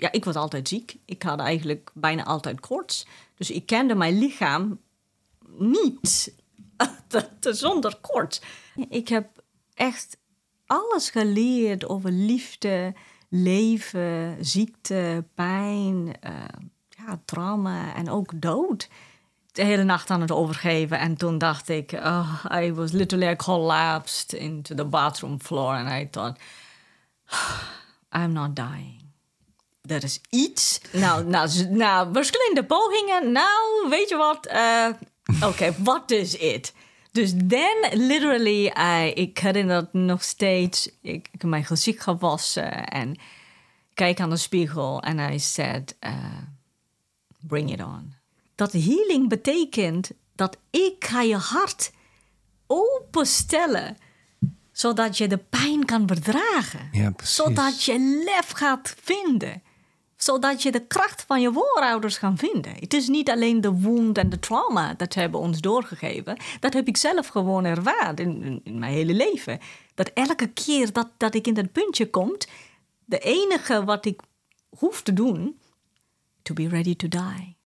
ja, 0.00 0.12
ik 0.12 0.24
was 0.24 0.34
altijd 0.34 0.68
ziek. 0.68 0.96
Ik 1.04 1.22
had 1.22 1.40
eigenlijk 1.40 1.90
bijna 1.94 2.24
altijd 2.24 2.60
koorts. 2.60 3.06
Dus 3.34 3.50
ik 3.50 3.66
kende 3.66 3.94
mijn 3.94 4.18
lichaam 4.18 4.80
niet 5.58 6.34
zonder 7.40 7.96
koorts. 8.00 8.40
Ik 8.88 9.08
heb 9.08 9.42
echt 9.74 10.16
alles 10.66 11.10
geleerd 11.10 11.88
over 11.88 12.10
liefde, 12.10 12.94
leven, 13.28 14.36
ziekte, 14.40 15.24
pijn, 15.34 16.06
uh, 16.24 16.32
ja, 16.88 17.20
trauma 17.24 17.94
en 17.94 18.10
ook 18.10 18.40
dood. 18.40 18.88
De 19.52 19.64
hele 19.64 19.84
nacht 19.84 20.10
aan 20.10 20.20
het 20.20 20.32
overgeven. 20.32 20.98
En 20.98 21.16
toen 21.16 21.38
dacht 21.38 21.68
ik, 21.68 21.92
oh, 21.92 22.44
I 22.52 22.72
was 22.72 22.92
literally 22.92 23.36
collapsed 23.36 24.32
into 24.32 24.74
the 24.74 24.84
bathroom 24.84 25.40
floor. 25.40 25.74
And 25.74 25.88
I 25.88 26.08
thought, 26.10 26.40
I'm 28.16 28.32
not 28.32 28.56
dying. 28.56 29.09
Er 29.90 30.04
is 30.04 30.20
iets. 30.30 30.80
Nou, 30.92 31.24
nou, 31.24 31.66
nou 31.68 32.12
verschillende 32.12 32.64
pogingen. 32.64 33.32
Nou, 33.32 33.88
weet 33.88 34.08
je 34.08 34.16
wat? 34.16 34.48
Uh, 34.52 34.88
Oké, 35.36 35.46
okay, 35.50 35.74
what 35.78 36.10
is 36.10 36.36
it? 36.36 36.72
Dus 37.12 37.32
dan, 37.34 37.76
literally, 37.92 38.72
uh, 38.76 39.16
ik 39.16 39.38
herinner 39.38 39.76
het 39.76 39.92
nog 39.92 40.22
steeds. 40.22 40.86
Ik, 40.86 41.28
ik 41.32 41.40
heb 41.40 41.42
mijn 41.42 41.64
gezicht 41.64 42.02
gewassen 42.02 42.84
en 42.88 43.16
kijk 43.94 44.20
aan 44.20 44.30
de 44.30 44.36
spiegel. 44.36 45.02
En 45.02 45.18
hij 45.18 45.38
said, 45.38 45.96
uh, 46.00 46.38
bring 47.40 47.72
it 47.72 47.82
on. 47.82 48.14
Dat 48.54 48.72
healing 48.72 49.28
betekent 49.28 50.10
dat 50.34 50.56
ik 50.70 51.04
ga 51.04 51.22
je 51.22 51.36
hart 51.36 51.92
openstellen 52.66 53.96
zodat 54.72 55.18
je 55.18 55.28
de 55.28 55.38
pijn 55.38 55.84
kan 55.84 56.06
verdragen. 56.06 56.88
Ja, 56.92 57.12
zodat 57.22 57.84
je 57.84 58.22
lef 58.24 58.50
gaat 58.50 58.94
vinden 59.02 59.62
zodat 60.22 60.62
je 60.62 60.70
de 60.70 60.86
kracht 60.86 61.24
van 61.26 61.40
je 61.40 61.52
voorouders 61.52 62.18
kan 62.18 62.38
vinden. 62.38 62.72
Het 62.78 62.94
is 62.94 63.08
niet 63.08 63.30
alleen 63.30 63.60
de 63.60 63.72
wound 63.72 64.18
en 64.18 64.30
de 64.30 64.38
trauma 64.38 64.94
dat 64.94 65.12
ze 65.12 65.20
hebben 65.20 65.40
ons 65.40 65.60
doorgegeven. 65.60 66.36
Dat 66.60 66.72
heb 66.72 66.88
ik 66.88 66.96
zelf 66.96 67.26
gewoon 67.26 67.64
ervaren 67.64 68.16
in, 68.16 68.60
in, 68.64 68.78
mijn 68.78 68.92
hele 68.92 69.14
leven. 69.14 69.58
Dat 69.94 70.10
elke 70.14 70.46
keer 70.46 70.92
dat, 70.92 71.08
dat 71.16 71.34
ik 71.34 71.46
in 71.46 71.54
dat 71.54 71.72
puntje 71.72 72.10
kom, 72.10 72.36
de 73.04 73.18
enige 73.18 73.84
wat 73.84 74.06
ik 74.06 74.20
hoef 74.78 75.02
te 75.02 75.12
doen, 75.12 75.60
to 76.42 76.54
be 76.54 76.68
ready 76.68 76.96
to 76.96 77.08
die. 77.08 77.59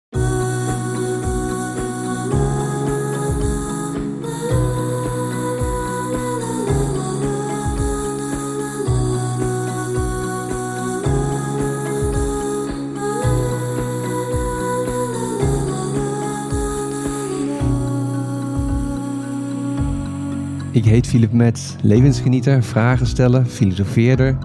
Ik 20.75 20.84
heet 20.84 21.06
Philip 21.06 21.33
Metz, 21.33 21.75
levensgenieter, 21.83 22.62
vragen 22.62 23.06
stellen, 23.06 23.47
filosofeerder. 23.47 24.39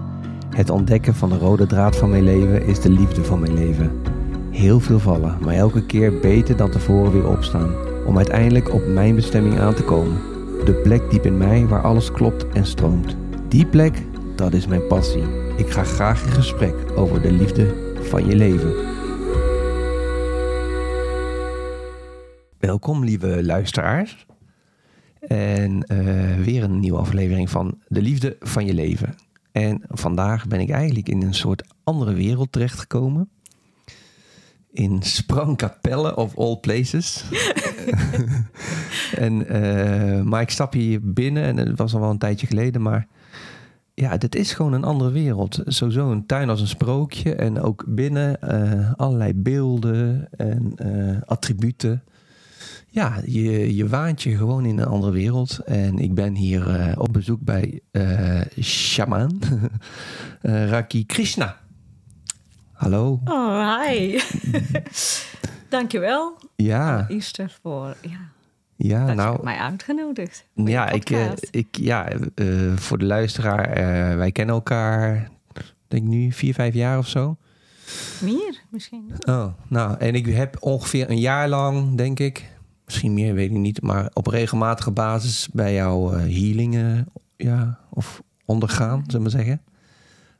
Het 0.50 0.70
ontdekken 0.70 1.14
van 1.14 1.28
de 1.28 1.38
rode 1.38 1.66
draad 1.66 1.96
van 1.96 2.10
mijn 2.10 2.24
leven 2.24 2.66
is 2.66 2.80
de 2.80 2.90
liefde 2.90 3.24
van 3.24 3.40
mijn 3.40 3.54
leven. 3.54 4.02
Heel 4.50 4.80
veel 4.80 4.98
vallen, 4.98 5.38
maar 5.40 5.54
elke 5.54 5.86
keer 5.86 6.18
beter 6.18 6.56
dan 6.56 6.70
tevoren 6.70 7.12
weer 7.12 7.28
opstaan. 7.28 7.74
Om 8.06 8.16
uiteindelijk 8.16 8.74
op 8.74 8.86
mijn 8.86 9.14
bestemming 9.14 9.58
aan 9.58 9.74
te 9.74 9.84
komen. 9.84 10.18
De 10.64 10.80
plek 10.82 11.10
diep 11.10 11.24
in 11.24 11.38
mij 11.38 11.66
waar 11.66 11.82
alles 11.82 12.12
klopt 12.12 12.48
en 12.48 12.66
stroomt. 12.66 13.16
Die 13.48 13.66
plek, 13.66 14.02
dat 14.36 14.52
is 14.52 14.66
mijn 14.66 14.86
passie. 14.86 15.24
Ik 15.56 15.70
ga 15.70 15.84
graag 15.84 16.24
in 16.24 16.32
gesprek 16.32 16.74
over 16.96 17.22
de 17.22 17.32
liefde 17.32 17.74
van 18.00 18.26
je 18.26 18.36
leven. 18.36 18.74
Welkom 22.58 23.04
lieve 23.04 23.44
luisteraars. 23.44 24.26
En 25.20 25.84
uh, 25.92 26.44
weer 26.44 26.62
een 26.62 26.80
nieuwe 26.80 26.98
aflevering 26.98 27.50
van 27.50 27.78
De 27.88 28.02
Liefde 28.02 28.36
van 28.40 28.66
Je 28.66 28.74
Leven. 28.74 29.14
En 29.52 29.82
vandaag 29.88 30.46
ben 30.46 30.60
ik 30.60 30.70
eigenlijk 30.70 31.08
in 31.08 31.22
een 31.22 31.34
soort 31.34 31.64
andere 31.84 32.12
wereld 32.12 32.52
terechtgekomen. 32.52 33.28
In 34.72 35.02
Sprangkapelle 35.02 36.16
of 36.16 36.36
all 36.36 36.56
places. 36.56 37.24
en, 39.14 39.56
uh, 39.56 40.22
maar 40.22 40.40
ik 40.40 40.50
stap 40.50 40.72
hier 40.72 41.12
binnen 41.12 41.42
en 41.42 41.56
het 41.56 41.78
was 41.78 41.94
al 41.94 42.00
wel 42.00 42.10
een 42.10 42.18
tijdje 42.18 42.46
geleden, 42.46 42.82
maar 42.82 43.06
ja, 43.94 44.16
dit 44.16 44.34
is 44.34 44.52
gewoon 44.52 44.72
een 44.72 44.84
andere 44.84 45.10
wereld. 45.10 45.60
Sowieso 45.64 46.10
een 46.10 46.26
tuin 46.26 46.48
als 46.48 46.60
een 46.60 46.66
sprookje 46.66 47.34
en 47.34 47.60
ook 47.60 47.84
binnen 47.88 48.38
uh, 48.44 48.92
allerlei 48.96 49.34
beelden 49.34 50.28
en 50.36 50.74
attributen 51.26 52.02
ja, 52.86 53.20
je, 53.24 53.76
je 53.76 53.88
waant 53.88 54.22
je 54.22 54.36
gewoon 54.36 54.64
in 54.64 54.78
een 54.78 54.86
andere 54.86 55.12
wereld. 55.12 55.58
En 55.58 55.98
ik 55.98 56.14
ben 56.14 56.34
hier 56.34 56.80
uh, 56.80 56.92
op 56.98 57.12
bezoek 57.12 57.40
bij 57.40 57.80
uh, 57.92 58.40
shaman 58.60 59.40
uh, 60.42 60.68
Raki 60.70 61.06
Krishna. 61.06 61.56
Hallo. 62.72 63.20
Oh, 63.24 63.82
hi. 63.82 64.20
Dankjewel. 65.68 66.38
Ja. 66.56 67.08
Eerst 67.08 67.42
voor, 67.62 67.96
ja. 68.00 68.28
Ja, 68.76 69.06
dat 69.06 69.16
nou. 69.16 69.36
Je 69.36 69.42
mij 69.42 69.56
uitgenodigd. 69.56 70.44
Ja, 70.54 70.90
ik, 70.90 71.10
ik, 71.50 71.76
ja 71.76 72.08
voor 72.74 72.98
de 72.98 73.04
luisteraar, 73.04 73.76
wij 74.16 74.32
kennen 74.32 74.54
elkaar, 74.54 75.30
denk 75.88 76.02
nu 76.02 76.32
vier, 76.32 76.54
vijf 76.54 76.74
jaar 76.74 76.98
of 76.98 77.08
zo. 77.08 77.36
Meer 78.20 78.62
misschien. 78.70 79.12
Oh, 79.26 79.46
nou, 79.68 79.96
en 79.98 80.14
ik 80.14 80.26
heb 80.26 80.56
ongeveer 80.60 81.10
een 81.10 81.18
jaar 81.18 81.48
lang, 81.48 81.96
denk 81.96 82.18
ik, 82.18 82.50
misschien 82.90 83.14
meer, 83.14 83.34
weet 83.34 83.50
ik 83.50 83.56
niet, 83.56 83.82
maar 83.82 84.10
op 84.12 84.26
regelmatige 84.26 84.90
basis 84.90 85.48
bij 85.52 85.74
jou 85.74 86.14
uh, 86.14 86.20
healingen 86.20 87.06
ja, 87.36 87.78
of 87.90 88.22
ondergaan, 88.44 89.04
zullen 89.06 89.26
we 89.26 89.32
zeggen. 89.32 89.60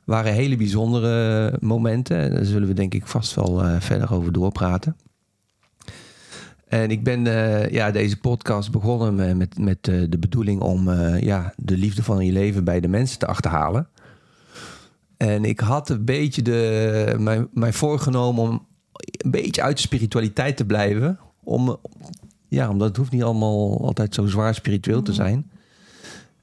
Waren 0.03 0.33
hele 0.33 0.55
bijzondere 0.55 1.57
momenten. 1.59 2.31
Daar 2.31 2.45
zullen 2.45 2.67
we 2.67 2.73
denk 2.73 2.93
ik 2.93 3.07
vast 3.07 3.35
wel 3.35 3.65
uh, 3.65 3.75
verder 3.79 4.13
over 4.13 4.31
doorpraten. 4.31 4.95
En 6.67 6.91
ik 6.91 7.03
ben 7.03 7.25
uh, 7.25 7.69
ja, 7.69 7.91
deze 7.91 8.19
podcast 8.19 8.71
begonnen 8.71 9.37
met, 9.37 9.57
met 9.59 9.83
de 9.83 10.17
bedoeling 10.19 10.61
om 10.61 10.91
ja, 11.19 11.53
de 11.57 11.77
liefde 11.77 12.03
van 12.03 12.25
je 12.25 12.31
leven 12.31 12.63
bij 12.63 12.79
de 12.79 12.87
mensen 12.87 13.19
te 13.19 13.27
achterhalen. 13.27 13.87
En 15.17 15.45
ik 15.45 15.59
had 15.59 15.89
een 15.89 16.05
beetje 16.05 16.41
de, 16.41 17.15
mij, 17.19 17.47
mij 17.53 17.73
voorgenomen 17.73 18.43
om 18.43 18.65
een 19.17 19.31
beetje 19.31 19.61
uit 19.61 19.75
de 19.75 19.81
spiritualiteit 19.81 20.57
te 20.57 20.65
blijven. 20.65 21.19
Om 21.43 21.77
ja, 22.51 22.69
omdat 22.69 22.87
het 22.87 22.97
hoeft 22.97 23.11
niet 23.11 23.23
allemaal 23.23 23.85
altijd 23.85 24.13
zo 24.13 24.25
zwaar 24.25 24.55
spiritueel 24.55 25.01
te 25.01 25.13
zijn. 25.13 25.51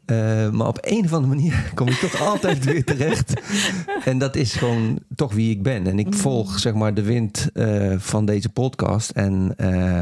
Uh, 0.07 0.51
maar 0.51 0.67
op 0.67 0.79
een 0.81 1.05
of 1.05 1.13
andere 1.13 1.35
manier 1.35 1.71
kom 1.75 1.89
ik 1.89 1.95
toch 1.95 2.21
altijd 2.21 2.65
weer 2.65 2.85
terecht. 2.85 3.33
En 4.05 4.19
dat 4.19 4.37
is 4.37 4.55
gewoon 4.55 4.99
toch 5.15 5.33
wie 5.33 5.51
ik 5.51 5.63
ben. 5.63 5.87
En 5.87 5.99
ik 5.99 6.15
volg 6.15 6.59
zeg 6.59 6.75
maar 6.75 6.95
de 6.95 7.03
wind 7.03 7.49
uh, 7.55 7.95
van 7.99 8.25
deze 8.25 8.49
podcast. 8.49 9.11
En 9.11 9.55
uh, 9.61 10.01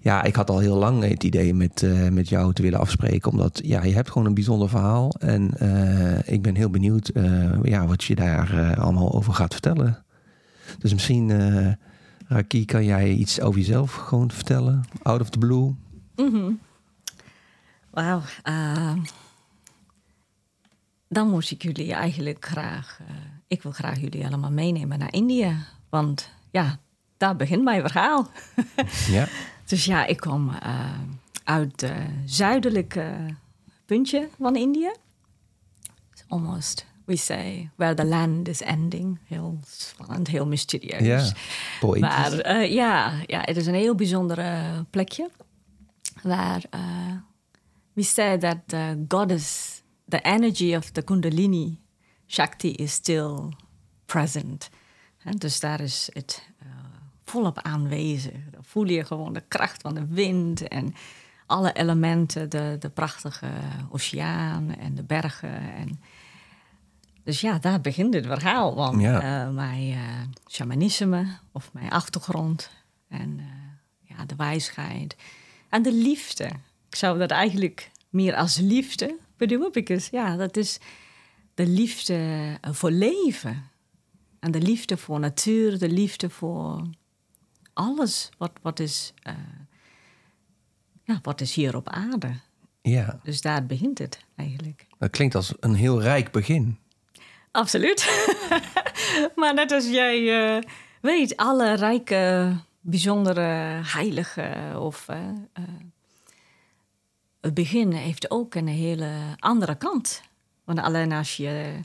ja, 0.00 0.22
ik 0.22 0.36
had 0.36 0.50
al 0.50 0.58
heel 0.58 0.76
lang 0.76 1.08
het 1.08 1.24
idee 1.24 1.54
met, 1.54 1.86
met 2.10 2.28
jou 2.28 2.52
te 2.52 2.62
willen 2.62 2.80
afspreken. 2.80 3.30
Omdat 3.30 3.60
ja, 3.64 3.84
je 3.84 3.94
hebt 3.94 4.10
gewoon 4.10 4.26
een 4.26 4.34
bijzonder 4.34 4.68
verhaal. 4.68 5.14
En 5.18 5.50
ik 6.24 6.42
ben 6.42 6.54
heel 6.54 6.70
benieuwd 6.70 7.10
ja, 7.62 7.86
wat 7.86 8.04
je 8.04 8.14
daar 8.14 8.76
allemaal 8.78 9.14
over 9.14 9.32
gaat 9.32 9.52
vertellen. 9.52 10.04
Dus 10.78 10.92
misschien 10.92 11.30
Raki, 12.28 12.64
kan 12.64 12.84
jij 12.84 13.10
iets 13.10 13.40
over 13.40 13.60
jezelf 13.60 13.94
gewoon 13.94 14.30
vertellen? 14.30 14.84
Out 15.02 15.20
of 15.20 15.30
the 15.30 15.38
blue? 15.38 15.74
Mm 16.16 16.60
Wauw. 17.90 18.22
Uh, 18.44 18.92
dan 21.08 21.30
moest 21.30 21.50
ik 21.50 21.62
jullie 21.62 21.92
eigenlijk 21.92 22.44
graag... 22.44 22.98
Uh, 23.02 23.16
ik 23.46 23.62
wil 23.62 23.72
graag 23.72 24.00
jullie 24.00 24.26
allemaal 24.26 24.50
meenemen 24.50 24.98
naar 24.98 25.12
India. 25.12 25.66
Want 25.88 26.30
ja, 26.50 26.78
daar 27.16 27.36
begint 27.36 27.64
mijn 27.64 27.80
verhaal. 27.80 28.30
ja. 29.16 29.28
Dus 29.66 29.84
ja, 29.84 30.06
ik 30.06 30.16
kom 30.16 30.48
uh, 30.48 30.90
uit 31.44 31.80
het 31.80 31.92
zuidelijke 32.24 33.36
puntje 33.86 34.28
van 34.38 34.56
India. 34.56 34.94
Almost 36.28 36.86
we 37.08 37.16
say 37.16 37.70
where 37.76 37.94
the 37.94 38.04
land 38.04 38.48
is 38.48 38.62
ending. 38.62 39.18
Heel 39.24 39.58
spannend, 39.66 40.28
heel 40.28 40.46
mysterieus. 40.46 41.02
Ja, 41.02 41.32
poëtisch. 41.80 42.00
Maar 42.00 42.60
uh, 42.60 42.72
ja, 42.72 43.12
ja, 43.26 43.40
het 43.40 43.56
is 43.56 43.66
een 43.66 43.74
heel 43.74 43.94
bijzondere 43.94 44.84
plekje. 44.90 45.30
Waar 46.22 46.62
uh, 46.74 46.80
we 47.92 48.02
say 48.02 48.38
that 48.38 48.56
the 48.66 49.04
goddess, 49.08 49.82
the 50.08 50.20
energy 50.20 50.74
of 50.76 50.90
the 50.90 51.02
kundalini 51.02 51.80
Shakti 52.26 52.72
is 52.72 52.92
still 52.92 53.52
present. 54.06 54.70
En 55.22 55.36
dus 55.36 55.60
daar 55.60 55.80
is 55.80 56.10
het 56.12 56.48
uh, 56.62 56.68
volop 57.24 57.58
aanwezig. 57.58 58.50
Dan 58.50 58.64
voel 58.64 58.86
je 58.86 59.04
gewoon 59.04 59.32
de 59.32 59.44
kracht 59.48 59.80
van 59.80 59.94
de 59.94 60.06
wind 60.06 60.68
en 60.68 60.94
alle 61.46 61.72
elementen, 61.72 62.50
de, 62.50 62.76
de 62.78 62.90
prachtige 62.90 63.50
oceaan 63.90 64.74
en 64.74 64.94
de 64.94 65.02
bergen 65.02 65.60
en 65.74 66.00
Dus 67.28 67.40
ja, 67.40 67.58
daar 67.58 67.80
begint 67.80 68.14
het 68.14 68.26
verhaal. 68.26 68.74
Want 68.74 69.00
Ja. 69.00 69.20
eh, 69.46 69.50
mijn 69.54 69.92
eh, 69.92 70.00
shamanisme 70.46 71.26
of 71.52 71.72
mijn 71.72 71.90
achtergrond 71.90 72.70
en 73.08 73.38
eh, 73.38 74.16
ja, 74.16 74.24
de 74.24 74.36
wijsheid 74.36 75.16
en 75.68 75.82
de 75.82 75.92
liefde. 75.92 76.44
Ik 76.88 76.94
zou 76.94 77.18
dat 77.18 77.30
eigenlijk 77.30 77.90
meer 78.08 78.34
als 78.34 78.56
liefde 78.56 79.16
bedoelen. 79.36 79.72
Because 79.72 80.08
ja, 80.12 80.36
dat 80.36 80.56
is 80.56 80.78
de 81.54 81.66
liefde 81.66 82.58
voor 82.60 82.90
leven. 82.90 83.62
En 84.40 84.50
de 84.50 84.60
liefde 84.60 84.96
voor 84.96 85.20
natuur, 85.20 85.78
de 85.78 85.88
liefde 85.90 86.30
voor 86.30 86.86
alles 87.72 88.28
wat, 88.38 88.52
wat, 88.62 88.80
is, 88.80 89.12
ja, 91.02 91.18
wat 91.22 91.40
is 91.40 91.54
hier 91.54 91.76
op 91.76 91.88
aarde. 91.88 92.32
Ja, 92.82 93.20
Dus 93.22 93.40
daar 93.40 93.66
begint 93.66 93.98
het 93.98 94.24
eigenlijk. 94.36 94.86
dat 94.98 95.10
klinkt 95.10 95.34
als 95.34 95.54
een 95.60 95.74
heel 95.74 96.02
rijk 96.02 96.32
begin. 96.32 96.78
Absoluut. 97.50 98.26
maar 99.36 99.54
net 99.54 99.72
als 99.72 99.88
jij 99.88 100.56
eh, 100.56 100.62
weet, 101.00 101.36
alle 101.36 101.72
rijke, 101.74 102.52
bijzondere 102.80 103.80
heiligen 103.84 104.80
of 104.80 105.08
eh, 105.08 105.28
eh, 105.52 105.62
het 107.40 107.54
begin 107.54 107.92
heeft 107.92 108.30
ook 108.30 108.54
een 108.54 108.66
hele 108.68 109.10
andere 109.38 109.76
kant. 109.76 110.22
Want 110.64 110.78
alleen 110.78 111.12
als 111.12 111.36
je 111.36 111.80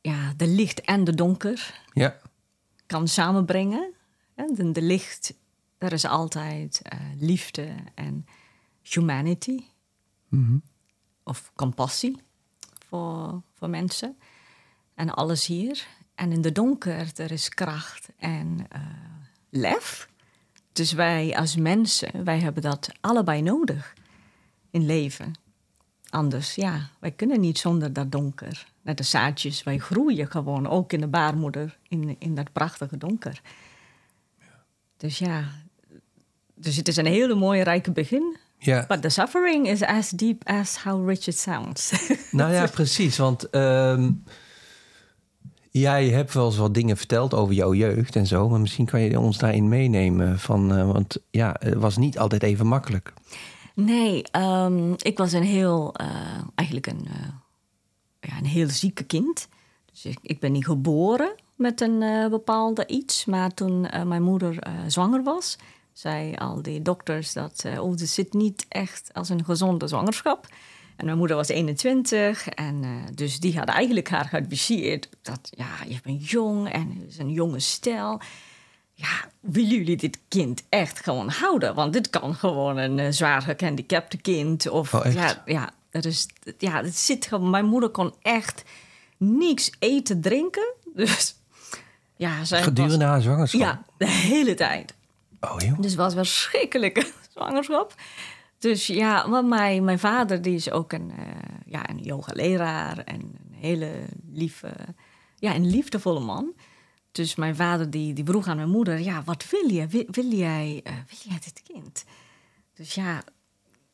ja, 0.00 0.32
de 0.36 0.46
licht 0.46 0.80
en 0.80 1.04
de 1.04 1.14
donker 1.14 1.80
Ja, 1.92 2.16
kan 2.86 3.08
samenbrengen. 3.08 3.94
hè, 4.34 4.72
De, 4.72 4.82
licht, 4.82 5.34
er 5.78 5.92
is 5.92 6.04
altijd 6.04 6.82
liefde 7.18 7.74
en 7.94 8.26
humanity 8.82 9.64
Mhm. 10.28 10.58
of 11.24 11.52
compassie 11.54 12.16
voor, 12.88 13.42
voor 13.58 13.70
mensen. 13.70 14.16
En 14.94 15.14
alles 15.14 15.46
hier. 15.46 15.86
En 16.14 16.32
in 16.32 16.42
de 16.42 16.52
donker, 16.52 17.10
er 17.14 17.32
is 17.32 17.48
kracht 17.48 18.08
en 18.18 18.66
eh, 18.68 18.80
lef. 19.50 20.08
Dus 20.72 20.92
wij 20.92 21.36
als 21.36 21.56
mensen, 21.56 22.24
wij 22.24 22.38
hebben 22.38 22.62
dat 22.62 22.88
allebei 23.00 23.42
nodig 23.42 23.94
in 24.70 24.86
leven. 24.86 25.32
Anders, 26.08 26.54
ja, 26.54 26.90
wij 26.98 27.10
kunnen 27.10 27.40
niet 27.40 27.58
zonder 27.58 27.92
dat 27.92 28.12
donker. 28.12 28.66
Net 28.82 28.96
de 28.96 29.02
zaadjes, 29.02 29.62
wij 29.62 29.78
groeien 29.78 30.30
gewoon 30.30 30.66
ook 30.66 30.92
in 30.92 31.00
de 31.00 31.06
baarmoeder, 31.06 31.78
in, 31.88 32.16
in 32.18 32.34
dat 32.34 32.52
prachtige 32.52 32.98
donker. 32.98 33.40
Dus 34.96 35.18
ja, 35.18 35.44
dus 36.54 36.76
het 36.76 36.88
is 36.88 36.96
een 36.96 37.06
hele 37.06 37.34
mooie, 37.34 37.62
rijke 37.62 37.92
begin. 37.92 38.36
Ja. 38.58 38.84
But 38.88 39.02
the 39.02 39.08
suffering 39.08 39.68
is 39.68 39.82
as 39.82 40.10
deep 40.10 40.48
as 40.48 40.76
how 40.82 41.08
rich 41.08 41.26
it 41.26 41.38
sounds. 41.38 41.92
Nou 42.30 42.52
ja, 42.52 42.66
precies. 42.66 43.16
Want 43.16 43.50
ehm, 43.50 44.10
jij 45.70 46.08
hebt 46.08 46.32
wel 46.32 46.46
eens 46.46 46.56
wat 46.56 46.74
dingen 46.74 46.96
verteld 46.96 47.34
over 47.34 47.54
jouw 47.54 47.74
jeugd 47.74 48.16
en 48.16 48.26
zo. 48.26 48.48
Maar 48.48 48.60
misschien 48.60 48.86
kan 48.86 49.00
je 49.00 49.20
ons 49.20 49.38
daarin 49.38 49.68
meenemen. 49.68 50.38
Van, 50.38 50.74
eh, 50.74 50.92
want 50.92 51.18
ja, 51.30 51.56
het 51.58 51.74
was 51.74 51.96
niet 51.96 52.18
altijd 52.18 52.42
even 52.42 52.66
makkelijk. 52.66 53.12
nee, 53.74 54.22
ehm, 54.30 54.92
ik 54.92 55.18
was 55.18 55.32
een 55.32 55.42
heel, 55.42 55.94
eh, 55.94 56.06
eigenlijk 56.54 56.86
een, 56.86 57.06
eh, 57.06 57.28
ja, 58.20 58.38
een 58.38 58.46
heel 58.46 58.68
zieke 58.68 59.04
kind. 59.04 59.48
Dus 59.92 60.04
ik, 60.04 60.18
ik 60.22 60.40
ben 60.40 60.52
niet 60.52 60.64
geboren 60.64 61.34
met 61.54 61.80
een 61.80 62.28
bepaalde 62.30 62.86
iets. 62.86 63.24
Maar 63.24 63.54
toen 63.54 63.80
mijn 64.04 64.22
moeder 64.22 64.58
zwanger 64.86 65.22
was, 65.22 65.58
zei 65.96 66.34
al 66.34 66.62
die 66.62 66.82
dokters 66.82 67.32
dat 67.32 67.62
eh, 67.64 67.82
oh, 67.82 67.90
het 67.90 68.08
zit 68.08 68.32
niet 68.32 68.66
echt 68.68 69.10
als 69.12 69.28
een 69.28 69.44
gezonde 69.44 69.88
zwangerschap. 69.88 70.46
En 70.96 71.04
mijn 71.04 71.18
moeder 71.18 71.36
was 71.36 71.48
21 71.48 72.48
en 72.48 72.82
eh, 72.82 72.90
dus 73.14 73.40
die 73.40 73.58
had 73.58 73.68
eigenlijk 73.68 74.08
haar 74.08 74.24
geadviseerd 74.24 75.08
dat 75.22 75.50
ja, 75.56 75.68
je 75.88 75.98
bent 76.02 76.30
jong 76.30 76.72
en 76.72 76.96
het 77.00 77.08
is 77.08 77.18
een 77.18 77.30
jonge 77.30 77.60
stijl. 77.60 78.20
Ja, 78.94 79.30
willen 79.40 79.76
jullie 79.76 79.96
dit 79.96 80.18
kind 80.28 80.62
echt 80.68 81.00
gewoon 81.00 81.28
houden? 81.28 81.74
Want 81.74 81.92
dit 81.92 82.10
kan 82.10 82.34
gewoon 82.34 82.76
een 82.76 82.98
eh, 82.98 83.10
zwaar 83.10 83.42
gehandicapte 83.42 84.16
kind. 84.16 84.68
Of 84.68 84.94
Oh, 84.94 85.12
ja, 85.12 85.42
ja, 85.46 85.70
dat 85.90 86.04
is, 86.04 86.26
ja, 86.58 86.82
het 86.82 86.96
zit 86.96 87.26
gewoon. 87.26 87.50
Mijn 87.50 87.66
moeder 87.66 87.90
kon 87.90 88.14
echt 88.22 88.62
niks 89.16 89.70
eten, 89.78 90.20
drinken. 90.20 90.74
Dus 90.94 91.36
ja, 92.16 92.44
zij 92.44 92.62
Gedurende 92.62 93.04
haar 93.04 93.14
was, 93.14 93.24
zwangerschap. 93.24 93.60
ja, 93.60 93.84
de 93.98 94.08
hele 94.08 94.54
tijd. 94.54 94.94
Oh. 95.40 95.58
Dus 95.58 95.90
het 95.90 95.94
was 95.94 96.14
wel 96.14 96.24
verschrikkelijke 96.24 97.12
zwangerschap. 97.34 97.94
Dus 98.58 98.86
ja, 98.86 99.42
mijn, 99.42 99.84
mijn 99.84 99.98
vader 99.98 100.42
die 100.42 100.54
is 100.54 100.70
ook 100.70 100.92
een, 100.92 101.10
eh 101.10 101.26
ja, 101.66 101.90
een 101.90 101.98
yoga-leraar 101.98 102.98
en 102.98 103.20
een 103.20 103.54
hele 103.54 103.90
lieve, 104.32 104.74
ja, 105.36 105.54
een 105.54 105.70
liefdevolle 105.70 106.20
man. 106.20 106.52
Dus 107.12 107.34
mijn 107.34 107.56
vader 107.56 107.90
die, 107.90 108.12
die 108.12 108.24
vroeg 108.24 108.46
aan 108.46 108.56
mijn 108.56 108.68
moeder, 108.68 108.98
ja, 109.00 109.22
wat 109.24 109.46
wil 109.50 109.68
je? 109.68 109.86
Wil, 110.10 110.30
jij, 110.30 110.80
eh, 110.84 110.92
wil 110.92 111.18
jij 111.22 111.38
dit 111.44 111.62
kind? 111.72 112.04
Dus 112.74 112.94
ja, 112.94 113.22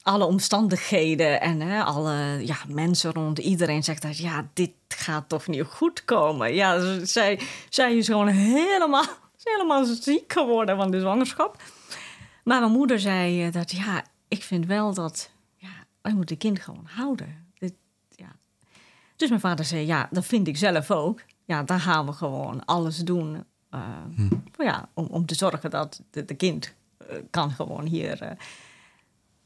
alle 0.02 0.24
omstandigheden 0.24 1.40
en 1.40 1.60
hè, 1.60 1.82
alle 1.82 2.46
ja, 2.46 2.56
mensen 2.68 3.12
rond 3.12 3.38
iedereen 3.38 3.82
zegt 3.82 4.02
dat 4.02 4.18
ja, 4.18 4.48
dit 4.52 4.70
gaat 4.88 5.28
toch 5.28 5.46
niet 5.46 5.62
goed 5.62 6.04
komen. 6.04 6.54
Ja, 6.54 7.00
zij, 7.04 7.40
zij 7.68 7.96
is 7.96 8.06
gewoon 8.06 8.28
helemaal, 8.28 9.06
is 9.44 9.52
helemaal 9.52 9.84
ziek 9.84 10.32
geworden 10.32 10.76
van 10.76 10.90
de 10.90 11.00
zwangerschap. 11.00 11.62
Maar 12.44 12.60
mijn 12.60 12.72
moeder 12.72 13.00
zei 13.00 13.46
eh, 13.46 13.52
dat 13.52 13.70
ja, 13.70 14.04
ik 14.28 14.42
vind 14.42 14.66
wel 14.66 14.94
dat 14.94 15.30
ja, 15.56 15.70
wij 16.02 16.12
moeten 16.14 16.34
het 16.34 16.44
kind 16.44 16.60
gewoon 16.60 16.86
houden. 16.94 17.46
Dit, 17.58 17.74
ja. 18.08 18.36
Dus 19.16 19.28
mijn 19.28 19.40
vader 19.40 19.64
zei 19.64 19.86
ja, 19.86 20.08
dat 20.10 20.24
vind 20.24 20.48
ik 20.48 20.56
zelf 20.56 20.90
ook. 20.90 21.20
Ja, 21.44 21.62
dan 21.62 21.80
gaan 21.80 22.06
we 22.06 22.12
gewoon 22.12 22.64
alles 22.64 22.96
doen 22.96 23.44
eh, 23.70 23.80
voor, 24.52 24.64
ja, 24.64 24.88
om, 24.94 25.06
om 25.06 25.26
te 25.26 25.34
zorgen 25.34 25.70
dat 25.70 26.02
de, 26.10 26.24
de 26.24 26.34
kind 26.34 26.74
eh, 26.96 27.16
kan 27.30 27.50
gewoon 27.50 27.86
hier 27.86 28.36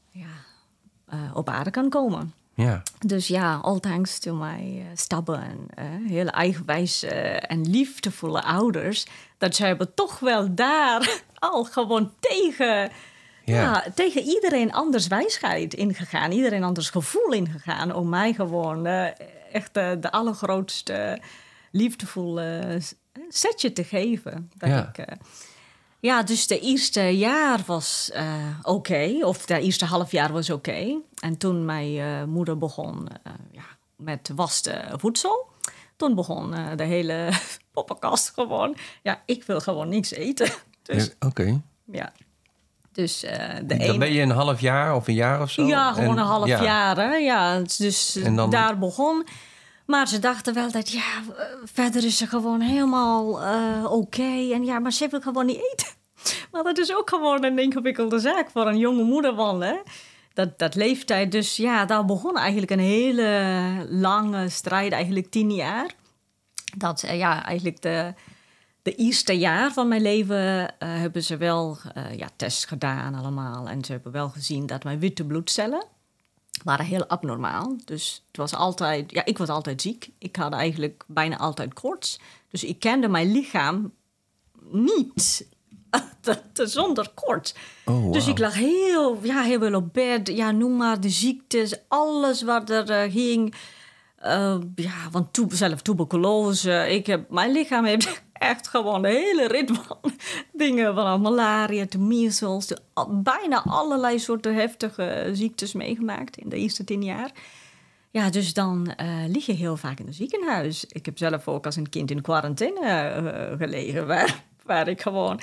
ja, 0.09 1.31
op 1.33 1.49
aarde 1.49 1.71
kan 1.71 1.89
komen. 1.89 2.33
Ja. 2.53 2.83
Dus 3.05 3.27
ja, 3.27 3.55
all 3.55 3.79
thanks 3.79 4.19
to 4.19 4.35
my 4.35 4.85
stubborn, 4.93 5.67
hele 6.07 6.31
eigenwijs 6.31 7.03
uh, 7.03 7.51
en 7.51 7.69
liefdevolle 7.69 8.43
ouders, 8.43 9.05
dat 9.37 9.55
zij 9.55 9.67
hebben 9.67 9.93
toch 9.93 10.19
wel 10.19 10.55
daar 10.55 11.21
al 11.39 11.63
gewoon 11.63 12.13
tegen, 12.19 12.91
Ja. 13.45 13.61
ja. 13.61 13.85
tegen 13.95 14.21
iedereen 14.21 14.73
anders 14.73 15.07
wijsheid 15.07 15.73
ingegaan, 15.73 16.31
iedereen 16.31 16.63
anders 16.63 16.89
gevoel 16.89 17.31
ingegaan, 17.33 17.95
om 17.95 18.09
mij 18.09 18.33
gewoon 18.33 18.87
uh, 18.87 19.05
echt 19.51 19.77
uh, 19.77 19.91
de 19.99 20.11
allergrootste 20.11 21.19
liefdevolle 21.71 22.79
setje 23.29 23.73
te 23.73 23.83
geven. 23.83 24.51
Dat 24.57 24.69
Ja. 24.69 24.91
ik, 24.93 25.09
uh, 25.09 25.15
ja, 25.99 26.23
dus 26.23 26.47
de 26.47 26.59
eerste 26.59 27.01
jaar 27.17 27.59
was 27.65 28.11
uh, 28.13 28.23
oké, 28.61 29.17
of 29.21 29.45
de 29.45 29.59
eerste 29.59 29.85
half 29.85 30.11
jaar 30.11 30.31
was 30.31 30.49
oké. 30.49 30.97
En 31.19 31.37
toen 31.37 31.65
mijn 31.65 31.93
uh, 31.93 32.23
moeder 32.23 32.57
begon 32.57 33.07
ja, 33.51 33.63
met 33.95 34.31
waste 34.35 34.83
voedsel, 34.95 35.47
toen 35.97 36.15
begon 36.15 36.53
uh, 36.53 36.67
de 36.75 36.83
hele 36.83 37.29
poppenkast 37.73 38.29
gewoon. 38.33 38.75
Ja, 39.03 39.21
ik 39.25 39.43
wil 39.43 39.59
gewoon 39.59 39.89
niks 39.89 40.11
eten. 40.11 40.49
Dus 40.83 41.05
Ja, 41.05 41.27
Oké. 41.27 41.61
ja. 41.91 42.11
Dus 42.91 43.23
uh, 43.23 43.31
de 43.55 43.65
Dan 43.65 43.77
ene... 43.77 43.97
ben 43.97 44.13
je 44.13 44.21
een 44.21 44.29
half 44.29 44.61
jaar 44.61 44.95
of 44.95 45.07
een 45.07 45.13
jaar 45.13 45.41
of 45.41 45.51
zo? 45.51 45.65
Ja, 45.65 45.93
gewoon 45.93 46.09
En- 46.09 46.17
een 46.17 46.25
half 46.27 46.47
ja. 46.47 46.63
jaar. 46.63 46.97
Hè? 46.97 47.15
Ja, 47.15 47.59
dus 47.77 48.17
dan- 48.35 48.49
daar 48.49 48.77
begon. 48.77 49.25
Maar 49.85 50.07
ze 50.07 50.19
dachten 50.19 50.53
wel 50.53 50.71
dat, 50.71 50.89
ja, 50.89 51.01
eh, 51.37 51.45
verder 51.63 52.05
is 52.05 52.17
ze 52.17 52.27
gewoon 52.27 52.61
helemaal 52.61 53.41
eh, 53.43 53.91
oké. 53.91 54.51
En 54.53 54.65
ja, 54.65 54.79
maar 54.79 54.91
ze 54.93 55.07
wil 55.07 55.21
gewoon 55.21 55.45
niet 55.45 55.61
eten. 55.71 55.87
Maar 56.51 56.63
dat 56.63 56.77
is 56.77 56.95
ook 56.95 57.09
gewoon 57.09 57.43
een 57.43 57.59
ingewikkelde 57.59 58.19
zaak 58.19 58.49
voor 58.51 58.67
een 58.67 58.77
jonge 58.77 59.03
moeder 59.03 59.35
van, 59.35 59.61
hè. 59.61 59.75
Dat, 60.37 60.59
dat 60.59 60.75
leeftijd. 60.75 61.31
Dus 61.31 61.55
ja, 61.55 61.85
daar 61.85 62.05
begon 62.05 62.37
eigenlijk 62.37 62.71
een 62.71 62.79
hele 62.79 63.87
lange 63.89 64.49
strijd, 64.49 64.91
eigenlijk 64.91 65.31
tien 65.31 65.51
jaar. 65.51 65.95
Dat, 66.77 67.03
eh, 67.03 67.17
ja, 67.17 67.45
eigenlijk 67.45 67.81
de, 67.81 68.13
de 68.81 68.95
eerste 68.95 69.37
jaar 69.37 69.73
van 69.73 69.87
mijn 69.87 70.01
leven 70.01 70.77
eh, 70.79 70.89
hebben 70.89 71.23
ze 71.23 71.37
wel 71.37 71.77
eh, 71.93 72.17
ja, 72.17 72.29
tests 72.35 72.65
gedaan 72.65 73.15
allemaal. 73.15 73.69
En 73.69 73.83
ze 73.83 73.91
hebben 73.91 74.11
wel 74.11 74.29
gezien 74.29 74.65
dat 74.65 74.83
mijn 74.83 74.99
witte 74.99 75.23
bloedcellen 75.25 75.85
waren 76.63 76.85
heel 76.85 77.07
abnormaal. 77.07 77.75
Dus 77.85 78.23
het 78.27 78.37
was 78.37 78.53
altijd, 78.53 79.11
ja, 79.11 79.25
ik 79.25 79.37
was 79.37 79.49
altijd 79.49 79.81
ziek. 79.81 80.09
Ik 80.17 80.35
had 80.35 80.53
eigenlijk 80.53 81.03
bijna 81.07 81.37
altijd 81.37 81.73
koorts. 81.73 82.19
Dus 82.49 82.63
ik 82.63 82.79
kende 82.79 83.07
mijn 83.07 83.31
lichaam 83.31 83.93
niet 84.71 85.47
te- 86.21 86.41
te- 86.53 86.67
zonder 86.67 87.09
koorts. 87.15 87.55
Oh, 87.85 88.11
Dus 88.11 88.27
ik 88.27 88.39
lag 88.39 88.53
heel, 88.53 89.17
ja, 89.21 89.41
heel 89.41 89.59
veel 89.59 89.75
op 89.75 89.93
bed. 89.93 90.27
Ja, 90.27 90.51
noem 90.51 90.77
maar 90.77 91.01
de 91.01 91.09
ziektes, 91.09 91.75
alles 91.87 92.41
wat 92.41 92.69
er 92.69 92.89
eh, 92.89 93.11
ging. 93.11 93.53
Eh, 94.17 94.57
ja, 94.75 94.93
want 95.11 95.39
zelf 95.49 95.81
tuberculose. 95.81 96.87
Ik 96.89 97.05
heb, 97.07 97.29
mijn 97.29 97.51
lichaam 97.51 97.85
heeft 97.85 98.23
echt 98.33 98.67
gewoon 98.67 99.05
een 99.05 99.11
hele 99.11 99.47
rit 99.47 99.71
van 99.87 99.97
dingen. 100.53 100.95
Van 100.95 101.21
malaria, 101.21 101.85
de 101.89 101.97
measles, 101.97 102.67
de, 102.67 102.77
bijna 103.09 103.63
allerlei 103.65 104.19
soorten 104.19 104.55
heftige 104.55 105.29
ziektes 105.33 105.73
meegemaakt 105.73 106.37
in 106.37 106.49
de 106.49 106.55
eerste 106.57 106.83
tien 106.83 107.03
jaar. 107.03 107.31
ja, 108.11 108.29
dus 108.29 108.53
dan 108.53 108.93
uh, 109.01 109.07
lig 109.27 109.45
je 109.45 109.53
heel 109.53 109.77
vaak 109.77 109.99
in 109.99 110.05
het 110.05 110.15
ziekenhuis. 110.15 110.85
Ik 110.87 111.05
heb 111.05 111.17
zelf 111.17 111.47
ook 111.47 111.65
als 111.65 111.75
een 111.75 111.89
kind 111.89 112.11
in 112.11 112.21
quarantaine 112.21 112.81
uh, 113.51 113.57
gelegen, 113.57 114.07
waar, 114.07 114.43
waar 114.65 114.87
ik 114.87 115.01
gewoon. 115.01 115.39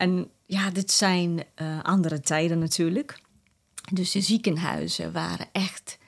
En 0.00 0.30
ja, 0.46 0.70
dit 0.70 0.90
zijn 0.90 1.44
uh, 1.62 1.82
andere 1.82 2.20
tijden 2.20 2.58
natuurlijk. 2.58 3.20
Dus 3.92 4.10
de 4.10 4.20
ziekenhuizen 4.20 5.12
waren 5.12 5.46
echt. 5.52 5.98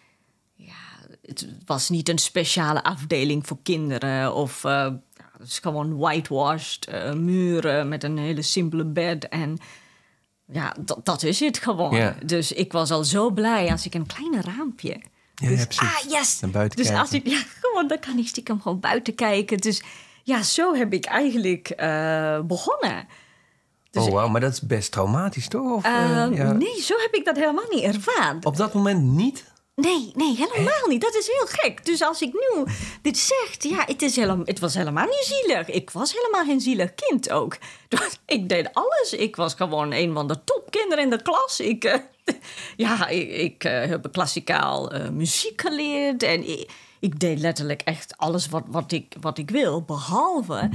Ja, 0.54 1.06
het 1.22 1.46
was 1.66 1.88
niet 1.88 2.08
een 2.08 2.18
speciale 2.18 2.82
afdeling 2.82 3.46
voor 3.46 3.58
kinderen 3.62 4.34
of. 4.34 4.62
Ja, 4.62 5.00
het 5.38 5.48
is 5.48 5.58
gewoon 5.58 5.96
whitewashed 5.96 7.14
muren 7.14 7.88
met 7.88 8.04
een 8.04 8.18
hele 8.18 8.42
simpele 8.42 8.84
bed 8.84 9.28
en 9.28 9.58
ja, 10.46 10.76
dat, 10.80 11.04
dat 11.04 11.22
is 11.22 11.40
het 11.40 11.58
gewoon. 11.58 12.14
Dus 12.24 12.52
ik 12.52 12.72
was 12.72 12.90
al 12.90 13.04
zo 13.04 13.30
blij 13.30 13.70
als 13.70 13.86
ik 13.86 13.94
een 13.94 14.06
kleine 14.06 14.40
raampje. 14.40 15.00
Ja, 15.34 15.48
dus, 15.48 15.66
ja, 15.68 15.86
ah, 15.86 16.10
yes. 16.10 16.40
Naar 16.40 16.50
buiten 16.50 16.76
dus 16.76 16.86
kijken. 16.86 17.04
als 17.04 17.12
ik, 17.12 17.26
ja, 17.26 17.42
gewoon, 17.60 17.88
dan 17.88 17.98
kan 17.98 18.18
ik 18.18 18.28
stiekem 18.28 18.60
gewoon 18.60 18.80
buiten 18.80 19.14
kijken. 19.14 19.58
Dus 19.58 19.82
ja, 20.22 20.42
zo 20.42 20.74
heb 20.74 20.92
ik 20.92 21.04
eigenlijk 21.04 21.68
eh, 21.68 22.40
begonnen. 22.40 23.06
Dus 23.92 24.06
oh, 24.06 24.12
wauw, 24.12 24.28
maar 24.28 24.40
dat 24.40 24.52
is 24.52 24.60
best 24.60 24.92
traumatisch, 24.92 25.48
toch? 25.48 25.72
Of, 25.72 25.84
eh, 25.84 26.22
Ehm, 26.22 26.34
ja. 26.34 26.52
Nee, 26.52 26.80
zo 26.82 26.94
heb 26.98 27.14
ik 27.14 27.24
dat 27.24 27.36
helemaal 27.36 27.68
niet 27.70 27.82
ervaren. 27.82 28.38
Op 28.44 28.56
dat 28.56 28.74
moment 28.74 29.02
niet? 29.02 29.44
Nee, 29.74 30.12
nee, 30.14 30.36
helemaal 30.36 30.88
niet. 30.88 31.00
Dat 31.00 31.14
is 31.14 31.26
heel 31.26 31.46
gek. 31.46 31.84
Dus 31.84 32.02
als 32.02 32.22
ik 32.22 32.32
nu 32.32 32.64
dit 33.02 33.18
zeg, 33.18 33.56
ja, 33.58 33.84
het, 33.86 34.02
is 34.02 34.16
helemaal, 34.16 34.44
het 34.44 34.58
was 34.58 34.74
helemaal 34.74 35.04
niet 35.04 35.24
zielig. 35.24 35.68
Ik 35.68 35.90
was 35.90 36.12
helemaal 36.12 36.44
geen 36.44 36.60
zielig 36.60 36.94
kind 36.94 37.30
ook. 37.30 37.56
Dus 37.88 38.20
Ik 38.26 38.48
deed 38.48 38.74
alles. 38.74 39.12
Ik 39.12 39.36
was 39.36 39.54
gewoon 39.54 39.92
een 39.92 40.12
van 40.12 40.28
de 40.28 40.44
topkinderen 40.44 41.04
in 41.04 41.10
de 41.10 41.22
klas. 41.22 41.60
Ik, 41.60 41.84
eh, 41.84 41.98
ja, 42.86 43.08
ik, 43.08 43.30
ik 43.30 43.64
eh, 43.64 43.88
heb 43.88 44.08
klassikaal 44.12 44.92
muziek 45.12 45.60
geleerd. 45.60 46.22
En 46.22 46.48
ik, 46.48 46.70
ik 47.00 47.20
deed 47.20 47.38
letterlijk 47.38 47.82
echt 47.82 48.14
alles 48.16 48.48
wat, 48.48 48.64
wat, 48.66 48.92
ik, 48.92 49.16
wat 49.20 49.38
ik 49.38 49.50
wil. 49.50 49.82
Behalve 49.82 50.70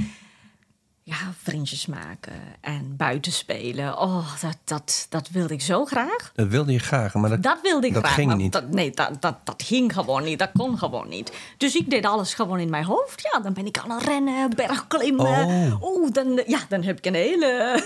ja, 1.08 1.32
vriendjes 1.42 1.86
maken 1.86 2.32
en 2.60 2.94
buiten 2.96 3.32
spelen. 3.32 3.98
Oh, 3.98 4.40
dat, 4.40 4.56
dat, 4.64 5.06
dat 5.08 5.28
wilde 5.28 5.54
ik 5.54 5.60
zo 5.60 5.84
graag. 5.84 6.32
Dat 6.34 6.48
wilde 6.48 6.72
je 6.72 6.78
graag, 6.78 7.14
maar 7.14 7.30
dat, 7.30 7.42
Dat 7.42 7.58
wilde 7.62 7.86
ik 7.86 7.94
dat 7.94 8.02
graag. 8.02 8.14
ging 8.14 8.34
niet. 8.34 8.52
Dat, 8.52 8.70
nee, 8.70 8.90
dat, 8.90 9.22
dat, 9.22 9.34
dat 9.44 9.62
ging 9.66 9.92
gewoon 9.92 10.24
niet. 10.24 10.38
Dat 10.38 10.50
kon 10.52 10.78
gewoon 10.78 11.08
niet. 11.08 11.32
Dus 11.56 11.74
ik 11.74 11.90
deed 11.90 12.06
alles 12.06 12.34
gewoon 12.34 12.58
in 12.58 12.70
mijn 12.70 12.84
hoofd. 12.84 13.28
Ja, 13.32 13.40
dan 13.40 13.52
ben 13.52 13.66
ik 13.66 13.78
aan 13.78 13.90
het 13.90 14.02
rennen, 14.02 14.50
bergklimmen. 14.54 15.44
Oh. 15.44 15.82
Oeh, 15.82 16.12
dan, 16.12 16.42
ja, 16.46 16.58
dan 16.68 16.82
heb 16.82 16.98
ik 16.98 17.06
een 17.06 17.14
hele... 17.14 17.82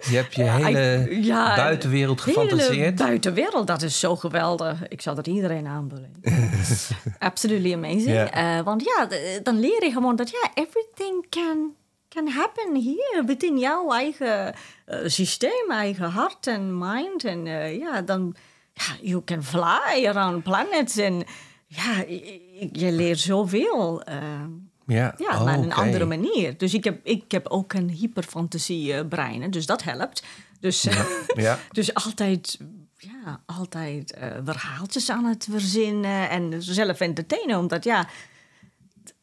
je 0.00 0.16
hebt 0.16 0.34
je 0.34 0.42
hele 0.62 1.08
ja, 1.22 1.56
buitenwereld 1.56 2.24
hele 2.24 2.40
gefantaseerd. 2.40 2.94
buitenwereld, 2.94 3.66
dat 3.66 3.82
is 3.82 4.00
zo 4.00 4.16
geweldig. 4.16 4.88
Ik 4.88 5.00
zou 5.00 5.16
dat 5.16 5.26
iedereen 5.26 5.66
aanbevelen. 5.66 6.20
Absolutely 7.18 7.72
amazing. 7.74 8.16
Eh, 8.30 8.60
want 8.60 8.82
ja, 8.84 9.08
dan 9.42 9.60
leer 9.60 9.84
je 9.84 9.90
gewoon 9.92 10.16
dat 10.16 10.30
ja, 10.30 10.50
everything 10.54 11.26
can, 11.28 11.74
can 12.14 12.28
happen 12.28 12.74
here. 12.82 13.22
Within 13.26 13.58
jouw 13.58 13.90
eigen 13.92 14.54
eh, 14.84 14.98
systeem, 15.06 15.70
eigen 15.70 16.10
hart 16.10 16.46
en 16.46 16.78
mind. 16.78 17.24
En 17.24 17.46
eh, 17.46 17.78
ja, 17.78 18.02
dan, 18.02 18.34
ja, 18.74 18.82
you 19.00 19.22
can 19.24 19.42
fly 19.42 20.06
around 20.06 20.42
planets. 20.42 20.96
En 20.96 21.24
ja, 21.66 22.04
je 22.72 22.92
leert 22.92 23.18
zoveel. 23.18 24.02
eh, 24.02 24.16
Ja, 24.86 25.14
ja, 25.18 25.38
oh, 25.38 25.44
maar 25.44 25.58
op 25.58 25.64
een 25.64 25.72
andere 25.72 26.04
manier. 26.04 26.58
Dus 26.58 26.74
ik 26.74 26.84
heb, 26.84 27.00
ik 27.06 27.30
heb 27.32 27.46
ook 27.48 27.72
een 27.72 27.88
hyperfantasie 27.90 29.06
brein. 29.06 29.42
hè, 29.42 29.48
Dus 29.48 29.66
dat 29.66 29.82
helpt. 29.82 30.22
Dus, 30.60 30.84
eh, 30.86 31.04
Ja. 31.34 31.58
dus 31.72 31.94
altijd, 31.94 32.58
ja, 32.96 33.40
altijd 33.46 34.12
eh, 34.12 34.26
verhaaltjes 34.44 35.10
aan 35.10 35.24
het 35.24 35.46
verzinnen 35.50 36.30
en 36.30 36.62
zelf 36.62 37.00
entertainen. 37.00 37.58
Omdat 37.58 37.84
ja, 37.84 38.08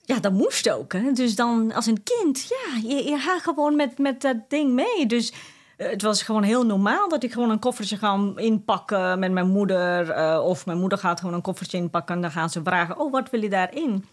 ja, 0.09 0.19
dat 0.19 0.33
moest 0.33 0.69
ook. 0.69 0.93
Hè? 0.93 1.11
Dus 1.11 1.35
dan 1.35 1.73
als 1.73 1.85
een 1.85 2.03
kind, 2.03 2.47
ja, 2.49 2.89
je, 2.89 3.03
je 3.09 3.17
gaat 3.17 3.41
gewoon 3.41 3.75
met, 3.75 3.97
met 3.97 4.21
dat 4.21 4.37
ding 4.47 4.73
mee. 4.73 5.05
Dus 5.05 5.33
eh, 5.77 5.89
het 5.89 6.01
was 6.01 6.23
gewoon 6.23 6.43
heel 6.43 6.65
normaal 6.65 7.09
dat 7.09 7.23
ik 7.23 7.31
gewoon 7.33 7.49
een 7.49 7.59
koffertje 7.59 7.97
ga 7.97 8.31
inpakken 8.35 9.19
met 9.19 9.31
mijn 9.31 9.47
moeder. 9.47 10.09
eh, 10.09 10.41
of 10.43 10.65
mijn 10.65 10.77
moeder 10.79 10.97
gaat 10.97 11.19
gewoon 11.19 11.35
een 11.35 11.41
koffertje 11.41 11.77
inpakken 11.77 12.15
en 12.15 12.21
dan 12.21 12.31
gaan 12.31 12.49
ze 12.49 12.61
vragen, 12.63 12.99
oh, 12.99 13.11
wat 13.11 13.29
wil 13.29 13.41
je 13.41 13.49
daarin? 13.49 14.05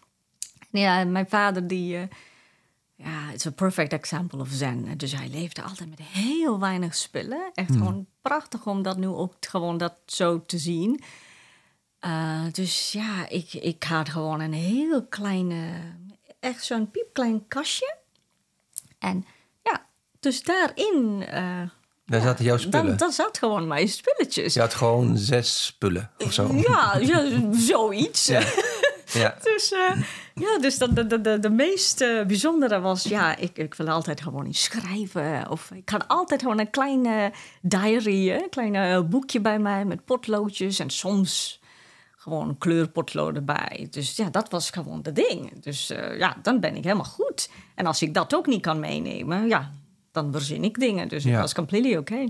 Ja, 0.70 1.04
mijn 1.04 1.28
vader 1.28 1.66
die... 1.66 1.96
eh, 1.96 2.02
ja, 2.94 3.26
het 3.26 3.34
is 3.34 3.44
een 3.44 3.54
perfect 3.54 3.92
example 3.92 4.40
of 4.40 4.48
zen. 4.50 4.98
Dus 4.98 5.12
hij 5.12 5.28
leefde 5.28 5.62
altijd 5.62 5.88
met 5.88 6.00
heel 6.00 6.58
weinig 6.60 6.94
spullen. 6.94 7.50
Echt 7.54 7.72
gewoon 7.72 8.06
prachtig 8.22 8.66
om 8.66 8.82
dat 8.82 8.96
nu 8.96 9.06
ook 9.06 9.34
gewoon 9.40 9.78
dat 9.78 9.94
zo 10.06 10.42
te 10.46 10.58
zien. 10.58 11.00
Eh, 12.06 12.40
dus 12.52 12.92
ja, 12.92 13.28
ik, 13.28 13.52
ik 13.52 13.82
had 13.84 14.08
gewoon 14.08 14.40
een 14.40 14.52
heel 14.52 15.06
kleine, 15.06 15.68
echt 16.40 16.64
zo'n 16.64 16.90
piepklein 16.90 17.44
kastje. 17.48 17.96
En 18.98 19.26
ja, 19.62 19.86
dus 20.20 20.42
daarin... 20.42 21.25
eh, 21.28 21.62
Daar 22.06 22.20
zaten 22.20 22.44
jouw 22.44 22.56
spullen. 22.56 22.86
Dan, 22.86 22.96
dan 22.96 23.12
zat 23.12 23.38
gewoon 23.38 23.66
mijn 23.66 23.88
spulletjes. 23.88 24.54
Je 24.54 24.60
had 24.60 24.75
gewoon 24.75 25.18
zes 25.18 25.64
spullen 25.66 26.10
of 26.18 26.32
zo. 26.32 26.54
Ja, 26.54 26.96
ja, 27.12 27.40
zoiets. 27.52 28.26
Ja. 29.12 29.36
Dus, 29.42 29.72
eh, 29.72 30.02
ja, 30.34 30.58
dus 30.58 30.78
dat, 30.78 30.96
de, 30.96 31.06
de, 31.06 31.20
de, 31.20 31.38
de 31.38 31.50
meest 31.50 31.98
bijzondere 32.26 32.80
was, 32.80 33.02
ja, 33.02 33.36
ik, 33.36 33.58
ik 33.58 33.75
wil 33.75 33.88
altijd 33.88 34.20
gewoon 34.22 34.46
iets 34.46 34.62
schrijven. 34.62 35.50
Of 35.50 35.70
ik 35.70 35.88
had 35.88 36.08
altijd 36.08 36.42
gewoon 36.42 36.58
een 36.58 36.70
kleine 36.70 37.32
diary, 37.62 38.30
een 38.30 38.48
klein 38.50 39.08
boekje 39.08 39.40
bij 39.40 39.58
mij 39.58 39.84
met 39.84 40.04
potloodjes 40.04 40.78
en 40.78 40.90
soms 40.90 41.60
gewoon 42.26 42.59
kleurpotloden 42.59 43.45
bij. 43.45 43.87
Dus 43.90 44.16
ja, 44.16 44.30
dat 44.30 44.50
was 44.50 44.71
gewoon 44.71 45.02
de 45.02 45.12
ding. 45.12 45.61
Dus 45.62 45.90
eh, 45.90 46.18
ja, 46.18 46.37
dan 46.42 46.61
ben 46.61 46.76
ik 46.76 46.85
helemaal 46.85 47.04
goed. 47.04 47.50
En 47.75 47.87
als 47.87 48.02
ik 48.02 48.14
dat 48.14 48.35
ook 48.35 48.47
niet 48.47 48.62
kan 48.62 48.80
meenemen, 48.80 49.49
ja, 49.49 49.73
dan 50.12 50.33
verzin 50.33 50.64
ik 50.64 50.78
dingen. 50.78 51.09
Dus 51.09 51.23
Ja. 51.25 51.30
dat 51.33 51.40
was 51.40 51.54
completely 51.54 51.97
oké. 51.97 52.25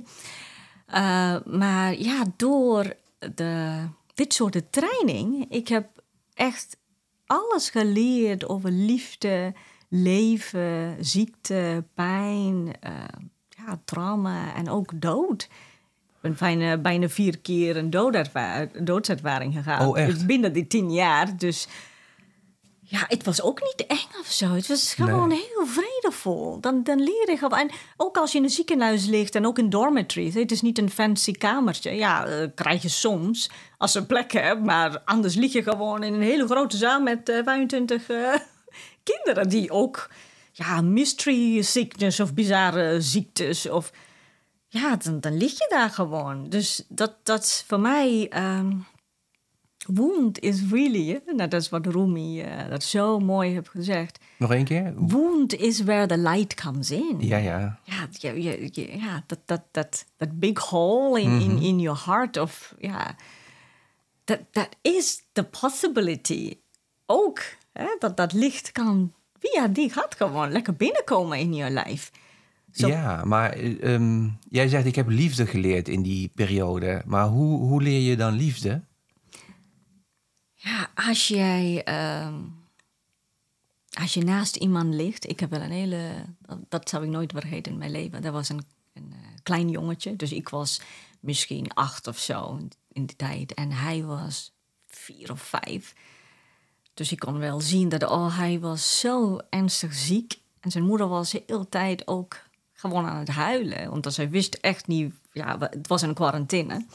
Eh, 0.87 1.37
maar 1.45 1.99
ja, 1.99 2.25
door 2.37 2.95
de, 3.35 3.83
dit 4.15 4.35
soort 4.35 4.73
training, 4.73 5.47
ik 5.49 5.69
heb 5.69 5.89
echt 6.35 6.77
alles 7.27 7.71
geleerd 7.71 8.49
over 8.49 8.71
liefde, 8.71 9.55
leven, 9.89 10.97
ziekte, 11.01 11.85
pijn, 11.95 12.73
eh, 12.81 12.93
ja, 13.49 13.81
trauma 13.85 14.55
en 14.55 14.69
ook 14.71 15.01
dood. 15.01 15.49
Ik 16.27 16.39
ben 16.39 16.57
bijna, 16.57 16.77
bijna 16.77 17.09
vier 17.09 17.39
keer 17.39 17.77
een 17.77 17.91
doodservaring 18.85 19.55
gegaan. 19.55 19.89
Oh, 19.89 19.99
echt? 19.99 20.27
Binnen 20.27 20.53
die 20.53 20.67
tien 20.67 20.93
jaar. 20.93 21.37
Dus 21.37 21.69
ja, 22.89 23.05
het 23.09 23.25
was 23.25 23.43
ook 23.43 23.61
niet 23.63 23.87
eng 23.87 24.21
of 24.21 24.27
zo. 24.27 24.47
Het 24.47 24.69
was 24.69 24.95
gewoon 24.95 25.31
heel 25.31 25.67
vredevol. 25.67 26.61
Dan, 26.61 26.83
dan 26.83 26.99
leer 26.99 27.31
je 27.31 27.37
gewoon. 27.37 27.59
En 27.59 27.71
ook 27.97 28.17
als 28.17 28.33
je 28.33 28.39
in 28.39 28.45
een 28.45 28.51
ziekenhuis 28.51 29.07
ligt 29.07 29.35
en 29.35 29.47
ook 29.47 29.59
in 29.59 29.71
dormitories. 29.71 30.35
Het 30.35 30.51
is 30.51 30.63
niet 30.63 30.79
een 30.79 30.91
fancy 30.91 31.33
kamertje. 31.33 31.91
Ja, 31.91 32.27
eh, 32.27 32.49
krijg 32.55 32.83
je 32.83 32.89
soms 32.89 33.51
als 33.79 33.93
je 33.93 33.99
een 33.99 34.07
plek 34.07 34.33
hebt. 34.33 34.65
Maar 34.65 35.03
anders 35.05 35.35
lig 35.35 35.53
je 35.53 35.63
gewoon 35.63 36.03
in 36.03 36.15
een 36.15 36.23
hele 36.23 36.47
grote 36.47 36.77
zaal 36.77 37.01
met 37.01 37.29
eh, 37.29 37.45
25 37.45 38.09
eh, 38.09 38.35
kinderen 39.13 39.49
die 39.49 39.71
ook 39.71 40.11
ja, 40.53 40.81
mystery 40.81 41.63
sickness 41.63 42.21
of 42.21 42.35
bizarre 42.35 43.01
ziektes 43.01 43.69
of 43.69 43.93
ja, 44.77 44.97
dan, 44.97 45.21
dan 45.21 45.37
lig 45.37 45.51
je 45.53 45.67
daar 45.69 45.91
gewoon. 45.91 46.49
Dus 46.49 46.85
dat, 46.89 47.15
dat 47.23 47.43
is 47.43 47.65
voor 47.67 47.81
mij. 47.81 48.29
ehm, 48.29 48.73
wound 49.87 50.41
is 50.41 50.63
really. 50.71 51.09
hè, 51.27 51.33
Nou, 51.33 51.49
dat 51.49 51.61
is 51.61 51.69
wat 51.69 51.87
Rumi 51.87 52.41
eh, 52.41 52.69
dat 52.69 52.83
zo 52.83 53.19
mooi 53.19 53.51
heeft 53.53 53.69
gezegd. 53.69 54.19
Nog 54.37 54.53
één 54.53 54.65
keer? 54.65 54.93
Wound 54.97 55.55
is 55.55 55.83
where 55.83 56.07
the 56.07 56.19
light 56.19 56.55
comes 56.55 56.91
in. 56.91 57.17
Ja, 57.19 57.37
ja. 57.37 57.79
Ja, 57.85 58.09
je- 58.21 58.99
ja 58.99 59.23
dat, 59.27 59.39
dat, 59.45 59.63
dat, 59.71 60.05
dat 60.17 60.39
big 60.39 60.59
hole 60.59 61.21
in, 61.21 61.41
in, 61.41 61.59
in 61.63 61.81
your 61.81 62.03
heart 62.05 62.37
of 62.37 62.75
ja, 62.79 63.17
dat 64.25 64.39
that 64.51 64.69
is 64.83 65.23
the 65.33 65.43
possibility. 65.45 66.59
Ook 67.07 67.41
hè, 67.73 67.97
dat 67.99 68.17
dat 68.17 68.33
licht 68.33 68.73
kan 68.73 69.13
via 69.39 69.69
die 69.69 69.91
gat 69.91 70.15
gewoon 70.15 70.53
lekker 70.53 70.75
binnenkomen 70.75 71.39
in 71.39 71.55
je 71.55 71.71
lijf. 71.71 72.11
Zo- 72.77 72.89
Ja, 72.89 73.25
maar 73.25 73.51
eh, 73.53 73.95
ehm, 73.95 74.29
jij 74.51 74.69
zegt 74.69 74.87
ik 74.87 74.95
heb 74.95 75.09
liefde 75.09 75.47
geleerd 75.47 75.89
in 75.89 76.03
die 76.03 76.31
periode. 76.35 77.03
Maar 77.07 77.27
hoe, 77.27 77.59
hoe 77.59 77.83
leer 77.83 78.01
je 78.01 78.17
dan 78.17 78.33
liefde? 78.33 78.83
Ja, 80.55 80.91
als 80.95 81.29
jij, 81.29 81.85
ehm, 81.85 82.35
als 84.01 84.15
je 84.15 84.25
naast 84.25 84.57
iemand 84.57 84.95
ligt, 84.95 85.29
ik 85.29 85.41
heb 85.41 85.51
wel 85.51 85.61
een 85.61 85.71
hele, 85.71 86.25
dat, 86.69 86.89
zou 86.89 87.05
ik 87.05 87.11
nooit 87.11 87.33
vergeten 87.33 87.73
in 87.73 87.79
mijn 87.79 87.91
leven. 87.91 88.23
Dat 88.23 88.33
was 88.33 88.49
een, 88.49 88.63
een 88.93 89.13
eh, 89.13 89.19
klein 89.43 89.69
jongetje, 89.71 90.17
dus 90.17 90.33
ik 90.33 90.49
was 90.49 90.81
misschien 91.21 91.75
acht 91.75 92.07
of 92.07 92.19
zo 92.19 92.57
in, 92.57 92.71
in 92.93 93.07
die 93.07 93.17
tijd. 93.17 93.55
En 93.55 93.71
hij 93.73 94.03
was 94.05 94.53
vier 94.87 95.31
of 95.33 95.41
vijf. 95.43 95.95
Dus 96.95 97.13
ik 97.13 97.19
kon 97.19 97.39
wel 97.39 97.61
zien 97.61 97.89
dat 97.89 98.03
oh, 98.03 98.39
hij 98.39 98.61
was 98.61 99.01
zo 99.01 99.39
ernstig 99.51 99.95
ziek. 99.95 100.41
En 100.61 100.71
zijn 100.71 100.85
moeder 100.85 101.09
was 101.09 101.31
de 101.31 101.43
hele 101.47 101.69
tijd 101.69 102.07
ook 102.07 102.45
gewoon 102.77 103.07
aan 103.07 103.19
het 103.19 103.29
huilen. 103.29 103.91
Want 103.91 104.13
zij 104.13 104.31
wist 104.31 104.55
echt 104.55 104.87
niet, 104.87 105.15
ja, 105.33 105.57
het 105.59 105.89
was 105.89 106.03
een 106.03 106.15
quarantaine. 106.15 106.87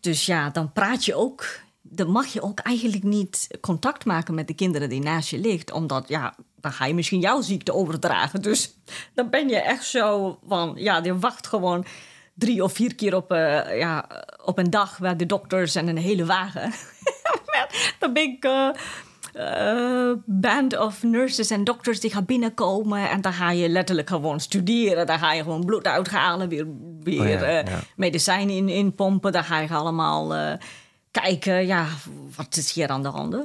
Dus 0.00 0.26
ja, 0.26 0.50
dan 0.50 0.72
praat 0.72 1.04
je 1.04 1.14
ook 1.14 1.62
dan 1.94 2.10
mag 2.10 2.26
je 2.26 2.42
ook 2.42 2.58
eigenlijk 2.58 3.02
niet 3.02 3.48
contact 3.60 4.04
maken 4.04 4.34
met 4.34 4.46
de 4.46 4.54
kinderen 4.54 4.88
die 4.88 5.00
naast 5.00 5.28
je 5.28 5.38
ligt. 5.38 5.72
Omdat, 5.72 6.08
ja, 6.08 6.34
dan 6.60 6.72
ga 6.72 6.86
je 6.86 6.94
misschien 6.94 7.20
jouw 7.20 7.40
ziekte 7.40 7.72
overdragen. 7.72 8.42
Dus 8.42 8.74
dan 9.14 9.30
ben 9.30 9.48
je 9.48 9.60
echt 9.60 9.84
zo 9.84 10.38
van, 10.46 10.72
ja, 10.76 11.00
je 11.02 11.18
wacht 11.18 11.46
gewoon 11.46 11.84
drie 12.34 12.62
of 12.62 12.72
vier 12.72 12.94
keer 12.94 13.14
op, 13.14 13.32
uh, 13.32 13.78
ja, 13.78 14.08
op 14.44 14.58
een 14.58 14.70
dag... 14.70 14.98
waar 14.98 15.16
de 15.16 15.26
dokters 15.26 15.74
en 15.74 15.88
een 15.88 15.96
hele 15.96 16.24
wagen... 16.24 16.72
dan 18.00 18.12
ben 18.12 18.22
ik... 18.22 18.44
Uh, 18.44 18.68
uh, 19.36 20.12
band 20.26 20.78
of 20.78 21.02
nurses 21.02 21.50
en 21.50 21.64
dokters 21.64 22.00
die 22.00 22.10
gaan 22.10 22.24
binnenkomen. 22.24 23.10
En 23.10 23.20
dan 23.20 23.32
ga 23.32 23.50
je 23.50 23.68
letterlijk 23.68 24.08
gewoon 24.08 24.40
studeren. 24.40 25.06
Dan 25.06 25.18
ga 25.18 25.32
je 25.32 25.42
gewoon 25.42 25.64
bloed 25.64 25.86
uithalen, 25.86 26.48
weer, 26.48 26.66
weer 27.00 27.20
oh 27.20 27.28
ja, 27.28 27.48
ja. 27.48 27.80
medicijnen 27.96 28.54
in, 28.56 28.68
inpompen. 28.68 29.32
Dan 29.32 29.44
ga 29.44 29.60
je 29.60 29.68
allemaal 29.68 30.36
uh, 30.36 30.52
kijken, 31.10 31.66
ja, 31.66 31.86
wat 32.36 32.56
is 32.56 32.72
hier 32.72 32.88
aan 32.88 33.02
de 33.02 33.08
hand? 33.08 33.36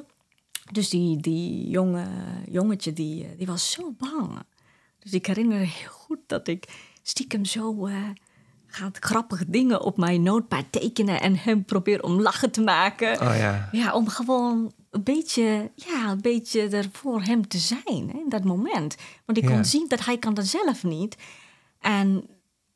Dus 0.72 0.90
die, 0.90 1.18
die 1.18 1.70
jonge 1.70 2.06
jongetje, 2.50 2.94
die, 2.94 3.36
die 3.38 3.48
was 3.48 3.72
zo 3.72 3.94
bang. 3.98 4.40
Dus 5.00 5.12
ik 5.12 5.26
herinner 5.26 5.58
me 5.58 5.64
heel 5.64 5.90
goed 5.90 6.20
dat 6.28 6.48
ik 6.48 6.68
stiekem 7.02 7.46
zo... 7.46 7.88
Uh, 7.88 7.96
gaat 8.72 8.98
grappige 9.00 9.46
dingen 9.48 9.82
op 9.82 9.98
mijn 9.98 10.24
notepad 10.24 10.66
tekenen 10.70 11.22
en 11.22 11.36
hem 11.36 11.66
probeer 11.66 12.04
om 12.04 12.22
lachen 12.22 12.52
te 12.52 12.62
maken. 12.62 13.22
Oh 13.22 13.38
ja. 13.38 13.70
Ja, 13.72 13.94
om 13.94 14.08
gewoon 14.08 14.72
een 14.90 15.04
beetje, 15.04 15.72
ja, 15.76 16.10
een 16.12 16.22
beetje 16.22 16.62
er 16.68 16.90
voor 16.92 17.22
hem 17.22 17.48
te 17.48 17.58
zijn 17.58 18.10
hè, 18.12 18.18
in 18.20 18.30
dat 18.30 18.44
moment. 18.44 18.96
Want 19.26 19.38
ik 19.38 19.44
Ja. 19.44 19.50
kon 19.50 19.66
zien 19.66 19.86
dat 19.88 20.06
hij 20.06 20.18
kan 20.18 20.34
dat 20.34 20.46
zelf 20.46 20.84
niet. 20.84 21.18
En 21.80 22.28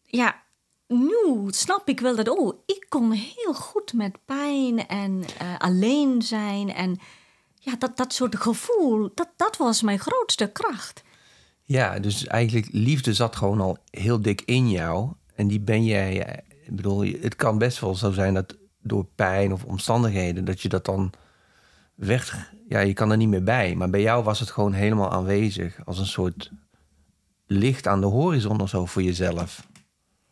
ja, 0.04 0.42
nu 0.88 1.16
snap 1.48 1.88
ik 1.90 2.00
wel 2.00 2.16
dat, 2.16 2.30
oh, 2.30 2.58
ik 2.66 2.86
kon 2.90 3.12
heel 3.12 3.54
goed 3.54 3.94
met 3.94 4.18
pijn 4.26 4.88
en 4.88 5.24
eh, 5.38 5.58
alleen 5.58 6.22
zijn. 6.22 6.74
En 6.74 7.00
ja, 7.60 7.76
dat, 7.80 7.98
dat 7.98 8.14
soort 8.14 8.36
gevoel, 8.36 9.10
dat, 9.16 9.30
dat 9.36 9.58
was 9.58 9.82
mijn 9.82 10.00
grootste 10.00 10.48
kracht. 10.52 11.04
Ja, 11.64 12.00
dus 12.00 12.28
eigenlijk 12.28 12.68
liefde 12.72 13.14
zat 13.14 13.36
gewoon 13.36 13.62
al 13.62 13.78
heel 13.90 14.22
dik 14.22 14.42
in 14.46 14.70
jou. 14.70 15.10
En 15.36 15.48
die 15.48 15.60
ben 15.60 15.86
jij, 15.86 16.14
ja, 16.14 16.26
ik 16.66 16.76
bedoel, 16.76 17.02
het 17.22 17.36
kan 17.36 17.58
best 17.58 17.80
wel 17.80 17.96
zo 17.96 18.12
zijn 18.12 18.34
dat 18.34 18.56
door 18.82 19.06
pijn 19.16 19.54
of 19.54 19.64
omstandigheden, 19.64 20.46
dat 20.46 20.62
je 20.62 20.70
dat 20.70 20.86
dan 20.86 21.12
weg, 21.96 22.52
ja, 22.68 22.80
je 22.80 22.94
kan 22.94 23.12
er 23.12 23.18
niet 23.18 23.30
meer 23.30 23.44
bij. 23.44 23.76
Maar 23.76 23.90
bij 23.90 24.02
jou 24.02 24.24
was 24.24 24.40
het 24.40 24.52
gewoon 24.52 24.74
helemaal 24.74 25.12
aanwezig, 25.12 25.78
als 25.86 26.00
een 26.00 26.06
soort 26.06 26.52
licht 27.48 27.88
aan 27.88 28.02
de 28.02 28.08
horizon 28.08 28.62
of 28.62 28.70
zo 28.70 28.86
voor 28.86 29.02
jezelf. 29.02 29.68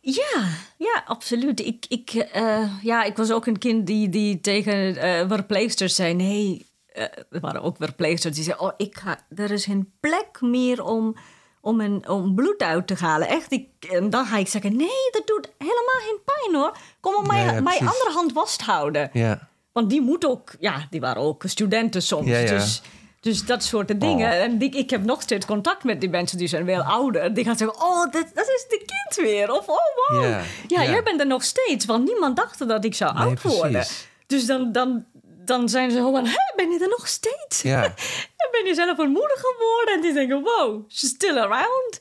Ja, 0.00 0.48
ja, 0.78 1.02
absoluut. 1.06 1.60
Ik, 1.60 1.84
ik, 1.88 2.10
eh, 2.10 2.82
ja, 2.82 3.02
ik 3.02 3.16
was 3.16 3.32
ook 3.32 3.46
een 3.46 3.58
kind 3.58 3.86
die, 3.86 4.08
die 4.08 4.40
tegen 4.40 4.96
eh 4.96 5.28
verpleegsters 5.28 5.94
zei: 5.94 6.14
nee, 6.14 6.66
eh, 6.86 7.02
er 7.30 7.40
waren 7.40 7.62
ook 7.62 7.76
verpleegsters 7.78 8.34
die 8.34 8.44
zeiden: 8.44 8.66
oh, 8.66 8.72
ik 8.76 8.96
ga, 8.96 9.18
er 9.36 9.50
is 9.50 9.64
geen 9.64 9.92
plek 10.00 10.40
meer 10.40 10.84
om, 10.84 11.16
om, 11.60 11.80
een, 11.80 12.08
om 12.08 12.34
bloed 12.34 12.62
uit 12.62 12.86
te 12.86 12.94
halen. 12.94 13.28
Echt, 13.28 13.52
ik, 13.52 13.68
en 13.90 14.10
dan 14.10 14.26
ga 14.26 14.36
ik 14.36 14.48
zeggen: 14.48 14.76
nee, 14.76 15.10
dat 15.10 15.26
doet 15.26 15.52
helemaal 15.58 16.00
geen 16.06 16.20
pijn 16.24 16.54
hoor. 16.60 16.76
Kom 17.00 17.14
op 17.14 17.26
mijn, 17.26 17.54
Ja, 17.54 17.60
mijn 17.60 17.78
andere 17.78 18.10
hand 18.12 18.32
vasthouden. 18.32 19.10
Ja, 19.12 19.48
Want 19.72 19.90
die 19.90 20.00
moet 20.00 20.26
ook, 20.26 20.54
ja, 20.60 20.86
die 20.90 21.00
waren 21.00 21.22
ook 21.22 21.42
studenten 21.46 22.02
soms. 22.02 22.26
Ja, 22.28 22.38
ja. 22.38 22.46
Dus, 22.50 22.82
dus 23.20 23.44
dat 23.44 23.64
soort 23.64 24.00
dingen. 24.00 24.32
Oh. 24.32 24.42
En 24.42 24.58
die, 24.58 24.70
ik 24.70 24.90
heb 24.90 25.04
nog 25.04 25.22
steeds 25.22 25.46
contact 25.46 25.84
met 25.84 26.00
die 26.00 26.10
mensen, 26.10 26.38
die 26.38 26.48
zijn 26.48 26.64
wel 26.64 26.82
ouder. 26.82 27.34
Die 27.34 27.44
gaan 27.44 27.56
zeggen, 27.56 27.80
oh, 27.82 28.00
dat, 28.00 28.26
dat 28.34 28.46
is 28.46 28.66
de 28.68 28.76
kind 28.76 29.28
weer. 29.28 29.50
Of, 29.52 29.68
oh, 29.68 29.76
wow. 30.08 30.40
Ja, 30.66 30.82
jij 30.84 31.02
bent 31.02 31.20
er 31.20 31.26
nog 31.26 31.44
steeds. 31.44 31.84
Want 31.84 32.04
niemand 32.04 32.36
dacht 32.36 32.68
dat 32.68 32.84
ik 32.84 32.94
zou 32.94 33.14
Nee, 33.14 33.22
oud 33.22 33.42
worden. 33.42 33.70
precies. 33.70 34.08
Dus 34.26 34.46
dan, 34.46 34.72
dan, 34.72 35.04
dan 35.22 35.68
zijn 35.68 35.90
ze 35.90 35.96
gewoon, 35.96 36.26
hè, 36.26 36.52
ben 36.56 36.70
je 36.70 36.78
er 36.80 36.88
nog 36.88 37.08
steeds? 37.08 37.62
ja, 37.62 37.80
Dan 38.42 38.50
ben 38.50 38.64
je 38.66 38.74
zelf 38.74 38.98
een 38.98 39.10
moeder 39.10 39.36
geworden. 39.40 39.94
En 39.94 40.00
die 40.00 40.12
denken, 40.12 40.42
wow, 40.42 40.90
she's 40.90 41.10
still 41.10 41.38
around. 41.38 41.98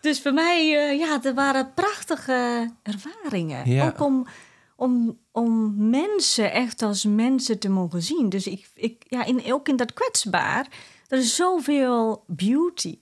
Dus 0.00 0.20
voor 0.20 0.32
mij, 0.32 0.58
eh, 0.58 0.98
ja, 0.98 1.18
er 1.22 1.34
waren 1.34 1.72
prachtige 1.74 2.70
ervaringen. 2.82 3.86
Ook 3.86 4.00
om, 4.00 4.26
om, 4.84 5.18
om 5.32 5.74
mensen 5.88 6.52
echt 6.52 6.82
als 6.82 7.04
mensen 7.04 7.58
te 7.58 7.68
mogen 7.68 8.02
zien. 8.02 8.28
Dus 8.28 8.46
ik, 8.46 8.70
ik, 8.74 9.04
ja, 9.08 9.24
in, 9.24 9.52
ook 9.52 9.68
in 9.68 9.76
dat 9.76 9.92
kwetsbaar, 9.92 10.68
er 11.08 11.18
is 11.18 11.36
zoveel 11.36 12.24
beauty. 12.26 12.98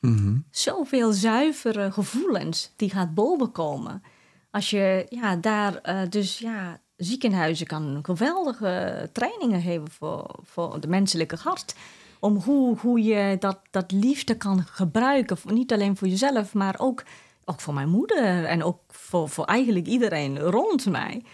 Mhm. 0.00 0.36
Zoveel 0.50 1.12
zuivere 1.12 1.92
gevoelens 1.92 2.72
die 2.76 2.90
gaat 2.90 3.14
bovenkomen. 3.14 4.02
Als 4.50 4.70
je 4.70 5.06
ja, 5.08 5.36
daar 5.36 5.76
eh, 5.76 6.00
dus 6.08 6.38
ja, 6.38 6.80
ziekenhuizen 6.96 7.66
kan 7.66 7.98
geweldige 8.02 9.10
trainingen 9.12 9.60
geven 9.60 9.90
voor, 9.90 10.38
voor 10.42 10.80
de 10.80 10.88
menselijke 10.88 11.36
hart. 11.36 11.74
Om 12.20 12.36
hoe, 12.36 12.76
hoe 12.78 13.02
je 13.02 13.36
dat, 13.38 13.58
dat 13.70 13.92
liefde 13.92 14.36
kan 14.36 14.62
gebruiken. 14.62 15.38
Niet 15.44 15.72
alleen 15.72 15.96
voor 15.96 16.08
jezelf, 16.08 16.54
maar 16.54 16.74
ook, 16.78 17.02
ook 17.44 17.60
voor 17.60 17.74
mijn 17.74 17.88
moeder. 17.88 18.44
En 18.44 18.62
ook 18.62 18.80
voor, 19.08 19.28
voor 19.28 19.44
eigenlijk 19.44 19.86
iedereen 19.86 20.38
rond 20.38 20.86
mij. 20.86 21.24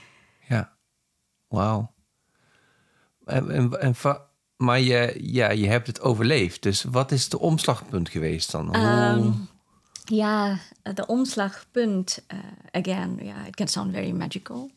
ja. 0.48 0.72
Wauw. 1.48 1.92
En, 3.24 3.50
en, 3.50 3.80
en, 3.80 3.94
maar 4.56 4.80
je, 4.80 5.18
ja, 5.20 5.50
je 5.50 5.68
hebt 5.68 5.86
het 5.86 6.00
overleefd. 6.00 6.62
Dus 6.62 6.82
wat 6.82 7.12
is 7.12 7.28
de 7.28 7.38
omslagpunt 7.38 8.08
geweest 8.08 8.50
dan? 8.50 8.74
Ehm, 8.74 9.30
ja, 10.04 10.58
de 10.82 11.06
omslagpunt, 11.06 12.24
eh, 12.26 12.38
again, 12.70 13.18
ja, 13.22 13.46
it 13.46 13.56
can 13.56 13.68
sound 13.68 13.92
very 13.94 14.10
magical. 14.10 14.70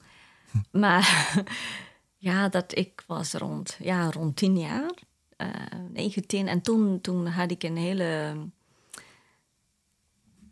maar 0.72 1.36
ja, 2.28 2.50
dat 2.50 2.78
ik 2.78 3.04
was 3.08 3.34
rond, 3.34 3.78
ja, 3.80 4.12
rond 4.12 4.36
tien 4.36 4.60
jaar, 4.60 4.92
eh 5.38 5.48
19. 5.94 6.48
En 6.48 6.62
toen, 6.62 7.02
toen 7.02 7.28
had 7.28 7.52
ik 7.52 7.64
een 7.64 7.78
hele... 7.78 8.36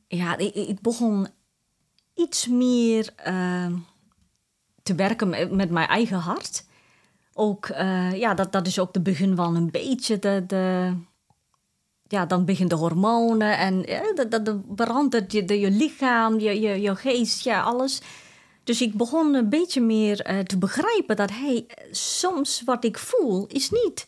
Ja, 0.07 0.37
ik, 0.37 0.53
ik 0.53 0.81
begon 0.81 1.27
iets 2.15 2.47
meer 2.47 3.13
eh, 3.15 3.73
te 4.83 4.95
werken 4.95 5.29
met, 5.55 5.69
mijn 5.69 5.87
eigen 5.87 6.17
hart. 6.17 6.65
Ook, 7.33 7.65
eh, 7.65 8.17
ja, 8.17 8.33
dat, 8.33 8.51
dat 8.51 8.67
is 8.67 8.79
ook 8.79 8.93
de 8.93 9.01
begin 9.01 9.35
van 9.35 9.55
een 9.55 9.71
beetje 9.71 10.19
de... 10.19 10.43
de 10.47 10.93
ja, 12.07 12.25
dan 12.25 12.45
beginnen 12.45 12.77
de 12.77 12.83
hormonen 12.83 13.57
en 13.57 13.81
ja, 13.81 14.13
dat, 14.13 14.31
dat, 14.31 14.45
dat 14.45 14.57
verandert 14.75 15.31
je, 15.31 15.59
je 15.59 15.71
lichaam, 15.71 16.39
je, 16.39 16.59
je, 16.59 16.81
je 16.81 16.95
geest, 16.95 17.43
ja, 17.43 17.61
alles. 17.61 18.01
Dus 18.63 18.81
ik 18.81 18.93
begon 18.93 19.33
een 19.33 19.49
beetje 19.49 19.81
meer 19.81 20.21
eh, 20.21 20.39
te 20.39 20.57
begrijpen 20.57 21.15
dat 21.15 21.31
hey, 21.31 21.65
soms 21.91 22.61
wat 22.65 22.83
ik 22.83 22.97
voel 22.97 23.47
is 23.47 23.69
niet, 23.69 24.07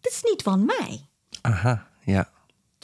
dit 0.00 0.12
is 0.12 0.22
niet 0.22 0.42
van 0.42 0.64
mij. 0.64 1.06
Aha, 1.40 1.88
ja. 2.04 2.30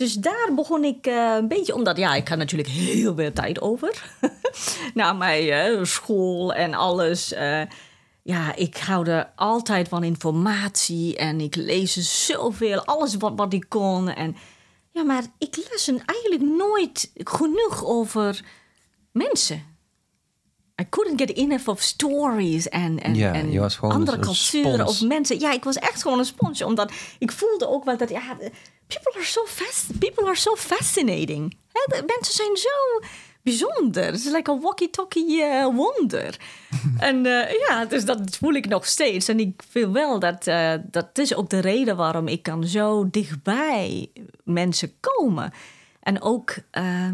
Dus 0.02 0.14
daar 0.14 0.48
begon 0.54 0.84
ik 0.84 1.06
eh, 1.06 1.34
een 1.38 1.48
beetje, 1.48 1.74
omdat 1.74 1.96
ja, 1.96 2.14
ik 2.14 2.28
had 2.28 2.38
natuurlijk 2.38 2.70
heel 2.70 3.14
veel 3.14 3.32
tijd 3.32 3.60
over. 3.60 4.02
Na 4.94 5.12
mijn 5.12 5.48
eh, 5.48 5.84
school 5.84 6.54
en 6.54 6.74
alles. 6.74 7.32
eh, 7.32 7.62
ja, 8.22 8.54
ik 8.54 8.76
hou 8.76 9.08
er 9.08 9.32
altijd 9.36 9.88
van 9.88 10.04
informatie 10.04 11.16
en 11.16 11.40
ik 11.40 11.56
lees 11.56 12.26
zoveel, 12.26 12.84
alles 12.84 13.16
wat, 13.16 13.32
wat 13.36 13.52
ik 13.52 13.64
kon. 13.68 14.08
En, 14.08 14.36
ja, 14.90 15.02
maar 15.02 15.22
ik 15.38 15.68
las 15.70 15.88
eigenlijk 15.88 16.56
nooit 16.56 17.10
genoeg 17.14 17.84
over 17.84 18.44
mensen. 19.12 19.62
I 20.80 20.88
couldn't 20.88 21.20
get 21.20 21.36
enough 21.36 21.68
of 21.68 21.80
stories 21.80 22.68
en, 22.68 23.00
en, 23.00 23.14
Ja, 23.14 23.68
andere 23.80 24.18
culturen 24.18 24.86
of 24.86 25.02
mensen. 25.02 25.40
Ja, 25.40 25.52
ik 25.52 25.64
was 25.64 25.76
echt 25.76 26.02
gewoon 26.02 26.18
een 26.18 26.24
spons. 26.24 26.62
Omdat 26.62 26.92
ik 27.18 27.32
voelde 27.32 27.68
ook 27.68 27.84
wel 27.84 27.96
dat, 27.96 28.10
ja, 28.10 28.36
people 28.92 29.20
are 29.20 29.24
so, 29.24 29.44
fast, 29.46 29.98
people 29.98 30.26
are 30.26 30.36
so 30.36 30.56
fascinating. 30.56 31.56
Hè, 31.72 31.96
de 31.96 32.02
mensen 32.06 32.34
zijn 32.34 32.56
zo 32.56 33.06
bijzonder. 33.42 34.04
Het 34.04 34.14
is 34.14 34.32
like 34.32 34.50
a 34.50 34.58
walkie-talkie 34.58 35.42
eh, 35.42 35.64
wonder. 35.64 36.36
en 36.98 37.26
eh, 37.26 37.58
ja, 37.68 37.84
dus 37.84 38.04
dat 38.04 38.36
voel 38.36 38.52
ik 38.52 38.68
nog 38.68 38.86
steeds. 38.86 39.28
En 39.28 39.40
ik 39.40 39.62
vind 39.70 39.92
wel 39.92 40.18
dat 40.18 40.46
eh, 40.46 40.74
dat 40.90 41.18
is 41.18 41.34
ook 41.34 41.50
de 41.50 41.58
reden 41.58 41.96
waarom 41.96 42.28
ik 42.28 42.42
kan 42.42 42.64
zo 42.64 43.10
dichtbij 43.10 44.10
mensen 44.44 44.92
komen. 45.00 45.52
En 46.00 46.22
ook 46.22 46.54
eh, 46.70 47.12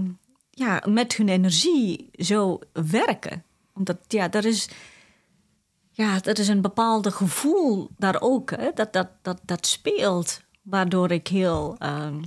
ja, 0.51 0.83
met 0.89 1.17
hun 1.17 1.29
energie 1.29 2.11
zo 2.13 2.59
werken. 2.73 3.45
Omdat 3.75 3.99
ja, 4.09 4.31
er 4.31 4.45
is 4.45 4.69
ja, 5.91 6.19
dat 6.19 6.39
is 6.39 6.49
een 6.49 6.61
bepaalde 6.61 7.11
gevoel 7.11 7.89
daar 7.97 8.21
ook. 8.21 8.51
Hè? 8.51 8.71
Dat, 8.75 8.93
dat, 8.93 9.09
dat, 9.23 9.41
dat 9.45 9.67
speelt. 9.67 10.41
Waardoor 10.71 11.11
ik 11.11 11.29
heel, 11.29 11.77
ehm, 11.79 12.23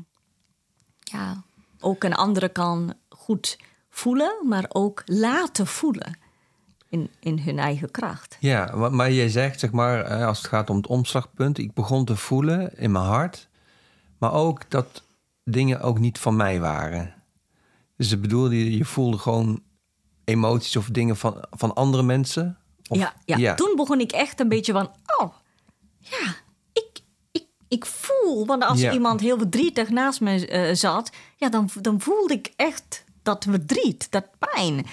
ja, 1.00 1.44
ook 1.80 2.04
een 2.04 2.16
andere 2.16 2.50
kan 2.50 2.94
goed 3.10 3.58
voelen, 3.90 4.36
maar 4.44 4.66
ook 4.70 5.02
laten 5.06 5.68
voelen 5.68 6.18
in, 6.90 7.10
in 7.20 7.40
hun 7.40 7.60
eigen 7.60 7.92
kracht. 7.92 8.38
Ja, 8.40 8.76
maar, 8.76 8.94
maar 8.94 9.12
jij 9.12 9.30
zegt, 9.30 9.60
zeg 9.60 9.72
maar, 9.72 10.26
als 10.26 10.38
het 10.38 10.48
gaat 10.48 10.70
om 10.70 10.76
het 10.76 10.88
omslagpunt, 10.88 11.58
ik 11.58 11.74
begon 11.74 12.06
te 12.06 12.16
voelen 12.16 12.78
in 12.78 12.92
mijn 12.92 13.06
hart, 13.06 13.50
maar 14.18 14.34
ook 14.34 14.70
dat 14.70 15.04
dingen 15.44 15.82
ook 15.82 16.00
niet 16.00 16.20
van 16.20 16.36
mij 16.36 16.60
waren. 16.60 17.14
Dus 17.98 18.12
ik 18.12 18.22
bedoel, 18.22 18.52
je, 18.52 18.78
je 18.78 18.86
voelde 18.86 19.18
gewoon 19.18 19.64
emoties 20.24 20.76
of 20.76 20.90
dingen 20.90 21.18
van, 21.18 21.46
van 21.50 21.74
andere 21.76 22.04
mensen. 22.04 22.58
Of- 22.90 22.98
ja, 22.98 23.14
ja. 23.26 23.56
toen 23.56 23.76
begon 23.76 24.00
ik 24.00 24.12
echt 24.12 24.40
een 24.40 24.50
beetje 24.50 24.74
van, 24.74 24.92
oh, 25.18 25.34
ja, 26.00 26.36
ik, 27.72 27.86
voel, 27.86 28.46
want 28.46 28.64
als 28.64 28.80
Ja. 28.80 28.92
iemand 28.94 29.20
heel 29.20 29.38
verdrietig 29.38 29.90
naast 29.90 30.22
me 30.22 30.48
eh, 30.48 30.76
zat, 30.76 31.12
ja, 31.36 31.50
dan, 31.50 31.70
dan 31.82 32.02
voelde 32.02 32.34
ik 32.34 32.54
echt 32.56 33.04
dat 33.22 33.46
verdriet, 33.50 34.12
dat 34.12 34.26
pijn. 34.40 34.86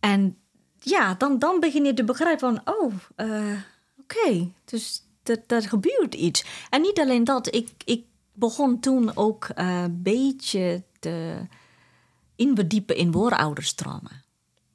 En 0.00 0.36
ja, 0.78 1.14
dan, 1.14 1.38
dan 1.38 1.60
begin 1.60 1.84
je 1.84 1.94
te 1.94 2.04
begrijpen 2.04 2.40
van, 2.64 2.74
oh, 2.74 2.92
eh, 3.16 3.56
oké, 4.00 4.48
dus 4.64 5.02
dat, 5.22 5.40
dat 5.46 5.66
gebeurt 5.66 6.14
iets. 6.14 6.44
En 6.70 6.80
niet 6.80 7.00
alleen 7.00 7.24
dat, 7.24 7.54
ik, 7.54 7.68
ik 7.84 8.04
begon 8.32 8.80
toen 8.80 9.16
ook 9.16 9.48
eh, 9.54 9.82
een 9.82 10.02
beetje 10.02 10.82
te 10.98 11.46
inverdiepen 12.36 12.96
in 12.96 13.12
voorouderstrauma. 13.12 14.10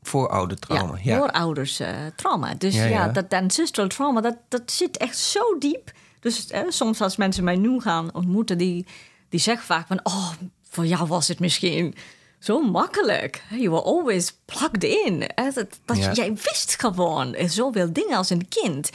Vooroudertrauma, 0.02 0.98
ja. 1.04 1.18
voorouders 1.18 1.80
eh, 1.80 2.06
trauma. 2.16 2.54
Dus 2.54 2.76
Ja, 2.76 2.84
ja, 2.84 2.90
ja. 2.90 3.08
dat 3.08 3.34
ancestral 3.34 3.88
trauma, 3.88 4.22
dat, 4.22 4.38
dat 4.48 4.72
zit 4.72 4.98
echt 4.98 5.18
zo 5.18 5.58
diep. 5.58 5.92
Dus 6.26 6.48
eh, 6.48 6.62
soms 6.70 7.02
als 7.02 7.16
mensen 7.16 7.44
mij 7.44 7.56
nu 7.56 7.82
gaan 7.82 8.14
ontmoeten, 8.14 8.58
die, 8.58 8.86
die 9.30 9.40
zeggen 9.40 9.66
vaak 9.66 9.88
van... 9.88 10.00
Oh, 10.04 10.32
voor 10.70 10.86
jou 10.86 11.08
was 11.08 11.28
het 11.28 11.40
misschien 11.40 11.96
zo 12.40 12.62
makkelijk. 12.62 13.44
You 13.50 13.70
were 13.70 13.84
always 13.84 14.34
plugged 14.46 14.84
in. 14.84 15.24
hè. 15.36 15.50
Dat, 15.54 15.80
dat 15.86 15.98
Ja. 15.98 16.12
Jij 16.12 16.34
wist 16.34 16.76
gewoon 16.80 17.36
zoveel 17.48 17.94
dingen 17.94 18.18
als 18.18 18.30
een 18.30 18.48
kind. 18.48 18.90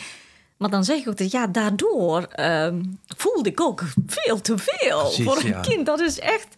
Maar 0.57 0.71
dan 0.71 0.85
zeg 0.85 0.99
ik 0.99 1.09
ook 1.09 1.17
dat 1.17 1.31
ja, 1.31 1.47
daardoor 1.47 2.23
ehm, 2.23 2.83
voelde 3.17 3.49
ik 3.49 3.61
ook 3.61 3.83
veel 4.07 4.41
te 4.41 4.59
veel 4.59 5.01
Precies, 5.01 5.25
voor 5.25 5.37
een 5.41 5.47
ja. 5.47 5.61
kind. 5.61 5.87
Dat 5.87 6.01
is 6.01 6.19
echt, 6.19 6.49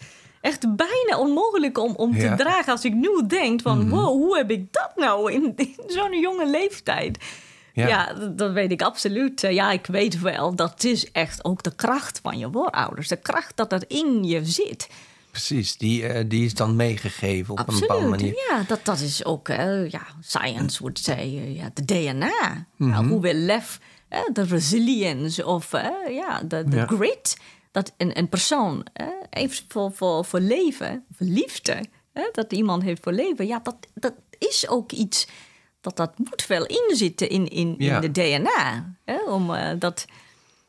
echt 0.40 0.76
bijna 0.76 1.18
onmogelijk 1.18 1.78
om, 1.78 1.94
om 1.96 2.14
Ja. 2.16 2.36
te 2.36 2.42
dragen. 2.42 2.72
Als 2.72 2.84
ik 2.84 2.94
nu 2.94 3.22
denk 3.26 3.60
van, 3.60 3.90
wow, 3.90 4.06
hoe 4.06 4.36
heb 4.36 4.50
ik 4.50 4.72
dat 4.72 4.92
nou 4.96 5.32
in, 5.32 5.52
in 5.56 5.74
zo'n 5.86 6.20
jonge 6.20 6.46
leeftijd? 6.50 7.18
Ja. 7.72 7.88
Ja, 7.88 8.12
dat, 8.14 8.38
dat 8.38 8.52
weet 8.52 8.70
ik 8.70 8.82
absoluut. 8.82 9.44
Eh, 9.44 9.52
Ja, 9.52 9.70
ik 9.72 9.86
weet 9.86 10.20
wel, 10.20 10.54
dat 10.54 10.84
is 10.84 11.12
echt 11.12 11.44
ook 11.44 11.62
de 11.62 11.74
kracht 11.74 12.18
van 12.22 12.38
je 12.38 12.48
voorouders. 12.52 13.08
De 13.08 13.16
kracht 13.16 13.56
dat 13.56 13.72
er 13.72 13.84
in 13.88 14.24
je 14.24 14.44
zit. 14.44 14.88
Precies, 15.30 15.76
die, 15.76 16.06
eh, 16.06 16.24
die 16.28 16.44
is 16.44 16.54
dan 16.54 16.76
meegegeven 16.76 17.58
op 17.58 17.68
een 17.68 17.78
bepaalde 17.80 18.06
manier. 18.06 18.34
Ja, 18.50 18.62
dat, 18.66 18.84
dat 18.84 19.00
is 19.00 19.24
ook, 19.24 19.48
eh, 19.48 19.88
ja, 19.90 20.06
science 20.20 20.78
would 20.82 20.98
say, 20.98 21.28
ja, 21.30 21.70
de 21.74 21.84
DNA. 21.84 22.66
Hoe 23.08 23.20
we 23.20 23.34
lef, 23.34 23.78
de 24.32 24.42
resilience 24.42 25.46
of 25.46 25.70
ja, 26.08 26.42
de, 26.44 26.64
de 26.68 26.76
Ja. 26.76 26.86
grit. 26.86 27.36
Dat 27.70 27.92
een, 27.96 28.18
een 28.18 28.28
persoon 28.28 28.86
heeft 29.30 29.64
voor, 29.68 29.92
voor, 29.92 30.24
voor 30.24 30.40
leven, 30.40 31.04
voor 31.16 31.26
liefde, 31.26 31.84
dat 32.32 32.52
iemand 32.52 32.82
heeft 32.82 33.02
voor 33.02 33.12
leven. 33.12 33.46
Ja, 33.46 33.60
dat, 33.62 33.76
dat 33.94 34.12
is 34.38 34.68
ook 34.68 34.92
iets 34.92 35.26
dat 35.82 35.96
dat 35.96 36.12
moet 36.18 36.46
wel 36.46 36.66
inzitten 36.66 37.28
in, 37.28 37.48
in, 37.48 37.74
Ja. 37.78 38.00
in 38.00 38.12
de 38.12 38.20
DNA. 38.38 38.94
Hè, 39.04 39.22
om 39.30 39.54
eh, 39.54 39.70
dat... 39.78 40.04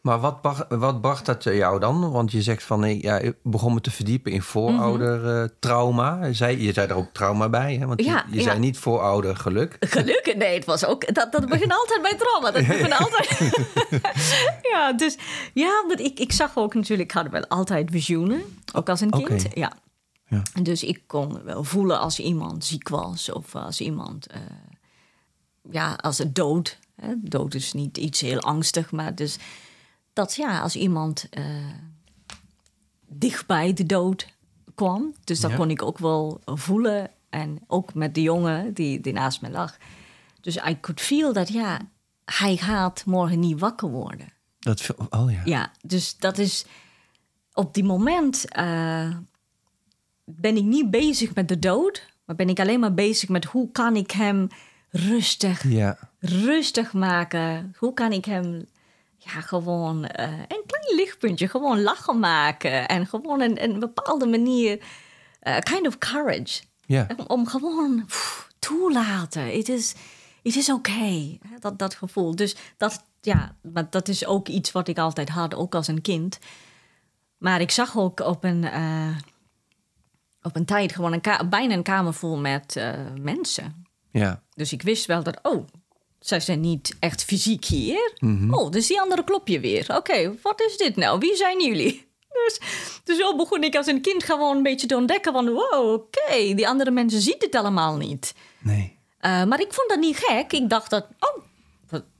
Maar 0.01 0.19
wat, 0.19 0.41
bracht- 0.41 0.65
wat 0.69 1.01
bracht 1.01 1.25
dat 1.25 1.43
jou 1.43 1.79
dan? 1.79 2.11
Want 2.11 2.31
je 2.31 2.41
zegt 2.41 2.63
van, 2.63 2.79
nee, 2.79 3.01
ja, 3.01 3.17
ik 3.17 3.35
begon 3.43 3.73
me 3.73 3.81
te 3.81 3.91
verdiepen 3.91 4.31
in 4.31 4.41
vooroudertrauma. 4.41 6.25
Je 6.25 6.33
zei, 6.33 6.61
je 6.63 6.73
zei 6.73 6.87
er 6.87 6.95
ook 6.95 7.09
trauma 7.13 7.49
bij, 7.49 7.75
hè? 7.75 7.85
Want 7.85 7.99
je- 7.99 8.05
Ja, 8.05 8.25
je, 8.31 8.37
ja. 8.37 8.43
zei 8.43 8.59
niet 8.59 8.77
vooroudergeluk. 8.77 9.77
Gelukkig, 9.79 10.35
nee, 10.35 10.55
het 10.55 10.65
was 10.65 10.85
ook. 10.85 11.13
Dat, 11.13 11.31
dat 11.31 11.49
begint 11.49 11.71
altijd 11.79 12.01
bij 12.01 12.15
trauma. 12.17 12.51
Dat 12.51 12.67
begint 12.67 12.97
altijd. 12.99 13.51
ja, 14.73 14.93
dus 14.93 15.17
ja, 15.53 15.83
maar 15.87 15.99
ik, 15.99 16.19
ik 16.19 16.31
zag 16.31 16.51
ook 16.57 16.73
natuurlijk, 16.73 17.09
ik 17.11 17.17
had 17.17 17.29
wel 17.31 17.47
altijd 17.47 17.91
visioenen, 17.91 18.41
ook 18.73 18.89
als 18.89 19.01
een 19.01 19.09
kind. 19.09 19.45
Ja. 19.53 19.73
Ja. 20.27 20.41
Dus 20.61 20.83
ik 20.83 21.01
kon 21.07 21.43
wel 21.43 21.63
voelen 21.63 21.99
als 21.99 22.19
iemand 22.19 22.65
ziek 22.65 22.89
was 22.89 23.31
of 23.31 23.55
als 23.55 23.81
iemand, 23.81 24.27
eh, 24.27 24.39
ja, 25.71 25.93
als 25.93 26.17
het 26.17 26.35
dood. 26.35 26.79
Hè. 26.95 27.13
Dood 27.17 27.53
is 27.53 27.73
niet 27.73 27.97
iets 27.97 28.21
heel 28.21 28.39
angstig, 28.39 28.91
maar 28.91 29.15
dus 29.15 29.37
dat 30.13 30.35
ja, 30.35 30.59
als 30.61 30.75
iemand 30.75 31.27
eh, 31.29 31.45
dichtbij 33.07 33.73
de 33.73 33.85
dood 33.85 34.27
kwam, 34.75 35.13
dus 35.23 35.39
dat 35.39 35.51
Ja. 35.51 35.57
kon 35.57 35.69
ik 35.69 35.81
ook 35.81 35.97
wel 35.97 36.41
voelen. 36.45 37.09
En 37.29 37.59
ook 37.67 37.93
met 37.93 38.15
de 38.15 38.21
jongen 38.21 38.73
die, 38.73 38.99
die 39.01 39.13
naast 39.13 39.41
me 39.41 39.49
lag. 39.49 39.77
Dus 40.41 40.55
I 40.55 40.77
could 40.81 41.01
feel 41.01 41.33
dat 41.33 41.49
ja, 41.49 41.79
hij 42.25 42.57
gaat 42.57 43.05
morgen 43.05 43.39
niet 43.39 43.59
wakker 43.59 43.89
worden. 43.89 44.27
Dat, 44.59 44.89
oh 45.09 45.31
ja. 45.31 45.41
Ja, 45.45 45.71
dus 45.81 46.17
dat 46.17 46.37
is 46.37 46.65
op 47.53 47.73
die 47.73 47.83
moment 47.83 48.47
eh, 48.51 49.15
ben 50.25 50.57
ik 50.57 50.63
niet 50.63 50.91
bezig 50.91 51.33
met 51.35 51.47
de 51.47 51.59
dood, 51.59 52.13
maar 52.25 52.35
ben 52.35 52.49
ik 52.49 52.59
alleen 52.59 52.79
maar 52.79 52.93
bezig 52.93 53.29
met 53.29 53.45
hoe 53.45 53.71
kan 53.71 53.95
ik 53.95 54.11
hem 54.11 54.47
rustig, 54.93 55.63
Ja, 55.69 55.97
rustig 56.19 56.93
maken. 56.93 57.75
Hoe 57.77 57.93
kan 57.93 58.11
ik 58.11 58.25
hem 58.25 58.65
ja, 59.17 59.41
gewoon 59.41 60.05
eh, 60.05 60.31
een 60.31 60.63
klein 60.65 60.95
lichtpuntje, 60.95 61.47
gewoon 61.47 61.81
lachen 61.81 62.19
maken 62.19 62.87
en 62.87 63.07
gewoon 63.07 63.41
een, 63.41 63.63
een 63.63 63.79
bepaalde 63.79 64.25
manier, 64.25 64.83
eh, 65.39 65.57
kind 65.59 65.87
of 65.87 65.97
courage, 65.97 66.61
ja. 66.85 67.07
om, 67.17 67.25
om 67.27 67.47
gewoon 67.47 68.05
pff, 68.05 68.47
toelaten. 68.59 69.55
Het 69.55 69.69
is, 69.69 69.95
het 70.43 70.55
is 70.55 70.71
oké, 70.71 71.37
hè, 71.47 71.59
dat, 71.59 71.79
dat 71.79 71.95
gevoel. 71.95 72.35
Dus 72.35 72.55
dat, 72.77 73.03
ja, 73.21 73.55
maar 73.61 73.89
dat 73.89 74.07
is 74.07 74.25
ook 74.25 74.47
iets 74.47 74.71
wat 74.71 74.87
ik 74.87 74.97
altijd 74.97 75.29
had, 75.29 75.55
ook 75.55 75.75
als 75.75 75.87
een 75.87 76.01
kind. 76.01 76.39
Maar 77.37 77.61
ik 77.61 77.71
zag 77.71 77.97
ook 77.97 78.19
op 78.19 78.43
een, 78.43 78.63
eh, 78.63 79.17
op 80.41 80.55
een 80.55 80.65
tijd 80.65 80.93
gewoon 80.93 81.13
een 81.13 81.49
bijna 81.49 81.73
een 81.73 81.83
kamer 81.83 82.13
vol 82.13 82.37
met 82.37 82.81
mensen. 83.21 83.82
Ja. 84.13 84.43
Dus 84.55 84.73
ik 84.73 84.81
wist 84.81 85.05
wel 85.05 85.23
dat, 85.23 85.39
oh, 85.41 85.67
zij 86.19 86.39
zijn 86.39 86.59
niet 86.59 86.95
echt 86.99 87.23
fysiek 87.23 87.65
hier. 87.65 88.13
Mhm. 88.17 88.53
Oh, 88.53 88.71
dus 88.71 88.87
die 88.87 89.01
andere 89.01 89.23
klopje 89.23 89.59
weer. 89.59 89.95
Oké, 89.97 90.35
wat 90.41 90.61
is 90.61 90.77
dit 90.77 90.95
nou? 90.95 91.19
Wie 91.19 91.35
zijn 91.35 91.61
jullie? 91.61 92.01
Dus, 92.33 92.59
dus 93.03 93.17
zo 93.17 93.35
begon 93.35 93.63
ik 93.63 93.75
als 93.75 93.87
een 93.87 94.01
kind 94.01 94.23
gewoon 94.23 94.57
een 94.57 94.63
beetje 94.63 94.87
te 94.87 94.95
ontdekken 94.95 95.33
van... 95.33 95.49
wow, 95.49 95.93
oké, 95.93 96.53
die 96.53 96.67
andere 96.67 96.91
mensen 96.91 97.21
zien 97.21 97.35
dit 97.39 97.55
allemaal 97.55 97.97
niet. 97.97 98.33
Nee. 98.59 98.99
Eh, 99.19 99.43
maar 99.43 99.61
ik 99.61 99.73
vond 99.73 99.89
dat 99.89 99.99
niet 99.99 100.17
gek. 100.17 100.53
Ik 100.53 100.69
dacht 100.69 100.89
dat, 100.89 101.07
oh, 101.19 101.43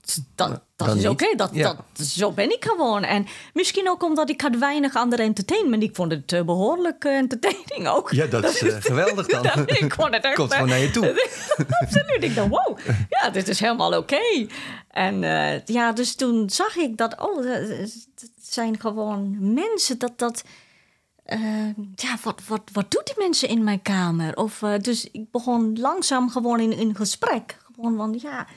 dat, 0.06 0.24
dat, 0.36 0.62
dat 0.88 0.96
is 0.98 1.06
oké. 1.06 1.36
Dat, 1.36 1.50
Ja. 1.54 1.76
dat, 1.94 2.08
zo 2.08 2.32
ben 2.32 2.52
ik 2.52 2.66
gewoon. 2.66 3.04
En 3.04 3.26
misschien 3.54 3.90
ook 3.90 4.04
omdat 4.04 4.30
ik 4.30 4.42
had 4.42 4.56
weinig 4.56 4.96
andere 4.96 5.24
entertainment. 5.24 5.84
Ik 5.84 5.96
vond 5.96 6.12
het 6.12 6.32
eh, 6.32 6.42
behoorlijk 6.42 7.04
eh, 7.04 7.16
entertaining 7.18 7.88
ook. 7.88 8.12
Ja, 8.12 8.26
dat 8.26 8.44
is 8.44 8.62
eh, 8.62 8.76
geweldig 8.82 9.28
dan. 9.28 9.44
Dat- 9.56 9.70
ik 9.82 9.94
vond 9.94 10.14
het 10.14 10.24
echt... 10.26 10.36
Komt 10.36 10.54
gewoon 10.54 10.70
naar 10.70 10.80
je 10.80 10.92
toe. 10.92 11.26
Absoluut. 11.82 12.24
Ik 12.24 12.36
dacht, 12.36 12.50
wow, 12.50 12.78
ja, 13.10 13.30
dit 13.30 13.48
is 13.48 13.60
helemaal 13.60 13.98
oké. 13.98 14.48
En 14.90 15.24
eh, 15.24 15.66
ja, 15.66 15.92
dus 15.92 16.16
toen 16.16 16.50
zag 16.50 16.76
ik 16.76 16.98
dat, 16.98 17.20
oh, 17.22 17.46
het 17.46 17.94
zijn 18.42 18.80
gewoon 18.80 19.54
mensen 19.54 19.98
dat 20.00 20.12
dat... 20.16 20.44
ja, 21.96 22.18
wat, 22.24 22.42
wat, 22.48 22.62
wat 22.74 22.92
doet 22.92 23.06
die 23.06 23.16
mensen 23.18 23.48
in 23.50 23.64
mijn 23.64 23.82
kamer? 23.82 24.36
Of, 24.36 24.62
eh, 24.62 24.80
dus 24.80 25.08
ik 25.12 25.32
begon 25.32 25.80
langzaam 25.80 26.30
gewoon 26.30 26.60
in, 26.60 26.72
in 26.72 26.96
gesprek. 26.96 27.58
Gewoon 27.76 27.98
van, 27.98 28.20
ja, 28.22 28.48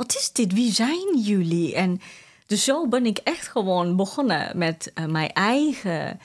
wat 0.00 0.16
is 0.16 0.32
dit? 0.32 0.52
Wie 0.52 0.72
zijn 0.72 1.18
jullie? 1.18 1.74
En 1.74 2.00
dus 2.46 2.64
zo 2.64 2.88
ben 2.88 3.06
ik 3.06 3.18
echt 3.18 3.48
gewoon 3.48 3.96
begonnen 3.96 4.58
met 4.58 4.90
eh, 4.94 5.04
mijn 5.06 5.32
eigen 5.32 6.20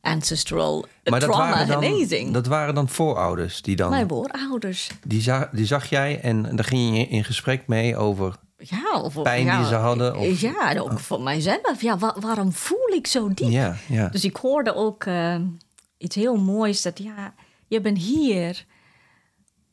ancestral 0.00 0.86
Maar 1.04 1.20
dat 1.20 1.30
trauma 1.30 1.50
waren, 1.50 1.66
dan, 1.66 1.82
genezing. 1.82 2.32
dat 2.32 2.46
waren 2.46 2.74
dan 2.74 2.88
voorouders 2.88 3.62
die 3.62 3.76
dan... 3.76 3.90
Mijn 3.90 4.08
voorouders. 4.08 4.90
Die, 5.06 5.20
za- 5.20 5.48
die 5.52 5.66
zag 5.66 5.90
jij 5.90 6.20
en 6.20 6.56
daar 6.56 6.64
ging 6.64 6.96
je 6.96 7.06
in 7.08 7.24
gesprek 7.24 7.66
mee 7.66 7.96
over... 7.96 8.34
Ja, 8.56 9.00
of, 9.00 9.22
Pijn 9.22 9.44
ja, 9.44 9.58
die 9.58 9.66
ze 9.68 9.74
hadden, 9.74 10.16
of- 10.16 10.40
Ja, 10.40 10.74
ook 10.78 10.98
voor 11.00 11.20
mijzelf. 11.22 11.80
Ja, 11.82 11.98
wa- 11.98 12.16
waarom 12.20 12.52
voel 12.52 12.88
ik 12.94 13.06
zo 13.06 13.28
diep? 13.34 13.50
Ja, 13.50 13.76
ja. 13.88 14.08
Dus 14.08 14.24
ik 14.24 14.36
hoorde 14.36 14.74
ook 14.74 15.04
eh, 15.04 15.36
iets 15.98 16.14
heel 16.16 16.36
moois. 16.36 16.82
Dat 16.82 16.98
ja, 16.98 17.34
je 17.68 17.80
bent 17.80 17.98
hier 17.98 18.64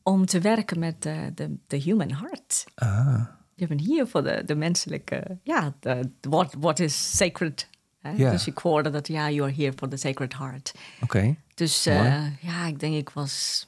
om 0.06 0.26
te 0.26 0.40
werken 0.40 0.78
met 0.78 1.02
de, 1.02 1.32
de, 1.34 1.56
de 1.66 1.76
human 1.76 2.10
heart. 2.10 2.64
Ah, 2.74 3.24
Je 3.54 3.66
bent 3.66 3.80
hier 3.80 4.06
voor 4.06 4.22
de, 4.22 4.42
de 4.46 4.54
menselijke... 4.54 5.38
Ja, 5.42 5.74
de, 5.80 6.10
what, 6.20 6.54
what 6.58 6.78
is 6.78 7.16
sacred. 7.16 7.68
Hè? 8.00 8.10
Ja. 8.16 8.30
Dus 8.30 8.46
ik 8.46 8.58
hoorde 8.58 8.90
dat, 8.90 9.08
ja, 9.08 9.30
you 9.30 9.42
are 9.48 9.62
here 9.62 9.72
for 9.76 9.88
the 9.88 9.96
sacred 9.96 10.36
heart. 10.36 10.74
oké. 11.02 11.36
Dus 11.54 11.86
eh, 11.86 12.42
ja, 12.42 12.64
ik 12.66 12.80
denk 12.80 12.94
ik 12.94 13.10
was... 13.10 13.66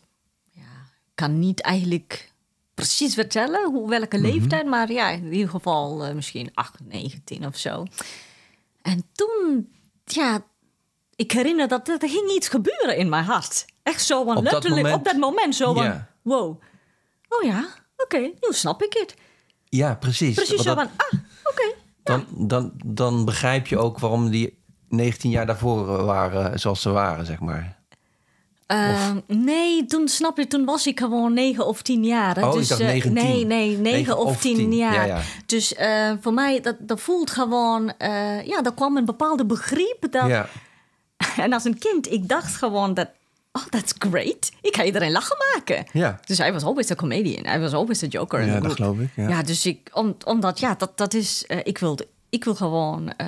Ja, 0.51 0.63
kan 1.15 1.39
niet 1.39 1.61
eigenlijk 1.61 2.33
precies 2.75 3.15
vertellen 3.15 3.73
hoe, 3.73 3.89
welke 3.89 4.19
leeftijd, 4.19 4.67
maar 4.67 4.93
ja, 4.93 5.09
in 5.11 5.33
ieder 5.33 5.51
geval 5.51 6.05
eh, 6.05 6.15
misschien 6.15 6.51
8, 6.55 6.75
19 6.89 7.47
of 7.47 7.57
zo. 7.57 7.85
En 8.83 9.03
toen, 9.13 9.69
ja, 10.05 10.45
ik 11.17 11.33
herinner 11.33 11.69
dat 11.69 11.89
er 11.89 12.09
ging 12.09 12.31
iets 12.31 12.49
gebeuren 12.49 12.97
in 12.97 13.09
mijn 13.09 13.25
hart. 13.25 13.67
Echt 13.83 14.05
zo 14.05 14.25
van 14.25 14.37
Op 14.37 14.45
dat 14.45 14.53
letterlijk 14.53 14.83
moment? 14.83 14.99
op 14.99 15.05
dat 15.13 15.21
moment 15.21 15.55
zo. 15.55 15.75
Wow. 16.29 16.61
Oh 17.29 17.43
ja, 17.45 17.69
oké, 17.97 18.19
nu 18.19 18.49
snap 18.51 18.83
ik 18.83 18.93
het. 18.93 19.15
Ja, 19.65 19.95
precies. 19.95 20.35
Precies 20.35 20.63
zo 20.63 20.75
van, 20.75 20.89
ah, 20.97 21.19
oké. 21.45 21.75
dan, 22.03 22.25
dan, 22.31 22.73
dan 22.85 23.25
begrijp 23.25 23.67
je 23.67 23.79
ook 23.79 23.99
waarom 23.99 24.31
die 24.31 24.59
19 24.89 25.31
jaar 25.31 25.47
daarvoor 25.47 26.05
waren 26.05 26.61
zoals 26.61 26.83
ze 26.83 26.91
waren, 26.91 27.27
zeg 27.27 27.41
maar. 27.41 27.77
Uh, 28.73 29.11
nee, 29.27 29.87
toen 29.87 30.09
snap 30.09 30.37
je, 30.37 30.47
toen 30.47 30.65
was 30.65 30.87
ik 30.87 30.99
gewoon 30.99 31.33
negen 31.33 31.67
of 31.67 31.83
tien 31.83 32.05
jaar. 32.05 32.37
hè. 32.37 32.47
Oh, 32.47 32.53
ik 32.53 32.59
dus, 32.59 32.69
dacht 32.69 32.81
eh, 32.81 32.89
nee, 32.89 33.13
nee, 33.13 33.45
negen, 33.45 33.83
Negen 33.83 34.19
of, 34.19 34.25
of 34.25 34.41
tien, 34.41 34.57
tien, 34.57 34.75
jaar. 34.75 34.95
ja, 34.95 35.05
ja. 35.05 35.21
Dus 35.47 35.75
eh, 35.75 36.13
voor 36.21 36.33
mij, 36.33 36.61
dat, 36.61 36.77
dat 36.79 37.01
voelt 37.01 37.31
gewoon, 37.31 37.93
eh, 37.99 38.47
ja, 38.47 38.63
er 38.63 38.75
kwam 38.75 38.97
een 38.97 39.05
bepaalde 39.05 39.47
begrip. 39.47 40.07
Dat, 40.11 40.29
Ja. 40.29 40.49
En 41.37 41.53
als 41.53 41.65
een 41.65 41.79
kind, 41.79 42.13
ik 42.13 42.29
dacht 42.29 42.55
gewoon 42.55 42.95
dat, 42.95 43.09
oh, 43.59 43.67
that's 43.67 43.93
great. 43.99 44.53
Ik 44.63 44.77
ga 44.77 44.85
iedereen 44.85 45.13
lachen 45.13 45.37
maken. 45.55 45.87
Ja. 45.93 46.21
Dus 46.25 46.39
hij 46.39 46.53
was 46.53 46.63
always 46.63 46.91
a 46.91 46.95
comedian. 46.95 47.47
Hij 47.47 47.61
was 47.61 47.73
always 47.73 48.03
a 48.03 48.07
joker 48.07 48.47
Ja, 48.47 48.61
dat 48.61 48.73
geloof 48.73 48.99
ik, 48.99 49.11
ja. 49.17 49.43
dus 49.43 49.67
ik, 49.67 49.91
om, 49.93 50.17
omdat, 50.25 50.59
ja, 50.59 50.75
dat, 50.75 50.99
dat 50.99 51.15
is, 51.15 51.47
eh, 51.47 51.59
ik, 51.63 51.79
wil, 51.79 51.99
ik 52.29 52.45
wil 52.45 52.55
gewoon 52.55 53.13
eh, 53.13 53.27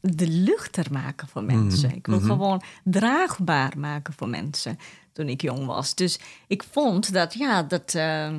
de 0.00 0.28
luchter 0.28 0.86
maken 0.90 1.28
voor 1.28 1.42
Mhm, 1.42 1.56
mensen. 1.58 1.94
Ik 1.94 2.06
wil 2.06 2.20
gewoon 2.20 2.62
draagbaar 2.84 3.72
maken 3.76 4.14
voor 4.16 4.28
mensen 4.28 4.78
toen 5.12 5.28
ik 5.28 5.42
jong 5.42 5.66
was. 5.66 5.94
Dus 5.94 6.18
ik 6.46 6.64
vond 6.70 7.12
dat, 7.12 7.34
ja, 7.34 7.62
dat 7.62 7.94
eh, 7.94 8.30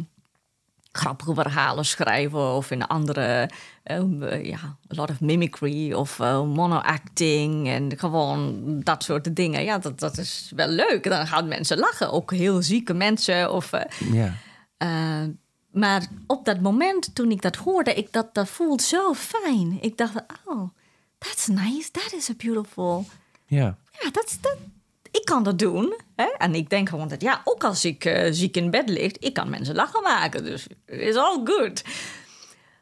grappige 0.98 1.34
verhalen 1.34 1.86
schrijven 1.86 2.40
of 2.54 2.72
in 2.72 2.88
andere, 2.88 3.50
eh, 3.84 4.44
ja, 4.46 4.58
a 4.64 4.76
lot 4.88 5.10
of 5.10 5.22
mimicry 5.22 5.94
of 5.94 6.20
eh, 6.20 6.44
mono-acting 6.44 7.68
en 7.68 7.98
gewoon 7.98 8.62
dat 8.84 9.04
soort 9.04 9.36
dingen. 9.36 9.64
Ja, 9.64 9.78
dat, 9.78 10.00
dat 10.00 10.18
is 10.18 10.52
wel 10.56 10.68
leuk. 10.68 11.04
Dan 11.04 11.28
gaan 11.28 11.48
mensen 11.48 11.78
lachen. 11.78 12.12
Ook 12.12 12.32
heel 12.32 12.62
zieke 12.62 12.94
mensen 12.94 13.54
of... 13.54 13.74
eh, 13.74 14.12
Ja. 14.12 14.34
eh, 14.78 15.24
maar 15.72 16.06
op 16.28 16.46
dat 16.46 16.62
moment 16.62 17.16
toen 17.16 17.32
ik 17.32 17.42
dat 17.42 17.56
hoorde, 17.56 17.94
ik, 17.94 18.12
dat, 18.12 18.34
dat 18.34 18.50
voelt 18.50 18.82
zo 18.82 19.14
fijn. 19.14 19.78
Ik 19.82 19.98
dacht, 19.98 20.14
oh, 20.46 20.70
that's 21.18 21.48
nice, 21.48 21.92
that 21.92 22.14
is 22.18 22.30
a 22.30 22.34
beautiful. 22.38 23.06
Ja. 23.46 23.78
Ja, 24.02 24.10
dat, 24.12 24.38
dat, 24.42 24.58
ik 25.20 25.26
kan 25.26 25.44
dat 25.44 25.60
doen. 25.60 25.94
Hè? 26.16 26.26
En 26.38 26.56
ik 26.56 26.70
denk 26.70 26.90
gewoon 26.90 27.08
dat, 27.08 27.22
ja, 27.22 27.42
ook 27.44 27.64
als 27.64 27.86
ik 27.86 28.06
eh, 28.06 28.32
ziek 28.32 28.58
in 28.58 28.70
bed 28.72 28.90
lig, 28.90 29.12
ik 29.18 29.34
kan 29.34 29.50
mensen 29.50 29.76
lachen 29.76 30.04
maken. 30.04 30.44
Dus 30.44 30.68
it's 30.86 31.18
all 31.18 31.42
good. 31.44 31.84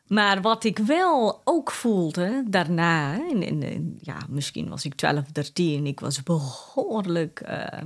Maar 0.08 0.42
wat 0.42 0.64
ik 0.64 0.78
wel 0.78 1.42
ook 1.44 1.72
voelde 1.72 2.44
daarna, 2.48 3.14
in, 3.30 3.44
in, 3.44 3.64
in- 3.64 3.98
ja, 4.02 4.18
misschien 4.30 4.70
was 4.70 4.86
ik 4.86 4.96
12, 4.96 5.24
13, 5.32 5.86
ik 5.86 6.00
was 6.00 6.24
behoorlijk 6.24 7.40
eh, 7.40 7.80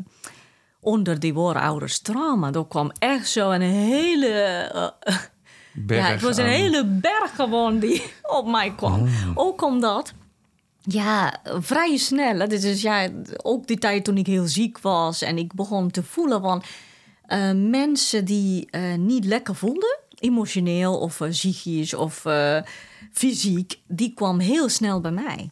onder 0.79 1.19
die 1.19 1.33
voorouders 1.33 1.99
trauma. 1.99 2.51
Er 2.51 2.67
kwam 2.67 2.91
echt 2.99 3.29
zo 3.29 3.51
een 3.51 3.61
hele. 3.61 4.27
eh, 4.99 5.15
Berg 5.73 6.05
ja, 6.05 6.11
het 6.11 6.21
was 6.21 6.37
een 6.37 6.43
aan- 6.43 6.49
hele 6.49 6.85
berg 6.85 7.35
gewoon 7.35 7.79
die 7.79 8.03
op 8.21 8.47
mij 8.47 8.73
kwam. 8.75 9.07
Ook 9.35 9.61
omdat, 9.61 10.13
ja, 10.87 11.33
vrij 11.59 11.97
snel. 11.97 12.39
hè, 12.39 12.45
is 12.53 12.81
ja, 12.81 13.09
ook 13.43 13.67
die 13.67 13.77
tijd 13.77 14.03
toen 14.03 14.17
ik 14.17 14.27
heel 14.27 14.47
ziek 14.47 14.79
was 14.79 15.21
en 15.21 15.37
ik 15.37 15.53
begon 15.53 15.91
te 15.91 16.03
voelen 16.03 16.41
van 16.41 16.63
eh, 17.25 17.51
mensen 17.53 18.25
die 18.25 18.67
eh, 18.69 18.95
niet 18.95 19.25
lekker 19.25 19.55
voelden, 19.55 19.97
emotioneel 20.19 20.99
of 20.99 21.21
eh, 21.21 21.29
psychisch 21.29 21.93
of 21.93 22.25
fysiek, 23.13 23.79
die 23.87 24.13
kwam 24.13 24.39
heel 24.39 24.69
snel 24.69 25.01
bij 25.01 25.11
mij. 25.11 25.49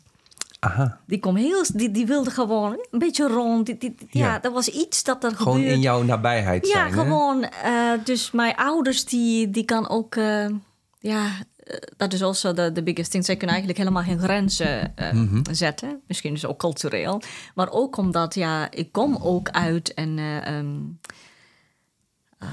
Aha. 0.60 1.00
Die, 1.08 1.18
kwam 1.20 1.36
heel, 1.36 1.64
die, 1.74 1.92
die 1.92 2.06
wilde 2.06 2.30
gewoon 2.32 2.86
een 2.92 3.00
beetje 3.00 3.28
rond. 3.28 3.66
Die, 3.66 3.78
die- 3.78 3.96
ja. 4.10 4.26
Ja. 4.26 4.44
er 4.44 4.52
was 4.52 4.68
iets 4.68 5.04
dat 5.04 5.24
er 5.24 5.36
Gewoon 5.36 5.54
gebeurde. 5.54 5.76
in 5.76 5.82
jouw 5.82 6.02
nabijheid 6.04 6.68
Ja, 6.68 6.72
zijn, 6.74 6.86
hè? 6.94 7.00
gewoon. 7.02 7.46
dus 8.04 8.32
mijn 8.32 8.56
ouders, 8.56 9.06
die, 9.06 9.50
die 9.50 9.66
kan 9.66 9.90
ook... 9.90 10.16
ja, 11.00 11.28
dat 11.98 12.14
is 12.14 12.22
also 12.24 12.54
the 12.54 12.84
biggest 12.84 13.12
thing. 13.12 13.26
Zij 13.26 13.36
kunnen 13.36 13.56
eigenlijk 13.56 13.86
helemaal 13.86 14.04
geen 14.10 14.20
grenzen 14.20 14.98
eh, 14.98 15.12
Mhm. 15.12 15.54
zetten. 15.54 16.02
Misschien 16.08 16.34
is 16.34 16.42
het 16.42 16.52
ook 16.52 16.60
cultureel. 16.60 17.22
Maar 17.56 17.72
ook 17.72 17.98
omdat, 17.98 18.36
ja, 18.36 18.72
ik 18.72 18.92
kom 18.92 19.16
ook 19.22 19.50
uit 19.50 19.92
een... 19.96 20.18
eh, 20.20 20.48
ehm, 20.58 20.76
eh, 22.40 22.48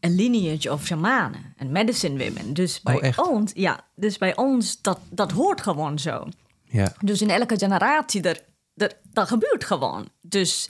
een 0.00 0.14
lineage 0.14 0.72
of 0.72 0.84
shamanen 0.86 1.54
en 1.56 1.72
medicine 1.72 2.24
women. 2.24 2.54
Dus 2.54 2.80
bij 2.80 2.94
Oh, 2.96 3.02
echt? 3.02 3.28
ons, 3.28 3.52
ja, 3.54 3.80
dus 3.94 4.18
bij 4.18 4.36
ons, 4.36 4.80
dat, 4.82 4.98
dat 5.10 5.30
hoort 5.32 5.60
gewoon 5.60 5.98
zo. 5.98 6.28
Ja. 6.64 6.92
Dus 7.00 7.22
in 7.22 7.30
elke 7.30 7.58
generatie, 7.58 8.22
er, 8.22 8.40
er, 8.74 8.92
dat 9.12 9.28
gebeurt 9.28 9.64
gewoon. 9.64 10.08
Dus 10.20 10.68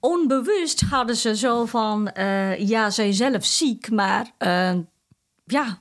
onbewust 0.00 0.80
hadden 0.80 1.16
ze 1.16 1.36
zo 1.36 1.64
van... 1.64 2.08
eh, 2.10 2.58
ja, 2.68 2.90
zij 2.90 3.12
zelf 3.12 3.44
ziek, 3.44 3.90
maar 3.90 4.30
eh, 4.38 4.74
ja, 5.44 5.64
eh, 5.66 5.72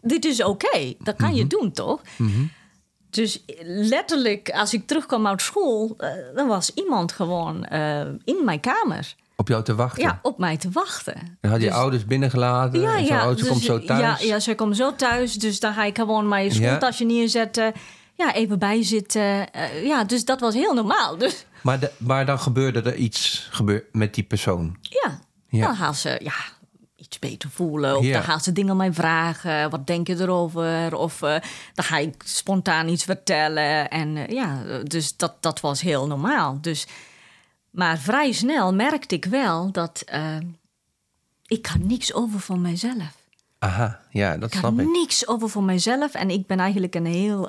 dit 0.00 0.24
is 0.24 0.42
oké. 0.42 0.94
Dat 0.98 1.16
kan 1.16 1.34
je 1.34 1.46
doen, 1.46 1.72
toch? 1.72 2.00
Dus 3.10 3.44
letterlijk, 3.64 4.50
als 4.50 4.74
ik 4.74 4.86
terugkwam 4.86 5.26
uit 5.26 5.42
school... 5.42 5.94
eh, 5.98 6.10
dan 6.34 6.46
was 6.48 6.70
iemand 6.74 7.12
gewoon 7.12 7.64
eh, 7.64 8.00
in 8.24 8.44
mijn 8.44 8.60
kamer. 8.60 9.14
Op 9.36 9.48
jou 9.48 9.62
te 9.64 9.74
wachten. 9.74 10.02
Ja, 10.02 10.18
op 10.22 10.38
mij 10.38 10.56
te 10.56 10.70
wachten. 10.70 11.38
Dan 11.40 11.50
had 11.50 11.60
je 11.60 11.66
Dus- 11.66 11.76
ouders 11.76 12.04
binnengelaten. 12.04 12.80
ja, 12.80 12.96
en 12.96 13.06
zo, 13.06 13.14
ja. 13.14 13.22
oh, 13.24 13.28
ze 13.30 13.36
dus- 13.36 13.48
komt 13.48 13.62
zo 13.62 13.80
thuis. 13.80 14.00
Ja, 14.00 14.26
ja, 14.26 14.40
ze 14.40 14.54
komt 14.54 14.76
zo 14.76 14.94
thuis. 14.94 15.34
Dus 15.34 15.60
dan 15.60 15.74
ga 15.74 15.84
ik 15.84 15.96
gewoon 15.98 16.28
mijn 16.28 16.52
schooltasje 16.52 17.04
neerzetten. 17.04 17.72
Ja, 18.14 18.34
even 18.34 18.58
bijzitten. 18.58 19.52
Eh, 19.52 19.84
ja, 19.86 20.04
dus 20.04 20.24
dat 20.24 20.40
was 20.40 20.54
heel 20.54 20.74
normaal. 20.74 21.18
Dus 21.18 21.46
Maar, 21.62 21.80
de- 21.80 21.92
maar 21.98 22.26
dan 22.26 22.38
gebeurde 22.38 22.82
er 22.82 22.94
iets 22.96 23.48
gebeur, 23.50 23.84
met 23.92 24.14
die 24.14 24.24
persoon. 24.24 24.76
ja, 24.80 25.18
Ja. 25.48 25.66
dan 25.66 25.76
gaan 25.76 25.94
ze 25.94 26.20
ja, 26.22 26.34
iets 27.14 27.30
beter 27.30 27.50
voelen. 27.50 27.96
Of 27.98 28.04
Ja. 28.04 28.12
dan 28.12 28.22
gaan 28.22 28.40
ze 28.40 28.52
dingen 28.52 28.76
mij 28.76 28.92
vragen. 28.92 29.70
Wat 29.70 29.86
denk 29.86 30.06
je 30.06 30.20
erover? 30.20 30.96
Of 30.96 31.22
eh, 31.22 31.36
dan 31.74 31.84
ga 31.84 31.98
ik 31.98 32.22
spontaan 32.24 32.88
iets 32.88 33.04
vertellen. 33.04 33.90
En 33.90 34.16
eh, 34.16 34.28
ja, 34.34 34.62
dus 34.82 35.16
dat, 35.16 35.34
dat 35.42 35.60
was 35.60 35.80
heel 35.80 36.06
normaal. 36.06 36.58
Dus, 36.60 36.86
maar 37.70 37.98
vrij 37.98 38.32
snel 38.32 38.74
merkte 38.74 39.14
ik 39.14 39.24
wel 39.24 39.70
dat... 39.72 40.02
eh, 40.06 40.36
ik 41.46 41.66
had 41.66 41.80
niks 41.80 42.14
over 42.14 42.40
van 42.40 42.60
mijzelf. 42.60 43.22
Aha, 43.58 44.00
ja, 44.10 44.36
dat 44.36 44.52
Ik 44.52 44.58
snap 44.58 44.78
ik. 44.80 44.86
niks 44.88 45.28
over 45.28 45.48
voor 45.50 45.62
mijzelf. 45.62 46.14
En 46.14 46.30
ik 46.30 46.46
ben 46.46 46.58
eigenlijk 46.58 46.94
een 46.94 47.06
heel 47.06 47.48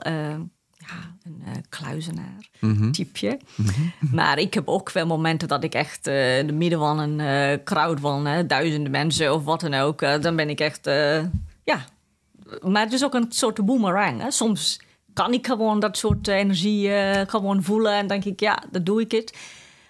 ja, 0.87 1.13
een 1.23 1.41
eh, 1.45 1.51
kluizenaar 1.69 2.49
Mhm. 2.59 2.91
typeje. 2.91 3.39
Maar 4.11 4.37
ik 4.39 4.53
heb 4.53 4.67
ook 4.67 4.91
wel 4.91 5.05
momenten 5.05 5.47
dat 5.47 5.63
ik 5.63 5.73
echt 5.73 6.07
eh, 6.07 6.37
in 6.37 6.47
de 6.47 6.53
midden 6.53 6.79
van 6.79 6.99
een 6.99 7.19
eh, 7.19 7.63
crowd 7.63 7.99
van 7.99 8.47
duizenden 8.47 8.91
mensen 8.91 9.33
of 9.33 9.43
wat 9.43 9.59
dan 9.61 9.73
ook. 9.73 9.99
dan 10.21 10.35
ben 10.35 10.49
ik 10.49 10.59
echt, 10.59 10.85
ja. 11.63 11.85
Maar 12.61 12.83
het 12.83 12.93
is 12.93 13.03
ook 13.03 13.13
een 13.13 13.25
soort 13.29 13.65
boomerang. 13.65 14.21
Hè? 14.21 14.31
Soms 14.31 14.79
kan 15.13 15.33
ik 15.33 15.45
gewoon 15.45 15.79
dat 15.79 15.97
soort 15.97 16.27
energie 16.27 16.89
gewoon 17.27 17.63
voelen. 17.63 17.93
En 17.93 18.07
denk 18.07 18.25
ik, 18.25 18.39
ja, 18.39 18.63
dat 18.71 18.85
doe 18.85 19.01
ik 19.01 19.11
het. 19.11 19.37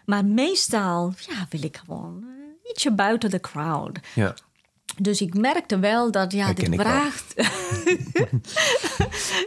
Maar 0.05 0.25
meestal 0.25 1.13
ja, 1.27 1.45
wil 1.49 1.63
ik 1.63 1.77
gewoon 1.85 2.23
ietsje 2.71 2.91
buiten 2.91 3.29
de 3.29 3.39
crowd. 3.39 3.99
Ja. 4.15 4.33
Dus 4.97 5.21
ik 5.21 5.33
merkte 5.33 5.79
wel 5.79 6.11
dat 6.11 6.31
ja, 6.31 6.45
Herken 6.45 6.71
dit 6.71 6.81
vraagt. 6.81 7.33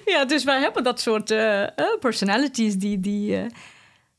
ja, 0.13 0.25
dus 0.25 0.45
wij 0.45 0.61
hebben 0.61 0.85
dat 0.85 1.01
soort 1.01 1.31
eh, 1.31 1.63
eh, 1.63 1.99
personalities 2.01 2.75
die. 2.77 3.01
die 3.01 3.37
eh, 3.37 3.51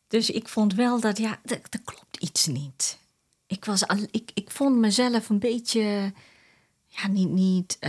dus 0.07 0.29
ik 0.29 0.47
vond 0.47 0.73
wel 0.73 0.99
dat 0.99 1.17
ja, 1.17 1.39
er 1.43 1.81
klopt 1.85 2.17
iets 2.19 2.47
niet. 2.47 2.99
Ik, 3.47 3.65
was 3.65 3.87
al, 3.87 3.97
ik, 4.11 4.31
ik 4.33 4.51
vond 4.51 4.77
mezelf 4.77 5.29
een 5.29 5.39
beetje. 5.39 6.13
Ja, 6.87 7.07
niet, 7.07 7.29
niet 7.29 7.79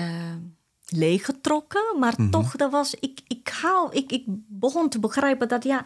leeggetrokken, 0.89 1.99
maar 1.99 2.15
Mhm. 2.17 2.31
toch, 2.31 2.57
dat 2.57 2.71
was. 2.71 2.95
Ik, 2.95 3.21
ik, 3.27 3.49
hou, 3.63 3.93
ik, 3.93 4.13
ik 4.13 4.25
begon 4.47 4.89
te 4.89 4.99
begrijpen 5.01 5.49
dat 5.49 5.65
ja. 5.65 5.85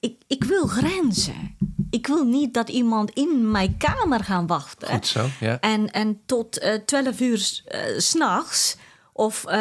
Ik, 0.00 0.22
ik 0.26 0.44
wil 0.44 0.66
grenzen. 0.66 1.56
Ik 1.92 2.06
wil 2.06 2.24
niet 2.24 2.54
dat 2.54 2.68
iemand 2.68 3.10
in 3.10 3.50
mijn 3.50 3.76
kamer 3.76 4.24
gaan 4.24 4.46
wachten. 4.46 4.88
Goed 4.88 5.06
zo, 5.06 5.26
ja. 5.40 5.60
En, 5.60 5.90
en 5.90 6.20
tot 6.26 6.58
eh 6.58 6.74
12 6.86 7.20
uur 7.20 7.38
s- 7.38 7.62
eh, 7.66 7.80
s'nachts. 7.96 8.76
Of 9.12 9.44
eh, 9.44 9.56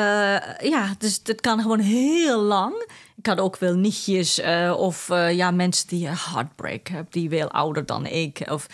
ja, 0.60 0.96
dus 0.98 1.24
dat 1.24 1.42
kan 1.42 1.62
gewoon 1.62 1.80
heel 1.80 2.42
lang. 2.42 2.74
Ik 3.18 3.26
had 3.26 3.40
ook 3.40 3.58
wel 3.58 3.74
nichtjes 3.76 4.42
of 4.78 5.08
ja, 5.32 5.52
mensen 5.52 5.88
die 5.88 6.08
een 6.08 6.16
heartbreak 6.18 6.88
hebben, 6.88 7.12
die 7.12 7.30
veel 7.30 7.52
ouder 7.52 7.86
dan 7.86 8.06
ik. 8.06 8.46
Of 8.52 8.68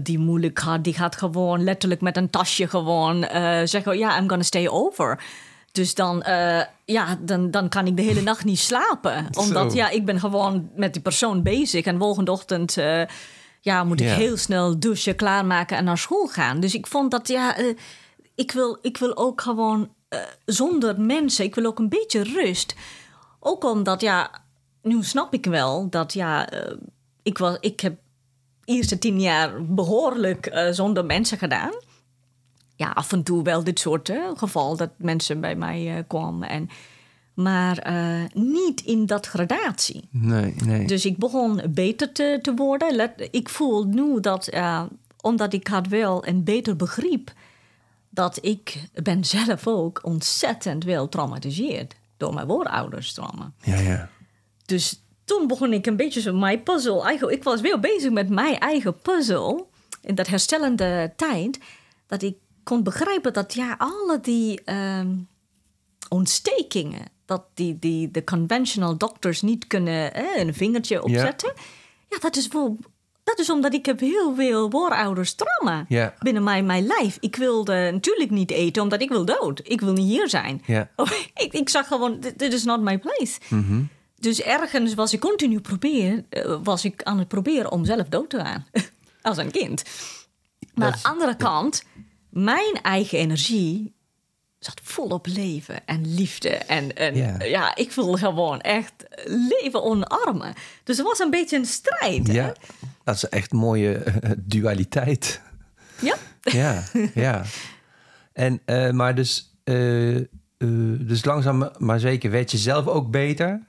die 0.00 0.18
moeilijk 0.18 0.58
had, 0.58 0.84
die 0.84 0.94
gaat 0.94 1.16
gewoon 1.16 1.64
letterlijk 1.64 2.00
met 2.00 2.16
een 2.16 2.30
tasje 2.30 2.68
gewoon 2.68 3.22
zeggen: 3.64 3.98
Ja, 3.98 4.18
I'm 4.18 4.28
gonna 4.28 4.42
stay 4.42 4.68
over. 4.68 5.22
Dus 5.76 5.94
dan, 5.94 6.22
eh, 6.22 6.62
ja, 6.84 7.18
dan, 7.20 7.50
dan 7.50 7.68
kan 7.68 7.86
ik 7.86 7.96
de 7.96 8.02
hele 8.02 8.20
nacht 8.20 8.44
niet 8.44 8.58
slapen. 8.58 9.26
Omdat 9.38 9.72
Zo. 9.72 9.76
ja, 9.76 9.88
ik 9.88 10.04
ben 10.04 10.20
gewoon 10.20 10.70
met 10.74 10.92
die 10.92 11.02
persoon 11.02 11.42
bezig. 11.42 11.84
En 11.84 11.98
volgende 11.98 12.30
ochtend 12.30 12.76
eh, 12.76 13.02
ja, 13.60 13.84
moet 13.84 14.00
ik 14.00 14.08
heel 14.08 14.36
snel 14.36 14.78
douchen, 14.78 15.16
klaarmaken 15.16 15.76
en 15.76 15.84
naar 15.84 15.98
school 15.98 16.26
gaan. 16.26 16.60
Dus 16.60 16.74
ik 16.74 16.86
vond 16.86 17.10
dat, 17.10 17.28
ja, 17.28 17.56
eh, 17.56 17.76
ik, 18.34 18.52
wil, 18.52 18.78
ik 18.82 18.96
wil 18.96 19.16
ook 19.16 19.40
gewoon 19.40 19.94
zonder 20.44 21.00
mensen, 21.00 21.44
ik 21.44 21.54
wil 21.54 21.64
ook 21.64 21.78
een 21.78 21.88
beetje 21.88 22.22
rust. 22.22 22.74
Ook 23.40 23.64
omdat, 23.64 24.00
ja, 24.00 24.30
nu 24.82 25.02
snap 25.02 25.34
ik 25.34 25.44
wel 25.44 25.90
dat, 25.90 26.12
ja, 26.12 26.48
ik, 27.22 27.38
was, 27.38 27.56
ik 27.60 27.80
heb 27.80 27.96
de 28.64 28.72
eerste 28.72 28.98
tien 28.98 29.20
jaar 29.20 29.64
behoorlijk 29.64 30.46
eh, 30.46 30.72
zonder 30.72 31.04
mensen 31.04 31.38
gedaan. 31.38 31.72
Ja, 32.76 32.90
af 32.90 33.12
en 33.12 33.22
toe 33.22 33.42
wel 33.42 33.64
dit 33.64 33.78
soort 33.78 34.12
geval 34.34 34.76
dat 34.76 34.90
mensen 34.96 35.40
bij 35.40 35.56
mij 35.56 35.96
eh, 35.96 36.02
kwamen 36.06 36.48
en 36.48 36.68
maar 37.34 37.78
eh, 37.78 38.24
niet 38.34 38.80
in 38.80 39.06
dat 39.06 39.26
gradatie. 39.26 40.08
Nee, 40.10 40.54
nee. 40.64 40.86
Dus 40.86 41.04
ik 41.04 41.16
begon 41.16 41.60
beter 41.68 42.12
te, 42.12 42.38
te 42.42 42.54
worden. 42.54 42.94
Let- 42.96 43.28
ik 43.30 43.48
voel 43.48 43.84
nu 43.84 44.20
dat, 44.20 44.46
eh, 44.46 44.82
omdat 45.20 45.52
ik 45.52 45.66
had 45.66 45.86
wel 45.86 46.26
een 46.26 46.44
beter 46.44 46.76
begrip, 46.76 47.32
dat 48.10 48.38
ik 48.44 48.88
ben 49.02 49.24
zelf 49.24 49.66
ook 49.66 50.00
ontzettend 50.02 50.84
wel 50.84 51.02
getraumatiseerd 51.02 51.94
door 52.16 52.34
mijn 52.34 52.46
voorouders-trauma. 52.46 53.52
Ja, 53.62 53.76
ja. 53.80 54.08
Dus 54.66 55.00
toen 55.24 55.46
begon 55.46 55.72
ik 55.72 55.86
een 55.86 55.96
beetje 55.96 56.20
zo 56.20 56.34
mijn 56.34 56.62
puzzel. 56.62 57.04
Eigenlijk, 57.06 57.36
ik 57.36 57.44
was 57.44 57.60
weer 57.60 57.80
bezig 57.80 58.10
met 58.10 58.28
mijn 58.28 58.58
eigen 58.58 58.98
puzzel 59.00 59.70
in 60.02 60.14
dat 60.14 60.26
herstellende 60.26 61.12
tijd. 61.16 61.58
Dat 62.06 62.22
ik 62.22 62.36
kon 62.66 62.82
begrijpen 62.82 63.32
dat 63.32 63.54
ja, 63.54 63.74
alle 63.78 64.20
die 64.20 64.62
ehm, 64.64 65.08
ontstekingen, 66.08 67.04
dat 67.24 67.44
die, 67.54 67.78
die 67.78 68.10
de 68.10 68.24
conventional 68.24 68.96
doctors 68.96 69.42
niet 69.42 69.66
kunnen 69.66 70.14
eh, 70.14 70.42
een 70.42 70.54
vingertje 70.54 71.02
opzetten. 71.02 71.52
Ja, 72.08 72.18
dat 72.18 72.36
is 72.36 72.48
wel. 72.48 72.78
Dat 73.24 73.38
is 73.38 73.50
omdat 73.50 73.74
ik 73.74 73.86
heb 73.86 74.00
heel 74.00 74.34
veel 74.34 74.70
voorouders 74.70 75.34
trauma 75.34 75.84
Ja. 75.88 76.14
binnen 76.18 76.42
mijn, 76.42 76.66
mijn 76.66 76.86
lijf. 76.86 77.16
Ik 77.20 77.36
wilde 77.36 77.90
natuurlijk 77.92 78.30
niet 78.30 78.50
eten, 78.50 78.82
omdat 78.82 79.02
ik 79.02 79.08
wil 79.08 79.24
dood. 79.24 79.60
Ik 79.64 79.80
wil 79.80 79.92
niet 79.92 80.08
hier 80.08 80.28
zijn. 80.28 80.62
Ja. 80.66 80.90
Oh, 80.96 81.10
ik, 81.34 81.52
ik 81.52 81.68
zag 81.68 81.86
gewoon, 81.86 82.20
dit 82.36 82.52
is 82.52 82.64
not 82.64 82.80
my 82.80 82.98
place. 82.98 83.38
Dus 84.18 84.40
ergens 84.42 84.94
was 84.94 85.12
ik 85.12 85.20
continu 85.20 85.60
proberen, 85.60 86.26
eh, 86.28 86.56
was 86.62 86.84
ik 86.84 87.02
aan 87.02 87.18
het 87.18 87.28
proberen 87.28 87.70
om 87.70 87.84
zelf 87.84 88.08
dood 88.08 88.30
te 88.30 88.38
gaan. 88.38 88.66
Als 89.22 89.36
een 89.36 89.50
kind. 89.50 89.82
Maar 90.74 90.92
aan 90.92 90.98
de 91.02 91.08
andere 91.08 91.36
kant, 91.36 91.82
mijn 92.44 92.74
eigen 92.82 93.18
energie 93.18 93.94
zat 94.58 94.80
vol 94.82 95.08
op 95.08 95.26
leven 95.26 95.86
en 95.86 96.14
liefde. 96.14 96.48
En, 96.50 96.96
en 96.96 97.16
Ja. 97.16 97.42
ja. 97.42 97.76
ik 97.76 97.92
wil 97.92 98.12
gewoon 98.12 98.60
echt 98.60 98.92
leven 99.48 99.82
omarmen. 99.82 100.54
Dus 100.84 100.96
het 100.96 101.06
was 101.06 101.18
een 101.18 101.30
beetje 101.30 101.56
een 101.56 101.64
strijd. 101.66 102.26
hè? 102.26 102.32
Ja, 102.32 102.52
dat 103.04 103.14
is 103.14 103.28
echt 103.28 103.52
mooie 103.52 103.94
eh, 103.94 104.30
dualiteit. 104.36 105.40
Ja? 106.00 106.16
Ja, 106.40 106.82
ja. 107.14 107.42
En, 108.32 108.60
eh, 108.64 108.90
maar 108.90 109.14
dus, 109.14 109.54
eh, 109.64 110.16
eh, 110.16 110.24
dus 111.00 111.24
langzaam 111.24 111.70
maar 111.78 112.00
zeker 112.00 112.30
werd 112.30 112.50
je 112.50 112.58
zelf 112.58 112.86
ook 112.86 113.10
beter. 113.10 113.66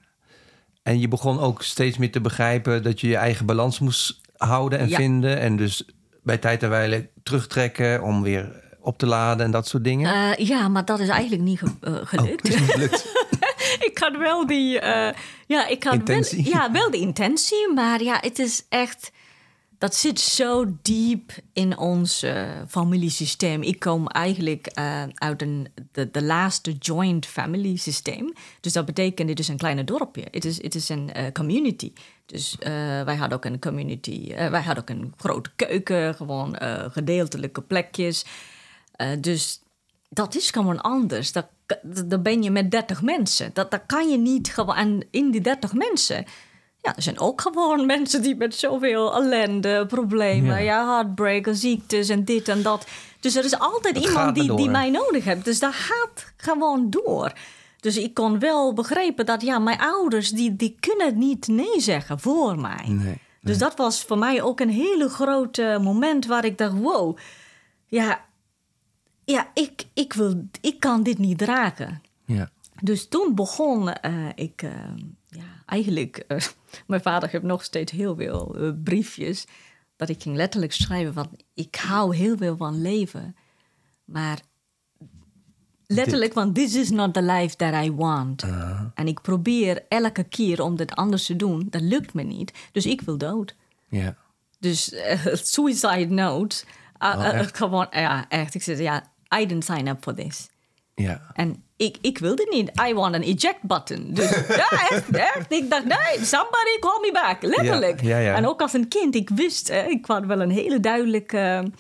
En 0.84 1.00
je 1.00 1.08
begon 1.08 1.40
ook 1.40 1.64
steeds 1.64 1.98
meer 1.98 2.12
te 2.12 2.22
begrijpen 2.22 2.84
dat 2.84 3.02
je 3.02 3.08
je 3.08 3.16
eigen 3.18 3.46
balans 3.46 3.80
moest 3.80 4.22
houden 4.38 4.80
en 4.80 4.90
Ja. 4.90 4.96
vinden. 4.98 5.40
En 5.40 5.56
dus 5.56 5.86
bij 6.28 6.38
tijd 6.38 6.64
en 6.64 6.70
wijle 6.70 7.10
terugtrekken 7.24 8.04
om 8.04 8.22
weer 8.22 8.66
op 8.80 8.98
te 8.98 9.06
laden 9.06 9.46
en 9.46 9.52
dat 9.52 9.68
soort 9.68 9.84
dingen. 9.84 10.14
Eh, 10.38 10.48
ja, 10.48 10.68
maar 10.68 10.86
dat 10.86 11.00
is 11.00 11.08
eigenlijk 11.10 11.42
niet 11.44 11.60
ge- 11.60 11.76
eh, 11.82 11.94
Oh, 11.94 12.00
gelukt. 12.04 12.48
ik 13.90 13.98
had 14.00 14.18
wel 14.18 14.48
die, 14.48 14.80
eh, 14.80 15.14
ja, 15.48 15.68
ik 15.68 15.84
had 15.84 15.94
Intentie. 15.94 16.44
Wel, 16.44 16.54
ja, 16.54 16.72
wel 16.72 16.92
de 16.92 16.98
intentie, 16.98 17.74
maar 17.74 18.04
ja, 18.04 18.18
het 18.22 18.40
is 18.40 18.66
echt, 18.70 19.12
dat 19.78 19.96
zit 19.96 20.20
zo 20.20 20.66
diep 20.82 21.32
in 21.54 21.78
ons 21.78 22.24
eh, 22.24 22.50
familiesysteem. 22.68 23.62
Ik 23.62 23.80
kom 23.80 24.08
eigenlijk 24.08 24.68
eh, 24.68 25.04
uit 25.14 25.42
een, 25.42 25.68
de, 25.92 26.24
laatste 26.24 26.72
joint 26.72 27.26
family 27.26 27.76
systeem. 27.76 28.34
Dus 28.62 28.74
dat 28.74 28.86
betekent, 28.86 29.28
dit 29.28 29.40
is 29.40 29.48
een 29.48 29.58
kleine 29.58 29.84
dorpje. 29.84 30.28
Het 30.32 30.46
is, 30.46 30.60
is 30.60 30.90
een 30.90 31.14
eh, 31.14 31.32
community. 31.32 31.92
Dus 32.26 32.56
wij 33.06 33.16
hadden 33.16 33.38
ook 33.38 33.46
een 33.46 33.60
community, 33.60 34.36
wij 34.36 34.62
hadden 34.62 34.84
ook 34.84 34.90
een 34.90 35.14
grote 35.18 35.50
keuken, 35.56 36.16
gewoon 36.16 36.56
gedeeltelijke 36.92 37.62
plekjes. 37.62 38.26
Dus 39.20 39.62
dat 40.10 40.36
is 40.36 40.52
gewoon 40.52 40.82
anders. 40.82 41.32
Dat, 41.32 41.48
dan 42.06 42.22
ben 42.22 42.44
je 42.44 42.52
met 42.52 42.72
30 42.72 43.02
mensen. 43.02 43.50
Dat, 43.54 43.72
dat 43.72 43.82
kan 43.86 44.10
je 44.10 44.18
niet 44.18 44.54
gewoon. 44.54 44.76
En 44.76 45.08
in 45.12 45.32
die 45.32 45.42
30 45.42 45.74
mensen. 45.74 46.26
Ja, 46.82 46.96
er 46.96 47.02
zijn 47.02 47.20
ook 47.20 47.42
gewoon 47.42 47.86
mensen 47.86 48.22
die 48.22 48.36
met 48.36 48.56
zoveel 48.56 49.14
ellende, 49.14 49.86
problemen, 49.86 50.56
Ja. 50.56 50.58
ja. 50.58 50.86
heartbreak, 50.86 51.48
ziektes 51.52 52.10
en 52.10 52.26
dit 52.26 52.48
en 52.48 52.62
dat. 52.62 52.88
Dus 53.20 53.36
er 53.36 53.44
is 53.44 53.60
altijd 53.60 53.96
Dat 53.96 54.06
iemand 54.06 54.36
die, 54.36 54.56
die 54.56 54.70
mij 54.70 54.90
nodig 54.90 55.24
heeft. 55.24 55.46
Dus 55.46 55.60
dat 55.60 55.74
gaat 55.74 56.34
gewoon 56.38 56.90
door. 56.90 57.32
Dus 57.80 57.98
ik 57.98 58.14
kon 58.14 58.40
wel 58.40 58.74
begrijpen 58.74 59.26
dat 59.26 59.42
ja, 59.42 59.60
mijn 59.60 59.80
ouders 59.80 60.30
die, 60.30 60.56
die 60.56 60.78
kunnen 60.80 61.18
niet 61.18 61.48
nee 61.48 61.80
zeggen 61.82 62.20
voor 62.20 62.60
mij. 62.60 62.86
Nee. 62.88 63.22
Dus 63.42 63.58
dat 63.58 63.76
was 63.76 64.04
voor 64.04 64.18
mij 64.18 64.42
ook 64.42 64.60
een 64.60 64.70
hele 64.70 65.10
grote 65.10 65.80
moment 65.82 66.26
waar 66.26 66.46
ik 66.46 66.58
dacht: 66.58 66.74
wow, 66.78 67.18
ja, 67.86 68.26
ja 69.24 69.48
ik, 69.54 69.84
ik, 69.94 70.14
wil, 70.14 70.48
ik 70.62 70.80
kan 70.80 71.04
dit 71.04 71.18
niet 71.18 71.38
dragen. 71.38 72.02
Ja. 72.26 72.50
Dus 72.82 73.08
toen 73.08 73.36
begon 73.36 73.94
eh, 73.94 74.28
ik, 74.36 74.62
eh, 74.62 74.72
eigenlijk, 75.68 76.18
eh, 76.18 76.38
mijn 76.88 77.02
vader 77.02 77.30
heeft 77.30 77.44
nog 77.44 77.64
steeds 77.64 77.92
heel 77.92 78.16
veel 78.16 78.56
eh, 78.56 78.70
briefjes, 78.84 79.46
dat 79.96 80.10
ik 80.10 80.22
ging 80.22 80.36
letterlijk 80.36 80.74
schrijven 80.74 81.14
van, 81.14 81.30
ik 81.54 81.76
hou 81.76 82.16
heel 82.16 82.38
veel 82.38 82.58
van 82.58 82.82
leven, 82.82 83.36
maar 84.06 84.40
letterlijk 85.86 86.34
van, 86.34 86.54
this 86.54 86.76
is 86.76 86.90
not 86.90 87.14
the 87.14 87.22
life 87.22 87.56
that 87.56 87.84
I 87.86 87.92
want. 87.92 88.44
En 88.94 89.08
ik 89.08 89.22
probeer 89.22 89.86
elke 89.90 90.24
keer 90.24 90.62
om 90.62 90.76
dit 90.76 90.96
anders 90.96 91.26
te 91.26 91.36
doen, 91.36 91.68
dat 91.70 91.82
lukt 91.82 92.14
me 92.14 92.24
niet, 92.24 92.54
dus 92.72 92.86
ik 92.86 93.02
wil 93.02 93.18
dood. 93.18 93.56
Ja. 93.90 94.16
Dus 94.60 94.92
eh, 94.92 95.26
suicide 95.34 96.14
note, 96.14 96.64
uh, 97.00 97.16
Oh, 97.18 97.26
echt? 97.26 97.58
gewoon, 97.58 97.88
ja, 97.92 98.30
echt, 98.30 98.56
ik 98.56 98.64
zei, 98.64 98.82
ja, 98.82 99.04
I 99.40 99.46
didn't 99.46 99.64
sign 99.64 99.88
up 99.88 100.04
for 100.04 100.16
this. 100.16 100.50
Ja. 101.04 101.22
En 101.34 101.64
ik, 101.76 101.98
ik 102.02 102.18
wilde 102.18 102.48
niet. 102.50 102.72
I 102.88 102.94
want 102.94 103.16
an 103.16 103.22
eject 103.22 103.62
button. 103.62 104.14
Dus 104.14 104.30
ja, 104.48 104.70
echt, 104.90 105.10
echt. 105.10 105.52
Ik 105.52 105.70
dacht, 105.70 105.86
nee, 105.86 106.26
somebody 106.26 106.80
call 106.80 107.00
me 107.02 107.10
back. 107.14 107.42
Letterlijk. 107.42 108.02
Ja, 108.02 108.18
ja. 108.18 108.36
En 108.36 108.48
ook 108.48 108.62
als 108.62 108.74
een 108.74 108.88
kind, 108.88 109.16
ik 109.16 109.30
wist, 109.30 109.70
eh, 109.70 109.88
ik 109.88 110.06
had 110.06 110.26
wel 110.26 110.42
een 110.42 110.52
hele 110.52 110.80
duidelijke... 110.80 111.72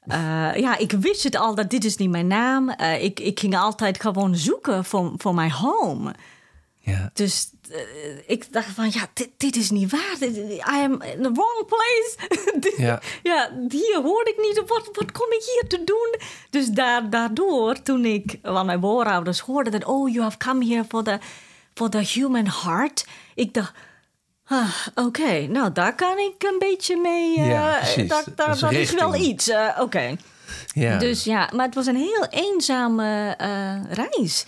eh, 0.00 0.54
ja, 0.54 0.78
ik 0.78 0.92
wist 0.92 1.22
het 1.22 1.36
al 1.36 1.54
dat 1.54 1.70
dit 1.70 1.84
is 1.84 1.96
niet 1.96 2.10
mijn 2.10 2.26
naam. 2.26 2.70
Eh, 2.70 3.04
ik, 3.04 3.20
ik 3.20 3.40
ging 3.40 3.56
altijd 3.56 4.00
gewoon 4.00 4.36
zoeken 4.36 4.84
voor, 4.84 5.12
voor 5.16 5.34
mijn 5.34 5.52
home. 5.52 6.14
Ja. 6.92 7.10
Dus 7.12 7.50
eh, 7.70 7.78
ik 8.26 8.52
dacht 8.52 8.66
van, 8.74 8.90
ja, 8.92 9.06
dit, 9.12 9.30
dit 9.36 9.56
is 9.56 9.70
niet 9.70 9.90
waar. 9.90 10.16
Dit- 10.18 10.36
I 10.36 10.62
am 10.64 11.02
in 11.02 11.22
the 11.22 11.32
wrong 11.32 11.66
place. 11.66 12.16
Dit- 12.60 12.76
Ja. 12.76 13.00
ja, 13.22 13.50
hier 13.68 14.00
hoorde 14.02 14.30
ik 14.30 14.36
niet. 14.40 14.62
Wat, 14.68 14.88
wat 14.92 15.12
kom 15.12 15.26
ik 15.30 15.42
hier 15.54 15.68
te 15.68 15.84
doen? 15.84 16.14
Dus 16.50 16.66
daar, 16.66 17.10
daardoor, 17.10 17.82
toen 17.82 18.04
ik 18.04 18.38
van 18.42 18.66
mijn 18.66 18.80
voorouders 18.80 19.40
hoorde 19.40 19.70
dat... 19.70 19.84
oh, 19.84 20.08
you 20.12 20.22
have 20.22 20.36
come 20.36 20.66
here 20.66 20.84
for 20.88 21.02
the, 21.02 21.18
for 21.74 21.88
the 21.90 21.98
human 21.98 22.46
heart. 22.64 23.06
Ik 23.34 23.54
dacht... 23.54 23.72
ah, 24.46 24.86
Oké, 24.94 25.46
nou 25.46 25.72
daar 25.72 25.94
kan 25.94 26.18
ik 26.18 26.42
een 26.42 26.58
beetje 26.58 26.96
mee. 26.96 27.36
eh, 27.36 27.48
Ja, 27.48 27.76
precies. 27.78 28.08
daar, 28.08 28.24
daar, 28.36 28.46
Dat 28.46 28.54
is 28.54 28.60
dat 28.60 28.72
is 28.72 28.92
wel 28.94 29.14
iets. 29.14 29.48
eh, 29.48 29.78
Oké. 29.80 30.16
Ja. 30.74 30.98
Dus 30.98 31.24
ja, 31.24 31.50
maar 31.54 31.66
het 31.66 31.74
was 31.74 31.86
een 31.86 31.96
heel 31.96 32.26
eenzame 32.30 33.34
eh, 33.38 33.74
reis. 33.90 34.44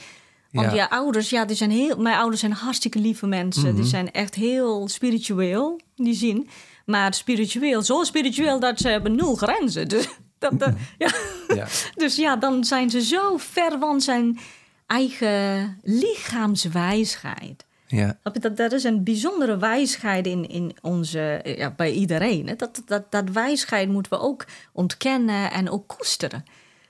Want 0.61 0.71
Ja. 0.71 0.77
ja. 0.77 0.88
ouders, 0.88 1.31
ja, 1.31 1.44
die 1.44 1.57
zijn 1.57 1.71
heel, 1.71 1.97
mijn 1.97 2.16
ouders 2.16 2.40
zijn 2.40 2.53
hartstikke 2.53 2.99
lieve 2.99 3.27
mensen. 3.27 3.66
Mhm. 3.68 3.75
Die 3.75 3.85
zijn 3.85 4.12
echt 4.12 4.35
heel 4.35 4.88
spiritueel, 4.88 5.81
die 5.97 6.14
zin. 6.14 6.49
Maar 6.87 7.14
spiritueel, 7.14 7.83
zo 7.83 8.05
spiritueel 8.05 8.61
dat 8.61 8.79
ze 8.79 8.88
hebben 8.88 9.14
nul 9.14 9.35
grenzen. 9.35 9.88
Dus, 9.88 10.09
dat, 10.38 10.59
dat- 10.59 10.75
ja. 10.99 11.11
Ja. 11.55 11.66
dus 12.03 12.16
ja, 12.16 12.37
dan 12.37 12.64
zijn 12.64 12.90
ze 12.90 13.03
zo 13.03 13.37
ver 13.37 13.79
van 13.79 14.01
zijn 14.01 14.38
eigen 14.87 15.79
lichaamswijsheid. 15.83 17.64
ja. 17.87 18.18
Dat, 18.23 18.57
dat 18.57 18.73
is 18.73 18.85
een 18.85 19.05
bijzondere 19.05 19.57
wijsheid 19.59 20.27
in, 20.27 20.49
in 20.49 20.77
onze, 20.83 21.40
ja, 21.44 21.71
bij 21.77 21.92
iedereen. 21.92 22.47
Hè? 22.49 22.57
Dat, 22.57 22.83
dat, 22.87 23.11
dat 23.11 23.31
wijsheid 23.33 23.88
moeten 23.88 24.12
we 24.12 24.18
ook 24.21 24.44
ontkennen 24.73 25.51
en 25.51 25.71
ook 25.71 25.87
koesteren. 25.87 26.44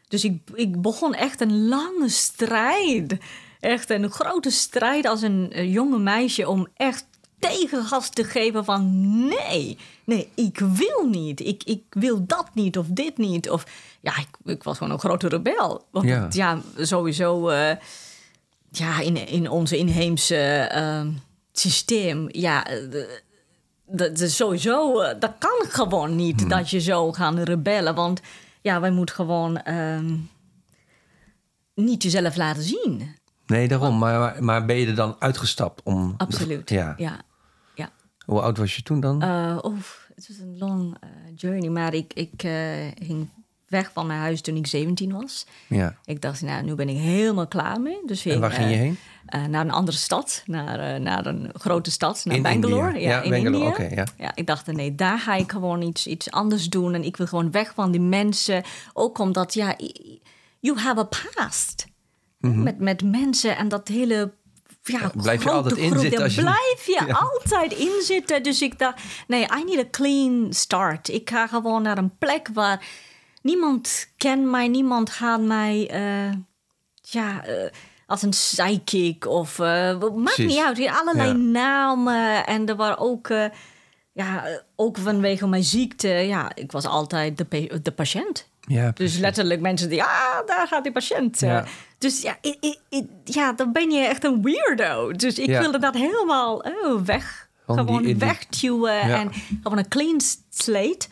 Dus 0.09 0.25
ik, 0.25 0.39
ik 0.55 0.83
begon 0.83 1.15
echt 1.15 1.41
een 1.41 1.69
lange 1.69 2.09
strijd. 2.09 3.17
Echt 3.61 3.91
een 3.91 4.11
grote 4.11 4.51
strijd 4.51 5.07
als 5.07 5.23
een 5.23 5.53
eh, 5.53 5.73
jonge 5.73 5.99
meisje 5.99 6.49
om 6.49 6.67
echt 6.77 7.07
tegengas 7.39 8.11
te 8.11 8.25
geven 8.25 8.65
van 8.65 9.09
nee, 9.29 9.79
nee, 10.05 10.29
ik 10.35 10.59
wil 10.59 11.07
niet. 11.09 11.41
Ik, 11.41 11.65
ik 11.65 11.83
wil 11.91 12.27
dat 12.27 12.47
niet 12.55 12.79
of 12.79 12.87
dit 12.89 13.19
niet. 13.19 13.51
Of 13.51 13.67
ja, 14.01 14.17
ik, 14.19 14.29
ik 14.45 14.63
was 14.63 14.79
gewoon 14.79 14.93
een 14.93 14.99
grote 14.99 15.29
rebel. 15.29 15.85
Want 15.91 16.35
Ja. 16.35 16.61
sowieso 16.77 17.49
eh, 17.49 17.77
ja, 18.71 19.01
in, 19.01 19.27
in 19.29 19.51
onze 19.51 19.77
inheemse 19.77 20.37
ehm, 20.71 21.11
systeem, 21.53 22.29
ja, 22.31 22.67
eh, 22.67 22.91
de- 22.91 23.23
dat 23.87 24.19
is 24.21 24.37
sowieso, 24.37 24.95
dat 25.19 25.33
kan 25.39 25.71
gewoon 25.71 26.17
niet 26.17 26.49
dat 26.51 26.71
je 26.71 26.81
zo 26.81 27.13
gaan 27.13 27.39
rebellen. 27.39 27.95
Want 27.95 28.21
ja, 28.63 28.81
wij 28.81 28.91
moeten 28.91 29.15
gewoon 29.15 29.57
ehm, 29.63 30.17
niet 31.75 32.03
jezelf 32.03 32.37
laten 32.37 32.63
zien. 32.63 33.17
Nee, 33.49 33.69
daarom. 33.69 33.99
Maar, 33.99 34.45
maar, 34.45 34.65
ben 34.65 34.77
je 34.77 34.87
er 34.87 34.95
dan 34.95 35.17
uitgestapt 35.19 35.83
om... 35.83 36.15
Absoluut. 36.17 36.71
Ja. 36.71 36.95
ja. 36.97 37.21
ja. 37.75 37.91
Hoe 38.25 38.41
oud 38.41 38.59
was 38.59 38.77
je 38.77 38.83
toen 38.83 39.01
dan? 39.01 39.23
Eh, 39.23 39.59
oef, 39.63 40.11
het 40.15 40.29
was 40.29 40.39
een 40.39 40.59
long 40.59 40.97
eh, 41.01 41.09
journey, 41.37 41.69
maar 41.69 41.95
ik, 41.95 42.13
ik 42.15 42.43
eh, 42.43 42.53
ging 43.03 43.29
weg 43.69 43.91
van 43.93 44.07
mijn 44.07 44.21
huis 44.21 44.41
toen 44.41 44.57
ik 44.57 44.67
17 44.67 45.13
was. 45.13 45.47
Ja. 45.67 45.95
Ik 46.05 46.21
dacht, 46.23 46.43
nou, 46.43 46.65
nu 46.65 46.75
ben 46.75 46.89
ik 46.89 46.97
helemaal 46.97 47.47
klaar 47.47 47.81
mee. 47.81 47.99
Dus 48.07 48.27
En 48.27 48.41
waar 48.41 48.51
ging 48.51 48.71
je 48.71 48.77
heen? 48.77 48.99
naar 49.51 49.61
een 49.65 49.71
andere 49.71 49.97
stad, 49.97 50.43
naar, 50.47 51.01
naar 51.01 51.27
een 51.27 51.51
grote 51.53 51.91
stad, 51.91 52.23
naar 52.25 52.37
In 52.37 52.43
Bangalore. 52.43 52.87
India. 52.87 53.01
Ja, 53.01 53.17
Ja, 53.17 53.23
in 53.23 53.31
Bangalore, 53.31 53.83
India. 53.83 54.03
oké, 54.03 54.23
ja. 54.23 54.33
ik 54.35 54.47
dacht, 54.47 54.67
nee, 54.67 54.95
daar 54.95 55.19
ga 55.19 55.35
ik 55.35 55.53
gewoon 55.53 55.83
iets, 55.83 56.07
iets 56.07 56.31
anders 56.31 56.69
doen. 56.69 56.95
En 56.95 57.05
ik 57.05 57.17
wil 57.17 57.27
gewoon 57.27 57.51
weg 57.51 57.73
van 57.75 57.91
die 57.91 58.01
mensen. 58.01 58.63
Ook 58.93 59.19
omdat, 59.19 59.55
ja, 59.55 59.77
you 60.61 60.79
have 60.79 60.99
a 61.01 61.09
past. 61.35 61.87
Met, 62.39 62.79
met 62.79 63.03
mensen 63.03 63.57
en 63.57 63.69
dat 63.69 63.89
hele... 63.89 64.37
Ja, 64.83 64.99
Mhm. 64.99 65.21
blijf 65.23 65.43
je 65.43 65.51
altijd 65.51 65.77
in 65.77 65.87
groep, 65.91 66.01
zitten 66.01 66.19
daar 66.19 66.27
als 66.27 66.35
je- 66.35 66.41
blijf 66.41 66.87
je 66.87 67.05
Ja. 67.07 67.15
altijd 67.15 67.73
in 67.73 68.01
zitten. 68.03 68.43
Dus 68.43 68.63
ik 68.63 68.79
dacht, 68.79 69.03
nee, 69.27 69.43
I 69.43 69.65
need 69.65 69.79
a 69.79 69.89
clean 69.91 70.47
start. 70.53 71.09
Ik 71.09 71.31
ga 71.31 71.47
gewoon 71.47 71.83
naar 71.83 71.99
een 71.99 72.17
plek 72.19 72.49
waar 72.53 72.85
niemand 73.43 74.09
kent 74.17 74.45
mij, 74.51 74.69
niemand 74.69 75.11
gaat 75.11 75.41
mij, 75.41 75.89
eh, 75.91 76.33
ja, 77.01 77.45
eh, 77.45 77.71
als 78.07 78.23
een 78.23 78.31
psychic 78.31 79.27
of, 79.27 79.59
eh, 79.59 79.99
maakt 80.01 80.15
Precies. 80.35 80.55
niet 80.55 80.65
uit. 80.65 80.87
Allerlei 81.01 81.29
Ja. 81.29 81.35
namen 81.37 82.47
en 82.47 82.67
er 82.69 82.77
waren 82.77 82.99
ook, 82.99 83.29
ja, 84.13 84.45
ook 84.77 84.99
vanwege 84.99 85.47
mijn 85.47 85.65
ziekte, 85.65 86.09
ja, 86.09 86.51
ik 86.55 86.73
was 86.73 86.85
altijd 86.87 87.39
de, 87.39 87.79
de 87.83 87.93
patiënt. 87.93 88.49
Ja, 88.61 88.91
Dus 88.95 89.17
letterlijk 89.19 89.61
mensen 89.61 89.89
die, 89.89 90.03
ah, 90.03 90.47
daar 90.47 90.67
gaat 90.67 90.83
die 90.83 90.93
patiënt. 90.93 91.41
Ja. 91.41 91.65
Dus 91.99 92.21
ja, 92.21 92.37
ja, 93.25 93.53
dan 93.53 93.73
ben 93.73 93.91
je 93.91 94.01
echt 94.01 94.25
een 94.25 94.43
weirdo. 94.43 95.13
Dus 95.13 95.39
ik 95.39 95.47
Ja. 95.47 95.61
wilde 95.61 95.79
dat 95.79 95.95
helemaal 95.95 96.57
oh, 96.85 97.01
weg. 97.05 97.49
Van 97.67 97.77
gewoon 97.77 98.03
Ja. 99.09 99.19
en 99.21 99.31
gewoon 99.63 99.79
een 99.79 99.89
clean 99.89 100.21
slate. 100.51 101.07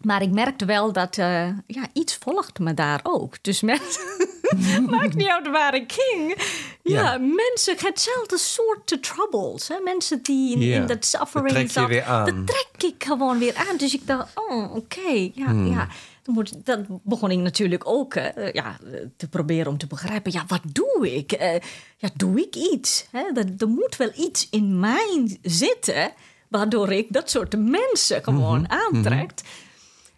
Maar 0.00 0.22
ik 0.22 0.30
merkte 0.30 0.64
wel 0.64 0.92
dat 0.92 1.18
eh, 1.18 1.48
ja, 1.66 1.86
iets 1.92 2.16
volgde 2.16 2.62
me 2.62 2.74
daar 2.74 3.00
ook. 3.02 3.42
Dus 3.42 3.60
mensen, 3.60 4.02
maakt 4.90 5.14
niet 5.14 5.28
uit 5.28 5.48
waar 5.50 5.74
ik 5.74 5.92
ging. 5.96 6.36
Ja, 6.82 7.02
Ja. 7.02 7.18
mensen, 7.18 7.76
hetzelfde 7.78 8.38
soort 8.38 9.02
troubles. 9.02 9.68
Hè? 9.68 9.78
Mensen 9.84 10.22
die 10.22 10.54
in, 10.54 10.60
Ja, 10.60 10.74
in 10.74 10.80
dat 10.80 10.88
dat 10.88 11.04
suffering 11.04 11.48
trek 11.50 11.66
je 11.66 11.72
zat, 11.72 11.88
weer 11.88 12.04
aan. 12.04 12.24
Dat 12.24 12.46
trek 12.46 12.92
ik 12.92 13.04
gewoon 13.04 13.38
weer 13.38 13.54
aan. 13.68 13.76
Dus 13.76 13.94
ik 13.94 14.06
dacht, 14.06 14.30
oh, 14.34 14.74
oké. 14.74 15.30
ja, 15.34 15.46
Hmm. 15.46 15.66
ja. 15.72 15.88
Dan, 16.24 16.46
dan 16.64 17.00
begon 17.04 17.30
ik 17.30 17.38
natuurlijk 17.38 17.86
ook 17.86 18.14
eh, 18.14 18.52
ja, 18.52 18.76
eh, 18.92 19.00
te 19.16 19.28
proberen 19.28 19.66
om 19.70 19.78
te 19.78 19.86
begrijpen. 19.86 20.32
Ja, 20.32 20.44
wat 20.46 20.60
doe 20.72 21.14
ik? 21.16 21.32
Eh, 21.32 21.60
ja, 21.96 22.08
doe 22.16 22.40
ik 22.40 22.54
iets? 22.56 23.06
Hè? 23.10 23.22
Er, 23.34 23.46
er 23.58 23.68
moet 23.68 23.96
wel 23.96 24.10
iets 24.16 24.48
in 24.50 24.80
mij 24.80 25.38
zitten... 25.42 26.12
waardoor 26.48 26.92
ik 26.92 27.06
dat 27.12 27.30
soort 27.30 27.58
mensen 27.58 28.22
gewoon 28.22 28.60
Mhm, 28.60 28.72
aantrekt. 28.72 29.42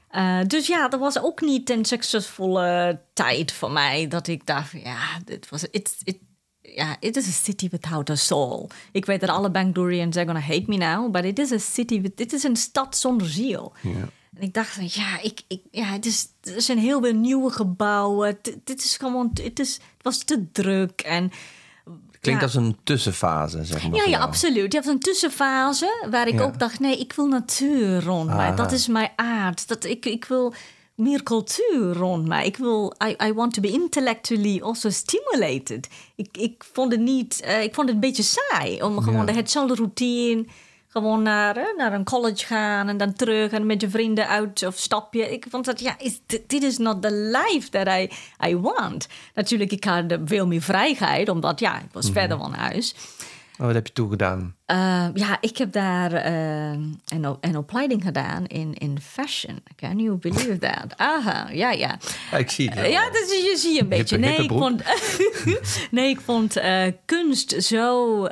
Eh, 0.08 0.38
dus 0.46 0.66
ja, 0.66 0.88
dat 0.88 1.00
was 1.00 1.20
ook 1.22 1.40
niet 1.40 1.70
een 1.70 1.84
succesvolle 1.84 3.00
tijd 3.12 3.52
voor 3.52 3.70
mij. 3.70 4.08
Dat 4.08 4.26
ik 4.26 4.46
dacht, 4.46 4.72
ja, 4.84 4.98
dit 5.24 5.48
was 5.48 5.64
it, 5.70 5.96
it, 6.04 6.18
ja, 6.60 6.96
it 7.00 7.16
is 7.16 7.28
a 7.28 7.30
city 7.30 7.68
without 7.70 8.10
a 8.10 8.14
soul. 8.14 8.70
Ik 8.92 9.04
weet 9.06 9.20
dat 9.20 9.30
alle 9.30 9.50
Bangaloreans 9.50 10.16
are 10.16 10.24
gonna 10.26 10.40
hate 10.40 10.64
me 10.66 10.76
now, 10.76 11.12
but 11.12 11.24
it 11.24 11.38
is 11.38 11.52
a 11.52 11.58
city, 11.58 12.00
with, 12.00 12.16
dit 12.16 12.32
is 12.32 12.42
een 12.42 12.56
stad 12.56 12.96
zonder 12.96 13.28
ziel. 13.28 13.72
Ja. 13.82 13.90
En 14.36 14.42
ik 14.42 14.54
dacht, 14.54 14.68
van, 14.68 14.88
ja, 14.90 15.20
ik, 15.22 15.40
ik, 15.46 15.60
ja 15.70 15.84
het, 15.84 16.06
is, 16.06 16.28
er 16.54 16.62
zijn 16.62 16.78
heel 16.78 17.00
veel 17.02 17.12
nieuwe 17.14 17.50
gebouwen. 17.50 18.38
Dit, 18.42 18.56
dit 18.64 18.84
is 18.84 18.96
gewoon, 18.96 19.30
het, 19.42 19.58
is, 19.58 19.72
het 19.74 20.02
was 20.02 20.18
te 20.22 20.46
druk 20.52 21.00
en... 21.00 21.32
Klinkt 22.20 22.40
ja. 22.40 22.46
als 22.46 22.56
een 22.56 22.76
tussenfase, 22.84 23.64
zeg 23.64 23.88
maar. 23.88 23.96
Ja, 23.96 24.04
ja, 24.04 24.18
absoluut. 24.18 24.72
Je 24.72 24.78
hebt 24.78 24.90
een 24.90 24.98
tussenfase 24.98 26.06
waar 26.10 26.28
ik 26.28 26.34
Ja. 26.34 26.42
ook 26.42 26.58
dacht... 26.58 26.80
nee, 26.80 26.98
ik 26.98 27.12
wil 27.12 27.26
natuur 27.26 28.04
rond 28.04 28.26
mij. 28.34 28.54
Dat 28.54 28.72
is 28.72 28.86
mijn 28.86 29.10
aard. 29.16 29.68
Dat, 29.68 29.84
ik, 29.84 30.06
ik 30.06 30.24
wil 30.24 30.54
meer 30.94 31.22
cultuur 31.22 31.92
rond 31.92 32.26
mij. 32.26 32.46
Ik 32.46 32.56
wil... 32.56 32.94
I, 33.04 33.16
I 33.26 33.32
want 33.32 33.52
to 33.54 33.60
be 33.60 33.70
intellectually 33.70 34.60
also 34.62 34.90
stimulated. 34.90 35.88
Ik, 36.14 36.36
ik 36.38 36.64
vond 36.72 36.92
het 36.92 37.00
niet... 37.00 37.40
eh, 37.40 37.62
ik 37.62 37.74
vond 37.74 37.86
het 37.86 37.94
een 37.94 38.00
beetje 38.02 38.22
saai. 38.50 38.82
Om 38.82 39.00
gewoon 39.02 39.26
Ja. 39.26 39.32
hetzelfde 39.32 39.74
routine... 39.74 40.44
Gewoon 40.96 41.22
naar, 41.22 41.54
hè, 41.54 41.72
naar 41.76 41.92
een 41.92 42.04
college 42.04 42.46
gaan 42.46 42.88
en 42.88 42.96
dan 42.96 43.12
terug 43.12 43.50
en 43.50 43.66
met 43.66 43.80
je 43.80 43.90
vrienden 43.90 44.28
uit 44.28 44.66
of 44.66 44.76
stapje. 44.78 45.32
Ik 45.32 45.46
vond 45.50 45.64
dat, 45.64 45.80
ja, 45.80 45.94
is, 45.98 46.20
dit 46.26 46.62
is 46.62 46.78
not 46.78 47.02
the 47.02 47.12
life 47.12 47.68
that 47.70 47.88
I, 47.88 48.10
I 48.46 48.56
want. 48.56 49.08
Natuurlijk, 49.34 49.72
ik 49.72 49.84
had 49.84 50.12
eh, 50.12 50.18
veel 50.24 50.46
meer 50.46 50.62
vrijheid, 50.62 51.28
omdat 51.28 51.60
ja, 51.60 51.78
ik 51.78 51.88
was 51.92 52.10
verder 52.10 52.38
van 52.38 52.52
huis. 52.52 52.94
Oh, 53.58 53.66
wat 53.66 53.74
heb 53.74 53.86
je 53.86 53.92
toegedaan? 53.92 54.54
Uh, 54.66 55.06
ja, 55.14 55.38
ik 55.40 55.56
heb 55.56 55.72
daar 55.72 56.12
uh, 56.12 56.70
een, 57.06 57.36
een 57.40 57.56
opleiding 57.56 58.02
gedaan 58.02 58.46
in, 58.46 58.74
in 58.74 58.98
fashion. 59.00 59.62
Can 59.76 59.98
you 59.98 60.16
believe 60.16 60.58
that? 60.58 60.96
Aha, 60.96 61.48
ja, 61.52 61.70
ja. 61.70 61.98
Ik 62.38 62.50
zie 62.50 62.68
het. 62.68 62.78
Uh, 62.78 62.90
ja, 62.90 63.10
dus 63.10 63.30
je 63.30 63.54
ziet 63.56 63.80
een 63.80 63.88
beetje. 63.88 64.16
Hippe- 64.16 64.30
nee, 64.30 64.44
ik 64.44 64.50
vond, 64.50 64.82
nee, 65.96 66.08
ik 66.08 66.20
vond 66.20 66.56
eh, 66.56 66.92
kunst 67.04 67.62
zo... 67.62 68.26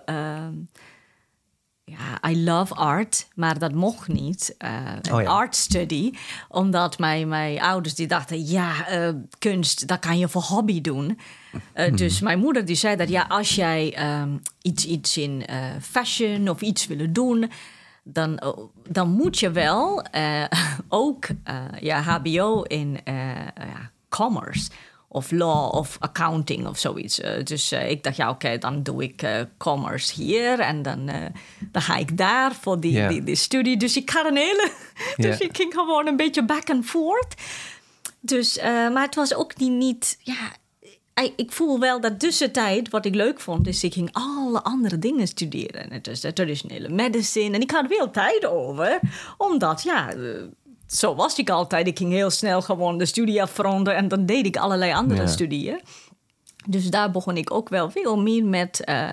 ja, 1.98 2.30
I 2.30 2.44
love 2.44 2.74
art, 2.74 3.26
maar 3.34 3.58
dat 3.58 3.72
mocht 3.72 4.08
niet. 4.08 4.54
eh, 4.58 4.70
Oh 5.12 5.22
ja. 5.22 5.28
art 5.28 5.56
study. 5.56 6.12
Omdat 6.48 6.98
mijn, 6.98 7.28
mijn 7.28 7.60
ouders 7.60 7.94
die 7.94 8.06
dachten... 8.06 8.46
ja, 8.46 8.86
eh, 8.86 9.08
kunst, 9.38 9.86
dat 9.86 9.98
kan 9.98 10.18
je 10.18 10.28
voor 10.28 10.42
hobby 10.42 10.80
doen. 10.80 11.18
Eh, 11.72 11.86
Mhm. 11.86 11.96
Dus 11.96 12.20
mijn 12.20 12.38
moeder 12.38 12.64
die 12.64 12.76
zei 12.76 12.96
dat... 12.96 13.08
ja, 13.08 13.24
als 13.28 13.54
jij 13.54 13.94
ehm, 13.94 14.36
iets, 14.62 14.86
iets 14.86 15.16
in 15.16 15.44
fashion 15.80 16.48
of 16.48 16.60
iets 16.60 16.86
willen 16.86 17.12
doen... 17.12 17.50
dan, 18.02 18.42
dan 18.88 19.10
moet 19.10 19.38
je 19.38 19.50
wel 19.50 20.04
ook 20.88 21.26
ja, 21.80 22.02
hbo 22.02 22.62
in 22.62 22.98
ja, 23.04 23.90
commerce 24.08 24.70
of 25.14 25.30
law 25.30 25.74
of 25.74 25.96
accounting 26.00 26.66
of 26.66 26.78
zoiets. 26.78 27.20
Eh, 27.20 27.44
dus 27.44 27.72
eh, 27.72 27.90
ik 27.90 28.02
dacht, 28.02 28.16
ja, 28.16 28.30
oké, 28.30 28.58
dan 28.58 28.82
doe 28.82 29.02
ik 29.02 29.22
eh, 29.22 29.40
commerce 29.58 30.22
hier 30.22 30.60
en 30.60 30.82
dan, 30.82 31.10
dan 31.72 31.82
ga 31.82 31.96
ik 31.96 32.16
daar 32.18 32.54
voor 32.54 32.80
die, 32.80 33.08
die, 33.08 33.22
die 33.22 33.34
studie. 33.34 33.76
Dus 33.76 33.96
ik 33.96 34.10
had 34.10 34.26
een 34.26 34.36
hele. 34.36 34.70
dus 35.28 35.38
ik 35.38 35.56
ging 35.56 35.72
gewoon 35.74 36.06
een 36.06 36.16
beetje 36.16 36.44
back 36.44 36.70
and 36.70 36.86
forth. 36.86 37.34
Dus, 38.20 38.58
maar 38.62 39.02
het 39.02 39.14
was 39.14 39.34
ook 39.34 39.56
niet, 39.56 39.70
niet 39.70 40.18
ja. 40.20 40.52
Ik 41.36 41.52
voel 41.52 41.78
wel 41.80 42.00
dat 42.00 42.20
tussentijd, 42.20 42.88
wat 42.90 43.04
ik 43.04 43.14
leuk 43.14 43.40
vond, 43.40 43.66
is 43.66 43.84
ik 43.84 43.92
ging 43.92 44.08
alle 44.12 44.62
andere 44.62 44.98
dingen 44.98 45.26
studeren. 45.26 45.92
Het 45.92 46.06
is 46.06 46.20
de 46.20 46.32
traditionele 46.32 46.88
medicine. 46.88 47.54
En 47.54 47.60
ik 47.60 47.70
had 47.70 47.86
veel 47.88 48.10
tijd 48.10 48.46
over, 48.46 49.00
omdat 49.36 49.82
ja, 49.82 50.12
zo 50.96 51.14
was 51.14 51.38
ik 51.38 51.50
altijd. 51.50 51.86
Ik 51.86 51.98
ging 51.98 52.12
heel 52.12 52.30
snel 52.30 52.62
gewoon 52.62 52.98
de 52.98 53.06
studie 53.06 53.42
afronden 53.42 53.96
en 53.96 54.08
dan 54.08 54.26
deed 54.26 54.46
ik 54.46 54.56
allerlei 54.56 54.92
andere 54.92 55.20
Ja. 55.20 55.26
studieën. 55.26 55.80
Dus 56.66 56.84
daar 56.90 57.10
begon 57.10 57.36
ik 57.36 57.50
ook 57.52 57.68
wel 57.68 57.90
veel 57.90 58.20
meer 58.22 58.44
met 58.44 58.84
eh, 58.84 59.10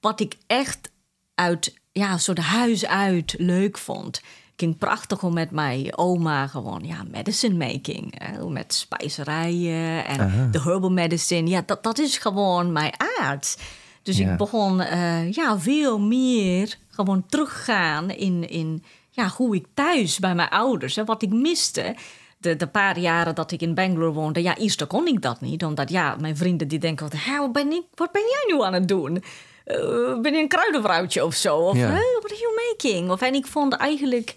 wat 0.00 0.20
ik 0.20 0.36
echt 0.46 0.90
uit, 1.34 1.74
ja, 1.92 2.18
soort 2.18 2.38
huis 2.38 2.86
uit 2.86 3.34
leuk 3.38 3.78
vond. 3.78 4.16
Ik 4.16 4.62
ging 4.62 4.78
prachtig 4.78 5.22
om 5.22 5.32
met 5.34 5.50
mijn 5.50 5.98
oma 5.98 6.46
gewoon, 6.46 6.82
ja, 6.84 7.02
medicine 7.10 7.54
making. 7.66 8.14
Hè, 8.24 8.48
met 8.48 8.74
spijzerijen 8.74 10.06
en 10.06 10.20
Aha. 10.20 10.48
de 10.50 10.60
herbal 10.62 10.90
medicine. 10.92 11.48
Ja, 11.50 11.62
dat, 11.66 11.82
dat 11.82 11.98
is 11.98 12.18
gewoon 12.18 12.72
mijn 12.72 12.92
aard. 13.20 13.56
Dus 14.02 14.16
Ja. 14.18 14.30
ik 14.30 14.36
begon 14.36 14.80
eh, 14.80 15.32
ja, 15.32 15.58
veel 15.58 15.98
meer 15.98 16.76
gewoon 16.90 17.24
teruggaan 17.28 18.10
in, 18.10 18.48
in 18.48 18.84
ja, 19.16 19.28
hoe 19.36 19.54
ik 19.54 19.66
thuis 19.74 20.18
bij 20.18 20.34
mijn 20.34 20.48
ouders, 20.48 20.96
hè, 20.96 21.04
wat 21.04 21.22
ik 21.22 21.30
miste. 21.32 21.96
De, 22.38 22.56
de 22.56 22.66
paar 22.66 22.98
jaren 22.98 23.34
dat 23.34 23.52
ik 23.52 23.60
in 23.60 23.74
Bangalore 23.74 24.12
woonde, 24.12 24.42
ja, 24.42 24.56
eerst 24.56 24.86
kon 24.86 25.06
ik 25.06 25.22
dat 25.22 25.40
niet. 25.40 25.64
Omdat 25.64 25.90
ja, 25.90 26.16
mijn 26.20 26.36
vrienden 26.36 26.68
die 26.68 26.78
denken, 26.78 27.08
"Hé, 27.16 27.38
wat 27.38 27.52
ben, 27.52 27.72
ik, 27.72 27.82
wat 27.94 28.12
ben 28.12 28.22
jij 28.22 28.54
nu 28.56 28.62
aan 28.62 28.72
het 28.72 28.88
doen? 28.88 29.22
Eh, 29.64 30.20
ben 30.20 30.34
je 30.34 30.40
een 30.40 30.48
kruidenvrouwtje 30.48 31.24
of 31.24 31.34
zo? 31.34 31.56
Of 31.56 31.76
Ja. 31.76 31.88
"Huh, 31.88 32.18
what 32.18 32.30
are 32.32 32.40
you 32.40 32.54
making? 32.68 33.10
Of, 33.10 33.20
en 33.20 33.34
ik 33.34 33.46
vond 33.46 33.72
eigenlijk, 33.72 34.34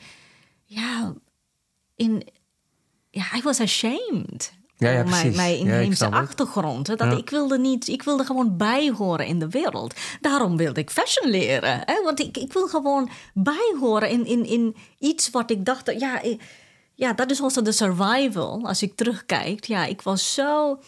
ja, 0.65 1.13
in, 1.95 2.27
ja, 3.09 3.23
I 3.35 3.41
was 3.41 3.59
ashamed. 3.59 4.53
Ja, 4.79 4.89
ja, 4.89 5.05
voor 5.05 5.31
mijn, 5.35 5.57
inheemse 5.57 6.09
achtergrond. 6.11 6.87
hè, 6.87 6.95
Dat 6.95 7.17
ik 7.17 7.29
wilde 7.29 7.59
niet, 7.59 7.87
ik 7.87 8.03
wilde 8.03 8.25
gewoon 8.25 8.57
bijhoren 8.57 9.25
in 9.25 9.39
de 9.39 9.49
wereld. 9.49 9.93
Daarom 10.21 10.57
wilde 10.57 10.79
ik 10.79 10.89
fashion 10.89 11.29
leren. 11.29 11.81
Hè? 11.85 12.03
Want 12.03 12.19
ik, 12.19 12.37
ik 12.37 12.53
wil 12.53 12.67
gewoon 12.67 13.09
bijhoren 13.33 14.09
in, 14.09 14.25
in, 14.25 14.45
in 14.45 14.75
iets 14.99 15.29
wat 15.29 15.51
ik 15.51 15.65
dacht, 15.65 15.91
ja, 15.99 16.21
ik- 16.21 16.41
ja, 16.95 17.13
dat 17.13 17.31
is 17.31 17.41
also 17.41 17.61
de 17.61 17.71
survival. 17.71 18.61
Als 18.67 18.81
ik 18.81 18.95
terugkijk, 18.95 19.63
ja, 19.65 19.85
ik 19.85 20.01
was 20.01 20.33
zo, 20.33 20.79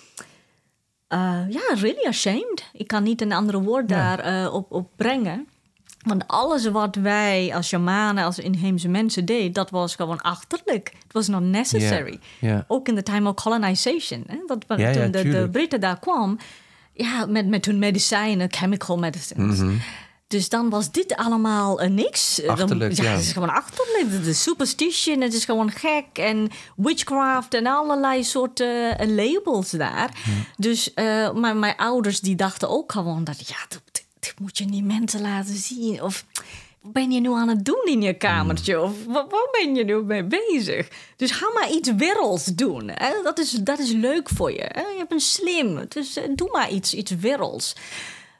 eh, 1.07 1.39
ja, 1.49 1.61
really 1.75 2.07
ashamed. 2.07 2.69
Ik 2.73 2.87
kan 2.87 3.03
niet 3.03 3.21
een 3.21 3.33
andere 3.33 3.61
woord 3.61 3.89
Ja. 3.89 4.15
daar 4.15 4.19
eh, 4.45 4.53
op, 4.53 4.71
op 4.71 4.89
brengen. 4.95 5.47
Want 6.01 6.27
alles 6.27 6.69
wat 6.69 6.95
wij 6.95 7.51
als 7.55 7.67
shamanen, 7.67 8.23
als 8.23 8.39
inheemse 8.39 8.87
mensen 8.87 9.25
deden, 9.25 9.53
dat 9.53 9.69
was 9.69 9.95
gewoon 9.95 10.21
achterlijk. 10.21 10.91
Het 11.03 11.13
was 11.13 11.27
not 11.27 11.41
necessary. 11.41 12.19
Ook 12.67 12.87
in 12.87 12.95
de 12.95 13.03
time 13.03 13.29
of 13.29 13.35
colonization. 13.35 14.23
Hè? 14.27 14.37
Dat, 14.45 14.65
toen 14.67 15.11
de, 15.11 15.29
de. 15.29 15.49
Britten 15.51 15.79
daar 15.79 15.99
kwamen, 15.99 16.39
ja, 16.93 17.25
met, 17.25 17.47
met 17.47 17.65
hun 17.65 17.79
medicijnen, 17.79 18.51
chemical 18.51 18.97
medicines. 18.97 19.57
Mhm. 19.57 19.73
Dus 20.27 20.49
dan 20.49 20.69
was 20.69 20.91
dit 20.91 21.15
allemaal 21.15 21.83
uh, 21.83 21.89
niks. 21.89 22.47
Achterlijk, 22.47 22.95
dan, 22.95 23.05
ja. 23.05 23.11
Het 23.11 23.21
is 23.21 23.31
gewoon 23.31 23.49
achterlijk. 23.49 24.25
Is 24.25 24.43
superstition, 24.43 25.21
het 25.21 25.33
is 25.33 25.45
gewoon 25.45 25.71
gek. 25.71 26.05
En 26.13 26.49
witchcraft 26.75 27.53
en 27.53 27.67
allerlei 27.67 28.23
soorten 28.23 29.07
uh, 29.07 29.15
labels 29.15 29.69
daar. 29.69 30.09
Dus 30.57 30.91
uh, 30.95 31.31
maar 31.31 31.55
mijn 31.55 31.77
ouders 31.77 32.19
die 32.19 32.35
dachten 32.35 32.69
ook 32.69 32.91
gewoon 32.91 33.23
dat... 33.23 33.47
ja, 33.47 33.55
moet 34.41 34.57
je 34.57 34.65
niet 34.65 34.85
mensen 34.85 35.21
laten 35.21 35.55
zien. 35.55 36.03
Of 36.03 36.25
wat 36.81 36.93
ben 36.93 37.11
je 37.11 37.19
nu 37.19 37.29
aan 37.29 37.47
het 37.47 37.65
doen 37.65 37.83
in 37.85 38.01
je 38.01 38.13
kamertje? 38.13 38.81
Of 38.81 39.05
wat, 39.05 39.49
ben 39.51 39.75
je 39.75 39.83
nu 39.83 40.03
mee 40.03 40.23
bezig? 40.23 40.87
Dus 41.15 41.31
ga 41.31 41.51
maar 41.53 41.71
iets 41.71 41.95
werelds 41.95 42.45
doen. 42.45 42.89
Hè? 42.93 43.13
Dat, 43.23 43.39
is, 43.39 43.51
dat 43.51 43.79
is 43.79 43.91
leuk 43.91 44.29
voor 44.29 44.51
je. 44.51 44.65
Hè? 44.67 44.81
Je 44.81 45.05
bent 45.07 45.21
slim. 45.21 45.85
Dus 45.87 46.19
doe 46.35 46.49
maar 46.51 46.71
iets, 46.71 46.93
iets 46.93 47.11
werelds. 47.11 47.75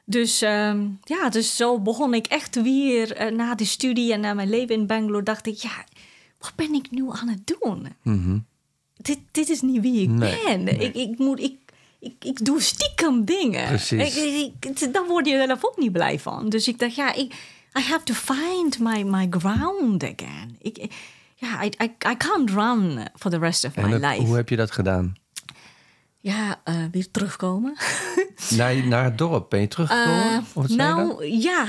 Dus 0.04 0.42
uh, 0.42 0.74
ja, 1.02 1.28
dus 1.30 1.56
zo 1.56 1.80
begon 1.80 2.14
ik 2.14 2.26
echt 2.26 2.62
weer 2.62 3.22
uh, 3.22 3.36
na 3.36 3.54
die 3.54 3.66
studie 3.66 4.12
en 4.12 4.20
na 4.20 4.34
mijn 4.34 4.50
leven 4.50 4.74
in 4.74 4.86
Bangalore. 4.86 5.22
Dacht 5.22 5.46
ik, 5.46 5.56
ja, 5.56 5.84
wat 6.38 6.52
ben 6.56 6.74
ik 6.74 6.90
nu 6.90 7.10
aan 7.10 7.28
het 7.28 7.56
doen? 7.58 7.86
Mm 8.02 8.22
-hmm. 8.24 8.44
dit, 8.96 9.18
dit 9.30 9.48
is 9.48 9.60
niet 9.60 9.80
wie 9.80 10.02
ik 10.02 10.08
nee, 10.08 10.44
ben. 10.44 10.62
Nee. 10.62 10.74
Ik, 10.74 10.94
ik, 10.94 11.18
moet, 11.18 11.40
ik, 11.40 11.58
ik, 12.02 12.24
ik 12.24 12.44
doe 12.44 12.60
stiekem 12.60 13.24
dingen. 13.24 13.66
Precies. 13.66 14.16
Ik, 14.16 14.60
ik, 14.60 14.92
daar 14.92 15.06
word 15.06 15.26
je 15.26 15.44
zelf 15.46 15.64
ook 15.64 15.76
niet 15.76 15.92
blij 15.92 16.18
van. 16.18 16.48
Dus 16.48 16.68
ik 16.68 16.78
dacht, 16.78 16.94
ja, 16.94 17.14
ik, 17.14 17.32
I 17.78 17.80
have 17.80 18.02
to 18.04 18.14
find 18.14 18.78
my, 18.78 19.02
my 19.02 19.26
ground 19.30 20.02
again. 20.02 20.56
Ik, 20.58 20.92
ja, 21.34 21.62
I, 21.62 21.66
I, 21.66 21.84
I 21.84 22.16
can't 22.16 22.50
run 22.50 23.08
for 23.14 23.30
the 23.30 23.38
rest 23.38 23.64
of 23.64 23.76
en 23.76 23.88
my 23.88 23.94
life. 23.94 24.22
Hoe 24.22 24.36
heb 24.36 24.48
je 24.48 24.56
dat 24.56 24.70
gedaan? 24.70 25.14
Ja, 26.20 26.60
uh, 26.64 26.84
weer 26.90 27.10
terugkomen. 27.10 27.76
naar, 28.56 28.86
naar 28.86 29.04
het 29.04 29.18
dorp 29.18 29.50
ben 29.50 29.60
je 29.60 29.68
teruggekomen? 29.68 30.32
Uh, 30.32 30.38
of 30.52 30.68
nou, 30.68 31.26
ja. 31.26 31.66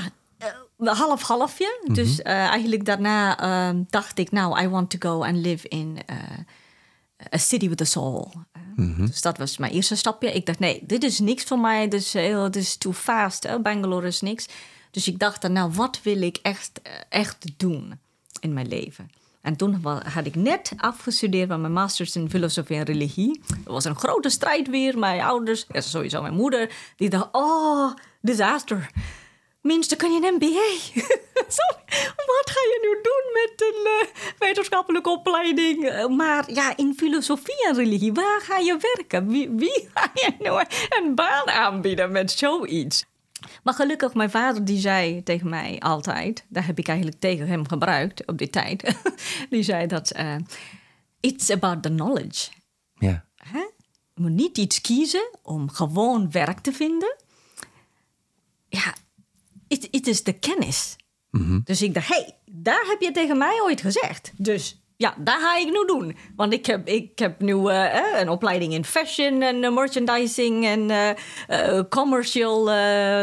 Uh, 0.78 0.92
half 0.92 1.22
halfje. 1.22 1.78
Mm 1.80 1.86
-hmm. 1.86 1.94
Dus 1.94 2.22
eigenlijk 2.22 2.84
daarna 2.84 3.74
dacht 3.90 4.18
ik, 4.18 4.30
nou, 4.30 4.60
I 4.62 4.68
want 4.68 4.90
to 4.90 5.10
go 5.10 5.24
and 5.24 5.36
live 5.36 5.68
in 5.68 5.98
a 7.34 7.38
city 7.38 7.68
with 7.68 7.80
a 7.80 7.84
soul. 7.84 8.32
Mm 8.76 8.94
-hmm. 8.94 9.06
Dus 9.06 9.20
dat 9.20 9.38
was 9.38 9.58
mijn 9.58 9.72
eerste 9.72 9.96
stapje. 9.96 10.32
Ik 10.32 10.46
dacht, 10.46 10.58
nee, 10.58 10.82
dit 10.86 11.04
is 11.04 11.18
niks 11.18 11.44
voor 11.44 11.58
mij. 11.58 11.88
Dit 11.88 12.00
is, 12.00 12.12
heel, 12.12 12.50
dit 12.50 12.62
is 12.62 12.76
too 12.76 12.92
fast. 12.92 13.42
Hè? 13.42 13.60
Bangalore 13.60 14.06
is 14.06 14.20
niks. 14.20 14.48
Dus 14.90 15.08
ik 15.08 15.18
dacht, 15.18 15.48
nou, 15.48 15.72
wat 15.72 16.00
wil 16.02 16.22
ik 16.22 16.38
echt, 16.42 16.80
echt 17.08 17.46
doen 17.56 17.98
in 18.40 18.52
mijn 18.52 18.68
leven? 18.68 19.10
En 19.44 19.56
toen 19.56 19.84
had 20.12 20.26
ik 20.26 20.34
net 20.34 20.72
afgestudeerd 20.76 21.48
met 21.48 21.60
mijn 21.60 21.72
masters 21.72 22.16
in 22.16 22.30
filosofie 22.30 22.76
en 22.76 22.82
religie. 22.82 23.40
Er 23.64 23.72
was 23.72 23.84
een 23.84 23.96
grote 23.96 24.28
strijd 24.28 24.68
weer. 24.68 24.98
Mijn 24.98 25.20
ouders, 25.20 25.66
ja, 25.72 25.80
sowieso 25.80 26.22
mijn 26.22 26.34
moeder, 26.34 26.70
die 26.96 27.08
dacht, 27.08 27.28
oh, 27.32 27.92
disaster. 28.20 28.90
Minstens 29.64 30.00
kan 30.00 30.12
je 30.12 30.26
een 30.26 30.34
MBA. 30.34 30.70
Wat 32.30 32.50
ga 32.50 32.60
je 32.60 32.78
nu 32.82 33.02
doen 33.02 33.32
met 33.32 33.60
een 33.60 33.86
uh, 33.86 34.38
wetenschappelijke 34.38 35.10
opleiding? 35.10 35.84
Uh, 35.84 36.06
maar 36.06 36.52
ja, 36.52 36.76
in 36.76 36.94
filosofie 36.96 37.66
en 37.68 37.74
religie, 37.74 38.12
waar 38.12 38.40
ga 38.40 38.58
je 38.58 38.78
werken? 38.94 39.28
Wie, 39.28 39.50
wie 39.50 39.88
ga 39.94 40.10
je 40.14 40.34
nou 40.38 40.64
een 40.88 41.14
baan 41.14 41.48
aanbieden 41.48 42.12
met 42.12 42.30
zoiets? 42.30 43.04
Maar 43.62 43.74
gelukkig, 43.74 44.14
mijn 44.14 44.30
vader 44.30 44.64
die 44.64 44.78
zei 44.78 45.22
tegen 45.22 45.48
mij 45.48 45.80
altijd... 45.80 46.44
daar 46.48 46.66
heb 46.66 46.78
ik 46.78 46.88
eigenlijk 46.88 47.20
tegen 47.20 47.46
hem 47.46 47.68
gebruikt 47.68 48.26
op 48.26 48.38
die 48.38 48.50
tijd... 48.50 48.94
die 49.50 49.62
zei 49.62 49.86
dat... 49.86 50.16
Uh, 50.16 50.36
it's 51.20 51.50
about 51.50 51.82
the 51.82 51.88
knowledge. 51.88 52.50
Ja. 52.98 53.24
Je 54.14 54.22
moet 54.22 54.30
niet 54.30 54.58
iets 54.58 54.80
kiezen 54.80 55.28
om 55.42 55.70
gewoon 55.70 56.30
werk 56.30 56.58
te 56.58 56.72
vinden. 56.72 57.16
Ja, 58.68 58.94
het, 59.74 59.88
het 59.90 60.06
is 60.06 60.22
de 60.22 60.32
kennis. 60.32 60.96
Mm 61.30 61.42
-hmm. 61.42 61.60
Dus 61.64 61.82
ik 61.82 61.94
dacht, 61.94 62.08
hé, 62.08 62.14
hey, 62.14 62.36
daar 62.50 62.84
heb 62.88 63.00
je 63.00 63.10
tegen 63.10 63.38
mij 63.38 63.60
ooit 63.62 63.80
gezegd. 63.80 64.32
Dus 64.36 64.82
ja, 64.96 65.14
dat 65.18 65.34
ga 65.34 65.56
ik 65.56 65.66
nu 65.66 65.84
doen. 65.86 66.16
Want 66.36 66.52
ik 66.52 66.66
heb, 66.66 66.88
ik 66.88 67.18
heb 67.18 67.40
nu 67.40 67.54
uh, 67.54 68.20
een 68.20 68.28
opleiding 68.28 68.72
in 68.72 68.84
fashion 68.84 69.42
en 69.42 69.62
uh, 69.62 69.74
merchandising 69.74 70.66
en 70.66 70.90
uh, 71.48 71.80
commercial 71.88 72.64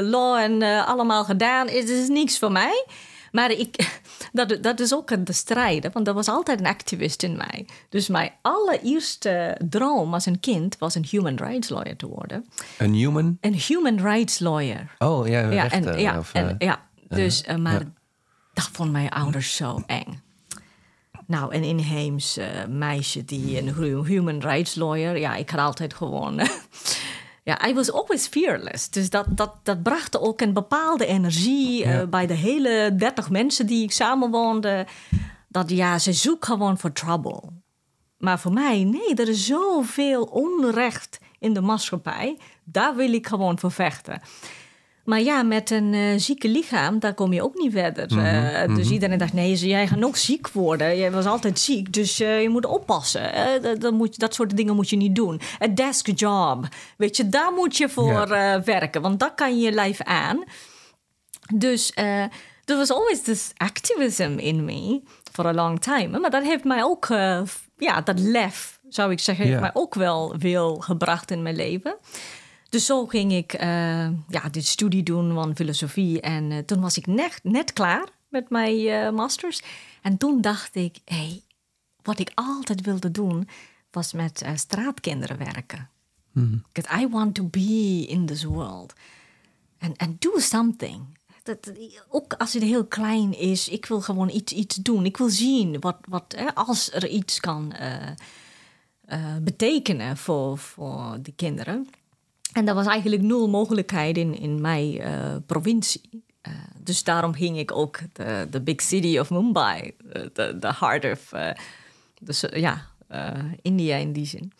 law 0.01 0.35
en 0.35 0.61
allemaal 0.85 1.23
gedaan. 1.23 1.67
Het 1.67 1.89
is 1.89 2.07
niks 2.07 2.39
voor 2.39 2.51
mij. 2.51 2.85
Maar 3.31 3.51
ik, 3.51 3.99
dat, 4.31 4.57
dat 4.61 4.79
is 4.79 4.93
ook 4.93 5.25
de 5.25 5.33
strijd, 5.33 5.93
want 5.93 6.07
er 6.07 6.13
was 6.13 6.27
altijd 6.27 6.59
een 6.59 6.65
activist 6.65 7.23
in 7.23 7.37
mij. 7.37 7.65
Dus 7.89 8.07
mijn 8.07 8.31
allereerste 8.41 9.57
droom 9.69 10.13
als 10.13 10.25
een 10.25 10.39
kind 10.39 10.77
was 10.77 10.95
een 10.95 11.05
human 11.09 11.35
rights 11.35 11.69
lawyer 11.69 11.95
te 11.95 12.07
worden. 12.07 12.45
Een 12.77 12.93
human? 12.93 13.37
Een 13.41 13.55
human 13.67 13.97
rights 13.97 14.39
lawyer. 14.39 14.95
Oh 14.97 15.27
ja, 15.27 15.39
ja, 15.49 15.61
rechter, 15.61 15.93
en, 15.93 16.01
ja, 16.01 16.17
of, 16.17 16.33
en, 16.33 16.55
ja. 16.59 16.89
Dus, 17.07 17.43
uh, 17.47 17.55
maar 17.55 17.79
ja. 17.79 17.91
dat 18.53 18.69
vond 18.71 18.91
mijn 18.91 19.09
ouders 19.09 19.55
zo 19.55 19.83
eng. 19.85 20.21
Nou, 21.27 21.55
een 21.55 21.63
inheems 21.63 22.37
uh, 22.37 22.45
meisje 22.69 23.25
die 23.25 23.57
een 23.57 24.03
human 24.05 24.39
rights 24.39 24.75
lawyer. 24.75 25.17
Ja, 25.17 25.35
ik 25.35 25.49
had 25.49 25.59
altijd 25.59 25.93
gewoon. 25.93 26.39
ja, 27.43 27.67
I 27.67 27.73
was 27.73 27.91
always 27.91 28.27
fearless. 28.27 28.89
Dus 28.89 29.09
dat, 29.09 29.25
dat, 29.29 29.53
dat 29.63 29.83
bracht 29.83 30.19
ook 30.19 30.41
een 30.41 30.53
bepaalde 30.53 31.05
energie 31.05 31.85
Ja. 31.85 32.01
uh, 32.01 32.07
bij 32.07 32.27
de 32.27 32.33
hele 32.33 32.95
30 32.97 33.29
mensen 33.29 33.65
die 33.65 33.83
ik 33.83 33.91
samenwoonde. 33.91 34.85
Dat 35.47 35.69
ja, 35.69 35.99
ze 35.99 36.13
zoeken 36.13 36.47
gewoon 36.47 36.77
voor 36.77 36.91
trouble. 36.91 37.41
Maar 38.17 38.39
voor 38.39 38.53
mij, 38.53 38.83
nee, 38.83 39.15
er 39.15 39.29
is 39.29 39.45
zoveel 39.45 40.23
onrecht 40.23 41.19
in 41.39 41.53
de 41.53 41.61
maatschappij. 41.61 42.37
Daar 42.63 42.95
wil 42.95 43.13
ik 43.13 43.27
gewoon 43.27 43.59
voor 43.59 43.71
vechten. 43.71 44.21
Maar 45.03 45.21
ja, 45.21 45.43
met 45.43 45.71
een 45.71 45.93
uh, 45.93 46.17
zieke 46.17 46.47
lichaam, 46.47 46.99
daar 46.99 47.13
kom 47.13 47.33
je 47.33 47.43
ook 47.43 47.55
niet 47.55 47.71
verder. 47.71 48.05
Mhm, 48.07 48.19
Uh, 48.19 48.75
dus 48.75 48.85
mhm. 48.85 48.93
iedereen 48.93 49.17
dacht, 49.17 49.33
nee, 49.33 49.55
jij 49.55 49.87
gaat 49.87 50.03
ook 50.03 50.17
ziek 50.17 50.49
worden. 50.49 50.97
Jij 50.97 51.11
was 51.11 51.25
altijd 51.25 51.59
ziek, 51.59 51.93
dus 51.93 52.21
uh, 52.21 52.41
je 52.41 52.49
moet 52.49 52.65
oppassen. 52.65 53.31
Dat, 53.79 53.93
moet, 53.93 54.19
dat 54.19 54.33
soort 54.33 54.57
dingen 54.57 54.75
moet 54.75 54.89
je 54.89 54.95
niet 54.95 55.15
doen. 55.15 55.41
Een 55.59 55.75
desk 55.75 56.09
job, 56.15 56.67
weet 56.97 57.17
je, 57.17 57.29
daar 57.29 57.51
moet 57.53 57.77
je 57.77 57.89
voor 57.89 58.27
werken. 58.65 59.01
Want 59.01 59.19
dat 59.19 59.33
kan 59.35 59.59
je 59.59 59.71
lijf 59.71 60.01
aan. 60.01 60.43
Dus 61.53 61.91
uh, 61.95 62.23
there 62.65 62.79
was 62.79 62.91
always 62.91 63.21
this 63.21 63.51
activism 63.57 64.37
in 64.37 64.65
me 64.65 65.01
for 65.31 65.45
a 65.47 65.53
long 65.53 65.79
time. 65.79 66.19
Maar 66.19 66.29
dat 66.29 66.43
heeft 66.43 66.63
mij 66.63 66.83
ook, 66.83 67.07
ja, 67.77 68.01
dat 68.03 68.19
lef, 68.19 68.79
zou 68.89 69.11
ik 69.11 69.19
zeggen, 69.19 69.45
heeft 69.45 69.59
mij 69.59 69.73
ook 69.73 69.95
wel 69.95 70.35
veel 70.37 70.75
gebracht 70.75 71.31
in 71.31 71.41
mijn 71.41 71.55
leven. 71.55 71.95
Dus 72.71 72.85
zo 72.85 73.05
ging 73.05 73.33
ik 73.33 73.53
uh, 73.53 73.61
ja, 74.27 74.49
de 74.51 74.61
studie 74.61 75.03
doen 75.03 75.33
van 75.33 75.55
filosofie. 75.55 76.21
En 76.21 76.51
uh, 76.51 76.57
toen 76.57 76.81
was 76.81 76.97
ik 76.97 77.07
net, 77.07 77.39
net 77.43 77.73
klaar 77.73 78.09
met 78.29 78.49
mijn 78.49 78.79
uh, 78.79 79.09
masters. 79.09 79.61
En 80.01 80.17
toen 80.17 80.41
dacht 80.41 80.75
ik, 80.75 80.97
hé, 81.05 81.15
hey, 81.15 81.41
wat 82.01 82.19
ik 82.19 82.31
altijd 82.35 82.81
wilde 82.81 83.11
doen, 83.11 83.47
was 83.91 84.13
met 84.13 84.45
straatkinderen 84.55 85.37
werken. 85.37 85.89
Because 86.33 87.01
I 87.01 87.07
want 87.07 87.35
to 87.35 87.43
be 87.43 88.05
in 88.07 88.25
this 88.25 88.43
world. 88.43 88.93
And, 89.79 89.97
and 89.97 90.21
do 90.21 90.39
something. 90.39 91.17
Dat, 91.43 91.71
ook 92.09 92.33
als 92.33 92.53
het 92.53 92.63
heel 92.63 92.85
klein 92.85 93.37
is, 93.37 93.69
ik 93.69 93.85
wil 93.85 94.01
gewoon 94.01 94.29
iets, 94.29 94.53
iets 94.53 94.75
doen. 94.75 95.05
Ik 95.05 95.17
wil 95.17 95.29
zien 95.29 95.79
wat, 95.79 95.97
wat 96.07 96.33
hè, 96.37 96.55
als 96.55 96.91
er 96.91 97.07
iets 97.07 97.39
kan 97.39 97.73
uh, 97.81 99.35
betekenen 99.41 100.17
voor, 100.17 100.57
voor 100.57 101.17
de 101.21 101.31
kinderen. 101.31 101.89
En 102.53 102.67
er 102.67 102.73
was 102.73 102.87
eigenlijk 102.87 103.21
nul 103.21 103.49
mogelijkheid 103.49 104.17
in, 104.17 104.39
in 104.39 104.61
mijn 104.61 104.93
uh, 104.93 105.35
provincie. 105.45 106.23
Uh, 106.47 106.53
dus 106.83 107.03
daarom 107.03 107.33
ging 107.33 107.57
ik 107.57 107.71
ook 107.71 107.99
de, 108.13 108.47
de 108.49 108.61
big 108.61 108.81
city 108.81 109.17
of 109.17 109.29
Mumbai, 109.29 109.91
de 110.33 110.73
heart 110.79 111.05
of 111.05 111.31
dus, 112.19 112.45
ja, 112.53 112.87
India 113.61 113.95
in 113.95 114.13
die 114.13 114.25
zin. 114.25 114.53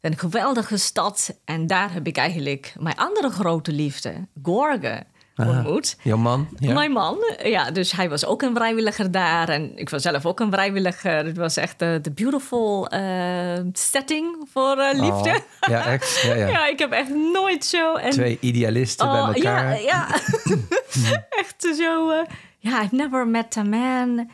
Een 0.00 0.18
geweldige 0.18 0.76
stad. 0.76 1.38
En 1.44 1.66
daar 1.66 1.92
heb 1.92 2.06
ik 2.06 2.16
eigenlijk 2.16 2.74
mijn 2.78 2.96
andere 2.96 3.30
grote 3.30 3.72
liefde, 3.72 4.26
Gorge, 4.42 5.02
ontmoet. 5.36 5.96
Jouw 6.02 6.16
man? 6.16 6.48
Ja. 6.58 6.74
Mijn 6.74 6.92
man, 6.92 7.18
ja. 7.42 7.70
Dus 7.70 7.92
hij 7.92 8.08
was 8.08 8.24
ook 8.24 8.42
een 8.42 8.54
vrijwilliger 8.54 9.10
daar. 9.10 9.48
En 9.48 9.72
ik 9.78 9.88
was 9.88 10.02
zelf 10.02 10.26
ook 10.26 10.40
een 10.40 10.52
vrijwilliger. 10.52 11.24
Het 11.24 11.36
was 11.36 11.56
echt 11.56 11.78
de 11.78 12.00
uh, 12.08 12.14
beautiful 12.14 12.94
uh, 12.94 13.58
setting 13.72 14.48
voor 14.52 14.78
uh, 14.78 14.88
liefde. 14.92 15.30
Oh, 15.30 15.68
ja, 15.68 15.86
echt? 15.96 16.20
Ja, 16.22 16.34
ja. 16.34 16.46
ja, 16.46 16.66
ik 16.66 16.78
heb 16.78 16.92
echt 16.92 17.14
nooit 17.14 17.64
zo... 17.64 17.94
En, 17.94 18.10
Twee 18.10 18.38
idealisten 18.40 19.06
oh, 19.06 19.12
bij 19.12 19.34
elkaar. 19.34 19.82
Ja, 19.82 20.08
ja. 20.08 20.08
echt 21.42 21.74
zo... 21.76 22.12
ja, 22.58 22.82
I've 22.82 22.94
never 22.94 23.26
met 23.26 23.56
a 23.56 23.62
man... 23.62 24.30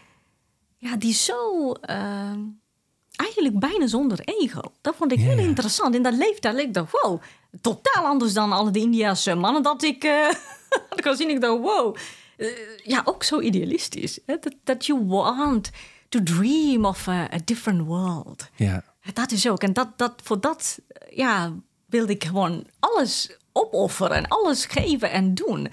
Ja, 0.77 0.97
die 0.97 1.15
zo... 1.15 1.73
Eigenlijk 3.13 3.59
bijna 3.59 3.87
zonder 3.87 4.21
ego. 4.25 4.61
Dat 4.81 4.95
vond 4.97 5.13
ik 5.13 5.19
yeah. 5.19 5.35
heel 5.35 5.45
interessant. 5.45 5.95
In 5.95 6.03
dat 6.03 6.15
leeftijd 6.15 6.59
ik 6.59 6.75
dacht, 6.75 6.93
wow, 7.01 7.21
totaal 7.61 8.05
anders 8.05 8.33
dan 8.33 8.53
alle 8.53 8.71
de 8.71 8.79
Indiase 8.79 9.35
mannen 9.35 9.63
dat 9.63 9.83
ik... 9.83 10.05
Uh, 10.05 10.29
al 11.05 11.17
zien, 11.17 11.31
ik 11.31 11.41
dacht, 11.41 11.61
wow. 11.61 11.97
Uh, 12.37 12.49
ja, 12.85 13.03
ook 13.05 13.23
zo 13.23 13.41
idealistisch. 13.41 14.19
Dat, 14.27 14.55
that 14.65 14.87
you 14.87 15.07
want 15.07 15.71
to 16.09 16.23
dream 16.23 16.85
of 16.85 17.09
a, 17.09 17.35
a 17.35 17.39
different 17.45 17.87
world. 17.87 18.49
Ja. 18.57 18.85
Dat 19.13 19.31
is 19.31 19.49
ook. 19.49 19.63
En 19.63 19.73
dat, 19.73 19.89
dat, 19.97 20.13
voor 20.25 20.41
dat 20.41 20.79
ja, 21.11 21.53
wilde 21.87 22.13
ik 22.13 22.25
gewoon 22.25 22.67
alles 22.79 23.37
opofferen 23.53 24.17
en 24.17 24.29
alles 24.29 24.65
geven 24.65 25.11
en 25.11 25.35
doen. 25.35 25.69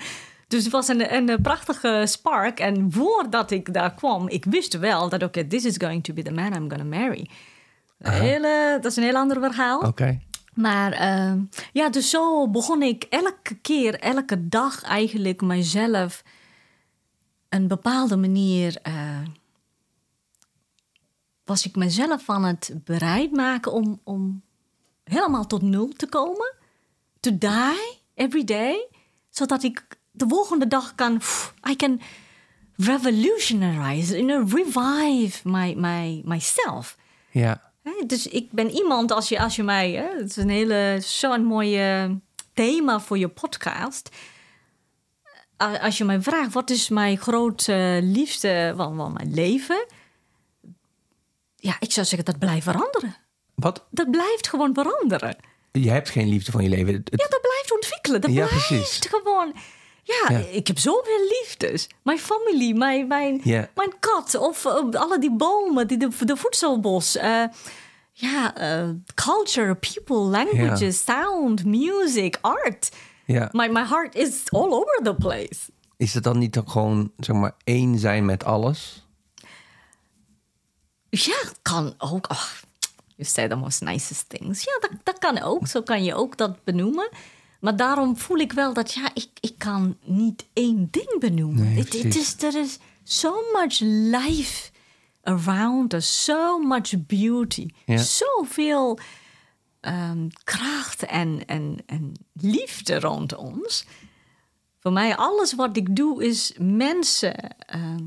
Dus 0.48 0.64
het 0.64 0.72
was 0.72 0.88
een, 0.88 1.14
een 1.14 1.42
prachtige 1.42 2.04
spark. 2.08 2.60
En 2.60 2.92
voordat 2.92 3.52
ik 3.52 3.74
daar 3.74 3.94
kwam, 3.94 4.28
ik 4.28 4.46
wist 4.46 4.78
wel 4.78 5.10
dat, 5.10 5.24
oké, 5.24 5.48
this 5.48 5.66
is 5.66 5.76
going 5.78 6.04
to 6.04 6.14
be 6.14 6.24
the 6.24 6.32
man 6.32 6.54
I'm 6.54 6.70
going 6.70 6.82
to 6.82 6.98
marry. 6.98 7.30
Hele, 7.98 8.78
dat 8.82 8.92
is 8.92 8.98
een 8.98 9.04
heel 9.04 9.16
ander 9.16 9.42
verhaal. 9.42 9.80
Oké. 9.80 10.20
Maar 10.60 10.92
ehm, 10.92 11.44
ja, 11.74 11.90
dus 11.90 12.10
zo 12.10 12.50
begon 12.50 12.82
ik 12.82 13.04
elke 13.04 13.56
keer, 13.56 14.00
elke 14.00 14.48
dag 14.48 14.84
eigenlijk 14.84 15.42
mijzelf 15.42 16.24
een 17.50 17.68
bepaalde 17.68 18.18
manier. 18.18 18.80
eh, 18.82 19.22
was 21.44 21.66
ik 21.66 21.76
mezelf 21.76 22.30
aan 22.30 22.44
het 22.44 22.72
bereid 22.84 23.32
maken 23.32 23.72
om, 23.72 24.02
om 24.04 24.42
helemaal 25.04 25.48
tot 25.48 25.62
nul 25.62 25.88
te 25.88 26.08
komen. 26.08 26.54
To 27.20 27.38
die 27.38 28.02
every 28.14 28.44
day. 28.44 28.88
Zodat 29.30 29.64
ik 29.64 29.86
de 30.12 30.26
volgende 30.28 30.68
dag 30.68 30.96
kan. 30.96 31.22
I 31.70 31.76
can 31.76 32.02
revolutionize, 32.76 34.24
you 34.24 34.26
know, 34.26 34.54
revive 34.54 35.50
my, 35.50 35.74
my, 35.74 36.22
myself. 36.26 36.98
Ja. 37.32 37.69
Dus 38.06 38.28
ik 38.28 38.52
ben 38.52 38.70
iemand, 38.70 39.12
als 39.12 39.30
je, 39.30 39.40
als 39.40 39.56
je 39.56 39.64
mij... 39.64 39.92
Hè, 39.92 40.08
het 40.18 40.30
is 40.30 40.36
een 40.36 40.50
hele, 40.50 40.98
zo'n 41.02 41.44
mooie 41.44 42.18
thema 42.54 43.00
voor 43.00 43.18
je 43.18 43.28
podcast. 43.28 44.10
Als 45.82 45.98
je 45.98 46.04
mij 46.06 46.22
vraagt, 46.22 46.54
wat 46.54 46.70
is 46.70 46.90
mijn 46.90 47.18
grote 47.18 48.00
liefde 48.04 48.74
van, 48.76 48.96
van 48.96 49.14
mijn 49.14 49.34
leven? 49.34 49.86
Ja, 51.56 51.76
ik 51.80 51.92
zou 51.92 52.06
zeggen, 52.06 52.26
dat 52.26 52.40
blijft 52.40 52.64
veranderen. 52.64 53.16
Wat? 53.56 53.86
Dat 53.92 54.12
blijft 54.12 54.48
gewoon 54.48 54.74
veranderen. 54.74 55.36
Je 55.72 55.90
hebt 55.90 56.10
geen 56.10 56.28
liefde 56.30 56.52
van 56.52 56.64
je 56.64 56.70
leven. 56.70 56.94
Het- 56.94 57.10
Ja, 57.12 57.28
dat 57.30 57.42
blijft 57.42 57.72
ontwikkelen. 57.74 58.22
Dat 58.22 58.32
Ja, 58.32 58.46
blijft 58.48 58.68
precies. 58.68 59.00
gewoon... 59.10 59.54
Ja, 60.10 60.38
Ja. 60.38 60.46
ik 60.52 60.68
heb 60.68 60.80
zoveel 60.80 61.20
liefdes. 61.40 61.88
Mijn 62.04 62.20
familie, 62.20 62.76
mijn, 62.76 63.08
mijn, 63.08 63.42
mijn 63.76 63.94
kat 64.00 64.36
of 64.36 64.66
eh, 64.66 64.90
alle 64.92 65.20
die 65.20 65.32
bomen, 65.32 65.88
die, 65.88 65.98
de, 65.98 66.10
de 66.26 66.36
voedselbos. 66.38 67.16
eh, 67.16 67.44
ja, 68.14 68.56
eh, 68.56 68.90
culture, 69.16 69.76
people, 69.76 70.16
languages, 70.16 71.04
sound, 71.04 71.66
music, 71.66 72.38
art. 72.42 72.90
ja. 73.26 73.50
My, 73.52 73.68
my 73.68 73.86
heart 73.86 74.16
is 74.16 74.42
all 74.50 74.72
over 74.72 75.00
the 75.04 75.16
place. 75.16 75.60
Is 75.98 76.14
het 76.14 76.24
dan 76.24 76.38
niet 76.38 76.58
ook 76.58 76.70
gewoon, 76.70 77.12
zeg 77.18 77.36
maar, 77.36 77.56
één 77.64 77.98
zijn 78.00 78.26
met 78.26 78.44
alles? 78.44 79.06
Ja, 81.10 81.38
het 81.42 81.60
kan 81.62 81.94
ook. 81.98 82.30
Oh, 82.32 82.44
you 83.16 83.30
say 83.30 83.48
the 83.48 83.56
most 83.56 83.82
nicest 83.82 84.30
things. 84.30 84.64
Ja, 84.64 84.78
dat, 84.80 84.92
dat 85.04 85.18
kan 85.18 85.42
ook. 85.42 85.68
Zo 85.68 85.82
kan 85.82 86.04
je 86.04 86.16
ook 86.16 86.38
dat 86.38 86.64
benoemen. 86.64 87.10
Maar 87.60 87.76
daarom 87.76 88.18
voel 88.18 88.38
ik 88.38 88.52
wel 88.54 88.74
dat 88.74 88.94
ja, 88.94 89.10
ik, 89.14 89.30
ik 89.40 89.58
kan 89.58 89.98
niet 90.04 90.46
één 90.54 90.88
ding 90.92 91.20
benoemen. 91.20 91.74
Nee, 91.74 91.88
is, 91.88 92.44
er 92.44 92.56
is 92.56 92.78
so 93.04 93.36
much 93.54 93.80
life 93.80 94.72
around 95.24 95.94
us, 95.94 96.24
so 96.24 96.60
much 96.60 97.06
beauty, 97.06 97.68
Ja. 97.86 97.98
zoveel 97.98 99.00
ehm, 99.80 100.28
kracht 100.44 101.04
en, 101.04 101.46
en, 101.46 101.78
en 101.86 102.14
liefde 102.34 103.00
rond 103.00 103.36
ons. 103.36 103.86
Voor 104.80 104.92
mij, 104.94 105.16
alles 105.16 105.54
wat 105.54 105.78
ik 105.78 105.96
doe, 105.96 106.26
is 106.26 106.54
mensen, 106.60 107.58
ehm, 107.58 108.04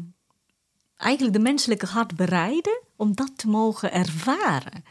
eigenlijk 0.97 1.37
de 1.37 1.43
menselijke 1.43 1.87
hart 1.87 2.17
bereiden 2.17 2.81
om 2.97 3.15
dat 3.15 3.31
te 3.37 3.49
mogen 3.49 3.93
ervaren. 3.93 4.85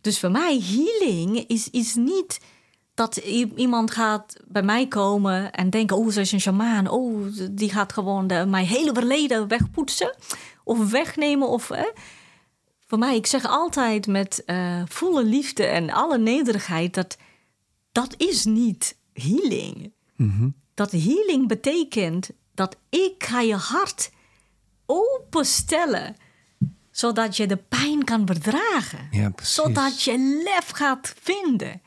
Dus 0.00 0.18
voor 0.18 0.30
mij, 0.30 0.60
healing 0.60 1.44
is, 1.46 1.70
is 1.70 1.94
niet 1.94 2.40
dat 3.00 3.16
iemand 3.56 3.90
gaat 3.90 4.36
bij 4.46 4.62
mij 4.62 4.86
komen 4.86 5.52
en 5.52 5.70
denken: 5.70 5.96
oh, 5.96 6.10
ze 6.10 6.20
is 6.20 6.32
een 6.32 6.40
shamaan. 6.40 6.88
Oh, 6.88 7.26
die 7.50 7.70
gaat 7.70 7.92
gewoon 7.92 8.26
de, 8.26 8.46
mijn 8.46 8.66
hele 8.66 8.92
verleden 8.94 9.48
wegpoetsen 9.48 10.14
of 10.64 10.90
wegnemen. 10.90 11.48
Of, 11.48 11.70
eh. 11.70 11.82
Voor 12.86 12.98
mij, 12.98 13.16
ik 13.16 13.26
zeg 13.26 13.44
altijd 13.44 14.06
met 14.06 14.44
eh, 14.44 14.82
volle 14.88 15.24
liefde 15.24 15.64
en 15.64 15.90
alle 15.90 16.18
nederigheid: 16.18 16.94
dat 16.94 17.16
dat 17.92 18.14
is 18.16 18.44
niet 18.44 18.96
healing. 19.12 19.92
Dat 20.74 20.90
healing 20.90 21.48
betekent 21.48 22.30
dat 22.54 22.76
ik 22.88 23.14
ga 23.24 23.40
je 23.40 23.56
hart 23.56 24.10
openstellen 24.86 26.16
zodat 26.90 27.36
je 27.36 27.46
de 27.46 27.56
pijn 27.56 28.04
kan 28.04 28.26
verdragen. 28.26 29.08
Ja. 29.10 29.32
Zodat 29.42 30.02
je 30.02 30.42
lef 30.44 30.70
gaat 30.70 31.14
vinden. 31.20 31.80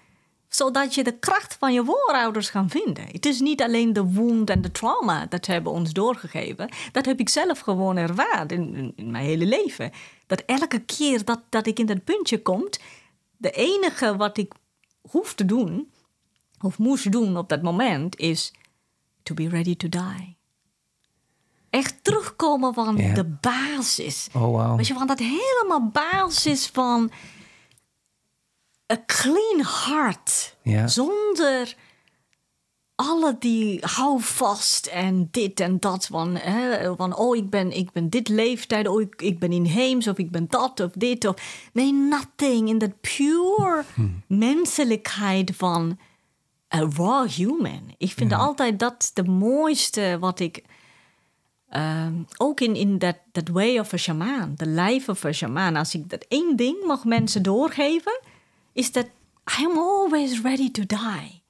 Zodat 0.55 0.95
je 0.95 1.03
de 1.03 1.17
kracht 1.19 1.55
van 1.59 1.73
je 1.73 1.83
voorouders 1.85 2.51
kan 2.51 2.69
vinden. 2.69 3.05
Het 3.11 3.25
is 3.25 3.39
niet 3.39 3.61
alleen 3.61 3.93
de 3.93 4.03
wound 4.03 4.49
en 4.49 4.61
de 4.61 4.71
trauma 4.71 5.25
dat 5.25 5.45
hebben 5.45 5.71
ons 5.71 5.93
doorgegeven. 5.93 6.69
Dat 6.91 7.05
heb 7.05 7.19
ik 7.19 7.29
zelf 7.29 7.59
gewoon 7.59 7.97
ervaren 7.97 8.47
in, 8.47 8.93
in, 8.95 9.11
mijn 9.11 9.25
hele 9.25 9.45
leven. 9.45 9.91
Dat 10.27 10.43
elke 10.45 10.79
keer 10.79 11.25
dat, 11.25 11.39
dat 11.49 11.67
ik 11.67 11.79
in 11.79 11.85
dat 11.85 12.03
puntje 12.03 12.41
kom, 12.41 12.69
de 13.37 13.51
enige 13.51 14.15
wat 14.15 14.37
ik 14.37 14.53
hoef 15.09 15.33
te 15.33 15.45
doen, 15.45 15.91
of 16.61 16.77
moest 16.77 17.11
doen 17.11 17.37
op 17.37 17.49
dat 17.49 17.61
moment, 17.61 18.17
is 18.17 18.53
to 19.23 19.33
be 19.33 19.49
ready 19.49 19.75
to 19.75 19.89
die. 19.89 20.37
Echt 21.69 22.03
terugkomen 22.03 22.73
van 22.73 22.95
de 22.95 23.37
basis. 23.41 24.27
Oh, 24.33 24.51
wauw. 24.51 24.75
Weet 24.75 24.87
je, 24.87 24.93
van 24.93 25.07
dat 25.07 25.19
helemaal 25.19 25.89
basis 25.89 26.67
van 26.67 27.11
een 28.87 29.05
clean 29.05 29.65
heart. 29.65 30.55
Ja. 30.61 30.87
Zonder 30.87 31.75
alle 32.95 33.35
die 33.39 33.79
houvast 33.81 34.85
en 34.85 35.27
dit 35.31 35.59
en 35.59 35.79
dat. 35.79 36.05
Van, 36.05 36.35
hè, 36.35 36.95
van 36.95 37.15
oh, 37.15 37.35
ik 37.35 37.49
ben, 37.49 37.71
ik 37.71 37.91
ben 37.91 38.09
dit 38.09 38.29
leeftijd. 38.29 38.87
Oh, 38.87 39.01
ik, 39.01 39.21
ik 39.21 39.39
ben 39.39 39.51
inheems 39.51 40.07
of 40.07 40.17
ik 40.17 40.31
ben 40.31 40.45
dat 40.49 40.79
of 40.79 40.91
dit. 40.91 41.25
Of, 41.25 41.69
nee, 41.73 41.93
nothing. 41.93 42.69
In 42.69 42.77
dat 42.77 43.01
pure 43.01 43.83
menselijkheid 44.27 45.51
van 45.55 45.99
a 46.75 46.79
raw 46.95 47.29
human. 47.29 47.95
Ik 47.97 48.11
vind 48.11 48.33
altijd 48.33 48.79
dat 48.79 49.11
de 49.13 49.23
mooiste 49.23 50.17
wat 50.19 50.39
ik... 50.39 50.63
Ehm, 51.69 52.13
ook 52.37 52.59
in, 52.59 52.75
in 52.75 52.99
that, 52.99 53.15
that 53.31 53.47
way 53.47 53.79
of 53.79 53.93
a 53.93 53.97
shaman, 53.97 54.55
the 54.55 54.65
life 54.65 55.11
of 55.11 55.25
a 55.25 55.31
shaman. 55.31 55.75
Als 55.75 55.95
ik 55.95 56.09
dat 56.09 56.25
één 56.27 56.55
ding 56.55 56.83
mag 56.85 57.05
mensen 57.05 57.43
doorgeven, 57.43 58.19
is 58.73 58.91
dat 58.91 59.07
I'm 59.61 59.77
always 59.77 60.41
ready 60.41 60.71
to 60.71 60.83
die. 60.85 61.41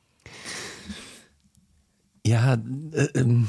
Ja, 2.22 2.62
ehm, 2.92 3.42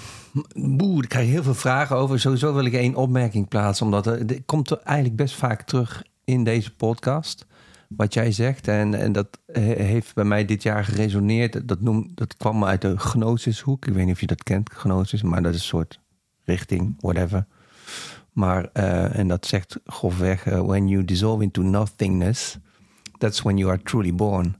boe, 0.77 1.03
ik 1.03 1.09
krijg 1.09 1.29
heel 1.29 1.43
veel 1.43 1.55
vragen 1.55 1.97
over. 1.97 2.21
Sowieso 2.21 2.55
wil 2.55 2.65
ik 2.65 2.73
één 2.73 2.95
opmerking 2.95 3.49
plaatsen, 3.49 3.85
omdat 3.87 4.05
dit 4.05 4.43
komt 4.47 4.71
er 4.71 4.81
eigenlijk 4.83 5.17
best 5.17 5.35
vaak 5.35 5.63
terug 5.63 6.05
in 6.25 6.45
deze 6.45 6.75
podcast. 6.75 7.47
Wat 7.89 8.15
jij 8.15 8.33
zegt, 8.33 8.69
en, 8.69 8.95
en 8.95 9.13
dat 9.13 9.39
he- 9.47 9.83
heeft 9.83 10.15
bij 10.15 10.25
mij 10.25 10.45
dit 10.45 10.63
jaar 10.63 10.85
geresoneerd. 10.85 11.69
Dat, 11.69 11.81
noem, 11.81 12.11
dat 12.15 12.37
kwam 12.37 12.65
uit 12.65 12.81
de 12.81 12.99
Gnosishoek. 12.99 13.87
Ik 13.87 13.95
weet 13.95 14.05
niet 14.05 14.15
of 14.15 14.21
je 14.21 14.27
dat 14.27 14.43
kent, 14.43 14.71
Gnosis, 14.73 15.23
maar 15.23 15.43
dat 15.43 15.55
is 15.55 15.61
een 15.61 15.67
soort 15.67 16.01
richting, 16.45 16.95
whatever. 17.01 17.47
Maar, 18.33 18.69
eh, 18.73 19.19
en 19.19 19.29
dat 19.29 19.47
zegt 19.47 19.81
grofweg, 19.85 20.47
eh, 20.47 20.61
when 20.61 20.89
you 20.89 21.05
dissolve 21.05 21.43
into 21.43 21.63
nothingness, 21.63 22.57
that's 23.19 23.43
when 23.43 23.57
you 23.57 23.71
are 23.71 23.83
truly 23.83 24.15
born. 24.15 24.57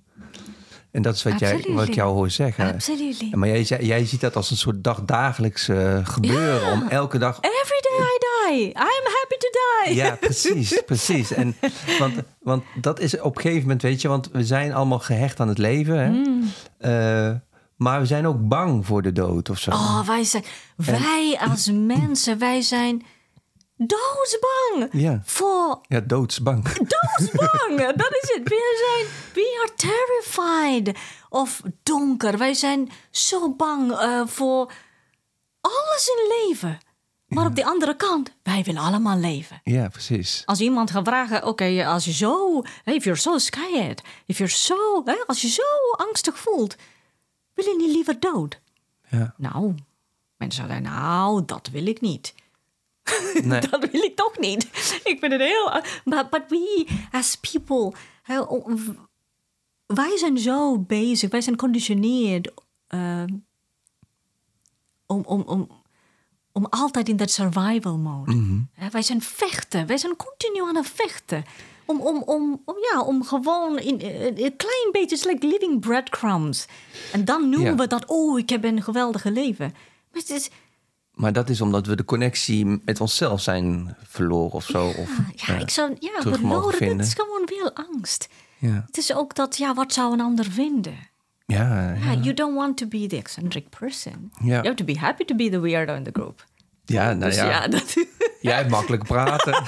En 0.95 1.03
dat 1.03 1.15
is 1.15 1.23
wat, 1.23 1.39
jij, 1.39 1.65
wat 1.69 1.89
ik 1.89 1.95
jou 1.95 2.13
hoor 2.13 2.31
zeggen. 2.31 2.75
Absolutely. 2.75 3.29
Maar 3.33 3.49
jij, 3.49 3.85
jij 3.85 4.07
ziet 4.07 4.21
dat 4.21 4.37
als 4.37 4.51
een 4.51 4.57
soort 4.57 4.85
dagdagelijks 4.85 5.69
eh, 5.69 6.07
gebeuren. 6.07 6.73
Om 6.73 6.89
elke 6.89 7.19
dag. 7.19 7.39
Every 7.41 7.81
day 7.81 8.07
I 8.07 8.19
die. 8.19 8.69
I'm 8.69 9.07
happy 9.21 9.37
to 9.39 9.49
die. 9.85 9.95
Ja, 9.95 10.17
precies, 10.21 10.83
precies. 10.87 11.33
En, 11.33 11.57
want, 11.99 12.15
want 12.41 12.65
dat 12.81 13.01
is 13.01 13.21
op 13.21 13.37
een 13.37 13.43
gegeven 13.43 13.63
moment, 13.63 13.83
weet 13.83 14.01
je, 14.01 14.09
want 14.09 14.31
we 14.33 14.45
zijn 14.45 14.73
allemaal 14.73 14.99
gehecht 14.99 15.41
aan 15.41 15.49
het 15.49 15.59
leven. 15.59 15.99
Hè? 15.99 16.09
Mm. 16.09 16.51
Eh, 16.79 17.35
maar 17.77 18.01
we 18.01 18.07
zijn 18.07 18.27
ook 18.27 18.49
bang 18.49 18.87
voor 18.87 19.03
de 19.03 19.13
dood 19.13 19.51
of 19.51 19.59
zo. 19.59 19.71
Oh, 19.71 20.07
wij 20.07 20.25
zijn, 20.25 20.45
wij 20.77 21.39
als 21.41 21.71
mensen, 21.97 22.39
wij 22.39 22.61
zijn 22.61 23.03
doodsbang 23.87 25.03
Ja. 25.03 25.23
voor 25.25 25.81
Ja, 25.89 26.01
doodsbang. 26.01 26.63
doodsbang. 26.97 27.93
dat 27.97 28.11
is 28.23 28.35
het. 28.35 28.49
We 28.49 28.83
zijn, 28.85 29.07
we 29.35 29.61
are 29.65 29.75
terrified 29.77 30.99
of 31.29 31.63
donker. 31.83 32.39
Wij 32.39 32.55
zijn 32.55 32.91
zo 33.11 33.51
bang 33.55 33.93
eh, 33.93 34.23
voor 34.27 34.73
alles 35.61 36.09
in 36.17 36.47
leven. 36.49 36.79
Maar 37.27 37.47
op 37.47 37.55
de 37.57 37.65
andere 37.65 37.97
kant, 37.97 38.31
wij 38.43 38.63
willen 38.63 38.83
allemaal 38.83 39.17
leven. 39.19 39.61
Ja, 39.65 39.89
precies. 39.89 40.43
Als 40.47 40.61
iemand 40.61 40.91
gaat 40.91 41.07
vragen, 41.09 41.47
oké, 41.47 41.87
als 41.87 42.05
je 42.05 42.13
zo, 42.13 42.63
if 42.85 43.05
you're 43.05 43.21
so 43.21 43.39
scared, 43.39 44.03
if 44.27 44.39
you're 44.39 44.53
so, 44.53 45.03
hè, 45.05 45.17
als 45.27 45.41
je 45.43 45.49
zo 45.49 45.63
angstig 45.97 46.39
voelt, 46.39 46.77
wil 47.55 47.65
je 47.65 47.75
niet 47.79 47.95
liever 47.95 48.21
dood? 48.21 48.61
Ja. 49.09 49.35
Nou, 49.37 49.75
mensen 50.37 50.67
zeggen, 50.67 50.83
nou, 50.83 51.43
dat 51.47 51.69
wil 51.73 51.87
ik 51.87 52.01
niet. 52.01 52.35
Nee. 53.43 53.61
dat 53.61 53.91
wil 53.91 54.03
ik 54.03 54.17
toch 54.17 54.39
niet. 54.39 54.65
Ik 55.05 55.17
vind 55.21 55.33
het 55.33 55.41
heel. 55.41 55.83
Maar 56.05 56.29
but 56.29 56.43
we 56.49 56.87
as 57.11 57.37
people, 57.37 57.93
wij 59.87 60.17
zijn 60.17 60.39
zo 60.39 60.79
bezig, 60.79 61.31
wij 61.31 61.41
zijn 61.41 61.57
conditioneerd. 61.57 62.51
eh, 62.87 63.23
om, 65.07 65.23
om, 65.27 65.41
om, 65.47 65.69
om 66.53 66.67
altijd 66.71 67.09
in 67.09 67.17
dat 67.17 67.31
survival 67.31 67.99
mode. 67.99 68.63
Hè, 68.73 68.89
Wij 68.91 69.03
zijn 69.03 69.23
vechten, 69.23 69.87
wij 69.87 69.97
zijn 69.97 70.17
continu 70.17 70.63
aan 70.69 70.77
het 70.77 70.89
vechten. 70.95 71.45
Om, 71.87 72.01
om, 72.01 72.23
om, 72.23 72.63
om, 72.65 72.77
ja, 72.93 73.03
om 73.03 73.25
gewoon 73.25 73.79
in, 73.79 74.01
eh, 74.01 74.25
een 74.25 74.57
klein 74.57 74.89
beetje, 74.93 75.17
it's 75.17 75.25
like 75.25 75.47
living 75.47 75.81
breadcrumbs. 75.81 76.67
En 77.13 77.25
dan 77.25 77.49
noemen 77.49 77.77
we 77.77 77.87
dat, 77.87 78.05
oh, 78.07 78.39
ik 78.39 78.49
heb 78.49 78.65
een 78.65 78.83
geweldige 78.83 79.31
leven. 79.31 79.71
Maar 80.13 80.21
het 80.21 80.31
is, 80.31 80.51
Maar 81.15 81.33
dat 81.33 81.49
is 81.49 81.61
omdat 81.61 81.87
we 81.87 81.97
de 81.97 82.05
connectie 82.05 82.81
met 82.85 83.01
onszelf 83.01 83.41
zijn 83.41 83.97
verloren 84.03 84.53
of 84.53 84.65
zo. 84.65 84.87
Of, 84.87 85.11
ja, 85.35 85.55
ik 85.57 85.71
zou, 85.71 85.97
ja, 85.99 86.21
verloren, 86.21 86.97
dat 86.97 87.07
is 87.07 87.15
gewoon 87.15 87.43
veel 87.49 87.73
angst. 87.73 88.29
ja. 88.59 88.83
Het 88.87 88.97
is 88.97 89.15
ook 89.15 89.35
dat, 89.35 89.57
ja, 89.57 89.75
wat 89.75 89.93
zou 89.93 90.13
een 90.13 90.21
ander 90.21 90.45
vinden? 90.45 90.95
Ja, 91.47 91.93
ja. 91.93 92.13
Ja, 92.13 92.13
you 92.21 92.35
don't 92.35 92.55
want 92.55 92.77
to 92.77 92.87
be 92.87 93.07
the 93.07 93.17
eccentric 93.17 93.69
person. 93.79 94.33
Ja. 94.41 94.47
You 94.47 94.63
have 94.63 94.75
to 94.75 94.85
be 94.85 94.99
happy 94.99 95.25
to 95.25 95.35
be 95.35 95.49
the 95.51 95.61
weirdo 95.61 95.95
in 95.95 96.03
the 96.03 96.11
group. 96.13 96.45
ja, 96.85 97.05
nou 97.13 97.19
Dus 97.31 97.35
ja. 97.37 97.49
ja, 97.51 97.69
dat, 97.69 97.95
Jij 98.41 98.57
hebt 98.57 98.71
makkelijk 98.71 99.05
praten. 99.05 99.53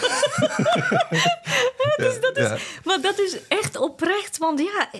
dus 1.96 2.20
dat 2.20 2.36
is, 2.36 2.48
Ja. 2.48 2.56
maar 2.84 3.00
dat 3.00 3.18
is 3.18 3.36
echt 3.48 3.76
oprecht, 3.76 4.38
want 4.38 4.58
ja, 4.60 4.90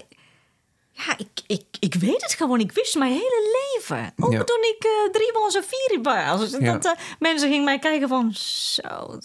ja 0.96 1.18
ik, 1.18 1.28
ik, 1.46 1.64
ik 1.80 1.94
weet 1.94 2.22
het 2.22 2.32
gewoon. 2.34 2.60
Ik 2.60 2.72
wist 2.72 2.94
mijn 2.98 3.12
hele 3.12 3.72
leven. 3.74 4.12
Ook 4.16 4.32
Ja. 4.32 4.44
toen 4.44 4.58
ik 4.76 4.84
eh, 4.84 5.10
drie 5.12 5.30
was 5.32 5.56
of 5.56 5.66
vier 5.68 6.02
was. 6.02 6.50
Ja. 6.50 6.72
Dat, 6.72 6.84
eh, 6.84 6.92
mensen 7.18 7.48
gingen 7.48 7.64
mij 7.64 7.78
kijken 7.78 8.08
van, 8.08 8.32
zo, 8.34 9.18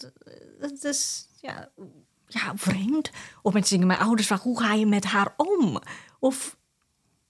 dat- 0.60 0.84
is 0.84 1.28
ja, 1.42 1.70
ja, 2.28 2.54
vreemd. 2.56 3.10
Of 3.42 3.54
mensen 3.54 3.72
gingen 3.72 3.88
mijn 3.88 4.00
ouders 4.00 4.28
vragen, 4.28 4.44
hoe 4.50 4.60
ga 4.62 4.74
je 4.74 4.86
met 4.86 5.04
haar 5.04 5.34
om? 5.38 5.80
Of, 6.20 6.58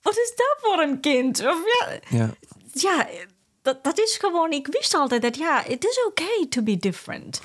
wat 0.01 0.17
is 0.17 0.33
dat 0.35 0.57
voor 0.61 0.79
een 0.81 0.99
kind? 0.99 1.45
Of 1.45 1.57
ja, 1.79 1.99
ja. 2.17 2.33
ja, 2.73 3.07
dat, 3.61 3.83
dat 3.83 3.99
is 3.99 4.17
gewoon. 4.17 4.51
Ik 4.51 4.67
wist 4.67 4.93
altijd 4.93 5.21
dat 5.21 5.37
ja, 5.37 5.65
it 5.65 5.85
is 5.85 6.05
okay 6.07 6.45
to 6.49 6.61
be 6.61 6.77
different. 6.77 7.41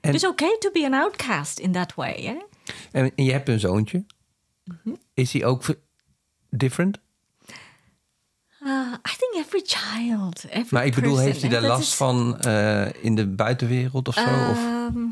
En- 0.00 0.08
It 0.10 0.14
is 0.16 0.26
okay 0.26 0.56
to 0.58 0.70
be 0.70 0.84
an 0.84 0.94
outcast 0.94 1.58
in 1.58 1.72
that 1.72 1.94
way. 1.94 2.22
Hè? 2.22 2.36
En, 2.92 3.12
en 3.16 3.24
je 3.24 3.32
hebt 3.32 3.48
een 3.48 3.60
zoontje. 3.60 4.04
Mhm. 4.64 4.94
Is 5.14 5.32
hij 5.32 5.44
ook 5.44 5.62
different? 6.50 6.98
Uh, 8.62 8.92
I 8.92 9.16
think 9.18 9.46
every 9.46 9.62
child. 9.64 10.44
Every 10.44 10.66
Maar 10.70 10.86
ik 10.86 10.94
bedoel, 10.94 11.10
person, 11.10 11.26
heeft 11.30 11.40
hij 11.40 11.50
daar 11.50 11.62
last 11.62 11.82
is- 11.82 11.94
van 11.94 12.38
eh, 12.40 13.04
in 13.04 13.14
de 13.14 13.26
buitenwereld 13.26 14.08
of 14.08 14.14
zo? 14.14 14.20
of? 14.50 14.56
Ehm, 14.58 15.06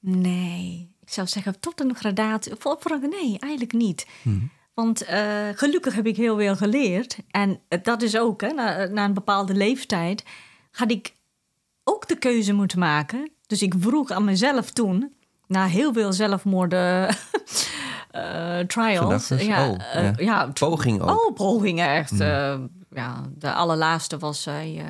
nee, 0.00 0.88
ik 1.00 1.12
zou 1.12 1.26
zeggen 1.26 1.60
tot 1.60 1.80
een 1.80 1.94
gradatie. 1.96 2.52
Voor, 2.58 2.98
nee, 3.08 3.38
eigenlijk 3.38 3.72
niet. 3.72 4.06
Mhm. 4.22 4.44
Want 4.74 5.02
eh, 5.04 5.48
gelukkig 5.54 5.94
heb 5.94 6.06
ik 6.06 6.16
heel 6.16 6.36
veel 6.36 6.56
geleerd. 6.56 7.16
En 7.30 7.60
dat 7.82 8.02
is 8.02 8.16
ook, 8.16 8.40
hè, 8.40 8.52
na, 8.52 8.84
na 8.86 9.04
een 9.04 9.14
bepaalde 9.14 9.54
leeftijd 9.54 10.24
had 10.70 10.90
ik 10.90 11.12
ook 11.84 12.08
de 12.08 12.16
keuze 12.18 12.52
moeten 12.52 12.78
maken. 12.78 13.30
Dus 13.46 13.62
ik 13.62 13.74
vroeg 13.78 14.10
aan 14.10 14.24
mezelf 14.24 14.70
toen, 14.70 15.14
na 15.50 15.66
heel 15.66 15.92
veel 15.92 16.12
zelfmoorden 16.12 17.08
eh, 18.10 18.58
trials. 18.58 19.28
Ja, 19.28 19.68
Oh, 19.68 19.76
eh, 19.94 20.02
ja. 20.04 20.12
ja, 20.16 20.46
Poging 20.46 21.00
ook. 21.00 21.26
Oh, 21.28 21.34
pogingen 21.34 21.88
echt. 21.88 22.20
eh, 22.20 22.54
ja, 22.90 23.22
de 23.38 23.52
allerlaatste 23.52 24.18
was 24.18 24.42
zij. 24.42 24.84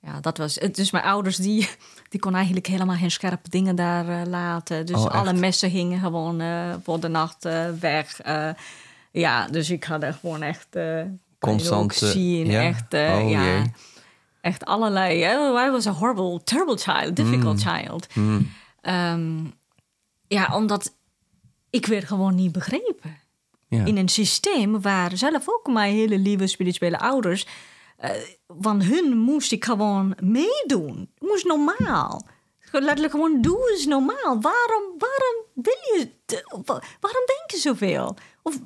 ja, 0.00 0.20
dat 0.20 0.38
was. 0.38 0.54
Dus 0.72 0.90
mijn 0.90 1.04
ouders 1.04 1.36
die, 1.36 1.68
die 2.08 2.20
kon 2.20 2.34
eigenlijk 2.34 2.66
helemaal 2.66 2.96
geen 2.96 3.10
scherpe 3.10 3.48
dingen 3.48 3.76
daar 3.76 4.26
laten. 4.26 4.86
Dus 4.86 4.96
Oh, 4.96 5.06
alle 5.06 5.32
messen 5.32 5.70
gingen 5.70 6.00
gewoon 6.00 6.42
voor 6.84 7.00
de 7.00 7.08
nacht 7.08 7.46
weg. 7.80 8.20
ja, 9.10 9.46
dus 9.46 9.70
ik 9.70 9.84
had 9.84 10.02
er 10.02 10.12
gewoon 10.20 10.42
echt. 10.42 10.66
Constant, 11.38 11.94
zien, 11.94 12.46
ja? 12.46 12.62
echt. 12.62 12.94
Oh, 12.94 13.30
ja, 13.30 13.44
jee. 13.44 13.72
echt 14.40 14.64
allerlei. 14.64 15.22
I 15.66 15.70
was 15.70 15.86
a 15.86 15.90
horrible, 15.90 16.40
terrible 16.44 16.76
child, 16.76 17.16
difficult 17.16 17.62
Hmm. 17.62 17.74
child. 17.76 18.06
Ehm, 18.80 19.38
ja, 20.28 20.56
omdat 20.56 20.94
ik 21.70 21.86
werd 21.86 22.04
gewoon 22.04 22.34
niet 22.34 22.52
begrepen 22.52 23.20
Ja. 23.68 23.84
in 23.84 23.96
een 23.96 24.08
systeem 24.08 24.80
waar 24.80 25.16
zelf 25.16 25.48
ook 25.48 25.66
mijn 25.66 25.92
hele 25.94 26.18
lieve 26.18 26.46
spirituele 26.46 26.98
ouders. 26.98 27.46
eh, 27.96 28.10
van 28.60 28.82
hun 28.82 29.16
moest 29.18 29.52
ik 29.52 29.64
gewoon 29.64 30.16
meedoen. 30.22 31.10
Het 31.14 31.28
moest 31.28 31.44
normaal. 31.44 32.26
Letterlijk 32.72 33.10
gewoon 33.10 33.40
doe 33.40 33.70
eens 33.70 33.86
normaal. 33.86 34.40
Waarom, 34.40 34.84
waarom 34.98 35.36
wil 35.54 35.74
je. 35.94 36.10
Waarom 37.00 37.24
denk 37.26 37.50
je 37.50 37.56
zoveel? 37.58 38.16
Of 38.42 38.58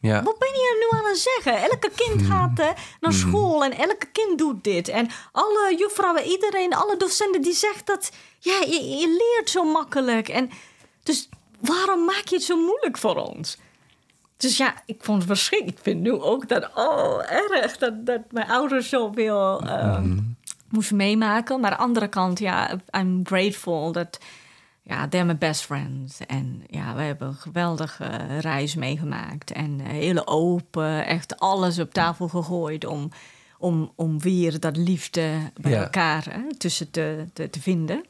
ja. 0.00 0.22
wat 0.22 0.38
ben 0.38 0.48
je 0.48 0.88
nu 0.90 0.98
aan 0.98 1.04
het 1.06 1.18
zeggen? 1.18 1.62
Elke 1.70 1.90
kind 1.96 2.22
gaat 2.22 2.58
eh, 2.58 2.70
naar 3.00 3.12
school 3.12 3.64
en 3.64 3.72
elke 3.72 4.06
kind 4.12 4.38
doet 4.38 4.64
dit. 4.64 4.88
En 4.88 5.08
alle 5.32 5.74
juffrouwen, 5.78 6.24
iedereen, 6.24 6.74
alle 6.74 6.96
docenten 6.96 7.42
die 7.42 7.52
zegt 7.54 7.86
dat 7.86 8.12
ja, 8.38 8.60
je, 8.60 8.84
je 8.98 9.06
leert 9.36 9.50
zo 9.50 9.64
makkelijk. 9.64 10.28
En 10.28 10.50
dus 11.02 11.28
waarom 11.60 12.04
maak 12.04 12.22
je 12.28 12.34
het 12.36 12.44
zo 12.44 12.56
moeilijk 12.56 12.98
voor 12.98 13.16
ons? 13.16 13.56
Dus 14.36 14.56
ja, 14.56 14.74
ik 14.86 14.96
vond 15.04 15.18
het 15.18 15.26
verschrikkelijk. 15.26 15.78
Ik 15.78 15.84
vind 15.84 16.00
nu 16.00 16.12
ook 16.12 16.48
dat, 16.48 16.70
oh, 16.74 17.32
erg 17.32 17.76
dat, 17.76 18.06
dat 18.06 18.20
mijn 18.30 18.50
ouders 18.50 18.88
zoveel 18.88 19.60
ehm 19.60 20.18
moesten 20.70 20.96
meemaken. 20.96 21.60
Maar 21.60 21.70
aan 21.70 21.76
de 21.76 21.82
andere 21.82 22.08
kant, 22.08 22.38
ja, 22.38 22.70
I'm 22.96 23.20
grateful 23.24 23.92
dat, 23.92 24.18
ja, 24.82 25.08
they're 25.08 25.26
my 25.26 25.38
best 25.38 25.62
friends. 25.62 26.18
En 26.26 26.62
ja, 26.66 26.94
we 26.94 27.02
hebben 27.02 27.28
een 27.28 27.34
geweldige 27.34 28.06
reis 28.40 28.74
meegemaakt. 28.74 29.52
En 29.52 29.80
hele 29.80 30.26
open, 30.26 31.06
echt 31.06 31.38
alles 31.38 31.78
op 31.78 31.92
tafel 31.92 32.28
gegooid 32.28 32.86
om, 32.86 33.10
om, 33.58 33.92
om 33.96 34.20
weer 34.20 34.60
dat 34.60 34.76
liefde 34.76 35.30
bij 35.60 35.72
Ja. 35.72 35.82
elkaar 35.82 36.24
hè, 36.30 36.56
tussen 36.58 36.90
te, 36.90 37.24
te, 37.32 37.50
te 37.50 37.60
vinden. 37.60 38.04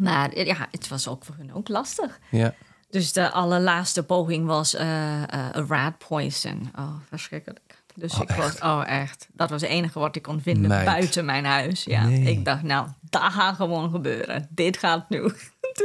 Maar 0.00 0.30
eh, 0.30 0.46
ja, 0.46 0.68
het 0.70 0.88
was 0.88 1.08
ook 1.08 1.24
voor 1.24 1.34
hun 1.38 1.54
ook 1.54 1.68
lastig. 1.68 2.18
ja. 2.30 2.54
Dus 2.90 3.12
de 3.12 3.30
allerlaatste 3.30 4.02
poging 4.02 4.46
was 4.46 4.74
eh, 4.74 5.22
eh, 5.22 5.28
een 5.52 5.66
rat 5.66 5.98
poison. 6.08 6.70
Oh, 6.78 6.94
verschrikkelijk. 7.08 7.78
Dus 7.94 8.14
Oh, 8.14 8.20
ik 8.20 8.30
was, 8.30 8.58
oh 8.60 8.82
echt, 8.86 9.28
dat 9.32 9.50
was 9.50 9.60
het 9.60 9.70
enige 9.70 9.98
wat 9.98 10.16
ik 10.16 10.22
kon 10.22 10.40
vinden 10.40 10.68
Meid. 10.68 10.84
buiten 10.84 11.24
mijn 11.24 11.44
huis. 11.44 11.84
Ja, 11.84 12.04
Nee. 12.04 12.22
ik 12.22 12.44
dacht, 12.44 12.62
nou, 12.62 12.88
dat 13.00 13.22
gaat 13.22 13.54
gewoon 13.56 13.90
gebeuren. 13.90 14.46
Dit 14.50 14.76
gaat 14.78 15.08
nu. 15.08 15.20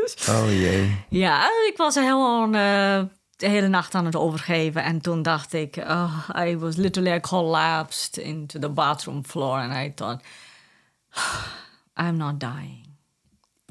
dus 0.02 0.30
Oh 0.30 0.46
jee. 0.50 1.06
ja, 1.10 1.44
ik 1.70 1.74
was 1.78 1.96
eh, 1.96 2.04
de 3.36 3.48
hele 3.48 3.68
nacht 3.68 3.96
aan 3.96 4.06
het 4.06 4.16
overgeven. 4.16 4.84
En 4.84 5.02
toen 5.02 5.22
dacht 5.22 5.54
ik, 5.54 5.76
oh, 5.78 6.30
I 6.38 6.58
was 6.58 6.76
literally 6.76 7.20
collapsed 7.20 8.18
into 8.18 8.60
the 8.60 8.70
bathroom 8.70 9.26
floor. 9.26 9.58
And 9.58 9.74
I 9.74 9.92
thought, 9.96 10.24
I'm 12.02 12.18
not 12.18 12.40
dying. 12.40 12.85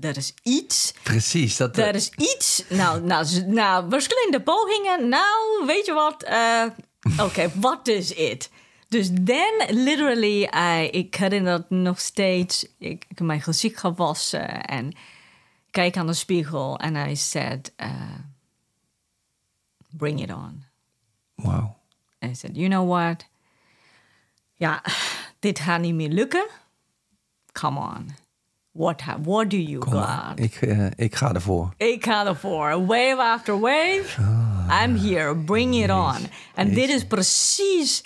Er 0.04 0.16
is 0.16 0.34
iets 0.42 0.94
Precies. 1.02 1.56
Dat, 1.56 1.78
er 1.78 1.94
is 1.94 2.10
iets. 2.10 2.64
Nou, 2.68 3.00
nou, 3.00 3.42
nou 3.46 3.90
verschillende 3.90 4.42
pogingen. 4.42 5.08
Nou, 5.08 5.66
weet 5.66 5.86
je 5.86 5.92
wat? 5.92 6.22
eh, 6.22 6.64
Oké, 7.18 7.50
what 7.60 7.88
is 7.88 8.12
it? 8.12 8.50
Dus 8.88 9.10
then, 9.24 9.66
literally, 9.68 10.42
ik 10.90 11.14
herinner 11.14 11.52
het 11.52 11.70
nog 11.70 12.00
steeds. 12.00 12.66
Ik, 12.78 13.04
ik 13.08 13.20
mijn 13.20 13.40
gezicht 13.42 13.78
gewassen 13.80 14.64
en 14.64 14.92
kijk 15.70 15.96
aan 15.96 16.06
de 16.06 16.12
spiegel. 16.14 16.78
En 16.78 17.08
I 17.08 17.16
said, 17.16 17.72
uh, 17.82 18.18
bring 19.90 20.22
it 20.22 20.32
on. 20.32 20.64
Wauw. 21.34 21.76
En 22.18 22.30
I 22.30 22.34
said, 22.34 22.56
you 22.56 22.68
know 22.68 22.88
what? 22.90 23.26
Ja, 24.54 24.84
dit 25.38 25.58
gaat 25.58 25.80
niet 25.80 25.94
meer 25.94 26.08
lukken. 26.08 26.46
Come 27.52 27.80
on. 27.80 28.14
What, 28.74 29.00
ha- 29.02 29.18
what 29.22 29.50
do 29.50 29.56
you 29.56 29.78
Kom 29.78 29.92
got? 29.92 30.40
Ik, 30.40 30.54
eh, 30.54 30.86
ik 30.96 31.14
ga 31.14 31.34
ervoor. 31.34 31.74
Ik 31.76 32.04
ga 32.04 32.26
ervoor. 32.26 32.86
Wave 32.86 33.16
after 33.18 33.60
wave. 33.60 34.20
I'm 34.68 34.96
here. 34.96 35.36
Bring 35.36 35.74
it 35.74 35.90
on. 35.90 36.16
En 36.54 36.74
dit 36.74 36.88
is 36.88 37.04
precies 37.06 38.04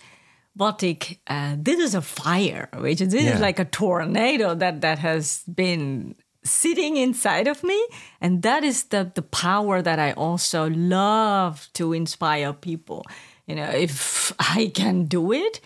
wat 0.52 0.82
ik... 0.82 1.18
dit 1.58 1.78
is 1.78 1.94
a 1.94 2.02
fire, 2.02 2.68
weet 2.70 2.98
je. 2.98 3.06
Dit 3.06 3.22
is 3.22 3.38
like 3.38 3.60
a 3.60 3.66
tornado 3.70 4.56
that, 4.56 4.80
that 4.80 4.98
has 4.98 5.42
been 5.46 6.16
sitting 6.42 6.96
inside 6.96 7.50
of 7.50 7.62
me. 7.62 7.90
And 8.18 8.42
that 8.42 8.62
is 8.62 8.84
the, 8.88 9.10
the 9.12 9.22
power 9.22 9.82
that 9.82 9.98
I 9.98 10.12
also 10.20 10.68
love 10.70 11.68
to 11.72 11.92
inspire 11.92 12.52
people. 12.52 13.04
You 13.44 13.56
know, 13.56 13.80
if 13.80 14.32
I 14.56 14.70
can 14.70 15.04
do 15.06 15.32
it... 15.32 15.60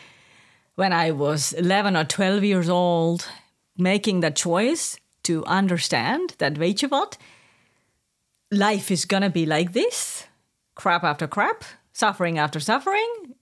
when 0.74 0.92
I 0.92 1.10
was 1.10 1.52
11 1.52 1.96
or 1.96 2.04
12 2.04 2.44
years 2.44 2.68
old, 2.68 3.28
making 3.76 4.20
that 4.22 4.38
choice 4.38 4.96
to 5.20 5.42
understand 5.44 6.34
that, 6.36 6.56
weet 6.56 6.80
je 6.80 6.88
wat, 6.88 7.16
life 8.48 8.90
is 8.92 9.04
gonna 9.06 9.30
be 9.30 9.46
like 9.46 9.70
this. 9.72 10.26
Crap 10.74 11.02
after 11.04 11.28
crap, 11.28 11.64
suffering 11.92 12.38
after 12.38 12.60
suffering. 12.60 13.34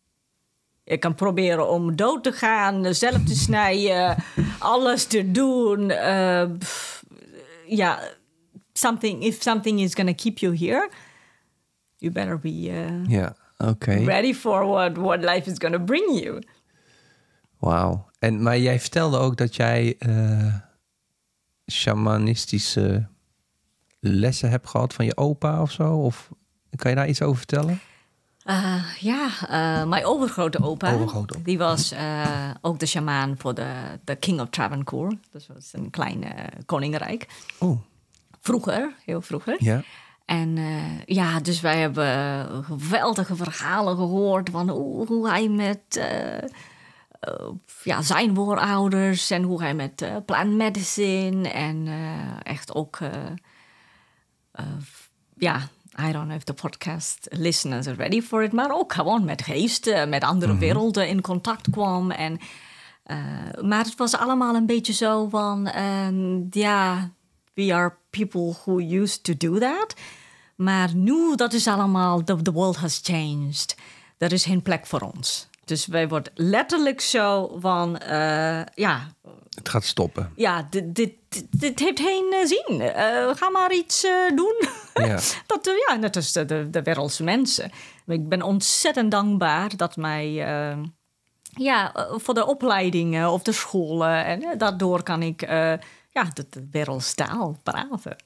Ik 0.84 1.00
kan 1.00 1.14
proberen 1.14 1.68
om 1.70 1.96
dood 1.96 2.22
te 2.24 2.32
gaan, 2.32 2.94
zelf 2.94 3.22
te 3.24 3.34
snijden, 3.34 4.16
alles 4.58 5.04
te 5.04 5.30
doen. 5.30 5.90
eh, 5.90 6.48
Ja, 7.66 7.98
something, 8.72 9.22
if 9.22 9.42
something 9.42 9.80
is 9.80 9.94
gonna 9.94 10.14
keep 10.14 10.38
you 10.38 10.56
here, 10.56 10.88
you 11.98 12.12
better 12.12 12.38
be 12.38 12.48
uh, 12.70 13.04
Ja, 13.08 13.34
oké. 13.58 14.04
ready 14.04 14.34
for 14.34 14.66
what, 14.66 14.96
what 14.96 15.20
life 15.20 15.50
is 15.50 15.58
gonna 15.58 15.78
bring 15.78 16.18
you. 16.22 16.42
Wauw. 17.60 18.08
En, 18.18 18.42
maar 18.42 18.58
jij 18.58 18.80
vertelde 18.80 19.18
ook 19.18 19.36
dat 19.36 19.56
jij 19.56 19.96
eh 19.98 20.54
shamanistische 21.70 23.06
lessen 24.00 24.50
hebt 24.50 24.68
gehad 24.68 24.94
van 24.94 25.04
je 25.04 25.16
opa 25.16 25.62
of 25.62 25.70
zo? 25.70 25.96
Of 25.96 26.30
kan 26.76 26.90
je 26.90 26.96
daar 26.96 27.08
iets 27.08 27.22
over 27.22 27.36
vertellen? 27.36 27.80
Eh, 28.44 28.84
ja, 28.98 29.28
eh, 29.48 29.88
mijn 29.88 30.04
overgrote 30.04 30.62
opa, 30.62 30.92
Overgrote 30.92 31.42
die 31.42 31.58
was 31.58 31.94
ook 32.60 32.78
de 32.78 32.86
shamaan 32.86 33.34
voor 33.38 33.54
de, 33.54 33.72
de 34.04 34.16
King 34.16 34.40
of 34.40 34.48
Travancore. 34.48 35.18
Dat 35.32 35.46
was 35.54 35.70
een 35.72 35.90
klein 35.90 36.24
koninkrijk. 36.66 37.26
Oh, 37.58 37.80
Vroeger, 38.40 38.94
heel 39.04 39.20
vroeger. 39.20 39.56
ja. 39.58 39.82
En 40.24 40.58
ja, 41.04 41.40
dus 41.40 41.60
wij 41.60 41.78
hebben 41.78 42.64
geweldige 42.64 43.36
verhalen 43.36 43.96
gehoord 43.96 44.50
van 44.50 44.68
hoe, 44.68 45.06
hoe 45.06 45.28
hij 45.28 45.48
met 45.48 46.00
ja, 47.82 48.02
zijn 48.02 48.34
voorouders 48.34 49.30
en 49.30 49.42
hoe 49.42 49.62
hij 49.62 49.74
met 49.74 50.02
eh, 50.02 50.16
plant 50.26 50.52
medicine 50.52 51.48
en 51.48 51.86
eh, 51.86 52.52
echt 52.52 52.74
ook, 52.74 52.98
eh, 53.00 53.10
eh, 54.52 54.64
ja, 55.36 55.68
I 56.08 56.12
don't 56.12 56.24
know 56.26 56.36
if 56.36 56.44
the 56.44 56.54
podcast 56.54 57.26
listeners 57.30 57.86
are 57.86 57.96
ready 57.96 58.22
for 58.22 58.42
it, 58.42 58.52
maar 58.52 58.74
ook 58.74 58.92
gewoon 58.92 59.24
met 59.24 59.42
geesten, 59.42 60.08
met 60.08 60.24
andere 60.24 60.58
werelden 60.58 61.08
in 61.08 61.20
contact 61.20 61.70
kwam. 61.70 62.10
En, 62.10 62.38
eh, 63.02 63.16
maar 63.62 63.84
het 63.84 63.96
was 63.96 64.16
allemaal 64.16 64.54
een 64.54 64.66
beetje 64.66 64.92
zo 64.92 65.28
van, 65.28 65.66
ehm, 65.66 66.40
ja, 66.50 67.10
we 67.54 67.74
are 67.74 67.94
people 68.10 68.54
who 68.64 68.78
used 68.78 69.24
to 69.24 69.34
do 69.36 69.58
that. 69.58 69.94
Maar 70.56 70.94
nu, 70.94 71.36
dat 71.36 71.52
is 71.52 71.66
allemaal, 71.66 72.24
the, 72.24 72.42
the 72.42 72.52
world 72.52 72.76
has 72.76 73.00
changed. 73.02 73.76
Er 74.18 74.32
is 74.32 74.44
geen 74.44 74.62
plek 74.62 74.86
voor 74.86 75.00
ons. 75.00 75.49
Dus 75.70 75.86
wij 75.86 76.08
worden 76.08 76.32
letterlijk 76.34 77.00
zo 77.00 77.56
van, 77.60 77.98
eh, 77.98 78.62
ja, 78.74 79.06
Het 79.54 79.68
gaat 79.68 79.84
stoppen. 79.84 80.32
ja, 80.36 80.66
dit, 80.70 80.94
dit, 80.94 81.12
dit, 81.50 81.78
heeft 81.78 82.00
geen 82.00 82.32
eh, 82.32 82.46
zin. 82.46 82.80
Eh, 82.80 83.36
ga 83.36 83.50
maar 83.50 83.72
iets 83.72 84.06
doen. 84.34 84.68
Ja. 84.94 85.18
dat, 85.46 85.70
ja, 85.88 85.94
net 85.94 86.16
als 86.16 86.32
de, 86.32 86.44
de, 86.44 86.70
de 86.70 86.82
wereldse 86.82 87.22
mensen. 87.22 87.70
Ik 88.06 88.28
ben 88.28 88.42
ontzettend 88.42 89.10
dankbaar 89.10 89.76
dat 89.76 89.96
mij... 89.96 90.32
ja, 91.42 92.08
voor 92.10 92.34
de 92.34 92.46
opleidingen 92.46 93.30
of 93.30 93.42
de 93.42 93.52
scholen. 93.52 94.24
En 94.24 94.58
daardoor 94.58 95.02
kan 95.02 95.22
ik 95.22 95.40
ja, 96.10 96.24
de, 96.34 96.46
de 96.50 96.68
wereldstaal 96.70 97.56
praten. 97.62 98.16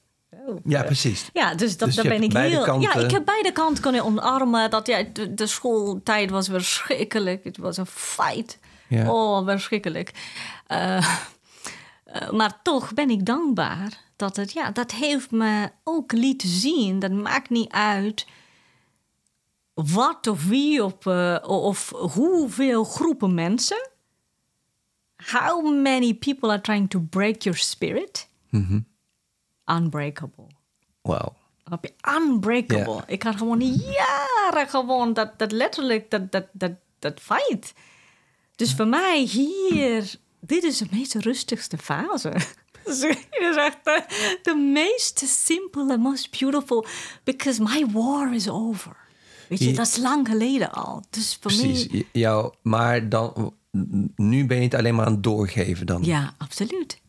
Oh, 0.47 0.59
Ja, 0.65 0.83
precies. 0.83 1.29
ja, 1.33 1.55
dus, 1.55 1.77
dat, 1.77 1.87
Dus 1.87 1.95
daar 1.95 2.07
ben 2.07 2.23
ik 2.23 2.33
heel. 2.33 2.79
Ja, 2.81 2.95
ik 2.95 3.11
heb 3.11 3.25
beide 3.25 3.51
kanten 3.51 3.83
kunnen 3.83 4.03
omarmen. 4.03 4.69
Dat, 4.69 4.87
ja, 4.87 5.03
de, 5.13 5.33
de 5.33 5.47
schooltijd 5.47 6.29
was 6.29 6.47
verschrikkelijk. 6.47 7.43
Het 7.43 7.57
was 7.57 7.77
een 7.77 7.85
fight. 7.85 8.59
Ja. 8.89 9.11
Oh, 9.11 9.45
verschrikkelijk. 9.45 10.11
Eh, 10.67 10.97
eh, 10.97 12.31
maar 12.31 12.59
toch 12.63 12.93
ben 12.93 13.09
ik 13.09 13.25
dankbaar 13.25 14.03
dat 14.15 14.35
het, 14.35 14.51
ja, 14.51 14.71
dat 14.71 14.91
heeft 14.91 15.31
me 15.31 15.71
ook 15.83 16.11
lieten 16.11 16.49
zien. 16.49 16.99
Dat 16.99 17.11
maakt 17.11 17.49
niet 17.49 17.71
uit 17.71 18.25
wat 19.73 20.27
of 20.27 20.45
wie 20.45 20.83
of, 20.83 21.05
eh, 21.05 21.37
of 21.47 21.89
hoeveel 21.89 22.83
groepen 22.83 23.33
mensen. 23.33 23.89
How 25.31 25.81
many 25.81 26.13
people 26.13 26.49
are 26.49 26.61
trying 26.61 26.89
to 26.89 26.99
break 26.99 27.41
your 27.41 27.57
spirit? 27.57 28.29
Mhm. 28.49 28.79
Unbreakable. 29.65 30.47
Wauw. 31.01 31.33
Unbreakable. 32.17 33.03
Ik 33.07 33.23
had 33.23 33.35
gewoon 33.35 33.61
jaren 33.73 34.69
gewoon 34.69 35.13
dat, 35.13 35.39
dat 35.39 35.51
letterlijk, 35.51 36.09
dat, 36.09 36.31
dat, 36.31 36.45
dat, 36.51 36.71
dat 36.99 37.19
fight. 37.19 37.73
Dus 38.55 38.73
voor 38.73 38.87
mij 38.87 39.19
hier, 39.19 40.15
dit 40.39 40.63
is 40.63 40.77
de 40.77 40.87
meest 40.91 41.13
rustigste 41.13 41.77
fase. 41.77 42.33
Dus 42.85 43.01
Het 43.01 43.27
is 43.39 43.55
echt 43.55 43.77
de, 43.83 44.37
de 44.43 44.55
meest 44.55 45.23
simpele, 45.27 45.97
most 45.97 46.39
beautiful. 46.39 46.85
Because 47.23 47.61
my 47.61 47.85
war 47.91 48.33
is 48.33 48.49
over. 48.49 48.95
Weet 49.49 49.59
je, 49.59 49.73
dat 49.73 49.87
is 49.87 49.97
lang 49.97 50.27
geleden 50.27 50.71
al. 50.71 51.03
Dus 51.09 51.37
voor 51.41 51.51
Precies. 51.51 51.87
mij... 51.87 52.07
Jou, 52.11 52.53
maar 52.61 53.09
dan, 53.09 53.53
nu 54.15 54.45
ben 54.45 54.57
je 54.57 54.63
het 54.63 54.73
alleen 54.73 54.95
maar 54.95 55.05
aan 55.05 55.13
het 55.13 55.23
doorgeven 55.23 55.85
dan. 55.85 56.03
Ja, 56.03 56.33
absoluut. 56.37 57.01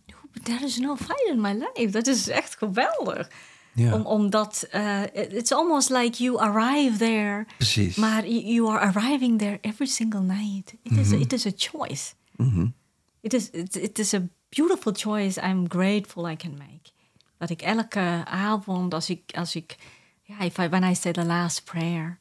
There 0.46 0.64
is 0.64 0.78
no 0.78 0.96
fight 0.96 1.28
in 1.30 1.40
my 1.40 1.52
life. 1.52 1.90
Dat 1.90 2.06
is 2.06 2.28
echt 2.28 2.56
geweldig. 2.58 3.28
Ja. 3.74 3.94
Om, 3.94 4.06
omdat, 4.06 4.68
uh, 4.74 5.02
it's 5.14 5.52
almost 5.52 5.90
like 5.90 6.22
you 6.22 6.38
arrive 6.38 6.96
there... 6.98 7.46
Precies. 7.56 7.96
Maar 7.96 8.26
you, 8.28 8.68
are 8.68 8.78
arriving 8.78 9.38
there 9.38 9.58
every 9.60 9.86
single 9.86 10.20
night. 10.20 10.74
It, 10.82 10.92
is, 10.98 11.08
Mhm. 11.10 11.20
it 11.20 11.32
is 11.32 11.46
a 11.46 11.50
choice. 11.56 12.14
It, 13.20 13.34
is, 13.34 13.50
it, 13.50 13.76
it 13.76 13.98
is 13.98 14.14
a 14.14 14.22
beautiful 14.48 14.92
choice 14.94 15.40
I'm 15.40 15.64
grateful 15.68 16.30
I 16.30 16.36
can 16.36 16.54
make. 16.58 16.90
Dat 17.38 17.50
ik 17.50 17.62
elke 17.62 18.22
avond, 18.24 18.94
als 18.94 19.10
ik, 19.10 19.20
als 19.34 19.54
ik 19.54 19.76
ja, 20.22 20.40
if 20.40 20.58
I, 20.58 20.68
when 20.68 20.82
I 20.84 20.94
say 20.94 21.12
the 21.12 21.24
last 21.24 21.64
prayer 21.64 22.18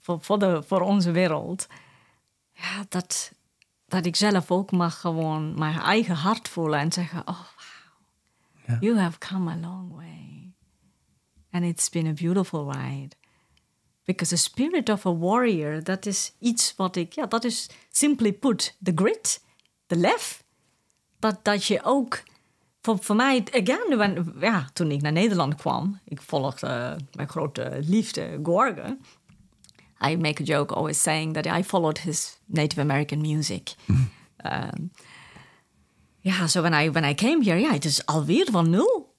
voor, 0.00 0.18
voor, 0.20 0.38
de, 0.38 0.62
voor 0.66 0.80
onze 0.80 1.10
wereld, 1.10 1.66
ja, 2.52 2.84
dat, 2.88 3.32
dat 3.92 4.06
ik 4.06 4.16
zelf 4.16 4.50
ook 4.50 4.70
mag 4.70 5.00
gewoon 5.00 5.58
mijn 5.58 5.78
eigen 5.78 6.14
hart 6.14 6.48
voelen 6.48 6.78
en 6.78 6.92
zeggen, 6.92 7.20
oh 7.28 7.38
wow, 7.38 8.66
Ja. 8.66 8.76
you 8.80 8.98
have 8.98 9.18
come 9.18 9.50
a 9.50 9.56
long 9.56 9.94
way. 9.94 10.52
And 11.50 11.64
it's 11.64 11.88
been 11.88 12.06
a 12.06 12.12
beautiful 12.12 12.72
ride. 12.72 13.16
Because 14.04 14.34
the 14.34 14.40
spirit 14.42 14.88
of 14.88 15.06
a 15.06 15.16
warrior, 15.16 15.84
dat 15.84 16.06
is 16.06 16.32
iets 16.38 16.74
wat 16.76 16.96
ik, 16.96 17.12
ja, 17.12 17.26
dat 17.26 17.44
is 17.44 17.70
simply 17.90 18.32
put, 18.32 18.76
the 18.82 18.92
grit, 18.94 19.44
de 19.86 19.96
lef. 19.96 20.44
Dat, 21.18 21.44
dat 21.44 21.64
je 21.64 21.80
ook, 21.82 22.22
voor, 22.80 22.98
voor 22.98 23.16
mij, 23.16 23.44
again, 23.50 23.96
when, 23.96 24.34
ja, 24.40 24.68
toen 24.72 24.90
ik 24.90 25.02
naar 25.02 25.12
Nederland 25.12 25.54
kwam, 25.54 26.00
ik 26.04 26.20
volgde 26.22 26.66
eh, 26.66 26.94
mijn 27.12 27.28
grote 27.28 27.78
liefde, 27.80 28.40
Gorge. 28.42 28.98
I 30.02 30.16
make 30.16 30.40
a 30.42 30.44
joke 30.44 30.74
always 30.76 31.02
saying 31.02 31.34
that 31.34 31.46
I 31.46 31.62
followed 31.62 31.98
his 31.98 32.38
Native 32.46 32.80
American 32.82 33.20
music. 33.20 33.74
Um, 34.44 34.90
ja, 36.20 36.46
so 36.46 36.62
when 36.62 36.74
I, 36.74 36.90
when 36.90 37.04
I 37.04 37.14
came 37.14 37.44
here, 37.44 37.60
ja, 37.60 37.72
het 37.72 37.84
is 37.84 38.06
alweer 38.06 38.48
van 38.50 38.70
nul. 38.70 39.14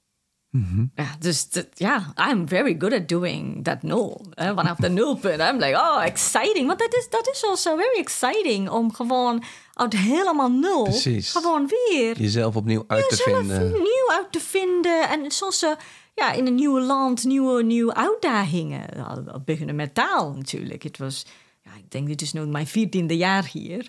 Ja, 0.96 1.16
dus 1.20 1.48
ja, 1.74 2.14
I'm 2.32 2.48
very 2.48 2.76
good 2.80 2.94
at 2.94 3.08
doing 3.08 3.64
that 3.64 3.84
nul. 3.84 4.26
Hè, 4.34 4.54
vanaf 4.54 4.78
de 4.78 4.90
nulpunt. 5.00 5.40
I'm 5.40 5.58
like, 5.58 5.76
oh, 5.76 6.04
exciting. 6.06 6.68
Want 6.68 6.80
dat 6.80 6.94
is, 6.94 7.10
dat 7.10 7.28
is 7.28 7.46
also 7.46 7.76
very 7.76 8.00
exciting 8.00 8.70
om 8.70 8.94
gewoon 8.94 9.44
uit 9.74 9.94
helemaal 9.98 10.52
nul... 10.52 10.84
Precies. 10.84 11.32
gewoon 11.32 11.68
weer 11.68 12.22
Jezelf 12.22 12.56
opnieuw 12.56 12.84
uit 12.88 13.10
te 13.10 13.16
jezelf 13.16 13.38
vinden. 13.38 13.72
nieuw 13.72 14.10
uit 14.12 14.32
te 14.32 14.40
vinden. 14.40 15.10
En 15.10 15.24
eh, 15.24 15.72
ja, 16.14 16.32
in 16.32 16.48
een 16.48 16.56
nieuw 16.56 16.80
land, 16.80 17.24
nieuwe, 17.24 17.64
nieuwe 17.64 17.94
uitdagingen. 17.94 18.82
We 19.26 19.42
beginnen 19.46 19.76
met 19.76 19.94
taal 19.94 20.34
natuurlijk. 20.34 20.84
Het 20.84 20.98
was, 20.98 21.26
ja, 21.64 21.72
ik 21.78 21.92
denk, 21.92 22.08
dit 22.08 22.22
is 22.22 22.34
nu 22.34 22.46
mijn 22.46 22.68
veertiende 22.68 23.18
jaar 23.18 23.50
hier. 23.52 23.88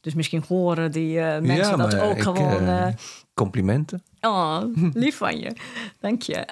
Dus 0.00 0.14
misschien 0.14 0.44
horen 0.48 0.92
die 0.92 1.20
eh, 1.20 1.40
mensen 1.40 1.78
dat 1.78 1.98
ook 1.98 2.16
ik, 2.16 2.22
gewoon... 2.22 2.60
eh, 2.60 2.86
eh, 2.86 2.94
complimenten. 3.34 4.02
Oh, 4.20 4.62
lief 5.04 5.16
van 5.16 5.38
je. 5.38 5.52
Dank 6.00 6.22
je. 6.22 6.44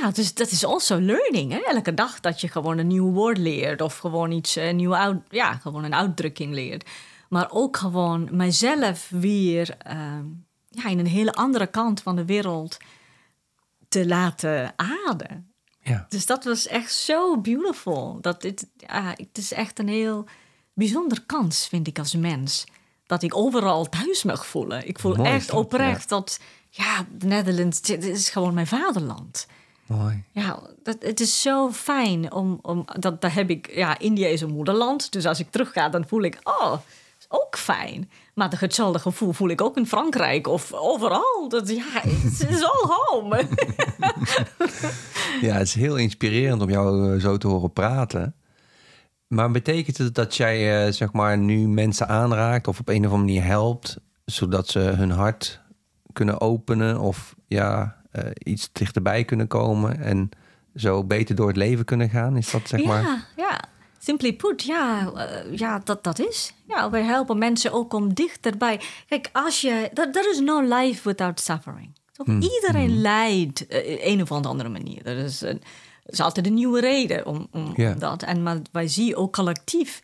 Ja, 0.00 0.10
dus 0.10 0.34
dat 0.34 0.50
is 0.50 0.64
also 0.64 1.00
learning. 1.00 1.52
Hè? 1.52 1.58
Elke 1.58 1.94
dag 1.94 2.20
dat 2.20 2.40
je 2.40 2.48
gewoon 2.48 2.78
een 2.78 2.86
nieuw 2.86 3.10
woord 3.12 3.38
leert 3.38 3.80
of 3.80 3.98
gewoon 3.98 4.30
iets 4.30 4.56
eh, 4.56 4.74
nieuw 4.74 4.94
uit, 4.94 5.16
ja, 5.30 5.52
gewoon 5.52 5.84
een 5.84 5.94
uitdrukking 5.94 6.54
leert. 6.54 6.88
Maar 7.28 7.48
ook 7.50 7.76
gewoon 7.76 8.28
mijzelf 8.30 9.08
weer 9.10 9.74
ehm, 9.78 10.24
ja, 10.68 10.88
in 10.88 10.98
een 10.98 11.06
hele 11.06 11.32
andere 11.32 11.66
kant 11.66 12.00
van 12.02 12.16
de 12.16 12.24
wereld 12.24 12.76
te 13.92 14.06
laten 14.06 14.72
ademen. 14.76 15.52
Ja. 15.80 16.06
Dus 16.08 16.26
dat 16.26 16.44
was 16.44 16.66
echt 16.66 16.92
zo 16.92 17.40
beautiful. 17.40 18.18
Dat 18.20 18.40
dit, 18.40 18.66
ja, 18.76 19.14
het 19.16 19.38
is 19.38 19.52
echt 19.52 19.78
een 19.78 19.88
heel 19.88 20.24
bijzonder 20.74 21.22
kans, 21.26 21.66
vind 21.68 21.86
ik 21.86 21.98
als 21.98 22.14
mens. 22.14 22.64
Dat 23.06 23.22
ik 23.22 23.36
overal 23.36 23.88
thuis 23.88 24.22
mag 24.22 24.46
voelen. 24.46 24.88
Ik 24.88 24.98
voel 24.98 25.14
Mooi 25.14 25.28
echt 25.28 25.46
dat, 25.46 25.56
oprecht 25.56 26.08
dat, 26.08 26.40
ja, 26.70 27.06
de 27.18 27.26
Netherlands, 27.26 27.80
dit 27.80 28.04
is 28.04 28.28
gewoon 28.28 28.54
mijn 28.54 28.66
vaderland. 28.66 29.46
Mooi. 29.86 30.24
Ja, 30.32 30.60
dat, 30.82 30.96
het 31.00 31.20
is 31.20 31.42
zo 31.42 31.72
fijn 31.72 32.32
om, 32.32 32.58
om 32.62 32.84
dat, 32.98 33.20
dat 33.20 33.32
heb 33.32 33.50
ik, 33.50 33.74
ja, 33.74 33.98
India 33.98 34.28
is 34.28 34.40
een 34.40 34.52
moederland. 34.52 35.12
Dus 35.12 35.26
als 35.26 35.40
ik 35.40 35.50
terugga, 35.50 35.88
dan 35.88 36.08
voel 36.08 36.22
ik, 36.22 36.38
oh, 36.42 36.76
ook 37.32 37.56
fijn. 37.56 38.10
Maar 38.34 38.52
hetzelfde 38.58 38.98
gevoel 38.98 39.32
voel 39.32 39.48
ik 39.48 39.60
ook 39.60 39.76
in 39.76 39.86
Frankrijk 39.86 40.46
of 40.46 40.72
overal. 40.72 41.48
Dat, 41.48 41.68
ja, 41.68 42.00
het 42.00 42.48
is 42.48 42.62
all 42.72 42.86
home. 42.86 43.46
Ja, 45.40 45.54
het 45.54 45.66
is 45.66 45.74
heel 45.74 45.96
inspirerend 45.96 46.62
om 46.62 46.70
jou 46.70 47.14
eh, 47.14 47.20
zo 47.20 47.36
te 47.36 47.46
horen 47.46 47.72
praten. 47.72 48.34
Maar 49.26 49.50
betekent 49.50 49.98
het 49.98 50.14
dat 50.14 50.36
jij 50.36 50.86
eh, 50.86 50.92
zeg 50.92 51.12
maar 51.12 51.38
nu 51.38 51.68
mensen 51.68 52.08
aanraakt 52.08 52.68
of 52.68 52.80
op 52.80 52.88
een 52.88 53.06
of 53.06 53.12
andere 53.12 53.22
manier 53.22 53.44
helpt, 53.44 53.96
zodat 54.24 54.68
ze 54.68 54.78
hun 54.78 55.10
hart 55.10 55.60
kunnen 56.12 56.40
openen 56.40 57.00
of 57.00 57.34
ja, 57.46 57.96
eh, 58.10 58.30
iets 58.38 58.72
dichterbij 58.72 59.24
kunnen 59.24 59.46
komen 59.46 60.00
en 60.00 60.30
zo 60.74 61.04
beter 61.04 61.34
door 61.34 61.46
het 61.46 61.56
leven 61.56 61.84
kunnen 61.84 62.08
gaan? 62.08 62.36
Is 62.36 62.50
dat 62.50 62.68
zeg 62.68 62.80
ja, 62.80 62.86
maar? 62.86 63.28
ja. 63.36 63.60
Simply 64.04 64.32
put, 64.32 64.62
ja, 64.62 65.12
eh, 65.12 65.56
ja 65.58 65.80
dat, 65.84 66.04
dat 66.04 66.18
is. 66.18 66.52
Ja, 66.68 66.90
wij 66.90 67.02
helpen 67.02 67.38
mensen 67.38 67.72
ook 67.72 67.92
om 67.92 68.14
dichterbij. 68.14 68.80
Kijk, 69.08 69.30
als 69.32 69.60
je. 69.60 69.90
There 69.94 70.30
is 70.30 70.40
no 70.40 70.60
life 70.60 71.08
without 71.08 71.40
suffering. 71.40 71.90
Toch? 72.12 72.26
Iedereen 72.26 73.00
lijdt 73.00 73.64
uh, 73.68 74.06
een 74.06 74.22
of 74.22 74.32
andere 74.32 74.68
manier. 74.68 75.06
Er 75.06 75.16
is, 75.16 75.40
een, 75.40 75.62
er 76.04 76.12
is 76.12 76.20
altijd 76.20 76.46
een 76.46 76.54
nieuwe 76.54 76.80
reden 76.80 77.26
om, 77.26 77.48
om, 77.50 77.74
dat. 77.98 78.22
En 78.22 78.42
maar 78.42 78.58
wij 78.72 78.88
zien 78.88 79.16
ook 79.16 79.32
collectief 79.32 80.02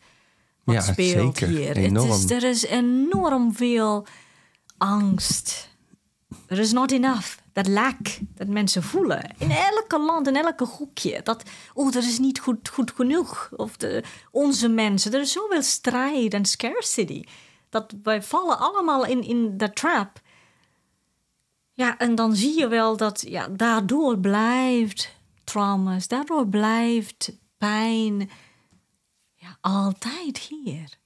wat 0.63 0.75
Ja, 0.75 0.81
speelt 0.81 1.37
zeker. 1.37 1.47
hier. 1.47 1.77
Het 1.77 2.03
is, 2.03 2.31
er 2.31 2.43
is 2.43 2.65
enorm 2.65 3.55
veel 3.55 4.05
angst. 4.77 5.68
Er 6.49 6.59
is 6.59 6.71
not 6.71 6.91
enough. 6.91 7.37
Dat 7.53 7.67
lack 7.67 7.97
dat 8.35 8.47
mensen 8.47 8.83
voelen. 8.83 9.35
In 9.37 9.51
elke 9.51 9.99
land, 9.99 10.27
in 10.27 10.35
elke 10.35 10.65
hoekje. 10.65 11.21
Dat, 11.23 11.43
oh, 11.73 11.91
dat 11.91 12.03
is 12.03 12.19
niet 12.19 12.39
goed, 12.39 12.69
goed 12.69 12.91
genoeg. 12.91 13.49
Of 13.55 13.77
de, 13.77 14.03
onze 14.31 14.67
mensen. 14.67 15.13
Er 15.13 15.19
is 15.19 15.31
zoveel 15.31 15.61
strijd 15.61 16.33
en 16.33 16.45
scarcity. 16.45 17.23
Dat 17.69 17.93
wij 18.03 18.23
vallen 18.23 18.59
allemaal 18.59 19.05
in, 19.05 19.23
in 19.23 19.57
dat 19.57 19.75
trap. 19.75 20.21
Ja, 21.73 21.97
en 21.97 22.15
dan 22.15 22.35
zie 22.35 22.59
je 22.59 22.67
wel 22.67 22.97
dat 22.97 23.23
ja, 23.27 23.47
daardoor 23.47 24.17
blijft 24.17 25.15
trauma's. 25.43 26.07
Daardoor 26.07 26.47
blijft 26.47 27.31
pijn. 27.57 28.29
Ja, 29.35 29.57
altijd 29.61 30.37
hier. 30.37 30.97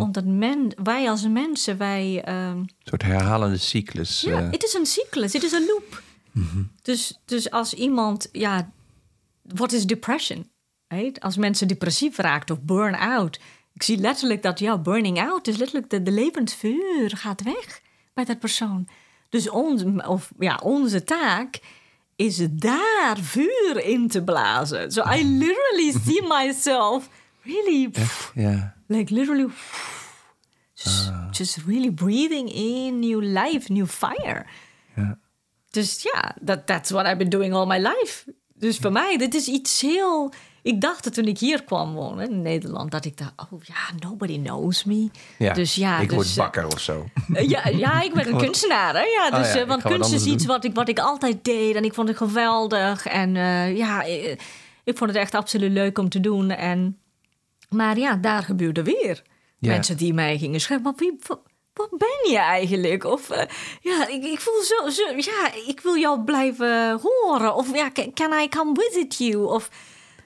Omdat 0.00 0.24
men, 0.24 0.72
wij 0.82 1.10
als 1.10 1.28
mensen, 1.28 1.76
wij... 1.78 2.22
ehm, 2.24 2.56
Een 2.56 2.70
soort 2.82 3.02
herhalende 3.02 3.56
cyclus. 3.56 4.20
ja, 4.20 4.40
eh, 4.40 4.50
het 4.50 4.62
is 4.62 4.74
een 4.74 4.86
cyclus, 4.86 5.32
het 5.32 5.42
is 5.42 5.52
een 5.52 5.66
loop. 5.66 6.02
dus, 6.82 7.18
dus 7.24 7.50
als 7.50 7.74
iemand, 7.74 8.28
ja, 8.32 8.70
wat 9.42 9.72
is 9.72 9.86
depression? 9.86 10.50
Right? 10.88 11.20
Als 11.20 11.36
mensen 11.36 11.68
depressief 11.68 12.16
raakt 12.16 12.50
of 12.50 12.60
burn-out. 12.60 13.40
Ik 13.72 13.82
zie 13.82 13.98
letterlijk 13.98 14.42
dat, 14.42 14.58
ja, 14.58 14.78
burning 14.78 15.20
out 15.20 15.48
is 15.48 15.56
letterlijk 15.56 15.90
de, 15.90 16.02
de 16.02 16.10
levensvuur 16.10 17.16
gaat 17.16 17.42
weg 17.42 17.80
bij 18.14 18.24
dat 18.24 18.38
persoon. 18.38 18.88
Dus 19.28 19.48
ons, 19.50 19.82
of, 20.06 20.32
ja, 20.38 20.60
onze 20.62 21.04
taak 21.04 21.60
is 22.16 22.46
daar 22.50 23.16
vuur 23.20 23.84
in 23.84 24.08
te 24.08 24.22
blazen. 24.22 24.92
So 24.92 25.02
I 25.12 25.24
literally 25.38 25.92
see 26.04 26.22
myself 26.28 27.08
really, 27.42 27.90
ja. 28.34 28.75
Like 28.86 29.14
literally 29.14 29.48
just, 30.74 31.10
just 31.30 31.58
really 31.66 31.90
breathing 31.90 32.48
in 32.48 32.98
new 32.98 33.22
life, 33.22 33.72
new 33.72 33.86
fire. 33.86 34.46
Ja. 34.96 35.18
Dus 35.70 36.02
ja, 36.02 36.34
that, 36.44 36.66
that's 36.66 36.90
what 36.90 37.06
I've 37.06 37.16
been 37.16 37.30
doing 37.30 37.54
all 37.54 37.66
my 37.66 37.78
life. 37.78 38.24
Dus 38.54 38.78
voor 38.78 38.92
mij, 38.92 39.16
dit 39.16 39.34
is 39.34 39.46
iets 39.46 39.80
heel... 39.80 40.32
Ik 40.62 40.80
dacht 40.80 41.04
dat 41.04 41.14
toen 41.14 41.24
ik 41.24 41.38
hier 41.38 41.64
kwam 41.64 41.94
wonen 41.94 42.30
in 42.30 42.42
Nederland, 42.42 42.90
dat 42.90 43.04
ik 43.04 43.16
dacht, 43.16 43.32
oh 43.36 43.62
ja, 43.62 44.08
nobody 44.08 44.40
knows 44.40 44.84
me. 44.84 45.10
Ja. 45.38 45.52
Dus 45.52 45.74
ja, 45.74 45.98
ik 45.98 46.08
dus, 46.08 46.16
word 46.16 46.28
eh, 46.28 46.36
bakker 46.36 46.66
of 46.66 46.80
zo. 46.80 47.06
ja, 47.32 47.68
ja, 47.68 48.02
ik 48.02 48.14
ben 48.14 48.28
een 48.28 48.38
kunstenaar. 48.46 48.94
Hè? 48.94 49.02
Ja, 49.02 49.30
dus, 49.30 49.48
Oh 49.48 49.54
ja, 49.54 49.60
eh, 49.60 49.66
want 49.66 49.82
kunst 49.82 50.12
is 50.12 50.24
iets 50.24 50.44
doen. 50.44 50.52
wat 50.52 50.64
ik, 50.64 50.74
wat 50.74 50.88
ik 50.88 50.98
altijd 50.98 51.44
deed 51.44 51.74
en 51.74 51.84
ik 51.84 51.94
vond 51.94 52.08
het 52.08 52.16
geweldig. 52.16 53.06
En 53.06 53.36
eh, 53.36 53.76
ja, 53.76 54.02
ik, 54.02 54.42
ik 54.84 54.96
vond 54.96 55.10
het 55.10 55.18
echt 55.18 55.34
absoluut 55.34 55.72
leuk 55.72 55.98
om 55.98 56.08
te 56.08 56.20
doen. 56.20 56.50
En, 56.50 56.98
maar 57.68 57.98
ja, 57.98 58.14
daar 58.16 58.42
gebeurde 58.42 58.82
weer. 58.82 59.22
Ja. 59.58 59.70
Mensen 59.72 59.96
die 59.96 60.14
mij 60.14 60.38
gingen 60.38 60.60
schrijven, 60.60 60.84
maar 60.86 60.94
wie, 60.96 61.16
wat, 61.26 61.40
wat 61.72 61.90
ben 61.90 62.30
je 62.30 62.38
eigenlijk? 62.38 63.04
Of 63.04 63.30
eh, 63.30 63.46
ja, 63.80 64.08
ik, 64.08 64.24
ik 64.24 64.40
voel 64.40 64.62
zo, 64.62 64.88
zo, 64.90 65.02
ja, 65.16 65.50
ik 65.66 65.80
wil 65.80 65.96
jou 65.96 66.20
blijven 66.24 67.00
horen. 67.02 67.54
Of 67.54 67.74
ja, 67.74 67.90
can, 67.90 68.12
can 68.12 68.32
I 68.40 68.48
come 68.48 68.74
visit 68.74 69.16
you? 69.16 69.44
Of, 69.54 69.70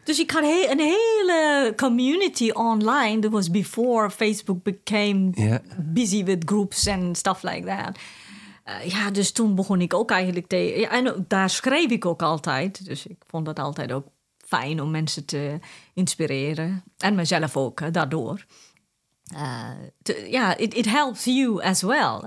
dus 0.05 0.19
ik 0.21 0.31
had 0.31 0.43
he- 0.43 0.69
een 0.71 0.79
hele 0.81 1.73
community 1.77 2.51
online. 2.51 3.19
That 3.19 3.31
was 3.31 3.51
before 3.51 4.11
Facebook 4.11 4.63
became 4.63 5.29
Ja. 5.33 5.61
busy 5.79 6.25
with 6.25 6.43
groups 6.45 6.89
and 6.89 7.17
stuff 7.17 7.43
like 7.43 7.67
that. 7.67 7.99
Eh, 8.65 8.85
ja, 8.91 9.11
dus 9.11 9.33
toen 9.33 9.55
begon 9.55 9.81
ik 9.81 9.95
ook 9.95 10.11
eigenlijk 10.11 10.47
te... 10.47 10.57
Ja, 10.57 10.91
en 10.91 11.25
daar 11.29 11.51
schreef 11.51 11.91
ik 11.91 12.07
ook 12.07 12.23
altijd. 12.23 12.85
Dus 12.85 13.07
ik 13.07 13.17
vond 13.27 13.47
het 13.47 13.59
altijd 13.59 13.93
ook 13.93 14.07
fijn 14.51 14.81
om 14.81 14.91
mensen 14.91 15.25
te 15.25 15.59
inspireren. 15.95 16.83
En 16.99 17.15
mezelf 17.15 17.57
ook, 17.57 17.81
hè, 17.81 17.91
daardoor. 17.91 18.45
Uh, 19.33 19.69
te- 20.03 20.27
ja, 20.31 20.57
it, 20.57 20.75
it 20.75 20.87
helps 20.87 21.25
you 21.25 21.63
as 21.63 21.83
well. 21.83 22.21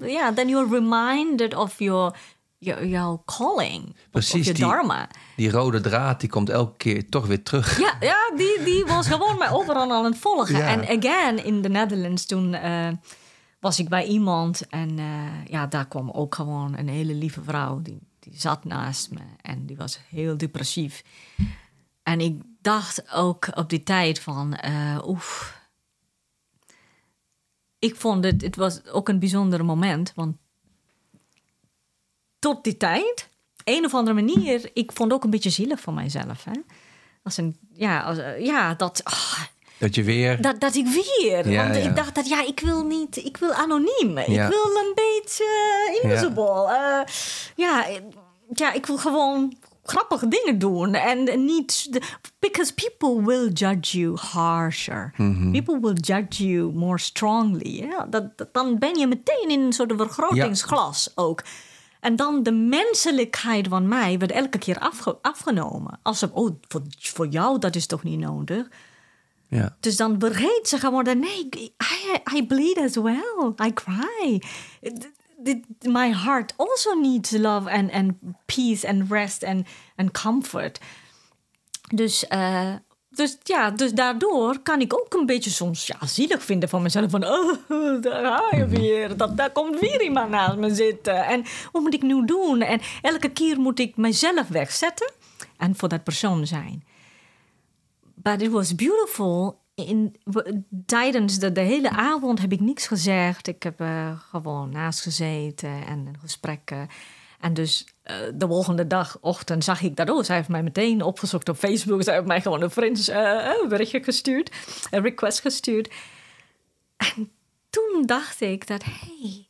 Ja, 0.00 0.32
then 0.32 0.48
you're 0.48 0.68
reminded 0.80 1.54
of 1.54 1.78
your, 1.78 2.14
your, 2.58 2.86
your 2.86 3.18
calling. 3.24 3.96
Precies, 4.10 4.34
Of 4.40 4.44
your 4.46 4.54
die- 4.58 4.64
dharma. 4.66 5.08
Die 5.36 5.50
rode 5.50 5.80
draad 5.80 6.20
die 6.20 6.28
komt 6.28 6.48
elke 6.50 6.76
keer 6.76 7.08
toch 7.08 7.26
weer 7.26 7.42
terug. 7.42 7.78
Ja, 7.80 7.96
ja 8.00 8.32
die, 8.36 8.62
die 8.64 8.84
was 8.84 9.06
gewoon 9.06 9.38
mij 9.38 9.50
overal 9.50 9.92
aan 9.92 10.04
het 10.04 10.18
volgen. 10.18 10.56
Ja. 10.56 10.66
En 10.68 10.98
again, 10.98 11.44
in 11.44 11.62
de 11.62 11.68
Netherlands, 11.68 12.26
toen 12.26 12.54
eh, 12.54 12.88
was 13.60 13.78
ik 13.78 13.88
bij 13.88 14.04
iemand. 14.06 14.66
En 14.68 14.98
eh, 14.98 15.46
ja, 15.46 15.66
daar 15.66 15.86
kwam 15.88 16.10
ook 16.10 16.34
gewoon 16.34 16.76
een 16.78 16.88
hele 16.88 17.14
lieve 17.14 17.42
vrouw. 17.42 17.82
Die, 17.82 17.98
die 18.20 18.32
zat 18.40 18.64
naast 18.64 19.10
me 19.10 19.20
en 19.42 19.66
die 19.66 19.76
was 19.76 20.00
heel 20.10 20.36
depressief. 20.36 21.02
En 22.02 22.20
ik 22.20 22.40
dacht 22.60 23.12
ook 23.12 23.48
op 23.54 23.70
die 23.70 23.82
tijd 23.82 24.20
van, 24.20 24.54
eh 24.54 24.98
oef. 25.06 25.60
Ik 27.78 27.96
vond 27.96 28.24
het, 28.24 28.42
het 28.42 28.56
was 28.56 28.86
ook 28.86 29.08
een 29.08 29.18
bijzonder 29.18 29.64
moment, 29.64 30.12
want 30.14 30.36
tot 32.38 32.64
die 32.64 32.76
tijd, 32.76 33.28
een 33.64 33.84
of 33.84 33.94
andere 33.94 34.22
manier, 34.22 34.70
ik 34.72 34.92
vond 34.92 35.12
ook 35.12 35.24
een 35.24 35.30
beetje 35.30 35.50
zielig 35.50 35.80
voor 35.80 35.92
mijzelf. 35.92 36.44
Hè? 36.44 36.60
Als 37.22 37.36
een, 37.36 37.56
ja, 37.72 38.00
als, 38.00 38.18
eh, 38.18 38.44
ja 38.44 38.74
dat, 38.74 39.00
ah, 39.04 39.40
Dat 39.78 39.94
je 39.94 40.02
weer... 40.02 40.42
dat, 40.42 40.60
dat 40.60 40.74
ik 40.74 40.86
weer. 40.86 41.48
Ja, 41.48 41.62
want 41.62 41.76
ja. 41.76 41.88
ik 41.88 41.96
dacht 41.96 42.14
dat, 42.14 42.28
ja, 42.28 42.46
ik 42.46 42.60
wil 42.60 42.86
niet, 42.86 43.16
ik 43.16 43.36
wil 43.36 43.52
anoniem. 43.52 44.18
Ja. 44.18 44.24
Ik 44.44 44.48
wil 44.48 44.76
een 44.76 44.92
beetje 44.94 45.44
eh, 46.02 46.10
invisible. 46.10 46.42
Ja. 46.42 47.06
ja, 47.56 47.88
eh, 47.88 48.00
ja, 48.54 48.72
ik 48.72 48.86
wil 48.86 48.98
gewoon 48.98 49.56
grappige 49.82 50.28
dingen 50.28 50.58
doen. 50.58 50.94
En 50.94 51.44
niet... 51.44 52.00
Because 52.38 52.74
people 52.74 53.22
will 53.24 53.48
judge 53.52 53.98
you 53.98 54.16
harsher. 54.16 55.12
Mhm. 55.16 55.50
People 55.50 55.80
will 55.80 55.94
judge 56.00 56.46
you 56.48 56.72
more 56.74 56.98
strongly. 56.98 57.84
Ja, 57.84 58.06
dat, 58.10 58.38
dat- 58.38 58.54
dan 58.54 58.78
ben 58.78 58.98
je 58.98 59.06
meteen 59.06 59.48
in 59.48 59.60
een 59.60 59.72
soort 59.72 59.92
vergrotingsglas 59.96 61.12
ook. 61.14 61.42
En 62.00 62.16
dan 62.16 62.42
de 62.42 62.52
menselijkheid 62.52 63.68
van 63.68 63.88
mij 63.88 64.18
werd 64.18 64.32
elke 64.32 64.58
keer 64.58 64.78
afge- 64.78 65.18
afgenomen. 65.22 65.98
Alsof, 66.02 66.30
oh, 66.32 66.50
voor, 66.68 66.82
voor 66.98 67.26
jou 67.26 67.58
dat 67.58 67.74
is 67.76 67.86
toch 67.86 68.02
niet 68.02 68.18
nodig? 68.18 68.68
Ja. 69.48 69.76
Dus 69.80 69.96
dan 69.96 70.16
vergeet 70.18 70.60
ze 70.68 70.78
gewoon 70.78 71.04
dat 71.04 71.16
nee, 71.16 71.48
I, 71.50 72.36
I 72.36 72.46
bleed 72.46 72.78
as 72.78 72.94
well. 72.96 73.52
I 73.66 73.72
cry. 73.72 74.42
My 75.82 76.12
heart 76.12 76.54
also 76.56 76.94
needs 76.94 77.30
love 77.30 77.70
and, 77.70 77.92
and 77.92 78.14
peace 78.46 78.88
and 78.88 79.10
rest 79.10 79.44
and, 79.44 79.66
and 79.96 80.10
comfort. 80.22 80.80
Dus, 81.94 82.26
eh, 82.28 82.74
dus 83.08 83.38
ja, 83.42 83.70
dus 83.70 83.92
daardoor 83.92 84.58
kan 84.62 84.80
ik 84.80 84.94
ook 84.94 85.14
een 85.14 85.26
beetje 85.26 85.50
soms 85.50 85.86
ja, 85.86 86.06
zielig 86.06 86.42
vinden 86.42 86.68
van 86.68 86.82
mezelf. 86.82 87.10
Van, 87.10 87.24
oh, 87.24 87.52
daar 88.02 88.24
ga 88.24 88.56
je 88.56 88.66
weer. 88.66 89.16
Dat, 89.16 89.36
daar 89.36 89.50
komt 89.50 89.80
weer 89.80 90.02
iemand 90.02 90.30
naast 90.30 90.56
me 90.56 90.74
zitten. 90.74 91.24
En 91.24 91.44
wat 91.72 91.82
moet 91.82 91.94
ik 91.94 92.02
nu 92.02 92.24
doen? 92.24 92.60
En 92.60 92.80
elke 93.02 93.28
keer 93.28 93.60
moet 93.60 93.78
ik 93.78 93.96
mezelf 93.96 94.48
wegzetten 94.48 95.12
en 95.56 95.76
voor 95.76 95.88
dat 95.88 96.04
persoon 96.04 96.46
zijn. 96.46 96.84
But 98.14 98.42
it 98.42 98.50
was 98.50 98.74
beautiful. 98.74 99.61
In, 99.74 100.16
tijdens 100.86 101.38
de, 101.38 101.52
de 101.52 101.60
hele 101.60 101.90
avond 101.90 102.40
heb 102.40 102.52
ik 102.52 102.60
niks 102.60 102.86
gezegd. 102.86 103.46
Ik 103.46 103.62
heb 103.62 103.80
eh, 103.80 104.20
gewoon 104.30 104.70
naast 104.70 105.00
gezeten 105.00 105.86
en 105.86 106.14
gesprekken. 106.20 106.88
En 107.42 107.54
dus 107.54 107.86
eh, 108.02 108.16
de 108.34 108.46
volgende 108.46 108.86
dag, 108.86 109.18
ochtend, 109.20 109.64
zag 109.64 109.82
ik 109.82 109.96
dat. 109.96 110.10
Oh, 110.10 110.22
zij 110.22 110.36
heeft 110.36 110.48
mij 110.48 110.62
meteen 110.62 111.02
opgezocht 111.02 111.48
op 111.48 111.56
Facebook. 111.56 112.02
Zij 112.02 112.14
heeft 112.14 112.26
mij 112.26 112.40
gewoon 112.40 112.62
een 112.62 112.70
vriends 112.70 113.08
eh, 113.08 113.50
eh, 113.50 113.68
berichtje 113.68 114.02
gestuurd. 114.02 114.50
Een 114.90 115.02
request 115.02 115.40
gestuurd. 115.40 115.92
En 116.96 117.32
toen 117.70 118.02
dacht 118.06 118.40
ik 118.40 118.66
dat, 118.66 118.82
hey, 118.84 119.48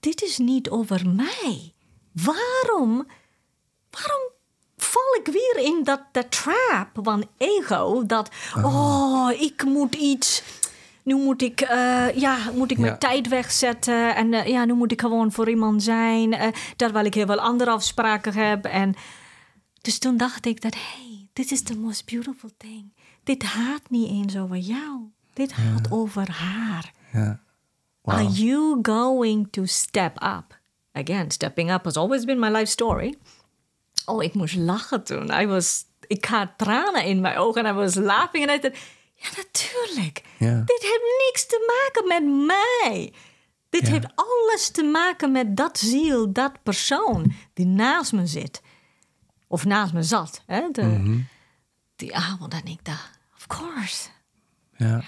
dit 0.00 0.22
is 0.22 0.38
niet 0.38 0.70
over 0.70 1.08
mij. 1.08 1.74
Waarom, 2.12 3.06
waarom 3.90 4.30
val 4.88 5.20
ik 5.20 5.26
weer 5.32 5.64
in 5.64 5.84
dat, 5.84 6.00
trap 6.28 6.88
van 7.02 7.28
ego? 7.36 8.06
Dat, 8.06 8.30
oh, 8.62 9.30
ik 9.38 9.64
moet 9.64 9.94
iets... 9.94 10.42
Nu 11.02 11.14
moet 11.14 11.42
ik, 11.42 11.60
eh, 11.60 12.14
ja, 12.16 12.36
moet 12.54 12.70
ik 12.70 12.78
mijn 12.78 12.98
tijd 12.98 13.28
wegzetten. 13.28 14.14
En 14.14 14.34
eh, 14.34 14.46
ja, 14.46 14.64
nu 14.64 14.72
moet 14.72 14.92
ik 14.92 15.00
gewoon 15.00 15.32
voor 15.32 15.48
iemand 15.48 15.82
zijn. 15.82 16.32
eh, 16.32 16.48
terwijl 16.76 17.04
ik 17.04 17.14
heel 17.14 17.26
veel 17.26 17.40
andere 17.40 17.70
afspraken 17.70 18.32
heb. 18.34 18.64
En 18.64 18.94
dus 19.80 19.98
toen 19.98 20.16
dacht 20.16 20.46
ik 20.46 20.60
dat, 20.60 20.74
hey, 20.74 21.28
this 21.32 21.52
is 21.52 21.62
the 21.62 21.76
most 21.76 22.06
beautiful 22.06 22.50
thing. 22.56 22.92
Dit 23.24 23.44
gaat 23.44 23.90
niet 23.90 24.10
eens 24.10 24.36
over 24.36 24.56
jou. 24.56 25.00
Dit 25.32 25.52
gaat 25.52 25.90
over 25.90 26.30
haar. 26.30 26.92
ja. 27.12 27.40
Are 28.04 28.26
you 28.26 28.78
going 28.82 29.48
to 29.50 29.64
step 29.64 30.22
up? 30.22 30.58
Again, 30.92 31.30
stepping 31.30 31.70
up 31.72 31.84
has 31.84 31.96
always 31.96 32.24
been 32.24 32.38
my 32.38 32.48
life 32.50 32.66
story. 32.70 33.14
Oh, 34.08 34.22
ik 34.22 34.34
moest 34.34 34.54
lachen 34.56 35.04
toen. 35.04 35.30
I 35.40 35.46
was, 35.46 35.84
ik 36.06 36.24
had 36.24 36.48
tranen 36.56 37.04
in 37.04 37.20
mijn 37.20 37.36
ogen 37.36 37.64
en 37.66 37.74
I 37.74 37.76
was 37.76 37.94
laughing. 37.94 38.46
En 38.46 38.54
I 38.56 38.60
dacht, 38.60 38.78
ja, 39.14 39.28
natuurlijk. 39.36 40.22
Ja. 40.38 40.54
Dit 40.64 40.82
heeft 40.82 41.24
niks 41.26 41.46
te 41.46 41.82
maken 41.84 42.08
met 42.08 42.46
mij. 42.46 43.12
Dit 43.70 43.86
Ja. 43.86 43.92
heeft 43.92 44.06
alles 44.14 44.70
te 44.70 44.82
maken 44.82 45.32
met 45.32 45.56
dat 45.56 45.78
ziel, 45.78 46.32
dat 46.32 46.62
persoon 46.62 47.32
die 47.54 47.66
naast 47.66 48.12
me 48.12 48.26
zit. 48.26 48.62
Of 49.46 49.64
naast 49.64 49.92
me 49.92 50.02
zat. 50.02 50.42
Hè? 50.46 50.68
De, 50.72 50.82
Mhm. 50.82 51.18
Die 51.96 52.16
avond 52.16 52.52
en 52.52 52.64
ik 52.64 52.84
dacht, 52.84 53.18
of 53.36 53.46
course. 53.46 54.08
Ja. 54.76 55.02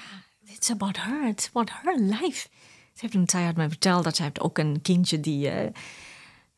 It's 0.45 0.71
about 0.71 0.97
her. 1.03 1.29
It's 1.29 1.49
about 1.49 1.71
her 1.83 1.99
life. 1.99 2.49
Ze 2.95 3.07
heeft 3.07 3.15
een 3.15 3.27
tijd 3.27 3.55
verteld 3.57 4.05
dat 4.05 4.17
ze 4.17 4.23
heeft 4.23 4.41
ook 4.41 4.59
een 4.59 4.83
kindje 4.83 5.21
die... 5.21 5.49
eh, 5.51 5.71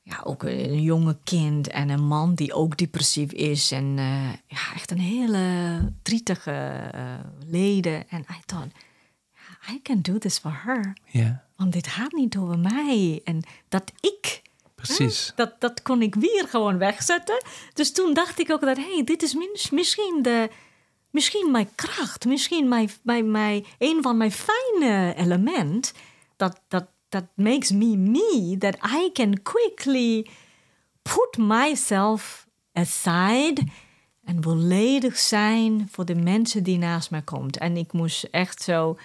ja, 0.03 0.20
ook 0.24 0.42
een 0.42 0.82
jonge 0.82 1.16
kind 1.24 1.68
en 1.68 1.88
een 1.88 2.07
man 2.07 2.34
die 2.34 2.53
ook 2.55 2.76
depressief 2.76 3.32
is. 3.32 3.70
En 3.70 3.94
eh, 3.98 4.32
ja, 4.46 4.74
echt 4.74 4.90
een 4.90 4.98
hele 4.98 5.92
trietige 6.03 6.50
eh, 6.92 7.03
leden. 7.46 8.09
En 8.09 8.20
I 8.20 8.40
thought, 8.46 8.72
I 9.70 9.82
can 9.82 10.00
do 10.00 10.18
this 10.18 10.38
for 10.38 10.61
her. 10.64 10.96
ja, 11.05 11.44
Want 11.57 11.72
dit 11.72 11.86
gaat 11.86 12.12
niet 12.12 12.36
over 12.36 12.59
mij. 12.59 13.20
En 13.24 13.42
dat 13.68 13.92
ik... 14.00 14.42
precies. 14.74 15.32
Dat, 15.36 15.61
dat 15.61 15.82
kon 15.82 16.03
ik 16.03 16.14
weer 16.14 16.46
gewoon 16.48 16.78
wegzetten. 16.78 17.44
Dus 17.72 17.92
toen 17.92 18.14
dacht 18.14 18.38
ik 18.40 18.50
ook 18.50 18.61
dat, 18.61 18.76
hé, 18.76 18.94
hey, 18.94 19.05
dit 19.05 19.22
is 19.22 19.34
mis- 19.34 19.70
misschien, 19.70 20.18
de, 20.22 20.50
misschien 21.11 21.50
mijn 21.50 21.68
kracht. 21.74 22.24
Misschien 22.24 22.68
mijn, 22.68 22.90
mijn, 23.03 23.30
mijn, 23.30 23.64
een 23.78 24.03
van 24.03 24.16
mijn 24.16 24.32
fijne 24.32 25.14
element. 25.16 25.92
Dat, 26.36 26.61
dat, 26.68 26.86
dat 27.12 27.24
makes 27.34 27.70
me 27.70 27.96
me. 27.96 28.56
That 28.58 28.76
I 28.76 29.10
can 29.12 29.42
quickly 29.42 30.26
put 31.02 31.36
myself 31.38 32.46
aside. 32.72 33.62
En 34.24 34.42
volledig 34.42 35.18
zijn 35.18 35.88
voor 35.90 36.04
de 36.04 36.14
mensen 36.14 36.62
die 36.62 36.78
naast 36.78 37.10
mij 37.10 37.22
komt. 37.22 37.58
En 37.58 37.76
ik 37.76 37.92
moest 37.92 38.22
echt 38.30 38.62
zo 38.62 38.96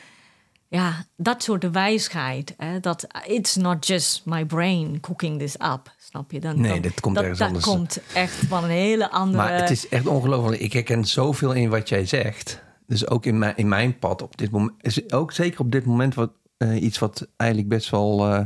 ja, 0.69 1.05
dat 1.15 1.43
soort 1.43 1.71
wijsheid. 1.71 2.53
Hè, 2.57 2.79
dat 2.79 3.07
it's 3.25 3.55
not 3.55 3.87
just 3.87 4.25
my 4.25 4.45
brain 4.45 4.99
cooking 4.99 5.39
this 5.39 5.53
up. 5.53 5.95
Snap 5.97 6.31
je? 6.31 6.39
Dan, 6.39 6.61
Nee, 6.61 6.71
dan- 6.71 6.81
dit 6.81 6.99
komt 6.99 7.15
dat, 7.15 7.23
ergens 7.23 7.39
dat 7.39 7.47
anders. 7.47 7.65
komt 7.65 7.99
echt 8.13 8.33
van 8.33 8.63
een 8.63 8.69
hele 8.69 9.11
andere... 9.11 9.37
Maar 9.43 9.59
het 9.59 9.69
is 9.69 9.87
echt 9.87 10.07
ongelooflijk. 10.07 10.61
Ik 10.61 10.73
herken 10.73 11.05
zoveel 11.05 11.53
in 11.53 11.69
wat 11.69 11.89
jij 11.89 12.05
zegt. 12.05 12.63
Dus 12.87 13.07
ook 13.07 13.25
in 13.25 13.37
mijn, 13.37 13.55
in 13.55 13.67
mijn 13.67 13.99
pad 13.99 14.21
op 14.21 14.37
dit 14.37 14.51
moment. 14.51 15.13
Ook 15.13 15.31
zeker 15.31 15.59
op 15.59 15.71
dit 15.71 15.85
moment 15.85 16.13
wat, 16.13 16.31
eh, 16.57 16.81
iets 16.81 16.99
wat 16.99 17.27
eigenlijk 17.35 17.69
best 17.69 17.89
wel 17.89 18.27
eh, 18.27 18.45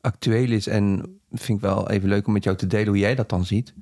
actueel 0.00 0.50
is. 0.50 0.66
En 0.66 1.18
vind 1.32 1.58
ik 1.58 1.64
wel 1.64 1.90
even 1.90 2.08
leuk 2.08 2.26
om 2.26 2.32
met 2.32 2.44
jou 2.44 2.56
te 2.56 2.66
delen 2.66 2.88
hoe 2.88 2.98
jij 2.98 3.14
dat 3.14 3.28
dan 3.28 3.44
ziet. 3.44 3.74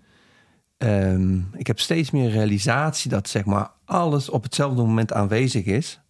Ehm, 0.76 1.38
ik 1.56 1.66
heb 1.66 1.80
steeds 1.80 2.10
meer 2.10 2.30
realisatie 2.30 3.10
dat 3.10 3.28
zeg 3.28 3.44
maar 3.44 3.70
alles 3.84 4.28
op 4.28 4.42
hetzelfde 4.42 4.82
moment 4.82 5.12
aanwezig 5.12 5.64
is. 5.64 6.00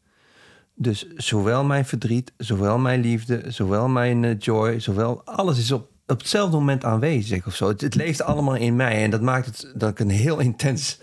Dus 0.74 1.06
zowel 1.16 1.64
mijn 1.64 1.84
verdriet, 1.84 2.32
zowel 2.36 2.78
mijn 2.78 3.00
liefde, 3.00 3.42
zowel 3.48 3.88
mijn 3.88 4.24
eh, 4.24 4.38
joy, 4.38 4.80
zowel 4.80 5.24
alles 5.24 5.58
is 5.58 5.72
op, 5.72 5.90
op 6.06 6.18
hetzelfde 6.18 6.56
moment 6.56 6.84
aanwezig 6.84 7.46
of 7.46 7.54
zo. 7.54 7.68
Het, 7.68 7.80
het 7.80 7.94
leeft 7.94 8.22
allemaal 8.22 8.56
in 8.56 8.76
mij 8.76 9.02
en 9.02 9.10
dat 9.10 9.20
maakt 9.20 9.46
het 9.46 9.72
dat 9.74 9.90
ik 9.90 9.98
een 9.98 10.10
heel 10.10 10.38
intens 10.50 10.98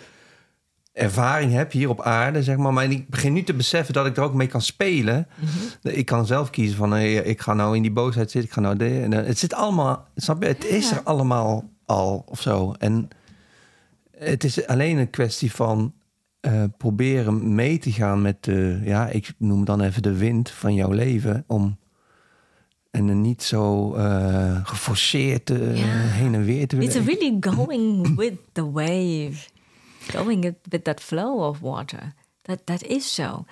ervaring 0.99 1.51
heb 1.51 1.71
hier 1.71 1.89
op 1.89 2.01
aarde, 2.01 2.43
zeg 2.43 2.57
maar. 2.57 2.73
Maar 2.73 2.91
ik 2.91 3.09
begin 3.09 3.33
nu 3.33 3.43
te 3.43 3.53
beseffen 3.53 3.93
dat 3.93 4.05
ik 4.05 4.17
er 4.17 4.23
ook 4.23 4.33
mee 4.33 4.47
kan 4.47 4.61
spelen. 4.61 5.27
Ik 5.81 6.05
kan 6.05 6.25
zelf 6.25 6.49
kiezen 6.49 6.77
van, 6.77 6.91
hey, 6.91 7.13
ik 7.15 7.41
ga 7.41 7.53
nou 7.53 7.75
in 7.75 7.81
die 7.81 7.91
boosheid 7.91 8.31
zitten, 8.31 8.49
ik 8.49 8.55
ga 8.55 8.61
nou 8.61 8.75
de, 8.77 8.99
en 9.01 9.09
dan- 9.09 9.23
Het 9.25 9.39
zit 9.39 9.53
allemaal, 9.53 10.07
snap 10.15 10.41
je? 10.41 10.47
Het 10.47 10.65
is 10.65 10.91
er 10.91 11.01
allemaal 11.03 11.69
al 11.85 12.23
of 12.27 12.41
zo. 12.41 12.73
En 12.77 13.07
het 14.17 14.43
is 14.43 14.67
alleen 14.67 14.97
een 14.97 15.09
kwestie 15.09 15.51
van 15.51 15.93
eh, 16.39 16.63
proberen 16.77 17.55
mee 17.55 17.77
te 17.77 17.91
gaan 17.91 18.21
met 18.21 18.43
de, 18.43 18.81
ja, 18.83 19.07
ik 19.07 19.33
noem 19.37 19.65
dan 19.65 19.81
even 19.81 20.01
de 20.01 20.17
wind 20.17 20.49
van 20.49 20.73
jouw 20.73 20.91
leven. 20.91 21.43
Om 21.47 21.77
en 22.91 23.21
niet 23.21 23.43
zo 23.43 23.93
eh, 23.93 24.59
geforceerd 24.63 25.49
eh, 25.49 25.77
Ja. 25.77 25.85
heen 25.87 26.33
en 26.33 26.43
weer 26.43 26.67
te 26.67 26.77
It's 26.77 26.93
willen. 26.95 27.09
really 27.19 27.37
going 27.39 28.15
with 28.15 28.33
the 28.51 28.71
wave. 28.71 29.31
Going 30.11 30.45
it- 30.45 30.57
with 30.69 30.83
that 30.83 31.01
flow 31.01 31.41
of 31.47 31.59
water. 31.59 32.13
Dat 32.41 32.65
that 32.65 32.83
is 32.83 33.13
zo. 33.13 33.45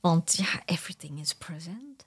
Want 0.00 0.36
ja, 0.36 0.62
everything 0.64 1.20
is 1.20 1.34
present. 1.34 2.06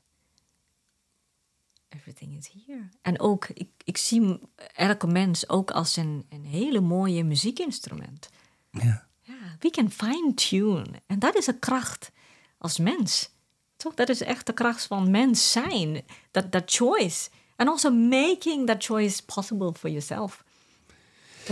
Everything 1.89 2.37
is 2.37 2.51
here. 2.65 2.89
En 3.01 3.19
ook, 3.19 3.47
ik, 3.47 3.69
ik 3.83 3.97
zie 3.97 4.39
elke 4.75 5.07
mens 5.07 5.49
ook 5.49 5.71
als 5.71 5.95
een, 5.95 6.25
een 6.29 6.45
hele 6.45 6.79
mooie 6.79 7.23
muziekinstrument. 7.23 8.29
Ja. 8.71 9.07
Ja, 9.21 9.55
we 9.59 9.69
can 9.69 9.91
fine-tune. 9.91 10.85
En 11.05 11.19
dat 11.19 11.35
is 11.35 11.47
een 11.47 11.59
kracht 11.59 12.11
als 12.57 12.77
mens. 12.77 13.29
Toch? 13.75 13.93
Dat 13.93 14.09
is 14.09 14.21
echt 14.21 14.45
de 14.45 14.53
kracht 14.53 14.85
van 14.85 15.11
mens 15.11 15.51
zijn. 15.51 16.01
Dat 16.31 16.51
that 16.51 16.71
choice. 16.73 17.29
And 17.55 17.69
also 17.69 17.91
making 17.91 18.67
that 18.67 18.83
choice 18.83 19.25
possible 19.25 19.73
for 19.73 19.89
yourself. 19.89 20.43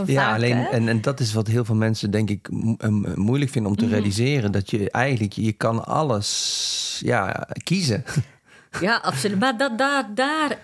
Ja, 0.05 0.23
vaak, 0.25 0.35
alleen, 0.35 0.57
en, 0.67 0.87
en 0.87 1.01
dat 1.01 1.19
is 1.19 1.33
wat 1.33 1.47
heel 1.47 1.65
veel 1.65 1.75
mensen 1.75 2.11
denk 2.11 2.29
ik 2.29 2.47
mo- 2.51 2.77
moeilijk 3.15 3.51
vinden 3.51 3.71
om 3.71 3.77
Mhm. 3.77 3.87
te 3.87 3.93
realiseren. 3.95 4.51
Dat 4.51 4.69
je 4.69 4.91
eigenlijk, 4.91 5.33
je 5.33 5.51
kan 5.51 5.85
alles 5.85 6.99
ja, 7.03 7.47
kiezen. 7.63 8.03
Ja, 8.81 8.95
absoluut. 8.97 9.39
Maar 9.39 9.57
dat, 9.57 9.77
daar, 9.77 10.15
daar, 10.15 10.57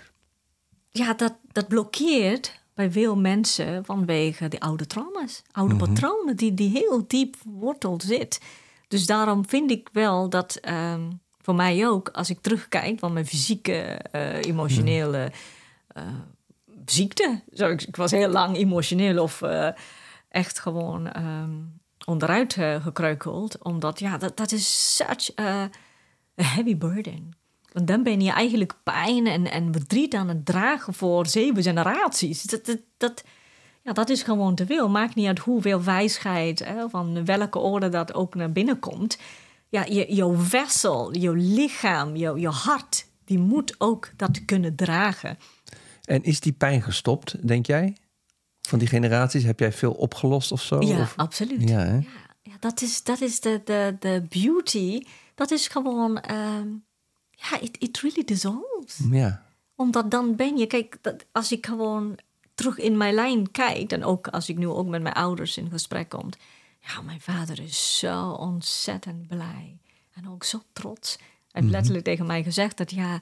ja, 0.92 1.14
dat, 1.14 1.34
dat 1.52 1.68
blokkeert 1.68 2.60
bij 2.74 2.92
veel 2.92 3.16
mensen 3.18 3.86
vanwege 3.86 4.48
die 4.48 4.62
oude 4.62 4.88
trauma's. 4.88 5.42
Oude 5.52 5.76
patronen 5.76 6.36
die, 6.36 6.54
die 6.54 6.70
heel 6.70 7.04
diep 7.08 7.36
worteld 7.46 8.04
zit. 8.04 8.40
Dus 8.88 9.06
daarom 9.06 9.48
vind 9.48 9.72
ik 9.72 9.90
wel 9.92 10.30
dat 10.30 10.56
ehm, 10.56 11.02
voor 11.42 11.56
mij 11.56 11.88
ook, 11.88 12.10
als 12.10 12.30
ik 12.30 12.40
terugkijk 12.42 13.00
van 13.00 13.14
mijn 13.14 13.26
fysieke, 13.26 13.74
eh, 14.12 14.42
emotionele 14.42 15.32
eh, 15.88 16.04
ziekte. 16.92 17.42
Zo, 17.54 17.70
ik, 17.70 17.82
ik 17.82 17.96
was 17.96 18.12
heel 18.12 18.30
lang 18.30 18.58
emotioneel 18.58 19.24
of 19.24 19.42
eh, 19.42 19.70
echt 20.30 20.60
gewoon 20.60 21.12
ehm, 21.12 21.52
onderuit 22.06 22.58
eh, 22.58 22.84
gekreukeld. 22.84 23.64
Omdat 23.64 24.00
ja, 24.00 24.18
dat, 24.18 24.38
dat 24.38 24.52
is 24.52 24.96
such 24.96 25.40
a, 25.40 25.70
heavy 26.36 26.78
burden. 26.78 27.32
Want 27.72 27.88
dan 27.88 28.04
ben 28.04 28.22
je 28.22 28.32
eigenlijk 28.32 28.74
pijn 28.84 29.28
en, 29.28 29.52
en 29.52 29.72
verdriet 29.72 30.14
aan 30.14 30.28
het 30.28 30.46
dragen 30.46 30.94
voor 30.94 31.28
zeven 31.28 31.64
generaties. 31.64 32.44
Dat, 32.44 32.66
dat, 32.66 32.80
dat, 32.98 33.24
ja, 33.82 33.94
dat 33.94 34.10
is 34.10 34.24
gewoon 34.24 34.56
te 34.56 34.66
veel. 34.66 34.90
Maakt 34.90 35.16
niet 35.16 35.28
uit 35.28 35.40
hoeveel 35.40 35.84
wijsheid, 35.84 36.66
hè, 36.66 36.90
van 36.90 37.26
welke 37.26 37.60
orde 37.60 37.90
dat 37.90 38.14
ook 38.14 38.36
naar 38.36 38.52
binnen 38.52 38.80
komt. 38.80 39.18
Ja, 39.70 39.86
je, 39.86 40.14
jouw 40.14 40.36
vessel, 40.36 41.14
jouw 41.14 41.34
lichaam, 41.34 42.16
jouw, 42.16 42.38
jouw 42.38 42.52
hart, 42.52 43.08
die 43.26 43.40
moet 43.40 43.76
ook 43.78 44.12
dat 44.16 44.46
kunnen 44.46 44.76
dragen. 44.76 45.38
En 46.06 46.24
is 46.24 46.40
die 46.40 46.54
pijn 46.54 46.82
gestopt, 46.82 47.48
denk 47.48 47.66
jij? 47.66 47.98
Van 48.62 48.80
die 48.80 48.88
generaties 48.88 49.44
heb 49.44 49.60
jij 49.60 49.72
veel 49.72 49.92
opgelost 49.92 50.52
of 50.52 50.62
zo? 50.62 50.82
Ja, 50.82 51.02
Of- 51.02 51.14
absoluut. 51.16 51.70
Ja, 51.70 51.80
hè? 51.80 52.00
Ja, 52.42 52.54
dat 52.60 52.82
is, 52.82 53.04
dat 53.04 53.22
is 53.22 53.40
de, 53.40 53.62
de, 53.66 53.96
de 54.00 54.26
beauty. 54.30 55.02
Dat 55.36 55.52
is 55.52 55.68
gewoon, 55.68 56.20
ehm, 56.20 56.68
ja, 57.32 57.60
it, 57.60 57.78
it 57.80 57.98
really 58.00 58.24
dissolves. 58.24 59.00
ja. 59.12 59.44
Omdat 59.76 60.12
dan 60.12 60.36
ben 60.36 60.58
je, 60.58 60.66
kijk, 60.68 60.98
dat, 61.02 61.26
als 61.32 61.52
ik 61.52 61.66
gewoon 61.66 62.18
terug 62.56 62.78
in 62.78 62.98
mijn 62.98 63.14
lijn 63.14 63.52
kijk, 63.52 63.92
en 63.92 64.04
ook 64.04 64.28
als 64.28 64.50
ik 64.50 64.58
nu 64.58 64.68
ook 64.68 64.88
met 64.88 65.02
mijn 65.02 65.16
ouders 65.16 65.58
in 65.58 65.70
gesprek 65.70 66.10
kom, 66.10 66.30
ja, 66.80 67.02
mijn 67.02 67.22
vader 67.22 67.60
is 67.60 67.98
zo 68.00 68.30
ontzettend 68.32 69.28
blij 69.28 69.78
en 70.14 70.30
ook 70.30 70.44
zo 70.44 70.62
trots. 70.74 71.16
Hij 71.18 71.26
Mhm. 71.52 71.62
heeft 71.62 71.72
letterlijk 71.74 72.06
tegen 72.06 72.26
mij 72.26 72.44
gezegd 72.44 72.78
dat 72.78 72.92
ja, 72.92 73.16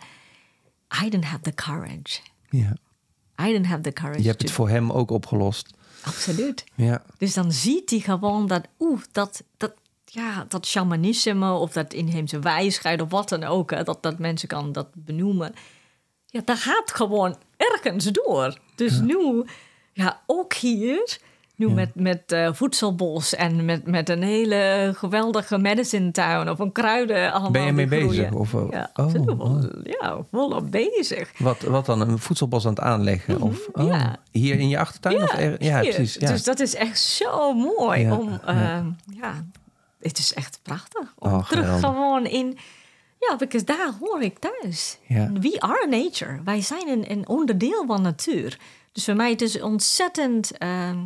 I 1.04 1.10
didn't 1.10 1.26
have 1.26 1.42
the 1.42 1.54
courage. 1.54 2.20
Ja. 2.58 2.76
I 3.42 3.46
didn't 3.52 3.66
have 3.68 3.82
the 3.82 3.92
courage. 3.92 4.22
Je 4.22 4.28
hebt 4.28 4.40
to- 4.40 4.46
het 4.46 4.56
voor 4.56 4.70
hem 4.70 4.92
ook 4.92 5.12
opgelost. 5.12 5.74
Absoluut. 6.04 6.64
Ja. 6.76 7.04
Dus 7.18 7.34
dan 7.34 7.52
ziet 7.52 7.90
hij 7.90 8.00
gewoon 8.00 8.48
dat, 8.48 8.68
oeh, 8.80 9.02
dat, 9.12 9.44
dat, 9.58 9.74
ja, 10.06 10.46
dat 10.48 10.66
shamanisme 10.66 11.52
of 11.52 11.72
dat 11.74 11.94
inheemse 11.94 12.40
wijsheid 12.40 13.02
of 13.02 13.10
wat 13.10 13.30
dan 13.30 13.44
ook, 13.44 13.72
hè, 13.72 13.84
dat, 13.84 14.04
dat 14.04 14.20
mensen 14.20 14.48
kan 14.48 14.72
dat 14.72 14.88
benoemen. 14.94 15.54
Ja, 16.26 16.42
dat 16.46 16.58
gaat 16.58 16.92
gewoon 16.92 17.36
ergens 17.58 18.06
door. 18.06 18.58
Dus 18.76 19.00
nu, 19.00 19.44
ja, 19.94 20.22
ook 20.26 20.54
hier, 20.54 21.18
nu 21.56 21.70
met, 21.70 21.96
met 21.96 22.32
eh, 22.32 22.54
voedselbos 22.54 23.36
en 23.36 23.66
met, 23.66 23.88
met 23.88 24.10
een 24.10 24.24
hele 24.24 24.92
geweldige 24.96 25.58
medicine 25.58 26.12
tuin 26.12 26.50
of 26.50 26.60
een 26.60 26.72
kruiden 26.72 27.32
allemaal 27.32 27.52
Ben 27.52 27.66
je 27.66 27.72
mee 27.72 27.88
groeien. 27.88 28.08
bezig? 28.08 28.32
Of, 28.34 28.54
eh, 28.54 28.64
Ja, 28.72 28.90
oh, 28.94 29.40
oh. 29.40 29.64
ja, 29.84 30.18
volop 30.32 30.72
bezig. 30.72 31.32
Wat, 31.40 31.62
wat 31.62 31.86
dan? 31.86 32.02
Een 32.02 32.20
voedselbos 32.20 32.66
aan 32.66 32.74
het 32.74 32.80
aanleggen? 32.82 33.42
Of, 33.42 33.68
oh, 33.72 33.84
Mhm, 33.84 33.88
ja. 33.94 34.16
Hier 34.32 34.60
in 34.60 34.70
je 34.70 34.78
achtertuin? 34.80 35.22
of 35.24 35.34
er- 35.34 35.64
ja 35.64 35.80
precies. 35.80 36.14
Ja. 36.14 36.28
Dus 36.32 36.44
dat 36.44 36.60
is 36.60 36.76
echt 36.76 37.00
zo 37.00 37.54
mooi 37.54 38.00
Ja, 38.02 38.16
om, 38.18 38.30
ja. 38.30 38.40
ehm, 38.46 38.86
ja, 39.22 39.46
het 40.00 40.18
is 40.18 40.34
echt 40.34 40.60
prachtig 40.64 41.14
om 41.20 41.44
terug 41.44 41.80
gewoon 41.80 42.26
in, 42.26 42.58
ja, 43.20 43.36
because 43.36 43.66
daar 43.66 43.92
hoor 44.00 44.22
ik 44.22 44.40
thuis. 44.40 44.98
Ja. 45.08 45.32
We 45.32 45.56
are 45.62 45.88
nature. 45.90 46.40
Wij 46.44 46.62
zijn 46.62 46.88
een, 46.88 47.12
een 47.12 47.28
onderdeel 47.28 47.84
van 47.88 48.02
natuur. 48.02 48.58
Dus 48.92 49.06
voor 49.06 49.16
mij 49.16 49.30
het 49.30 49.42
is 49.42 49.62
ontzettend, 49.62 50.58
ehm, 50.58 50.98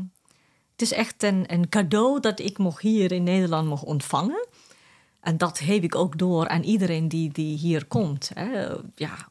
Het 0.77 0.91
is 0.91 0.97
echt 0.97 1.23
een, 1.23 1.43
een 1.53 1.69
cadeau 1.69 2.19
dat 2.19 2.39
ik 2.39 2.57
mocht 2.57 2.81
hier 2.81 3.11
in 3.11 3.23
Nederland 3.23 3.67
mocht 3.67 3.83
ontvangen. 3.83 4.47
En 5.19 5.37
dat 5.37 5.59
heb 5.59 5.83
ik 5.83 5.95
ook 5.95 6.17
door 6.17 6.47
aan 6.47 6.63
iedereen 6.63 7.07
die, 7.07 7.31
die 7.31 7.57
hier 7.57 7.85
komt. 7.85 8.31
Hè. 8.33 8.67
Ja, 8.95 9.29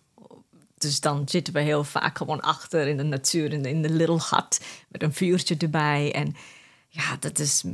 dus 0.78 1.00
dan 1.00 1.28
zitten 1.28 1.54
we 1.54 1.60
heel 1.60 1.84
vaak 1.84 2.16
gewoon 2.16 2.40
achter 2.40 2.86
in 2.86 2.96
de 2.96 3.02
natuur, 3.02 3.52
in 3.52 3.62
de, 3.62 3.68
in 3.68 3.82
de 3.82 3.90
little 3.90 4.20
hut, 4.30 4.84
met 4.88 5.02
een 5.02 5.12
vuurtje 5.12 5.56
erbij. 5.56 6.12
En 6.12 6.34
ja, 6.88 7.16
dat 7.20 7.38
is, 7.38 7.64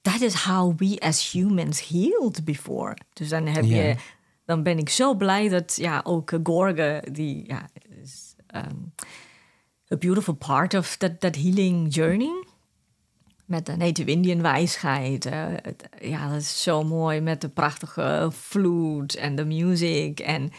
that 0.00 0.20
is 0.20 0.34
how 0.34 0.78
we 0.78 1.00
as 1.00 1.30
humans 1.30 1.88
healed 1.88 2.44
before. 2.44 2.96
Dus 3.12 3.28
dan 3.28 3.46
heb 3.46 3.64
je, 3.64 3.96
dan 4.44 4.62
ben 4.62 4.78
ik 4.78 4.88
zo 4.88 5.14
blij 5.14 5.48
dat 5.48 5.76
ja, 5.76 6.00
ook 6.04 6.32
Gorge, 6.42 7.04
die 7.12 7.44
ja, 7.46 7.68
is 8.02 8.34
um, 8.54 8.92
a 9.92 9.96
beautiful 9.96 10.34
part 10.34 10.74
of 10.74 10.96
that, 10.96 11.20
that 11.20 11.36
healing 11.36 11.94
journey. 11.94 12.50
Met 13.52 13.66
de 13.66 13.76
Native 13.76 14.10
Indian 14.10 14.42
wijsheid. 14.42 15.24
Het- 15.24 15.88
ja, 16.00 16.28
dat 16.28 16.40
is 16.40 16.62
zo 16.62 16.82
mooi 16.84 17.20
met 17.20 17.40
de 17.40 17.48
prachtige 17.48 18.30
flute 18.34 19.18
en 19.18 19.36
de 19.36 19.44
music. 19.44 20.20
En 20.20 20.52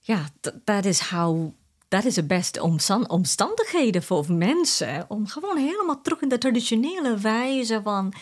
ja, 0.00 0.24
dat 0.64 0.84
is 0.84 1.00
how. 1.00 1.50
Dat 1.88 2.04
is 2.04 2.14
de 2.14 2.24
beste 2.24 2.62
omstan- 2.62 3.08
omstandigheden 3.10 4.02
voor 4.02 4.32
mensen. 4.32 5.04
Om 5.08 5.26
gewoon 5.26 5.56
helemaal 5.56 6.00
terug 6.02 6.20
in 6.20 6.28
de 6.28 6.38
traditionele 6.38 7.16
wijze 7.16 7.80
van. 7.82 8.12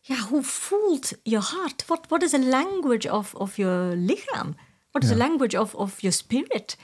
Ja, 0.00 0.16
hoe 0.16 0.42
voelt 0.42 1.12
je 1.22 1.38
hart? 1.38 1.84
What 2.08 2.22
is 2.22 2.30
the 2.30 2.46
language 2.48 3.12
of, 3.12 3.34
of 3.34 3.56
je 3.56 3.92
lichaam? 3.96 4.56
What 4.90 5.02
is 5.02 5.08
the 5.08 5.16
language 5.16 5.60
of, 5.60 5.74
of 5.74 6.00
your 6.00 6.16
spirit? 6.16 6.76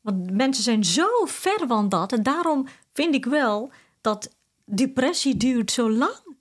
Want 0.00 0.30
mensen 0.30 0.64
zijn 0.64 0.84
zo 0.84 1.06
ver 1.24 1.66
van 1.66 1.88
dat. 1.88 2.12
En 2.12 2.22
daarom 2.22 2.66
vind 2.92 3.14
ik 3.14 3.24
wel 3.24 3.70
dat 4.00 4.36
depressie 4.68 5.36
duurt 5.36 5.70
zo 5.70 5.90
lang. 5.90 6.36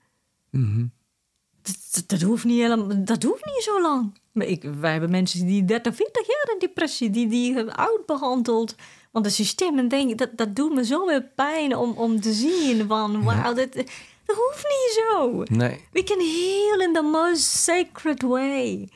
Dat, 1.61 1.87
dat, 1.91 2.03
dat 2.07 2.21
hoeft 2.21 2.43
niet 2.43 2.61
helemaal, 2.61 3.03
dat 3.05 3.23
hoeft 3.23 3.45
niet 3.45 3.63
zo 3.63 3.81
lang. 3.81 4.19
Maar 4.31 4.47
ik, 4.47 4.63
wij 4.63 4.91
hebben 4.91 5.09
mensen 5.09 5.45
die 5.45 5.65
30, 5.65 5.95
40 5.95 6.27
jaar 6.27 6.53
in 6.53 6.59
depressie, 6.59 7.09
die, 7.09 7.27
die 7.27 7.53
hebben 7.53 7.75
oud 7.75 8.05
behandeld. 8.05 8.75
Want 9.11 9.25
het 9.25 9.33
systeem, 9.33 9.77
en 9.77 9.87
denk, 9.87 10.09
ik, 10.09 10.17
dat, 10.17 10.29
dat 10.35 10.55
doet 10.55 10.73
me 10.73 10.85
zo 10.85 11.05
weer 11.05 11.23
pijn 11.23 11.75
om, 11.75 11.91
om 11.91 12.21
te 12.21 12.33
zien 12.33 12.87
van, 12.87 13.23
wauw, 13.23 13.53
dat, 13.53 13.73
dat 13.73 14.35
hoeft 14.35 14.65
niet 14.67 15.03
zo. 15.07 15.43
Nee. 15.43 15.79
We 15.91 16.03
can 16.03 16.19
heal 16.19 16.87
in 16.87 16.93
the 16.93 17.01
most 17.01 17.43
sacred 17.43 18.21
way. 18.21 18.89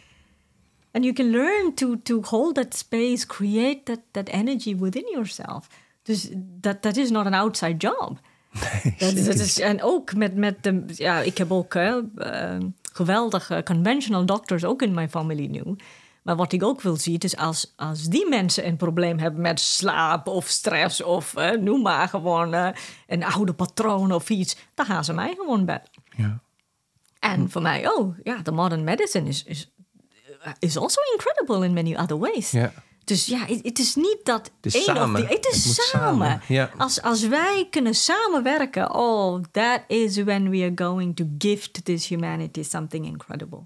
And 0.92 1.04
you 1.04 1.14
can 1.14 1.30
learn 1.30 1.74
to, 1.74 1.96
to 2.04 2.22
hold 2.22 2.56
that 2.56 2.76
space, 2.76 3.26
create 3.26 3.84
that, 3.84 4.00
that 4.12 4.30
energy 4.30 4.76
within 4.76 5.10
yourself. 5.12 5.68
Dus 6.04 6.30
dat, 6.36 6.82
dat 6.82 6.98
is 6.98 7.10
not 7.10 7.26
an 7.26 7.34
outside 7.34 7.78
job. 7.78 8.20
Dat, 8.98 9.12
is- 9.14 9.26
dat 9.26 9.36
is, 9.36 9.60
en 9.60 9.84
ook 9.84 10.14
met, 10.14 10.36
met 10.36 10.64
de, 10.64 10.84
ja, 10.88 11.20
ik 11.20 11.38
heb 11.38 11.52
ook 11.52 11.74
hè, 11.74 12.02
eh, 12.16 12.58
geweldige 12.94 13.62
conventional 13.66 14.26
doctors 14.26 14.64
ook 14.66 14.82
in 14.82 14.94
mijn 14.94 15.10
familie 15.10 15.50
nu. 15.50 15.76
Maar 16.22 16.36
wat 16.36 16.52
ik 16.54 16.64
ook 16.64 16.82
wil 16.82 16.96
zien 16.96 17.20
is 17.20 17.38
als, 17.38 17.74
als 17.76 18.04
die 18.04 18.30
mensen 18.30 18.68
een 18.68 18.78
probleem 18.78 19.20
hebben 19.20 19.42
met 19.42 19.60
slaap 19.60 20.28
of 20.28 20.48
stress 20.48 21.02
of 21.04 21.34
noem 21.60 21.82
maar 21.82 22.08
gewoon 22.08 22.54
eh, 22.54 22.68
een 23.08 23.24
oude 23.24 23.54
patroon 23.54 24.12
of 24.12 24.30
iets, 24.30 24.56
dan 24.74 24.86
gaan 24.86 25.04
ze 25.06 25.14
mij 25.14 25.34
gewoon 25.38 25.66
bellen. 25.66 25.90
Ja. 26.18 26.40
En 27.20 27.50
voor 27.52 27.62
mij, 27.62 27.88
oh 27.90 28.18
ja, 28.24 28.42
the 28.42 28.52
modern 28.52 28.84
medicine 28.84 29.28
is, 29.30 29.44
is, 29.44 29.72
is 30.60 30.78
also 30.78 31.02
incredible 31.14 31.66
in 31.66 31.74
many 31.74 31.96
other 31.96 32.18
ways. 32.20 32.52
Ja. 32.52 32.74
Dus 33.12 33.26
ja, 33.26 33.46
het 33.46 33.60
het 33.64 33.80
is 33.80 33.96
niet 33.96 34.18
dat 34.24 34.52
Het 34.62 34.66
is 34.66 34.76
één 34.76 34.84
samen. 34.84 35.22
of 35.22 35.28
die... 35.28 35.38
Het 35.38 35.48
is 35.52 35.66
Het 35.66 35.74
samen. 35.76 36.28
samen, 36.28 36.42
ja. 36.48 36.72
Als, 36.78 37.02
als 37.02 37.28
wij 37.28 37.68
kunnen 37.70 37.96
samenwerken, 37.96 38.96
oh, 38.96 39.44
that 39.52 39.82
is 39.88 40.16
when 40.24 40.50
we 40.50 40.58
are 40.58 40.72
going 40.76 41.16
to 41.16 41.26
gift 41.38 41.86
this 41.86 42.08
humanity 42.08 42.64
something 42.64 43.06
incredible. 43.06 43.60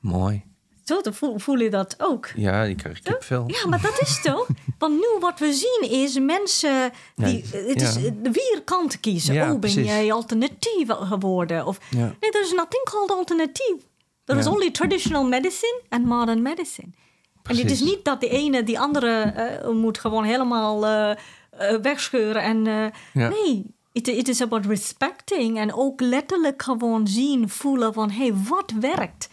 Mooi. 0.00 0.42
Zo 0.84 1.00
dan 1.00 1.14
voel, 1.14 1.38
voel 1.38 1.58
je 1.58 1.70
dat 1.70 1.94
ook. 1.98 2.30
Ja, 2.36 2.64
die 2.64 2.74
krijg 2.74 2.98
ik 3.02 3.16
veel. 3.18 3.44
Ja, 3.46 3.66
maar 3.66 3.80
dat 3.80 4.00
is 4.00 4.20
toch? 4.22 4.46
Want 4.78 4.94
nu 4.94 5.06
wat 5.20 5.38
we 5.38 5.52
zien 5.52 5.90
is 5.90 6.18
mensen 6.18 6.92
die 7.14 7.26
Nee, 7.52 7.64
het 7.66 7.82
is 7.82 7.94
de 7.94 8.30
weerkant 8.32 9.00
kiezen. 9.00 9.34
Ja, 9.34 9.42
oh, 9.42 9.50
ben 9.50 9.60
precies. 9.60 9.86
jij 9.86 10.12
alternatief 10.12 10.88
geworden? 10.88 11.66
Of 11.66 11.78
Ja. 11.90 12.14
nee, 12.20 12.30
there's 12.30 12.52
nothing 12.52 12.84
called 12.84 13.10
alternatief. 13.10 13.76
There 14.24 14.38
is 14.38 14.46
only 14.46 14.70
traditional 14.70 15.24
medicine 15.24 15.80
and 15.88 16.04
modern 16.04 16.42
medicine. 16.42 16.92
En 17.48 17.56
het 17.56 17.70
is 17.70 17.80
niet 17.80 18.04
dat 18.04 18.20
de 18.20 18.28
ene 18.28 18.62
die 18.62 18.78
andere 18.80 19.22
eh, 19.22 19.68
moet 19.70 19.98
gewoon 19.98 20.24
helemaal 20.24 20.86
eh, 20.86 21.16
wegscheuren. 21.82 22.42
En, 22.42 22.64
Ja. 23.12 23.28
Nee, 23.28 23.66
it, 23.92 24.08
it 24.08 24.28
is 24.28 24.40
about 24.40 24.66
respecting 24.66 25.58
en 25.58 25.74
ook 25.74 26.00
letterlijk 26.00 26.62
gewoon 26.62 27.06
zien, 27.06 27.48
voelen 27.48 27.92
van 27.92 28.10
hé, 28.10 28.26
hey, 28.26 28.34
wat 28.48 28.72
werkt? 28.80 29.28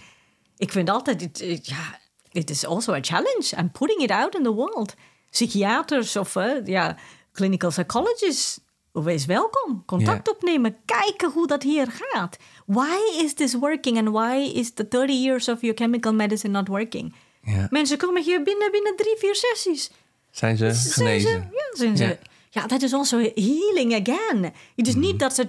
Ik 0.58 0.72
vind 0.72 0.90
altijd, 0.90 1.22
het, 1.22 1.40
het- 1.40 1.68
ja, 1.68 2.00
it 2.32 2.50
is 2.50 2.66
also 2.66 2.94
a 2.94 3.02
challenge 3.02 3.52
and 3.56 3.72
putting 3.72 4.02
it 4.02 4.12
out 4.12 4.36
in 4.36 4.44
the 4.44 4.54
world. 4.54 4.94
Psychiaters 5.30 6.16
of 6.16 6.34
ja, 6.66 6.96
clinical 7.34 7.70
psychologists, 7.70 8.60
wees 8.92 9.26
welkom. 9.26 9.84
Contact 9.86 10.30
opnemen, 10.30 10.78
kijken 10.86 11.32
hoe 11.32 11.48
dat 11.48 11.64
hier 11.64 11.88
gaat. 11.92 12.38
Why 12.66 13.24
is 13.24 13.34
this 13.34 13.54
working 13.54 13.98
and 13.98 14.10
why 14.10 14.52
is 14.60 14.74
the 14.74 14.88
30 14.90 15.14
years 15.22 15.48
of 15.48 15.62
your 15.62 15.76
chemical 15.78 16.14
medicine 16.14 16.52
not 16.54 16.68
working? 16.68 17.14
Ja. 17.44 17.68
Mensen 17.70 17.98
komen 17.98 18.24
hier 18.24 18.44
binnen, 18.44 18.72
binnen 18.72 18.96
drie, 18.96 19.16
vier 19.18 19.36
sessies. 19.36 19.92
Zijn 20.32 20.58
ze 20.58 20.72
Zijn 20.74 20.94
genezen? 20.94 21.30
ze, 21.30 21.38
ja, 21.38 21.66
zijn 21.78 21.98
ze. 21.98 22.04
Ja. 22.04 22.18
Ja, 22.50 22.68
dat 22.68 22.82
is 22.82 22.94
also 22.94 23.18
healing 23.36 23.94
again. 24.08 24.54
Het 24.76 24.88
is 24.88 24.96
niet 24.96 25.20
dat 25.20 25.34
ze 25.36 25.48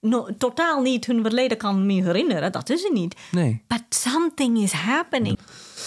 no- 0.00 0.28
totaal 0.38 0.82
niet 0.82 1.06
hun 1.06 1.22
verleden 1.22 1.56
kan 1.56 1.86
meer 1.86 2.04
herinneren. 2.04 2.52
Dat 2.52 2.70
is 2.70 2.82
het 2.82 2.92
niet. 2.92 3.14
Nee. 3.30 3.62
But 3.66 3.82
something 3.88 4.58
is 4.58 4.72
happening. 4.72 5.38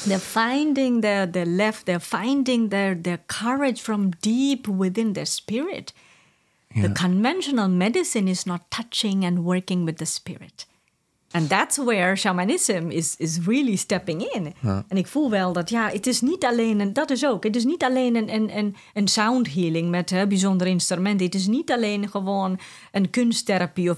They're 0.04 0.20
finding 0.20 1.02
their, 1.02 1.32
their 1.32 1.46
left, 1.46 1.86
they're 1.86 2.00
finding 2.00 2.70
their, 2.70 3.02
their 3.02 3.20
courage 3.26 3.82
from 3.82 4.10
deep 4.20 4.68
within 4.68 5.14
their 5.14 5.26
spirit. 5.26 5.94
The 6.82 6.92
conventional 6.92 7.70
medicine 7.70 8.30
is 8.30 8.44
not 8.44 8.62
touching 8.70 9.26
and 9.26 9.38
working 9.40 9.86
with 9.86 9.98
the 9.98 10.06
spirit. 10.06 10.66
And 11.32 11.50
that's 11.50 11.78
where 11.78 12.16
shamanism 12.16 12.90
is, 12.90 13.16
is 13.18 13.40
really 13.46 13.76
stepping 13.76 14.22
in. 14.22 14.54
En 14.88 14.98
ik 14.98 15.08
voel 15.08 15.30
wel 15.30 15.54
dat, 15.54 15.70
ja, 15.70 15.90
het 15.90 16.08
is 16.08 16.22
niet 16.22 16.46
alleen, 16.46 16.80
en 16.82 16.94
dat 16.94 17.10
is 17.10 17.26
ook, 17.26 17.44
het 17.44 17.56
is 17.56 17.64
niet 17.66 17.84
alleen 17.84 18.16
een, 18.16 18.34
een, 18.34 18.58
een, 18.58 18.76
een 18.94 19.08
sound 19.08 19.54
healing 19.54 19.90
met 19.90 20.10
hè, 20.10 20.28
bijzondere 20.28 20.70
instrumenten. 20.70 21.26
Het 21.26 21.36
is 21.36 21.48
niet 21.48 21.72
alleen 21.72 22.10
gewoon 22.10 22.60
een 22.92 23.10
kunsttherapie. 23.10 23.90
Of, 23.90 23.98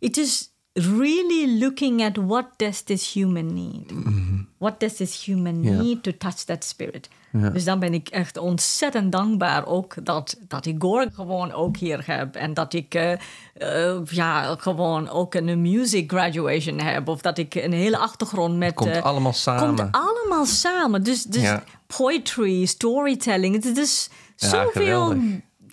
het 0.00 0.16
is 0.16 0.50
really 0.72 1.58
looking 1.58 2.04
at 2.04 2.16
what 2.16 2.46
does 2.56 2.82
this 2.82 3.12
human 3.12 3.54
need? 3.54 3.92
What 4.58 4.80
does 4.80 4.96
this 4.96 5.24
human 5.24 5.62
Ja. 5.62 5.82
need 5.82 6.02
to 6.02 6.12
touch 6.18 6.44
that 6.44 6.64
spirit? 6.64 7.08
Dus 7.32 7.64
dan 7.64 7.78
ben 7.78 7.94
ik 7.94 8.08
echt 8.08 8.36
ontzettend 8.36 9.12
dankbaar 9.12 9.66
ook 9.66 9.94
dat, 10.02 10.36
dat 10.48 10.66
ik 10.66 10.74
Gorg 10.78 11.14
gewoon 11.14 11.52
ook 11.52 11.76
hier 11.76 12.02
heb. 12.06 12.34
En 12.34 12.54
dat 12.54 12.72
ik 12.72 12.94
eh, 12.94 13.12
eh, 13.54 14.00
ja, 14.04 14.56
gewoon 14.58 15.08
ook 15.08 15.34
een 15.34 15.62
music 15.62 16.10
graduation 16.10 16.78
heb. 16.80 17.08
Of 17.08 17.20
dat 17.20 17.38
ik 17.38 17.54
een 17.54 17.72
hele 17.72 17.98
achtergrond 17.98 18.56
met... 18.56 18.74
Komt 18.74 18.90
eh, 18.90 19.02
allemaal 19.04 19.32
samen. 19.32 19.76
Komt 19.76 19.88
allemaal 19.92 20.44
samen. 20.46 21.02
Dus, 21.02 21.22
dus 21.22 21.42
Ja. 21.42 21.62
poetry, 21.86 22.64
storytelling. 22.66 23.64
Het 23.64 23.76
is 23.78 24.10
Ja, 24.36 24.48
zoveel... 24.48 24.70
geweldig. 24.70 25.18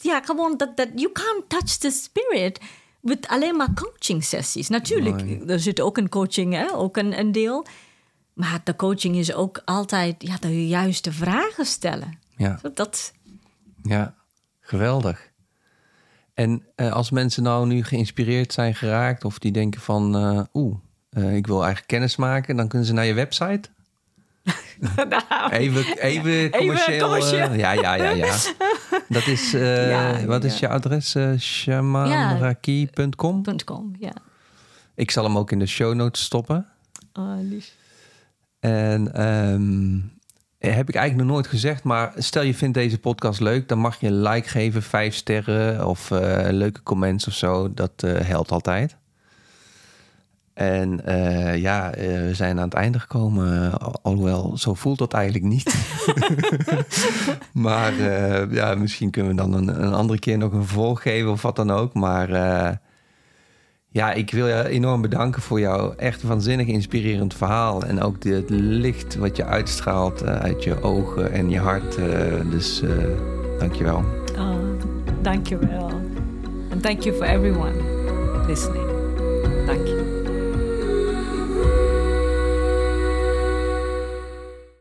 Ja, 0.01 0.21
gewoon 0.21 0.57
dat, 0.57 0.77
dat 0.77 0.87
you 0.95 1.11
can't 1.11 1.43
touch 1.47 1.77
the 1.77 1.89
spirit 1.91 2.59
met 2.99 3.27
alleen 3.27 3.55
maar 3.55 3.73
coaching 3.73 4.23
sessies. 4.23 4.69
Natuurlijk, 4.69 5.15
Mooi. 5.25 5.43
er 5.47 5.59
zit 5.59 5.81
ook 5.81 5.97
een 5.97 6.09
coaching, 6.09 6.53
hè? 6.53 6.73
ook 6.73 6.97
een, 6.97 7.19
een 7.19 7.31
deel. 7.31 7.65
Maar 8.35 8.59
de 8.63 8.75
coaching 8.75 9.15
is 9.15 9.33
ook 9.33 9.61
altijd 9.65 10.15
ja, 10.17 10.35
de 10.39 10.67
juiste 10.67 11.11
vragen 11.11 11.65
stellen. 11.65 12.19
Ja. 12.37 12.59
Dat, 12.73 13.13
Ja, 13.83 14.13
geweldig. 14.59 15.29
En 16.33 16.63
eh, 16.75 16.91
als 16.91 17.09
mensen 17.11 17.43
nou 17.43 17.67
nu 17.67 17.83
geïnspireerd 17.83 18.53
zijn 18.53 18.75
geraakt 18.75 19.25
of 19.25 19.39
die 19.39 19.51
denken 19.51 19.81
van, 19.81 20.15
eh, 20.15 20.41
oeh, 20.53 20.75
eh, 21.09 21.35
ik 21.35 21.47
wil 21.47 21.57
eigenlijk 21.57 21.87
kennis 21.87 22.15
maken, 22.15 22.55
dan 22.55 22.67
kunnen 22.67 22.87
ze 22.87 22.93
naar 22.93 23.05
je 23.05 23.13
website. 23.13 23.69
nou, 25.09 25.49
Even, 25.51 25.97
even 25.97 26.49
commercieel. 26.51 27.03
commercieel. 27.03 27.53
ja, 27.53 27.71
ja, 27.71 27.93
ja, 27.95 28.09
ja. 28.09 28.35
Dat 29.07 29.27
is, 29.27 29.51
Ja, 29.51 30.25
wat 30.25 30.43
is 30.43 30.59
ja. 30.59 30.67
je 30.67 30.73
adres? 30.73 31.15
Eh 31.15 31.37
shamanraki.com. 31.37 33.43
.com, 33.65 33.95
ja. 33.99 34.13
Ik 34.95 35.11
zal 35.11 35.23
hem 35.23 35.37
ook 35.37 35.51
in 35.51 35.59
de 35.59 35.65
show 35.65 35.93
notes 35.93 36.23
stoppen. 36.23 36.67
Oh, 37.13 37.37
lief. 37.41 37.73
En 38.65 39.13
ehm, 39.13 39.97
heb 40.57 40.89
ik 40.89 40.95
eigenlijk 40.95 41.27
nog 41.27 41.35
nooit 41.35 41.47
gezegd, 41.47 41.83
maar 41.83 42.13
stel 42.17 42.43
je 42.43 42.53
vindt 42.53 42.73
deze 42.73 42.99
podcast 42.99 43.39
leuk, 43.39 43.67
dan 43.67 43.79
mag 43.79 43.99
je 43.99 44.07
een 44.07 44.21
like 44.21 44.49
geven, 44.49 44.83
vijf 44.83 45.15
sterren 45.15 45.87
of 45.87 46.11
eh, 46.11 46.47
leuke 46.51 46.83
comments 46.83 47.27
of 47.27 47.33
zo. 47.33 47.73
Dat 47.73 47.91
eh, 47.95 48.19
helpt 48.19 48.51
altijd. 48.51 48.95
En 50.53 51.05
eh, 51.05 51.57
ja, 51.61 51.91
we 51.97 52.29
zijn 52.33 52.57
aan 52.57 52.65
het 52.65 52.73
einde 52.73 52.99
gekomen. 52.99 53.79
Al- 53.79 53.99
Alhoewel, 54.01 54.57
zo 54.57 54.73
voelt 54.73 54.97
dat 54.97 55.13
eigenlijk 55.13 55.45
niet. 55.45 55.75
maar 57.67 57.93
ja, 58.51 58.75
misschien 58.75 59.11
kunnen 59.11 59.31
we 59.31 59.37
dan 59.37 59.53
een, 59.53 59.93
andere 59.93 60.19
keer 60.19 60.37
nog 60.37 60.53
een 60.53 60.65
vervolg 60.65 61.01
geven 61.01 61.31
of 61.31 61.41
wat 61.41 61.55
dan 61.55 61.71
ook. 61.71 61.93
Maar 61.93 62.29
Ja, 63.95 64.13
ik 64.13 64.31
wil 64.31 64.47
je 64.47 64.69
enorm 64.69 65.01
bedanken 65.01 65.41
voor 65.41 65.59
jouw 65.59 65.93
echt 65.97 66.23
waanzinnig 66.23 66.67
inspirerend 66.67 67.33
verhaal. 67.33 67.83
En 67.83 68.01
ook 68.01 68.23
het 68.23 68.49
licht 68.49 69.15
wat 69.15 69.37
je 69.37 69.45
uitstraalt 69.45 70.21
eh, 70.21 70.35
uit 70.35 70.63
je 70.63 70.81
ogen 70.81 71.31
en 71.31 71.49
je 71.49 71.59
hart. 71.59 71.95
eh, 71.95 72.51
dus 72.51 72.81
eh 72.81 72.89
dankjewel. 73.59 74.03
Oh, 74.37 75.59
Will. 75.59 75.93
And 76.71 76.81
thank 76.83 77.01
you 77.01 77.15
for 77.15 77.25
everyone 77.25 77.73
listening. 78.47 78.87
Thank 79.65 79.87
you. 79.87 79.94